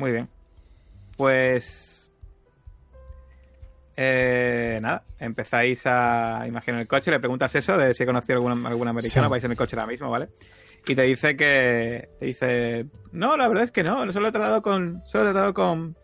Muy 0.00 0.12
bien. 0.12 0.28
Pues. 1.18 2.10
Eh, 3.96 4.78
nada, 4.80 5.04
empezáis 5.18 5.82
a 5.84 6.44
imaginar 6.48 6.80
el 6.80 6.88
coche, 6.88 7.10
le 7.10 7.20
preguntas 7.20 7.54
eso 7.54 7.76
de 7.76 7.92
si 7.92 8.02
he 8.02 8.06
conocido 8.06 8.36
algún, 8.36 8.66
algún 8.66 8.88
americano, 8.88 9.26
Sí. 9.26 9.30
vais 9.30 9.44
en 9.44 9.50
el 9.50 9.58
coche 9.58 9.76
ahora 9.76 9.86
mismo, 9.86 10.08
¿vale? 10.10 10.30
Y 10.86 10.94
te 10.94 11.02
dice 11.02 11.36
que. 11.36 12.08
Te 12.18 12.24
dice. 12.24 12.86
No, 13.12 13.36
la 13.36 13.46
verdad 13.46 13.64
es 13.64 13.70
que 13.70 13.82
no, 13.82 14.10
solo 14.10 14.28
he 14.28 14.32
tratado 14.32 14.62
con. 14.62 15.02
Solo 15.04 15.24
he 15.28 15.32
tratado 15.32 15.52
con. 15.52 15.96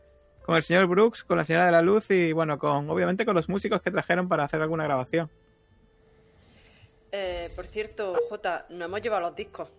Con 0.44 0.56
el 0.56 0.62
señor 0.62 0.86
Brooks, 0.86 1.24
con 1.24 1.38
la 1.38 1.44
señora 1.44 1.64
de 1.64 1.72
la 1.72 1.80
luz 1.80 2.10
y 2.10 2.32
bueno, 2.32 2.58
con 2.58 2.88
obviamente 2.90 3.24
con 3.24 3.34
los 3.34 3.48
músicos 3.48 3.80
que 3.80 3.90
trajeron 3.90 4.28
para 4.28 4.44
hacer 4.44 4.60
alguna 4.60 4.84
grabación. 4.84 5.30
Eh, 7.10 7.50
por 7.56 7.66
cierto, 7.66 8.14
Jota, 8.28 8.66
no 8.68 8.84
hemos 8.84 9.00
llevado 9.00 9.22
los 9.22 9.34
discos. 9.34 9.70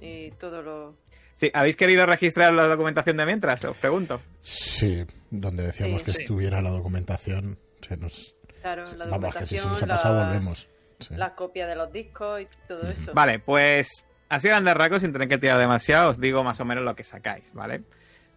Y 0.00 0.32
todo 0.32 0.62
lo. 0.62 0.94
Sí, 1.36 1.50
¿habéis 1.54 1.76
querido 1.76 2.04
registrar 2.06 2.52
la 2.54 2.66
documentación 2.66 3.16
de 3.18 3.26
mientras? 3.26 3.62
Os 3.64 3.76
pregunto. 3.76 4.20
Sí, 4.40 5.04
donde 5.30 5.64
decíamos 5.66 6.00
Sí. 6.00 6.04
que 6.06 6.10
Sí. 6.12 6.22
estuviera 6.22 6.60
la 6.62 6.70
documentación. 6.70 7.58
Se 7.82 7.96
nos... 7.96 8.34
Claro, 8.62 8.84
la 8.96 9.06
Vamos, 9.06 9.36
que 9.36 9.46
si 9.46 9.56
documentación, 9.56 9.60
se 9.60 9.68
nos 9.68 9.82
ha 9.82 9.86
pasado, 9.86 10.18
la- 10.20 10.26
volvemos. 10.26 10.68
Sí. 10.98 11.14
las 11.14 11.32
copias 11.32 11.68
de 11.68 11.76
los 11.76 11.92
discos 11.92 12.40
y 12.40 12.48
todo 12.66 12.82
eso. 12.90 13.12
Vale, 13.12 13.38
pues 13.38 13.88
así 14.30 14.48
grandes 14.48 14.72
rasgos, 14.74 15.02
sin 15.02 15.12
tener 15.12 15.28
que 15.28 15.36
tirar 15.36 15.58
demasiado, 15.58 16.08
os 16.08 16.18
digo 16.18 16.42
más 16.42 16.58
o 16.60 16.64
menos 16.64 16.82
lo 16.84 16.96
que 16.96 17.04
sacáis, 17.04 17.52
¿vale? 17.52 17.82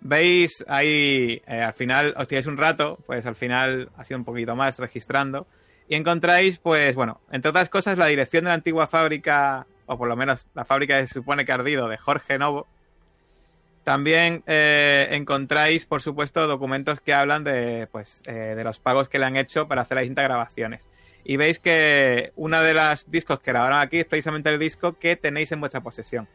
Veis 0.02 0.64
ahí, 0.68 1.42
eh, 1.48 1.62
al 1.62 1.74
final, 1.74 2.14
os 2.18 2.28
tiráis 2.28 2.48
un 2.48 2.58
rato, 2.58 2.98
pues 3.06 3.26
al 3.26 3.36
final 3.36 3.90
ha 3.96 4.04
sido 4.04 4.18
un 4.20 4.26
poquito 4.26 4.56
más 4.58 4.78
registrando, 4.78 5.48
y 5.88 5.96
encontráis, 5.96 6.60
pues 6.60 6.96
bueno, 6.96 7.22
entre 7.32 7.50
otras 7.50 7.70
cosas, 7.70 7.98
la 7.98 8.08
dirección 8.08 8.44
de 8.44 8.50
la 8.50 8.56
antigua 8.56 8.88
fábrica, 8.88 9.66
o 9.86 9.98
por 9.98 10.08
lo 10.10 10.16
menos 10.18 10.48
la 10.54 10.66
fábrica 10.66 11.00
que 11.00 11.08
se 11.08 11.14
supone 11.16 11.46
que 11.46 11.52
ha 11.54 11.56
ardido, 11.56 11.88
de 11.88 11.98
Jorge 11.98 12.38
Novo. 12.38 12.68
También 13.90 14.44
eh, 14.46 15.08
encontráis, 15.14 15.88
por 15.88 16.04
supuesto, 16.04 16.46
documentos 16.46 17.02
que 17.02 17.12
hablan 17.12 17.44
de, 17.44 17.88
pues, 17.92 18.22
eh, 18.28 18.54
de 18.56 18.64
los 18.64 18.80
pagos 18.80 19.10
que 19.10 19.18
le 19.18 19.26
han 19.26 19.36
hecho 19.36 19.68
para 19.68 19.82
hacer 19.82 19.96
las 19.96 20.04
distintas 20.04 20.26
grabaciones. 20.26 20.88
Y 21.24 21.38
veis 21.38 21.58
que 21.58 22.32
uno 22.36 22.62
de 22.62 22.76
los 22.76 23.10
discos 23.10 23.40
que 23.40 23.50
grabaron 23.50 23.80
aquí 23.80 23.98
es 23.98 24.06
precisamente 24.06 24.50
el 24.52 24.60
disco 24.60 25.00
que 25.00 25.16
tenéis 25.16 25.52
en 25.54 25.60
vuestra 25.60 25.82
posesión. 25.82 26.28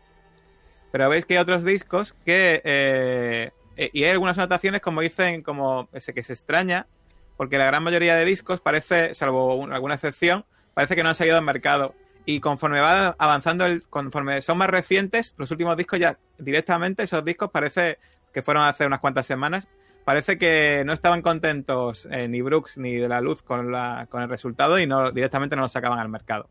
Pero 0.91 1.09
veis 1.09 1.27
que 1.27 1.35
hay 1.35 1.39
otros 1.39 1.63
discos 1.63 2.17
que... 2.25 2.61
eh, 2.65 3.51
y 3.77 4.03
hay 4.03 4.11
algunas 4.11 4.37
anotaciones 4.37 4.81
como 4.81 5.01
dicen, 5.01 5.43
como 5.43 5.89
ese 5.93 6.13
que 6.13 6.25
se 6.25 6.33
extraña, 6.33 6.89
porque 7.37 7.57
la 7.57 7.67
gran 7.67 7.85
mayoría 7.85 8.17
de 8.17 8.25
discos 8.25 8.61
parece, 8.61 9.15
salvo 9.15 9.55
un- 9.55 9.73
alguna 9.73 9.95
excepción, 9.95 10.45
parece 10.75 10.97
que 10.97 11.05
no 11.05 11.11
han 11.11 11.15
salido 11.15 11.37
al 11.39 11.45
mercado. 11.45 11.95
Y 12.27 12.41
conforme 12.41 12.81
va 12.81 13.15
avanzando, 13.19 13.67
el, 13.67 13.87
conforme 13.89 14.41
son 14.41 14.59
más 14.59 14.71
recientes, 14.71 15.35
los 15.37 15.51
últimos 15.51 15.77
discos 15.77 15.99
ya 15.99 16.19
directamente, 16.39 17.03
esos 17.03 17.25
discos 17.25 17.51
parece 17.51 17.99
que 18.33 18.43
fueron 18.43 18.65
hace 18.65 18.87
unas 18.87 19.01
cuantas 19.01 19.27
semanas, 19.27 19.69
parece 20.05 20.39
que 20.39 20.83
no 20.87 20.93
estaban 20.93 21.23
contentos 21.23 22.09
eh, 22.11 22.29
ni 22.29 22.41
Brooks 22.41 22.79
ni 22.79 22.97
de 22.97 23.09
la 23.09 23.21
luz 23.21 23.43
con, 23.43 23.71
la, 23.71 24.07
con 24.11 24.23
el 24.23 24.29
resultado 24.29 24.79
y 24.79 24.87
no 24.87 25.11
directamente 25.13 25.57
no 25.57 25.63
los 25.63 25.73
sacaban 25.73 25.99
al 25.99 26.09
mercado. 26.09 26.49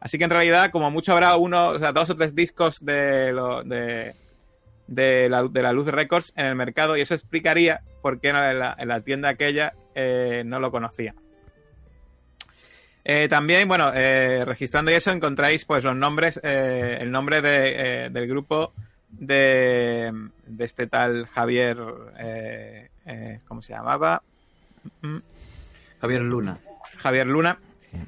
Así 0.00 0.18
que 0.18 0.24
en 0.24 0.30
realidad, 0.30 0.70
como 0.70 0.90
mucho 0.90 1.12
habrá 1.12 1.36
uno, 1.36 1.68
o 1.68 1.78
sea, 1.78 1.92
dos 1.92 2.10
o 2.10 2.16
tres 2.16 2.34
discos 2.34 2.84
de, 2.84 3.32
lo, 3.32 3.64
de, 3.64 4.14
de, 4.86 5.28
la, 5.28 5.44
de 5.44 5.62
la 5.62 5.72
Luz 5.72 5.86
Records 5.86 6.32
en 6.36 6.46
el 6.46 6.54
mercado 6.54 6.96
y 6.96 7.00
eso 7.00 7.14
explicaría 7.14 7.80
por 8.02 8.20
qué 8.20 8.28
en 8.28 8.58
la, 8.58 8.76
en 8.78 8.88
la 8.88 9.00
tienda 9.00 9.30
aquella 9.30 9.74
eh, 9.94 10.42
no 10.46 10.60
lo 10.60 10.70
conocía. 10.70 11.14
Eh, 13.08 13.28
también, 13.28 13.68
bueno, 13.68 13.92
eh, 13.94 14.44
registrando 14.44 14.90
eso 14.90 15.12
encontráis 15.12 15.64
pues 15.64 15.84
los 15.84 15.94
nombres, 15.94 16.40
eh, 16.42 16.98
el 17.00 17.12
nombre 17.12 17.40
de, 17.40 18.06
eh, 18.06 18.10
del 18.10 18.26
grupo 18.26 18.72
de, 19.08 20.12
de 20.44 20.64
este 20.64 20.88
tal 20.88 21.26
Javier, 21.28 21.78
eh, 22.18 22.88
¿cómo 23.46 23.62
se 23.62 23.74
llamaba? 23.74 24.24
Mm, 25.02 25.18
Javier 26.00 26.22
Luna. 26.22 26.58
Javier 26.96 27.28
Luna. 27.28 27.60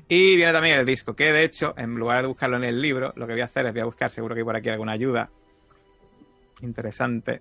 Y 0.09 0.35
viene 0.35 0.53
también 0.53 0.81
el 0.81 0.85
disco, 0.85 1.15
que 1.15 1.33
de 1.33 1.45
hecho, 1.45 1.75
en 1.79 1.95
lugar 1.95 2.23
de 2.23 2.27
buscarlo 2.27 2.57
en 2.57 2.65
el 2.65 2.83
libro, 2.83 3.12
lo 3.15 3.29
que 3.29 3.35
voy 3.35 3.43
a 3.43 3.45
hacer 3.45 3.66
es 3.66 3.73
voy 3.73 3.83
a 3.83 3.85
buscar, 3.85 4.11
seguro 4.11 4.35
que 4.35 4.41
hay 4.41 4.45
por 4.45 4.57
aquí 4.57 4.69
alguna 4.69 4.93
ayuda 4.93 5.31
interesante. 6.62 7.41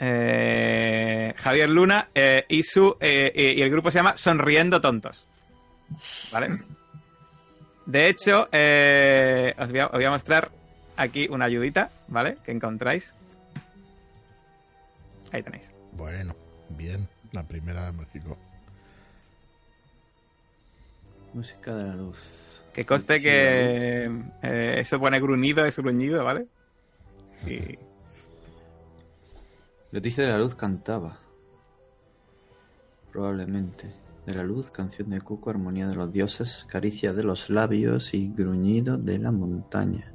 Eh, 0.00 1.34
Javier 1.36 1.68
Luna 1.68 2.08
eh, 2.14 2.44
y 2.48 2.62
su 2.62 2.96
eh, 3.00 3.32
y 3.34 3.58
y 3.58 3.62
el 3.62 3.70
grupo 3.70 3.90
se 3.90 3.98
llama 3.98 4.16
Sonriendo 4.16 4.80
Tontos. 4.80 5.26
¿Vale? 6.32 6.58
De 7.86 8.08
hecho, 8.08 8.48
eh, 8.52 9.54
os, 9.58 9.70
voy 9.70 9.80
a, 9.80 9.86
os 9.86 9.92
voy 9.92 10.04
a 10.04 10.10
mostrar 10.10 10.50
aquí 10.96 11.26
una 11.30 11.46
ayudita, 11.46 11.90
¿vale? 12.08 12.36
Que 12.44 12.52
encontráis. 12.52 13.14
Ahí 15.32 15.42
tenéis. 15.42 15.72
Bueno, 15.92 16.34
bien. 16.70 17.08
La 17.32 17.42
primera 17.42 17.86
de 17.86 17.92
México. 17.92 18.36
Música 21.34 21.74
de 21.74 21.84
la 21.84 21.94
luz. 21.94 22.62
Que 22.72 22.86
coste 22.86 23.20
que 23.20 24.10
eh, 24.42 24.74
eso 24.78 24.98
pone 24.98 25.20
gruñido, 25.20 25.64
es 25.66 25.76
gruñido, 25.78 26.24
¿vale? 26.24 26.46
Y 27.46 27.78
Leticia 29.90 30.24
de 30.24 30.30
la 30.30 30.38
Luz 30.38 30.54
cantaba. 30.54 31.18
Probablemente. 33.10 33.90
De 34.26 34.34
la 34.34 34.42
Luz, 34.42 34.70
canción 34.70 35.08
de 35.08 35.22
Cuco, 35.22 35.48
armonía 35.48 35.86
de 35.86 35.94
los 35.94 36.12
dioses, 36.12 36.66
caricia 36.68 37.14
de 37.14 37.22
los 37.22 37.48
labios 37.48 38.12
y 38.12 38.28
gruñido 38.28 38.98
de 38.98 39.18
la 39.18 39.32
montaña. 39.32 40.12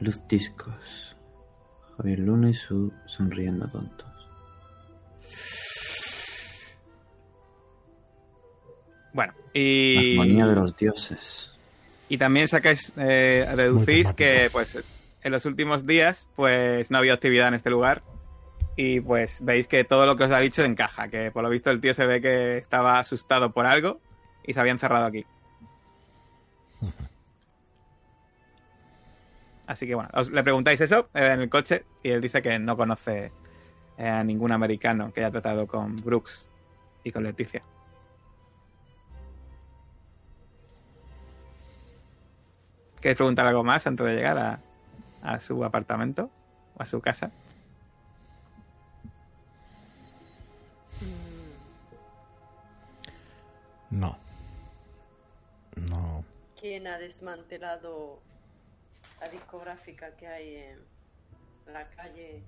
Luz 0.00 0.20
discos. 0.28 1.16
Javier 1.96 2.18
Luna 2.18 2.50
y 2.50 2.54
su 2.54 2.92
sonriendo 3.06 3.66
tontos. 3.68 4.08
bueno, 9.14 9.32
y, 9.54 10.12
Armonía 10.18 10.46
de 10.46 10.54
los 10.54 10.76
dioses. 10.76 11.50
y 12.08 12.18
también 12.18 12.48
sacáis, 12.48 12.92
eh, 12.96 13.46
deducís 13.56 14.12
que 14.12 14.48
pues 14.52 14.76
en 15.22 15.32
los 15.32 15.46
últimos 15.46 15.86
días 15.86 16.28
pues 16.34 16.90
no 16.90 16.98
había 16.98 17.14
actividad 17.14 17.48
en 17.48 17.54
este 17.54 17.70
lugar 17.70 18.02
y 18.76 19.00
pues 19.00 19.42
veis 19.44 19.66
que 19.68 19.84
todo 19.84 20.06
lo 20.06 20.16
que 20.16 20.24
os 20.24 20.32
ha 20.32 20.40
dicho 20.40 20.64
encaja, 20.64 21.08
que 21.08 21.30
por 21.30 21.42
lo 21.42 21.50
visto 21.50 21.70
el 21.70 21.80
tío 21.80 21.94
se 21.94 22.06
ve 22.06 22.20
que 22.20 22.58
estaba 22.58 22.98
asustado 22.98 23.52
por 23.52 23.66
algo 23.66 24.00
y 24.44 24.54
se 24.54 24.60
había 24.60 24.72
encerrado 24.72 25.06
aquí. 25.06 25.26
Así 29.66 29.86
que 29.86 29.94
bueno, 29.94 30.10
os, 30.14 30.30
le 30.30 30.42
preguntáis 30.42 30.80
eso 30.80 31.08
eh, 31.14 31.30
en 31.34 31.40
el 31.42 31.48
coche 31.48 31.84
y 32.02 32.10
él 32.10 32.20
dice 32.20 32.42
que 32.42 32.58
no 32.58 32.76
conoce 32.76 33.30
eh, 33.98 34.08
a 34.08 34.24
ningún 34.24 34.50
americano 34.52 35.12
que 35.12 35.20
haya 35.20 35.30
tratado 35.30 35.66
con 35.66 35.96
Brooks 35.96 36.50
y 37.04 37.10
con 37.10 37.22
Leticia. 37.24 37.62
¿Queréis 43.00 43.16
preguntar 43.16 43.46
algo 43.46 43.64
más 43.64 43.86
antes 43.86 44.06
de 44.06 44.14
llegar 44.14 44.38
a, 44.38 44.60
a 45.22 45.40
su 45.40 45.64
apartamento 45.64 46.30
o 46.76 46.82
a 46.82 46.86
su 46.86 47.00
casa? 47.00 47.30
No. 53.90 54.18
No. 55.90 56.24
¿Quién 56.58 56.86
ha 56.86 56.98
desmantelado 56.98 58.20
la 59.20 59.28
discográfica 59.28 60.16
que 60.16 60.26
hay 60.26 60.56
en 60.56 60.78
la 61.72 61.86
calle? 61.90 62.42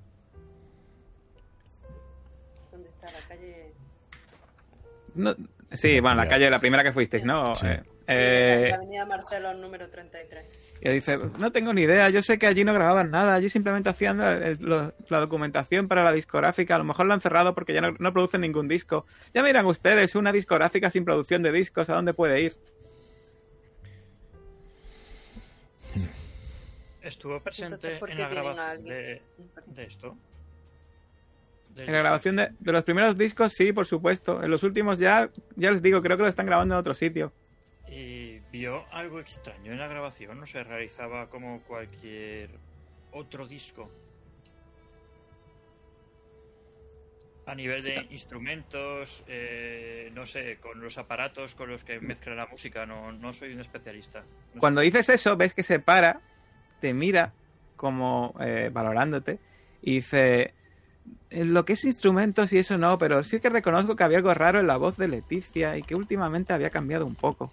¿Dónde 2.70 2.88
está 2.88 3.12
la 3.12 3.28
calle? 3.28 3.72
No, 5.14 5.36
sí, 5.70 6.00
bueno, 6.00 6.16
la 6.16 6.28
calle, 6.28 6.50
la 6.50 6.58
primera 6.58 6.82
que 6.82 6.92
fuisteis, 6.92 7.24
¿no? 7.24 7.54
Sí. 7.54 7.66
Eh, 7.66 7.82
eh, 8.06 8.66
la 8.70 8.76
avenida 8.76 9.06
Marcelo 9.06 9.54
número 9.54 9.88
33. 9.88 10.44
y 10.82 10.88
dice, 10.90 11.18
no 11.38 11.50
tengo 11.52 11.72
ni 11.72 11.82
idea, 11.82 12.10
yo 12.10 12.22
sé 12.22 12.38
que 12.38 12.46
allí 12.46 12.62
no 12.64 12.74
grababan 12.74 13.10
nada, 13.10 13.34
allí 13.34 13.48
simplemente 13.48 13.88
hacían 13.88 14.18
la, 14.18 14.32
el- 14.34 14.58
lo- 14.60 14.92
la 15.08 15.20
documentación 15.20 15.88
para 15.88 16.04
la 16.04 16.12
discográfica, 16.12 16.74
a 16.74 16.78
lo 16.78 16.84
mejor 16.84 17.06
lo 17.06 17.14
han 17.14 17.20
cerrado 17.20 17.54
porque 17.54 17.72
ya 17.72 17.80
no, 17.80 17.92
no 17.98 18.12
producen 18.12 18.42
ningún 18.42 18.68
disco. 18.68 19.06
Ya 19.32 19.42
miran 19.42 19.64
ustedes, 19.66 20.14
una 20.14 20.32
discográfica 20.32 20.90
sin 20.90 21.04
producción 21.04 21.42
de 21.42 21.52
discos, 21.52 21.88
¿a 21.88 21.94
dónde 21.94 22.12
puede 22.14 22.40
ir? 22.42 22.54
¿Estuvo 27.02 27.38
presente 27.40 27.74
Entonces, 27.74 28.00
¿por 28.00 28.10
en 28.10 28.18
la 28.18 28.28
grabación 28.28 28.84
de, 28.84 29.22
de 29.66 29.84
esto? 29.84 30.16
En 31.76 31.92
la 31.92 31.98
grabación 31.98 32.36
de, 32.36 32.50
de 32.58 32.72
los 32.72 32.82
primeros 32.82 33.18
discos, 33.18 33.52
sí, 33.52 33.72
por 33.72 33.86
supuesto. 33.86 34.42
En 34.42 34.50
los 34.50 34.62
últimos 34.62 34.98
ya, 34.98 35.28
ya 35.56 35.70
les 35.70 35.82
digo, 35.82 36.00
creo 36.00 36.16
que 36.16 36.22
lo 36.22 36.28
están 36.28 36.46
grabando 36.46 36.74
en 36.74 36.78
otro 36.80 36.94
sitio. 36.94 37.32
¿Y 38.54 38.58
vio 38.58 38.84
algo 38.92 39.18
extraño 39.18 39.72
en 39.72 39.80
la 39.80 39.88
grabación? 39.88 40.38
¿No 40.38 40.46
se 40.46 40.62
realizaba 40.62 41.28
como 41.28 41.60
cualquier 41.62 42.50
otro 43.10 43.48
disco? 43.48 43.90
A 47.46 47.54
nivel 47.56 47.82
de 47.82 48.06
instrumentos, 48.10 49.24
eh, 49.26 50.08
no 50.14 50.24
sé, 50.24 50.58
con 50.60 50.80
los 50.80 50.98
aparatos 50.98 51.56
con 51.56 51.68
los 51.68 51.82
que 51.82 51.98
mezcla 51.98 52.36
la 52.36 52.46
música, 52.46 52.86
no, 52.86 53.10
no 53.10 53.32
soy 53.32 53.54
un 53.54 53.60
especialista. 53.60 54.20
No 54.20 54.52
sé. 54.52 54.58
Cuando 54.60 54.82
dices 54.82 55.08
eso, 55.08 55.36
ves 55.36 55.52
que 55.52 55.64
se 55.64 55.80
para, 55.80 56.20
te 56.80 56.94
mira 56.94 57.32
como 57.74 58.36
eh, 58.38 58.70
valorándote 58.72 59.40
y 59.82 59.96
dice, 59.96 60.54
"En 61.30 61.54
lo 61.54 61.64
que 61.64 61.72
es 61.72 61.84
instrumentos 61.84 62.52
y 62.52 62.58
eso 62.58 62.78
no, 62.78 62.98
pero 62.98 63.24
sí 63.24 63.40
que 63.40 63.50
reconozco 63.50 63.96
que 63.96 64.04
había 64.04 64.18
algo 64.18 64.32
raro 64.32 64.60
en 64.60 64.68
la 64.68 64.76
voz 64.76 64.96
de 64.96 65.08
Leticia 65.08 65.76
y 65.76 65.82
que 65.82 65.96
últimamente 65.96 66.52
había 66.52 66.70
cambiado 66.70 67.04
un 67.04 67.16
poco. 67.16 67.52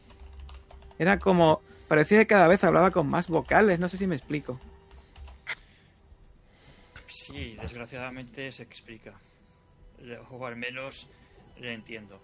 Era 0.99 1.19
como, 1.19 1.61
parecía 1.87 2.19
que 2.19 2.27
cada 2.27 2.47
vez 2.47 2.63
hablaba 2.63 2.91
con 2.91 3.07
más 3.07 3.27
vocales, 3.27 3.79
no 3.79 3.89
sé 3.89 3.97
si 3.97 4.07
me 4.07 4.15
explico. 4.15 4.59
Sí, 7.07 7.57
desgraciadamente 7.61 8.51
se 8.51 8.63
explica. 8.63 9.13
O 10.29 10.45
al 10.45 10.55
menos 10.55 11.07
le 11.57 11.73
entiendo. 11.73 12.19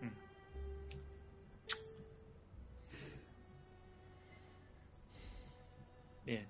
Mm. 0.00 0.08
Bien. 6.24 6.46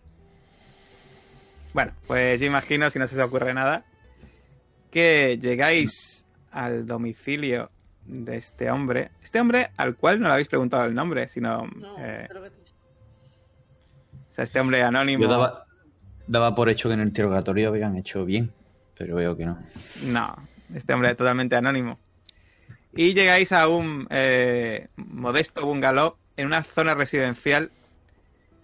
Bueno, 1.72 1.92
pues 2.06 2.40
yo 2.40 2.46
imagino, 2.46 2.90
si 2.90 2.98
no 2.98 3.08
se 3.08 3.16
os 3.16 3.26
ocurre 3.26 3.52
nada, 3.52 3.84
que 4.90 5.38
llegáis 5.38 6.24
al 6.52 6.86
domicilio 6.86 7.70
de 8.06 8.36
este 8.36 8.70
hombre. 8.70 9.10
Este 9.22 9.40
hombre 9.40 9.70
al 9.76 9.96
cual 9.96 10.20
no 10.20 10.26
le 10.26 10.32
habéis 10.34 10.48
preguntado 10.48 10.84
el 10.84 10.94
nombre, 10.94 11.28
sino... 11.28 11.66
No, 11.66 11.96
eh, 11.98 12.26
creo 12.28 12.42
que 12.42 12.50
te- 12.50 12.56
o 14.28 14.32
sea, 14.34 14.44
este 14.44 14.60
hombre 14.60 14.82
anónimo... 14.82 15.22
Yo 15.22 15.28
daba, 15.30 15.66
daba 16.26 16.54
por 16.54 16.68
hecho 16.68 16.88
que 16.88 16.94
en 16.94 17.00
el 17.00 17.08
interrogatorio 17.08 17.68
habían 17.68 17.96
hecho 17.96 18.24
bien, 18.24 18.52
pero 18.98 19.16
veo 19.16 19.36
que 19.36 19.46
no. 19.46 19.58
No, 20.04 20.34
este 20.74 20.92
hombre 20.92 21.10
es 21.10 21.16
totalmente 21.16 21.54
anónimo. 21.56 21.98
Y 22.92 23.14
llegáis 23.14 23.52
a 23.52 23.68
un 23.68 24.06
eh, 24.10 24.88
modesto 24.96 25.64
bungalow 25.66 26.16
en 26.36 26.46
una 26.46 26.62
zona 26.62 26.94
residencial 26.94 27.70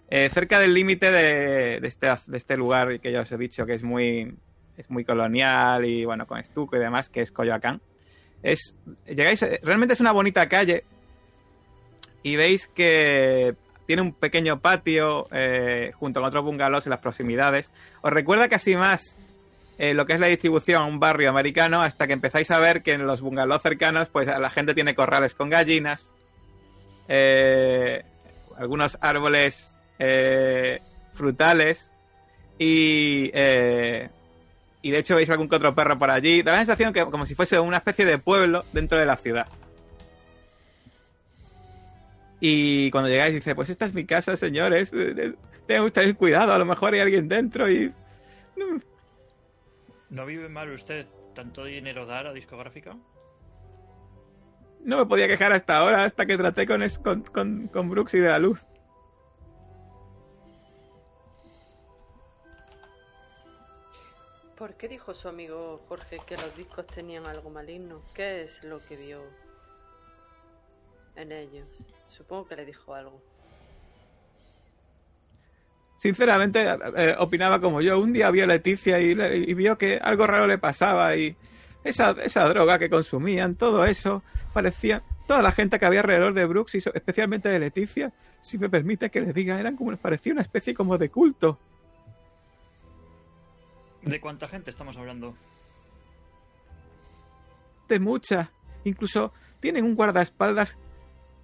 eh, 0.09 0.29
cerca 0.31 0.59
del 0.59 0.73
límite 0.73 1.09
de, 1.11 1.79
de 1.79 1.87
este, 1.87 2.07
de 2.27 2.37
este 2.37 2.57
lugar 2.57 2.99
que 2.99 3.11
ya 3.13 3.21
os 3.21 3.31
he 3.31 3.37
dicho 3.37 3.65
que 3.65 3.73
es 3.73 3.83
muy, 3.83 4.35
es 4.77 4.89
muy 4.89 5.05
colonial 5.05 5.85
y 5.85 6.03
bueno, 6.03 6.27
con 6.27 6.37
estuco 6.37 6.75
y 6.75 6.79
demás, 6.79 7.09
que 7.09 7.21
es 7.21 7.31
Coyoacán. 7.31 7.81
Es, 8.43 8.75
llegáis, 9.05 9.41
eh, 9.43 9.59
realmente 9.63 9.93
es 9.93 9.99
una 9.99 10.11
bonita 10.11 10.47
calle 10.49 10.83
y 12.23 12.35
veis 12.35 12.67
que 12.67 13.55
tiene 13.85 14.01
un 14.01 14.13
pequeño 14.13 14.59
patio 14.59 15.27
eh, 15.31 15.91
junto 15.95 16.21
con 16.21 16.27
otros 16.27 16.43
bungalows 16.43 16.85
en 16.85 16.91
las 16.91 16.99
proximidades. 16.99 17.71
Os 18.01 18.11
recuerda 18.11 18.47
casi 18.47 18.75
más 18.75 19.17
eh, 19.77 19.95
lo 19.95 20.05
que 20.05 20.13
es 20.13 20.19
la 20.19 20.27
distribución 20.27 20.83
a 20.83 20.85
un 20.85 20.99
barrio 20.99 21.29
americano 21.29 21.81
hasta 21.81 22.05
que 22.05 22.13
empezáis 22.13 22.51
a 22.51 22.59
ver 22.59 22.83
que 22.83 22.93
en 22.93 23.07
los 23.07 23.21
bungalows 23.21 23.63
cercanos 23.63 24.09
pues 24.09 24.27
la 24.27 24.49
gente 24.51 24.75
tiene 24.75 24.93
corrales 24.93 25.33
con 25.33 25.49
gallinas, 25.49 26.13
eh, 27.07 28.03
algunos 28.57 28.99
árboles 29.01 29.75
eh, 29.97 30.81
frutales 31.13 31.91
y, 32.59 33.31
y 34.81 34.91
de 34.91 34.97
hecho 34.97 35.15
veis 35.15 35.29
algún 35.29 35.47
que 35.47 35.55
otro 35.55 35.75
perro 35.75 35.97
por 35.97 36.09
allí. 36.09 36.41
Da 36.41 36.53
la 36.53 36.57
sensación 36.59 36.93
que 36.93 37.05
como 37.05 37.25
si 37.25 37.35
fuese 37.35 37.59
una 37.59 37.77
especie 37.77 38.05
de 38.05 38.17
pueblo 38.17 38.65
dentro 38.73 38.97
de 38.97 39.05
la 39.05 39.17
ciudad. 39.17 39.47
Y 42.39 42.89
cuando 42.89 43.09
llegáis 43.09 43.35
dice, 43.35 43.53
pues 43.53 43.69
esta 43.69 43.85
es 43.85 43.93
mi 43.93 44.05
casa, 44.05 44.35
señores. 44.35 44.91
Tengan 45.67 45.85
ustedes 45.85 46.15
cuidado, 46.15 46.51
a 46.53 46.57
lo 46.57 46.65
mejor 46.65 46.93
hay 46.93 46.99
alguien 47.01 47.27
dentro 47.27 47.69
y... 47.69 47.93
¿No 50.09 50.25
vive 50.25 50.49
mal 50.49 50.71
usted 50.71 51.05
tanto 51.35 51.63
dinero 51.63 52.05
dar 52.05 52.27
a 52.27 52.33
discográfica? 52.33 52.97
No 54.83 54.97
me 54.97 55.05
podía 55.05 55.27
quejar 55.27 55.53
hasta 55.53 55.77
ahora, 55.77 56.03
hasta 56.03 56.25
que 56.25 56.37
traté 56.37 56.65
con, 56.65 56.81
con, 57.03 57.21
con, 57.21 57.67
con 57.67 57.89
Brooks 57.89 58.15
y 58.15 58.19
de 58.19 58.29
la 58.29 58.39
luz. 58.39 58.59
¿Por 64.61 64.75
qué 64.75 64.87
dijo 64.87 65.15
su 65.15 65.27
amigo 65.27 65.81
Jorge 65.89 66.19
que 66.23 66.37
los 66.37 66.55
discos 66.55 66.85
tenían 66.85 67.25
algo 67.25 67.49
maligno? 67.49 68.03
¿Qué 68.13 68.43
es 68.43 68.63
lo 68.63 68.77
que 68.85 68.95
vio 68.95 69.23
en 71.15 71.31
ellos? 71.31 71.67
Supongo 72.09 72.47
que 72.47 72.57
le 72.57 72.65
dijo 72.67 72.93
algo. 72.93 73.19
Sinceramente, 75.97 76.63
eh, 76.95 77.15
opinaba 77.17 77.59
como 77.59 77.81
yo. 77.81 77.99
Un 77.99 78.13
día 78.13 78.29
vio 78.29 78.43
a 78.43 78.47
Leticia 78.47 78.99
y, 78.99 79.13
y 79.13 79.53
vio 79.55 79.79
que 79.79 79.97
algo 79.99 80.27
raro 80.27 80.45
le 80.45 80.59
pasaba 80.59 81.15
y 81.15 81.35
esa, 81.83 82.13
droga 82.13 82.77
que 82.77 82.91
consumían, 82.91 83.55
todo 83.55 83.83
eso, 83.85 84.21
parecía... 84.53 85.01
Toda 85.25 85.41
la 85.41 85.53
gente 85.53 85.79
que 85.79 85.85
había 85.85 86.01
alrededor 86.01 86.35
de 86.35 86.45
Brooks 86.45 86.75
y 86.75 86.77
especialmente 86.77 87.49
de 87.49 87.57
Leticia, 87.57 88.13
si 88.41 88.59
me 88.59 88.69
permite 88.69 89.09
que 89.09 89.21
les 89.21 89.33
diga, 89.33 89.59
eran 89.59 89.75
como, 89.75 89.95
parecía 89.97 90.33
una 90.33 90.43
especie 90.43 90.75
como 90.75 90.99
de 90.99 91.09
culto. 91.09 91.57
¿De 94.03 94.19
cuánta 94.19 94.47
gente 94.47 94.69
estamos 94.69 94.97
hablando? 94.97 95.35
de 97.87 97.99
mucha. 97.99 98.51
Incluso 98.85 99.33
tienen 99.59 99.83
un 99.83 99.95
guardaespaldas 99.95 100.77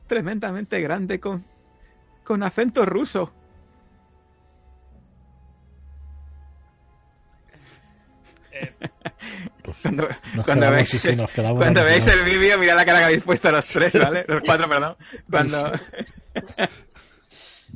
tremendamente 0.07 0.79
grande 0.79 1.19
con, 1.19 1.43
con 2.23 2.41
acento 2.41 2.85
ruso. 2.85 3.34
Eh, 8.51 8.73
Pues 9.61 9.77
Cuando, 9.81 10.07
cuando 10.07 10.43
cuando 10.45 10.65
mismo. 12.07 12.13
el 12.13 12.23
vídeo, 12.39 12.57
mirad 12.57 12.77
la 12.77 12.85
cara 12.85 12.99
que 12.99 13.05
habéis 13.05 13.23
puesto 13.23 13.51
los 13.51 13.67
tres, 13.67 13.99
¿vale? 13.99 14.23
Los 14.25 14.41
cuatro, 14.43 14.69
perdón. 14.69 14.95
Cuando... 15.29 15.73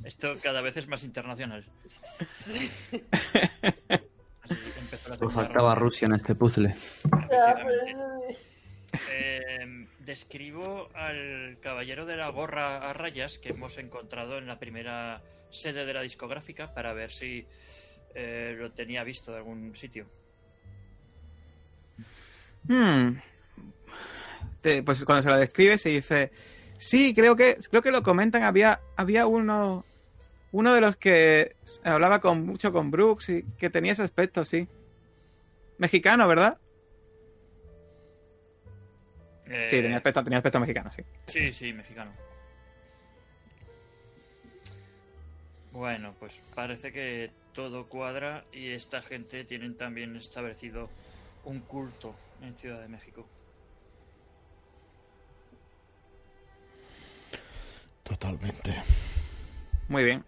esto 0.05 0.37
cada 0.41 0.61
vez 0.61 0.77
es 0.77 0.87
más 0.87 1.03
internacional. 1.03 1.65
Empezó 4.91 5.09
la 5.09 5.15
Segunda 5.17 5.35
faltaba 5.35 5.75
Rusia 5.75 6.05
en 6.07 6.13
este 6.15 6.35
puzzle. 6.35 6.75
Eh, 9.09 9.87
describo 9.99 10.89
al 10.93 11.57
caballero 11.61 12.05
de 12.05 12.17
la 12.17 12.29
gorra 12.29 12.89
a 12.89 12.93
rayas 12.93 13.39
que 13.39 13.49
hemos 13.49 13.77
encontrado 13.77 14.37
en 14.37 14.47
la 14.47 14.59
primera 14.59 15.21
sede 15.49 15.85
de 15.85 15.93
la 15.93 16.01
discográfica 16.01 16.73
para 16.73 16.91
ver 16.93 17.11
si 17.11 17.45
eh, 18.15 18.55
lo 18.59 18.71
tenía 18.71 19.03
visto 19.05 19.31
de 19.31 19.37
algún 19.37 19.73
sitio. 19.75 20.07
Hmm. 22.67 23.13
Te- 24.61 24.83
pues 24.83 25.03
cuando 25.05 25.23
se 25.23 25.29
lo 25.29 25.37
describe 25.37 25.77
se 25.77 25.89
dice, 25.89 26.31
sí, 26.77 27.13
creo 27.13 27.35
que 27.35 27.57
creo 27.69 27.81
que 27.81 27.91
lo 27.91 28.03
comentan, 28.03 28.43
había 28.43 28.81
había 28.97 29.25
uno 29.25 29.85
uno 30.51 30.73
de 30.73 30.81
los 30.81 30.97
que 30.97 31.55
hablaba 31.83 32.19
con 32.19 32.45
mucho 32.45 32.73
con 32.73 32.91
Brooks 32.91 33.29
y 33.29 33.43
que 33.57 33.69
tenía 33.69 33.93
ese 33.93 34.03
aspecto, 34.03 34.43
sí. 34.43 34.67
Mexicano, 35.81 36.27
¿verdad? 36.27 36.59
Eh, 39.47 39.67
Sí, 39.71 39.81
tenía 39.81 39.97
aspecto, 39.97 40.23
tenía 40.23 40.37
aspecto 40.37 40.59
mexicano, 40.59 40.91
sí. 40.91 41.01
Sí, 41.25 41.51
sí, 41.51 41.73
mexicano. 41.73 42.11
Bueno, 45.71 46.13
pues 46.19 46.39
parece 46.53 46.91
que 46.91 47.31
todo 47.53 47.87
cuadra 47.89 48.45
y 48.53 48.69
esta 48.69 49.01
gente 49.01 49.43
tienen 49.43 49.75
también 49.75 50.15
establecido 50.15 50.87
un 51.45 51.61
culto 51.61 52.13
en 52.43 52.55
Ciudad 52.55 52.79
de 52.79 52.87
México. 52.87 53.25
Totalmente. 58.03 58.75
Muy 59.87 60.03
bien. 60.03 60.23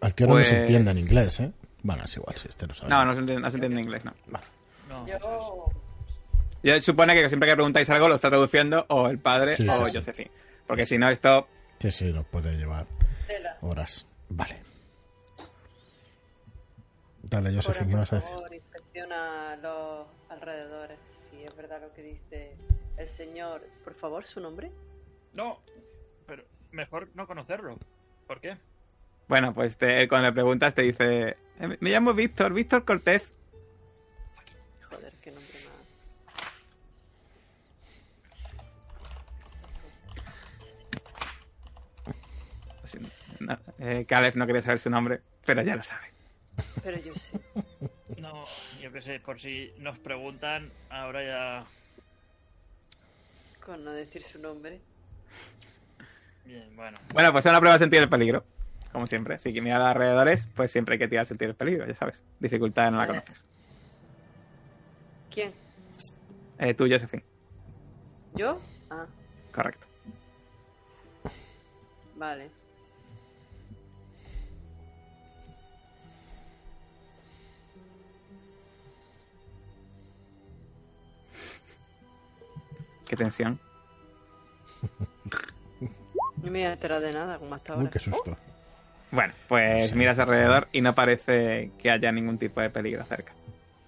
Al 0.00 0.14
tío 0.14 0.26
no 0.26 0.32
Pues- 0.34 0.48
se 0.48 0.60
entiende 0.60 0.92
en 0.92 0.98
inglés, 0.98 1.40
¿eh? 1.40 1.52
Bueno, 1.82 2.04
es 2.04 2.16
igual, 2.16 2.36
si 2.36 2.48
este 2.48 2.66
no 2.66 2.74
sabe. 2.74 2.90
No, 2.90 3.04
no 3.04 3.12
se 3.12 3.20
entiende, 3.20 3.42
no 3.42 3.50
se 3.50 3.56
entiende 3.56 3.78
en 3.78 3.84
inglés, 3.84 4.04
no. 4.04 4.12
No, 4.88 5.06
eso 5.06 5.16
es. 5.16 5.22
Yo. 5.22 5.66
Yo 6.76 6.82
supone 6.82 7.14
que 7.14 7.28
siempre 7.28 7.48
que 7.48 7.54
preguntáis 7.54 7.88
algo 7.90 8.08
lo 8.08 8.16
está 8.16 8.28
traduciendo 8.30 8.84
o 8.88 9.08
el 9.08 9.18
padre 9.20 9.54
Sí, 9.56 9.68
o 9.68 9.72
sí, 9.84 9.90
sí. 9.92 9.96
Josephine. 9.98 10.30
Porque 10.66 10.86
si 10.86 10.98
no, 10.98 11.08
esto. 11.08 11.46
Sí, 11.78 11.90
sí, 11.92 12.12
nos 12.12 12.26
puede 12.26 12.56
llevar 12.56 12.86
horas. 13.60 14.06
Vale. 14.28 14.60
Dale, 17.22 17.54
Josephine, 17.54 17.86
¿qué 17.86 17.90
por 17.92 18.00
vas 18.00 18.12
a 18.12 18.16
decir? 18.16 18.30
favor, 18.34 18.54
inspecciona 18.54 19.56
los 19.56 20.06
alrededores. 20.30 20.98
Si 21.30 21.44
es 21.44 21.54
verdad 21.56 21.80
lo 21.80 21.92
que 21.92 22.02
dice 22.02 22.56
el 22.96 23.08
señor. 23.08 23.62
Por 23.84 23.94
favor, 23.94 24.24
su 24.24 24.40
nombre. 24.40 24.70
No, 25.34 25.60
pero 26.26 26.44
mejor 26.72 27.08
no 27.14 27.26
conocerlo. 27.26 27.76
¿Por 28.26 28.40
qué? 28.40 28.56
Bueno, 29.28 29.52
pues 29.52 29.76
te- 29.76 30.08
cuando 30.08 30.28
le 30.28 30.32
preguntas 30.32 30.74
te 30.74 30.82
dice: 30.82 31.28
"Eh, 31.30 31.36
Me 31.58 31.90
llamo 31.90 32.14
Víctor, 32.14 32.52
Víctor 32.52 32.84
Cortés. 32.84 33.32
Joder, 34.88 35.12
qué 35.20 35.32
nombre 35.32 35.52
más. 35.64 35.72
No, 43.40 43.58
eh, 43.78 44.04
Caleb 44.06 44.36
no 44.36 44.46
quería 44.46 44.62
saber 44.62 44.78
su 44.78 44.90
nombre, 44.90 45.20
pero 45.44 45.62
ya 45.62 45.74
lo 45.74 45.82
sabe. 45.82 46.12
Pero 46.82 46.98
yo 46.98 47.14
sí. 47.14 47.38
No, 48.20 48.44
yo 48.80 48.92
qué 48.92 49.00
sé, 49.00 49.20
por 49.20 49.40
si 49.40 49.72
nos 49.78 49.98
preguntan, 49.98 50.70
ahora 50.90 51.24
ya... 51.24 51.66
Con 53.64 53.84
no 53.84 53.92
decir 53.92 54.22
su 54.22 54.38
nombre. 54.38 54.80
Bien, 56.44 56.74
bueno. 56.74 56.98
Bueno, 57.12 57.32
pues 57.32 57.44
es 57.44 57.50
una 57.50 57.60
prueba 57.60 57.74
de 57.74 57.80
sentir 57.80 58.00
el 58.00 58.08
peligro. 58.08 58.44
Como 58.98 59.06
siempre. 59.06 59.38
Si 59.38 59.54
que 59.54 59.62
mirar 59.62 59.80
alrededores, 59.80 60.48
pues 60.56 60.72
siempre 60.72 60.94
hay 60.94 60.98
que 60.98 61.06
tirar 61.06 61.24
sentir 61.24 61.48
el 61.48 61.54
peligro, 61.54 61.86
ya 61.86 61.94
sabes. 61.94 62.20
Dificultad 62.40 62.90
no 62.90 62.98
la 62.98 63.06
Vale. 63.06 63.20
conoces. 63.20 63.44
¿Quién? 65.30 65.52
Eh, 66.58 66.74
tú, 66.74 66.84
Josephine. 66.90 67.22
¿Yo? 68.34 68.60
Ah, 68.90 69.06
Correcto. 69.52 69.86
vale. 72.16 72.50
Qué 83.08 83.16
tensión. 83.16 83.60
No 86.42 86.50
me 86.50 86.50
voy 86.50 86.62
a 86.62 86.72
enterar 86.72 87.00
de 87.00 87.12
nada, 87.12 87.38
como 87.38 87.54
hasta 87.54 87.74
ahora. 87.74 87.84
Uy, 87.84 87.90
qué 87.90 88.00
susto. 88.00 88.36
Bueno, 89.10 89.32
pues 89.48 89.90
Sí. 89.90 89.96
miras 89.96 90.18
alrededor 90.18 90.68
y 90.72 90.80
no 90.80 90.94
parece 90.94 91.70
que 91.78 91.90
haya 91.90 92.12
ningún 92.12 92.38
tipo 92.38 92.60
de 92.60 92.70
peligro 92.70 93.04
cerca. 93.04 93.32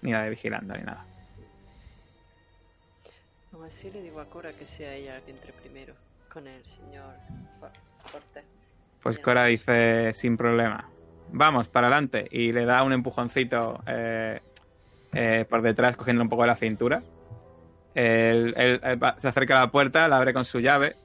Ni 0.01 0.11
nada 0.11 0.23
de 0.23 0.29
vigilando 0.31 0.73
ni 0.75 0.83
nada. 0.83 1.05
Aún 3.53 3.65
así 3.65 3.91
le 3.91 4.01
digo 4.01 4.19
a 4.19 4.25
Cora 4.25 4.53
que 4.53 4.65
sea 4.65 4.93
ella 4.93 5.13
la 5.15 5.21
que 5.21 5.31
entre 5.31 5.51
primero 5.53 5.93
con 6.31 6.47
el 6.47 6.63
señor 6.65 7.13
Cor- 7.59 7.71
Cortés. 8.11 8.43
Pues. 9.03 9.19
Cora 9.19 9.45
dice 9.45 10.13
sin 10.13 10.37
problema. 10.37 10.89
Vamos, 11.33 11.69
para 11.69 11.87
adelante. 11.87 12.27
Y 12.31 12.51
le 12.51 12.65
da 12.65 12.83
un 12.83 12.93
empujoncito 12.93 13.81
eh, 13.87 14.39
eh, 15.13 15.45
por 15.49 15.61
detrás, 15.61 15.95
cogiendo 15.95 16.23
un 16.23 16.29
poco 16.29 16.43
de 16.43 16.47
la 16.47 16.55
cintura. 16.55 17.03
Él, 17.93 18.53
él, 18.57 18.79
eh, 18.83 18.97
se 19.17 19.27
acerca 19.27 19.57
a 19.57 19.65
la 19.65 19.71
puerta, 19.71 20.07
la 20.07 20.17
abre 20.17 20.33
con 20.33 20.45
su 20.45 20.59
llave 20.59 20.95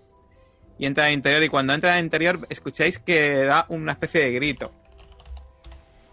y 0.78 0.86
entra 0.86 1.06
al 1.06 1.12
interior. 1.12 1.42
Y 1.42 1.48
cuando 1.48 1.72
entra 1.74 1.94
al 1.94 2.04
interior, 2.04 2.46
escucháis 2.50 2.98
que 2.98 3.44
da 3.44 3.66
una 3.68 3.92
especie 3.92 4.20
de 4.22 4.32
grito. 4.32 4.72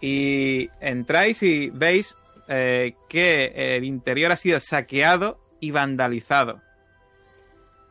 Y 0.00 0.70
entráis 0.80 1.42
y 1.42 1.70
veis 1.70 2.16
eh, 2.48 2.94
que 3.08 3.76
el 3.76 3.84
interior 3.84 4.32
ha 4.32 4.36
sido 4.36 4.60
saqueado 4.60 5.40
y 5.60 5.70
vandalizado. 5.70 6.60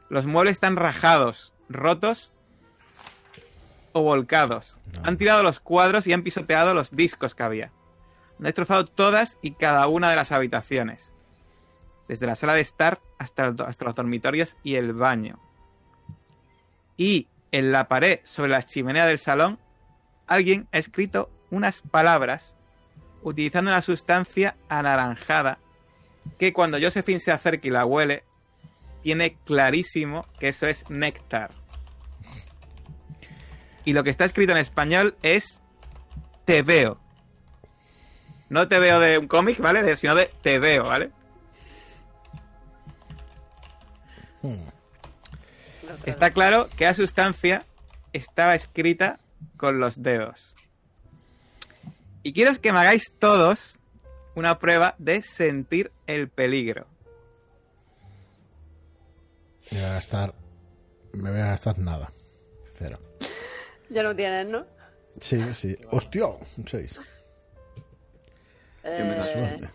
Los 0.09 0.25
muebles 0.25 0.53
están 0.53 0.75
rajados, 0.75 1.53
rotos 1.69 2.31
o 3.93 4.01
volcados. 4.01 4.77
No. 4.93 5.01
Han 5.07 5.17
tirado 5.17 5.41
los 5.43 5.59
cuadros 5.59 6.05
y 6.05 6.13
han 6.13 6.23
pisoteado 6.23 6.73
los 6.73 6.91
discos 6.91 7.33
que 7.33 7.43
había. 7.43 7.71
Han 8.37 8.43
destrozado 8.45 8.85
todas 8.85 9.37
y 9.41 9.51
cada 9.51 9.87
una 9.87 10.09
de 10.09 10.15
las 10.15 10.31
habitaciones. 10.31 11.13
Desde 12.07 12.27
la 12.27 12.35
sala 12.35 12.53
de 12.53 12.61
estar 12.61 12.99
hasta, 13.17 13.45
el- 13.45 13.55
hasta 13.65 13.85
los 13.85 13.95
dormitorios 13.95 14.57
y 14.61 14.75
el 14.75 14.93
baño. 14.93 15.39
Y 16.97 17.27
en 17.51 17.71
la 17.71 17.87
pared 17.87 18.19
sobre 18.23 18.51
la 18.51 18.63
chimenea 18.63 19.05
del 19.05 19.19
salón, 19.19 19.59
alguien 20.27 20.67
ha 20.71 20.77
escrito 20.77 21.29
unas 21.51 21.81
palabras 21.81 22.55
utilizando 23.21 23.71
una 23.71 23.81
sustancia 23.81 24.55
anaranjada 24.69 25.59
que 26.37 26.53
cuando 26.53 26.79
Josephine 26.79 27.19
se 27.19 27.31
acerca 27.31 27.67
y 27.67 27.71
la 27.71 27.85
huele, 27.85 28.23
tiene 29.01 29.37
clarísimo 29.45 30.25
que 30.39 30.49
eso 30.49 30.67
es 30.67 30.89
néctar. 30.89 31.51
Y 33.85 33.93
lo 33.93 34.03
que 34.03 34.09
está 34.09 34.25
escrito 34.25 34.53
en 34.53 34.59
español 34.59 35.15
es 35.21 35.61
te 36.45 36.61
veo. 36.61 36.99
No 38.49 38.67
te 38.67 38.79
veo 38.79 38.99
de 38.99 39.17
un 39.17 39.27
cómic, 39.27 39.59
¿vale? 39.59 39.95
Sino 39.95 40.15
de 40.15 40.31
te 40.41 40.59
veo, 40.59 40.83
¿vale? 40.83 41.11
Hmm. 44.41 44.72
Está 46.05 46.31
claro 46.31 46.69
que 46.77 46.85
la 46.85 46.93
sustancia 46.93 47.65
estaba 48.13 48.55
escrita 48.55 49.19
con 49.57 49.79
los 49.79 50.01
dedos. 50.03 50.55
Y 52.23 52.33
quiero 52.33 52.53
que 52.61 52.71
me 52.71 52.79
hagáis 52.79 53.11
todos 53.19 53.79
una 54.35 54.59
prueba 54.59 54.95
de 54.97 55.21
sentir 55.21 55.91
el 56.07 56.29
peligro. 56.29 56.87
Me 59.71 59.79
voy 59.79 59.87
a 59.89 59.93
gastar. 59.93 60.33
Me 61.13 61.31
voy 61.31 61.39
a 61.39 61.45
gastar 61.47 61.77
nada. 61.79 62.11
Cero. 62.77 62.99
Ya 63.89 64.01
lo 64.01 64.15
tienes, 64.15 64.47
¿no? 64.47 64.65
Sí, 65.19 65.39
sí. 65.53 65.77
¡Hostia! 65.91 66.25
Un 66.25 66.67
6. 66.67 66.99
me 68.83 68.89
da 68.89 69.19
Eh, 69.29 69.37
Suerte. 69.37 69.69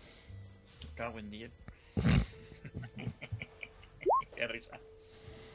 Cago 0.95 1.19
en 1.19 1.31
10. 1.31 1.51
Qué 4.35 4.47
risa. 4.47 4.77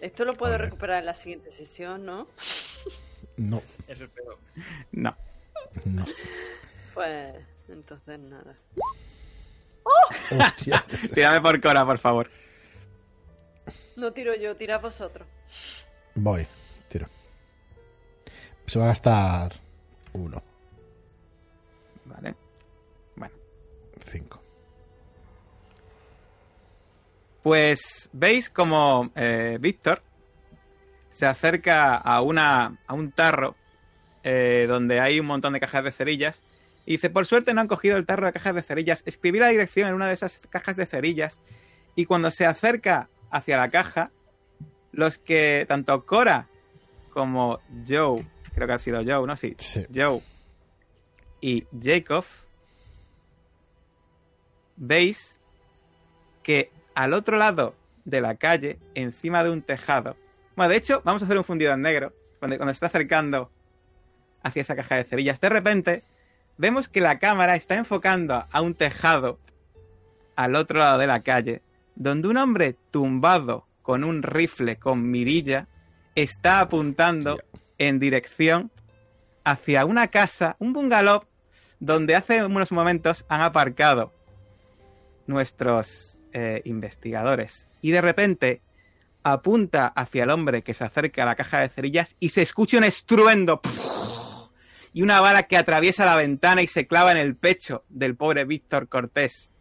Esto 0.04 0.24
lo 0.24 0.34
puedo 0.34 0.58
recuperar 0.58 0.98
en 0.98 1.06
la 1.06 1.14
siguiente 1.14 1.50
sesión, 1.50 2.04
¿no? 2.04 2.28
No, 3.36 3.62
Eso 3.88 4.04
espero. 4.04 4.38
No. 4.92 5.16
no. 5.86 6.04
Pues 6.92 7.34
entonces 7.68 8.18
nada. 8.20 8.56
¡Hostia! 10.30 10.84
Tírame 11.14 11.40
por 11.40 11.60
Cora, 11.60 11.84
por 11.84 11.98
favor. 11.98 12.30
No 13.96 14.12
tiro 14.12 14.34
yo, 14.34 14.54
tirad 14.56 14.80
vosotros. 14.80 15.26
Voy. 16.14 16.46
Tiro. 16.88 17.08
Se 18.66 18.78
va 18.78 18.84
a 18.84 18.88
gastar. 18.88 19.54
Uno. 20.12 20.42
Vale. 22.04 22.34
Bueno. 23.16 23.34
Cinco. 24.10 24.43
Pues 27.44 28.08
veis 28.14 28.48
como 28.48 29.12
eh, 29.14 29.58
Víctor 29.60 30.02
se 31.12 31.26
acerca 31.26 31.94
a, 31.94 32.22
una, 32.22 32.78
a 32.86 32.94
un 32.94 33.12
tarro 33.12 33.54
eh, 34.22 34.64
donde 34.66 34.98
hay 34.98 35.20
un 35.20 35.26
montón 35.26 35.52
de 35.52 35.60
cajas 35.60 35.84
de 35.84 35.92
cerillas 35.92 36.42
y 36.86 36.92
dice, 36.92 37.10
por 37.10 37.26
suerte 37.26 37.52
no 37.52 37.60
han 37.60 37.68
cogido 37.68 37.98
el 37.98 38.06
tarro 38.06 38.24
de 38.24 38.32
cajas 38.32 38.54
de 38.54 38.62
cerillas, 38.62 39.02
escribí 39.04 39.38
la 39.38 39.48
dirección 39.48 39.90
en 39.90 39.94
una 39.94 40.08
de 40.08 40.14
esas 40.14 40.40
cajas 40.48 40.76
de 40.76 40.86
cerillas 40.86 41.42
y 41.94 42.06
cuando 42.06 42.30
se 42.30 42.46
acerca 42.46 43.10
hacia 43.30 43.58
la 43.58 43.68
caja, 43.68 44.10
los 44.92 45.18
que 45.18 45.66
tanto 45.68 46.06
Cora 46.06 46.48
como 47.10 47.60
Joe, 47.86 48.26
creo 48.54 48.66
que 48.66 48.72
ha 48.72 48.78
sido 48.78 49.04
Joe, 49.04 49.26
¿no? 49.26 49.36
Sí, 49.36 49.54
Sí. 49.58 49.84
Joe 49.94 50.22
y 51.42 51.66
Jacob, 51.78 52.24
veis 54.76 55.38
que 56.42 56.70
al 56.94 57.12
otro 57.12 57.36
lado 57.36 57.74
de 58.04 58.20
la 58.20 58.36
calle, 58.36 58.78
encima 58.94 59.42
de 59.44 59.50
un 59.50 59.62
tejado, 59.62 60.16
bueno, 60.56 60.70
de 60.70 60.76
hecho, 60.76 61.02
vamos 61.04 61.22
a 61.22 61.24
hacer 61.24 61.36
un 61.36 61.44
fundido 61.44 61.72
en 61.72 61.82
negro, 61.82 62.12
cuando, 62.38 62.56
cuando 62.56 62.72
se 62.72 62.76
está 62.76 62.86
acercando 62.86 63.50
hacia 64.42 64.62
esa 64.62 64.76
caja 64.76 64.96
de 64.96 65.04
cerillas, 65.04 65.40
de 65.40 65.48
repente 65.48 66.02
vemos 66.56 66.88
que 66.88 67.00
la 67.00 67.18
cámara 67.18 67.56
está 67.56 67.74
enfocando 67.74 68.44
a 68.50 68.60
un 68.60 68.74
tejado 68.74 69.38
al 70.36 70.54
otro 70.54 70.78
lado 70.78 70.98
de 70.98 71.06
la 71.06 71.20
calle, 71.20 71.62
donde 71.96 72.28
un 72.28 72.36
hombre 72.36 72.76
tumbado 72.90 73.66
con 73.82 74.04
un 74.04 74.22
rifle 74.22 74.76
con 74.76 75.10
mirilla 75.10 75.68
está 76.14 76.60
apuntando 76.60 77.38
en 77.78 77.98
dirección 77.98 78.70
hacia 79.44 79.84
una 79.84 80.08
casa, 80.08 80.56
un 80.58 80.72
bungalow, 80.72 81.24
donde 81.80 82.14
hace 82.14 82.44
unos 82.44 82.72
momentos 82.72 83.24
han 83.28 83.42
aparcado 83.42 84.12
nuestros 85.26 86.13
eh, 86.36 86.62
investigadores. 86.64 87.68
Y 87.80 87.92
de 87.92 88.00
repente 88.00 88.60
apunta 89.22 89.86
hacia 89.86 90.24
el 90.24 90.30
hombre 90.30 90.62
que 90.62 90.74
se 90.74 90.82
acerca 90.82 91.22
a 91.22 91.26
la 91.26 91.36
caja 91.36 91.60
de 91.60 91.68
cerillas 91.68 92.16
y 92.18 92.30
se 92.30 92.42
escucha 92.42 92.76
un 92.76 92.82
estruendo 92.82 93.60
y 94.92 95.02
una 95.02 95.20
bala 95.20 95.44
que 95.44 95.56
atraviesa 95.56 96.04
la 96.04 96.16
ventana 96.16 96.60
y 96.60 96.66
se 96.66 96.88
clava 96.88 97.12
en 97.12 97.18
el 97.18 97.36
pecho 97.36 97.84
del 97.88 98.16
pobre 98.16 98.44
Víctor 98.44 98.88
Cortés. 98.88 99.52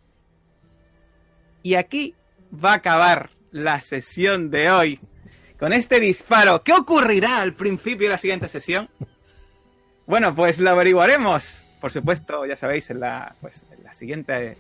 Y 1.62 1.76
aquí 1.76 2.16
va 2.52 2.72
a 2.72 2.78
acabar 2.78 3.30
la 3.52 3.80
sesión 3.80 4.50
de 4.50 4.72
hoy 4.72 5.00
con 5.60 5.74
este 5.74 6.00
disparo. 6.00 6.64
¿Qué 6.64 6.74
ocurrirá 6.74 7.40
al 7.40 7.54
principio 7.54 8.08
de 8.08 8.14
la 8.14 8.18
siguiente 8.18 8.48
sesión? 8.48 8.90
Bueno, 10.08 10.34
pues 10.34 10.60
lo 10.60 10.72
averiguaremos. 10.72 11.70
Por 11.80 11.92
supuesto, 11.92 12.48
ya 12.48 12.56
sabéis, 12.56 12.90
en 12.90 13.00
la, 13.00 13.36
pues, 13.40 13.64
en 13.72 13.84
la 13.84 13.94
siguiente 13.94 14.58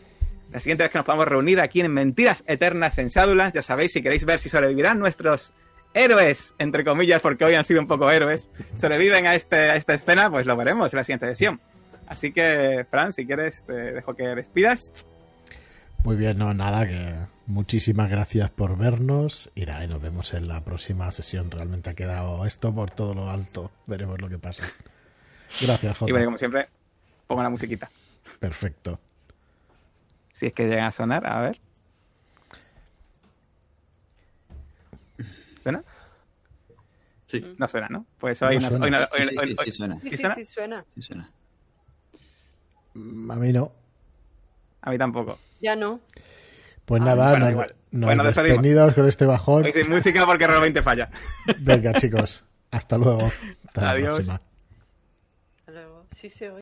la 0.54 0.60
siguiente 0.60 0.84
vez 0.84 0.92
que 0.92 1.00
nos 1.00 1.06
podamos 1.06 1.28
reunir 1.28 1.60
aquí 1.60 1.82
en 1.82 1.92
Mentiras 1.92 2.44
Eternas 2.48 2.98
en 3.00 3.08
Shadowlands, 3.08 3.54
ya 3.54 3.64
sabéis, 3.64 3.92
si 3.92 4.04
queréis 4.04 4.24
ver 4.24 4.40
si 4.40 4.50
sobrevivirán 4.50 5.00
nuestros 5.00 5.52
héroes, 5.96 6.54
entre 6.60 6.86
comillas, 6.86 7.22
porque 7.22 7.44
hoy 7.44 7.56
han 7.56 7.66
sido 7.66 7.82
un 7.82 7.88
poco 7.88 8.10
héroes, 8.12 8.52
sobreviven 8.76 9.26
a, 9.26 9.34
este, 9.36 9.56
a 9.56 9.76
esta 9.76 9.96
escena, 9.96 10.30
pues 10.30 10.46
lo 10.46 10.56
veremos 10.56 10.94
en 10.94 10.98
la 10.98 11.04
siguiente 11.04 11.26
sesión. 11.28 11.60
Así 12.06 12.32
que, 12.32 12.86
Fran, 12.90 13.14
si 13.14 13.26
quieres, 13.26 13.64
te 13.66 13.74
dejo 13.74 14.14
que 14.16 14.24
despidas. 14.24 14.94
Muy 16.04 16.18
bien, 16.18 16.38
no, 16.38 16.54
nada, 16.54 16.88
que 16.88 17.16
muchísimas 17.48 18.10
gracias 18.12 18.52
por 18.52 18.78
vernos 18.78 19.50
y 19.56 19.66
nada, 19.66 19.86
y 19.86 19.88
nos 19.88 20.02
vemos 20.02 20.34
en 20.36 20.48
la 20.48 20.64
próxima 20.64 21.12
sesión. 21.12 21.50
Realmente 21.50 21.90
ha 21.90 21.94
quedado 21.96 22.46
esto 22.46 22.76
por 22.76 22.92
todo 22.92 23.16
lo 23.16 23.30
alto. 23.30 23.72
Veremos 23.88 24.22
lo 24.22 24.30
que 24.30 24.38
pasa. 24.38 24.64
Gracias, 25.62 25.96
Y 25.96 26.00
Jota. 26.00 26.12
bueno, 26.12 26.26
como 26.26 26.38
siempre, 26.38 26.68
pongo 27.26 27.42
la 27.42 27.50
musiquita. 27.50 27.90
Perfecto. 28.40 29.00
Si 30.34 30.48
es 30.48 30.54
que 30.54 30.68
llegan 30.68 30.86
a 30.86 30.92
sonar, 30.92 31.26
a 31.26 31.40
ver. 31.42 31.60
¿Suena? 35.62 35.84
Sí. 37.28 37.56
No 37.58 37.68
suena, 37.68 37.88
¿no? 37.90 38.06
Pues 38.20 38.42
hoy 38.42 38.60
No 38.60 38.70
no, 38.70 38.78
suena. 38.78 39.10
Sí, 39.64 39.72
suena. 39.72 39.96
Sí, 40.02 40.10
¿Sí 40.10 40.18
sí, 40.18 40.46
suena? 40.46 40.86
sí, 40.96 41.02
suena. 41.02 41.32
A 42.96 43.36
mí 43.38 43.52
no. 43.54 43.72
A 44.82 44.92
mí 44.92 44.98
tampoco. 44.98 45.40
Ya 45.62 45.76
no. 45.76 46.00
Pues 46.86 47.02
Ah, 47.02 47.06
nada, 47.06 47.30
bueno, 47.32 47.46
nos, 47.46 47.56
nos 47.92 48.06
Bueno, 48.08 48.24
despedidos 48.26 48.94
con 48.94 49.08
este 49.08 49.26
bajón. 49.26 49.64
Hoy 49.66 49.72
sin 49.72 49.90
música 49.90 50.26
porque 50.26 50.46
realmente 50.46 50.82
falla. 50.82 51.10
Venga, 51.62 51.94
chicos. 51.94 52.44
Hasta 52.72 52.98
luego. 52.98 53.32
Hasta 53.68 53.82
la 53.82 53.90
Adiós. 53.92 54.16
próxima. 54.16 54.42
Hasta 55.60 55.72
luego. 55.72 56.06
Sí 56.12 56.30
se 56.30 56.50
oye. 56.52 56.62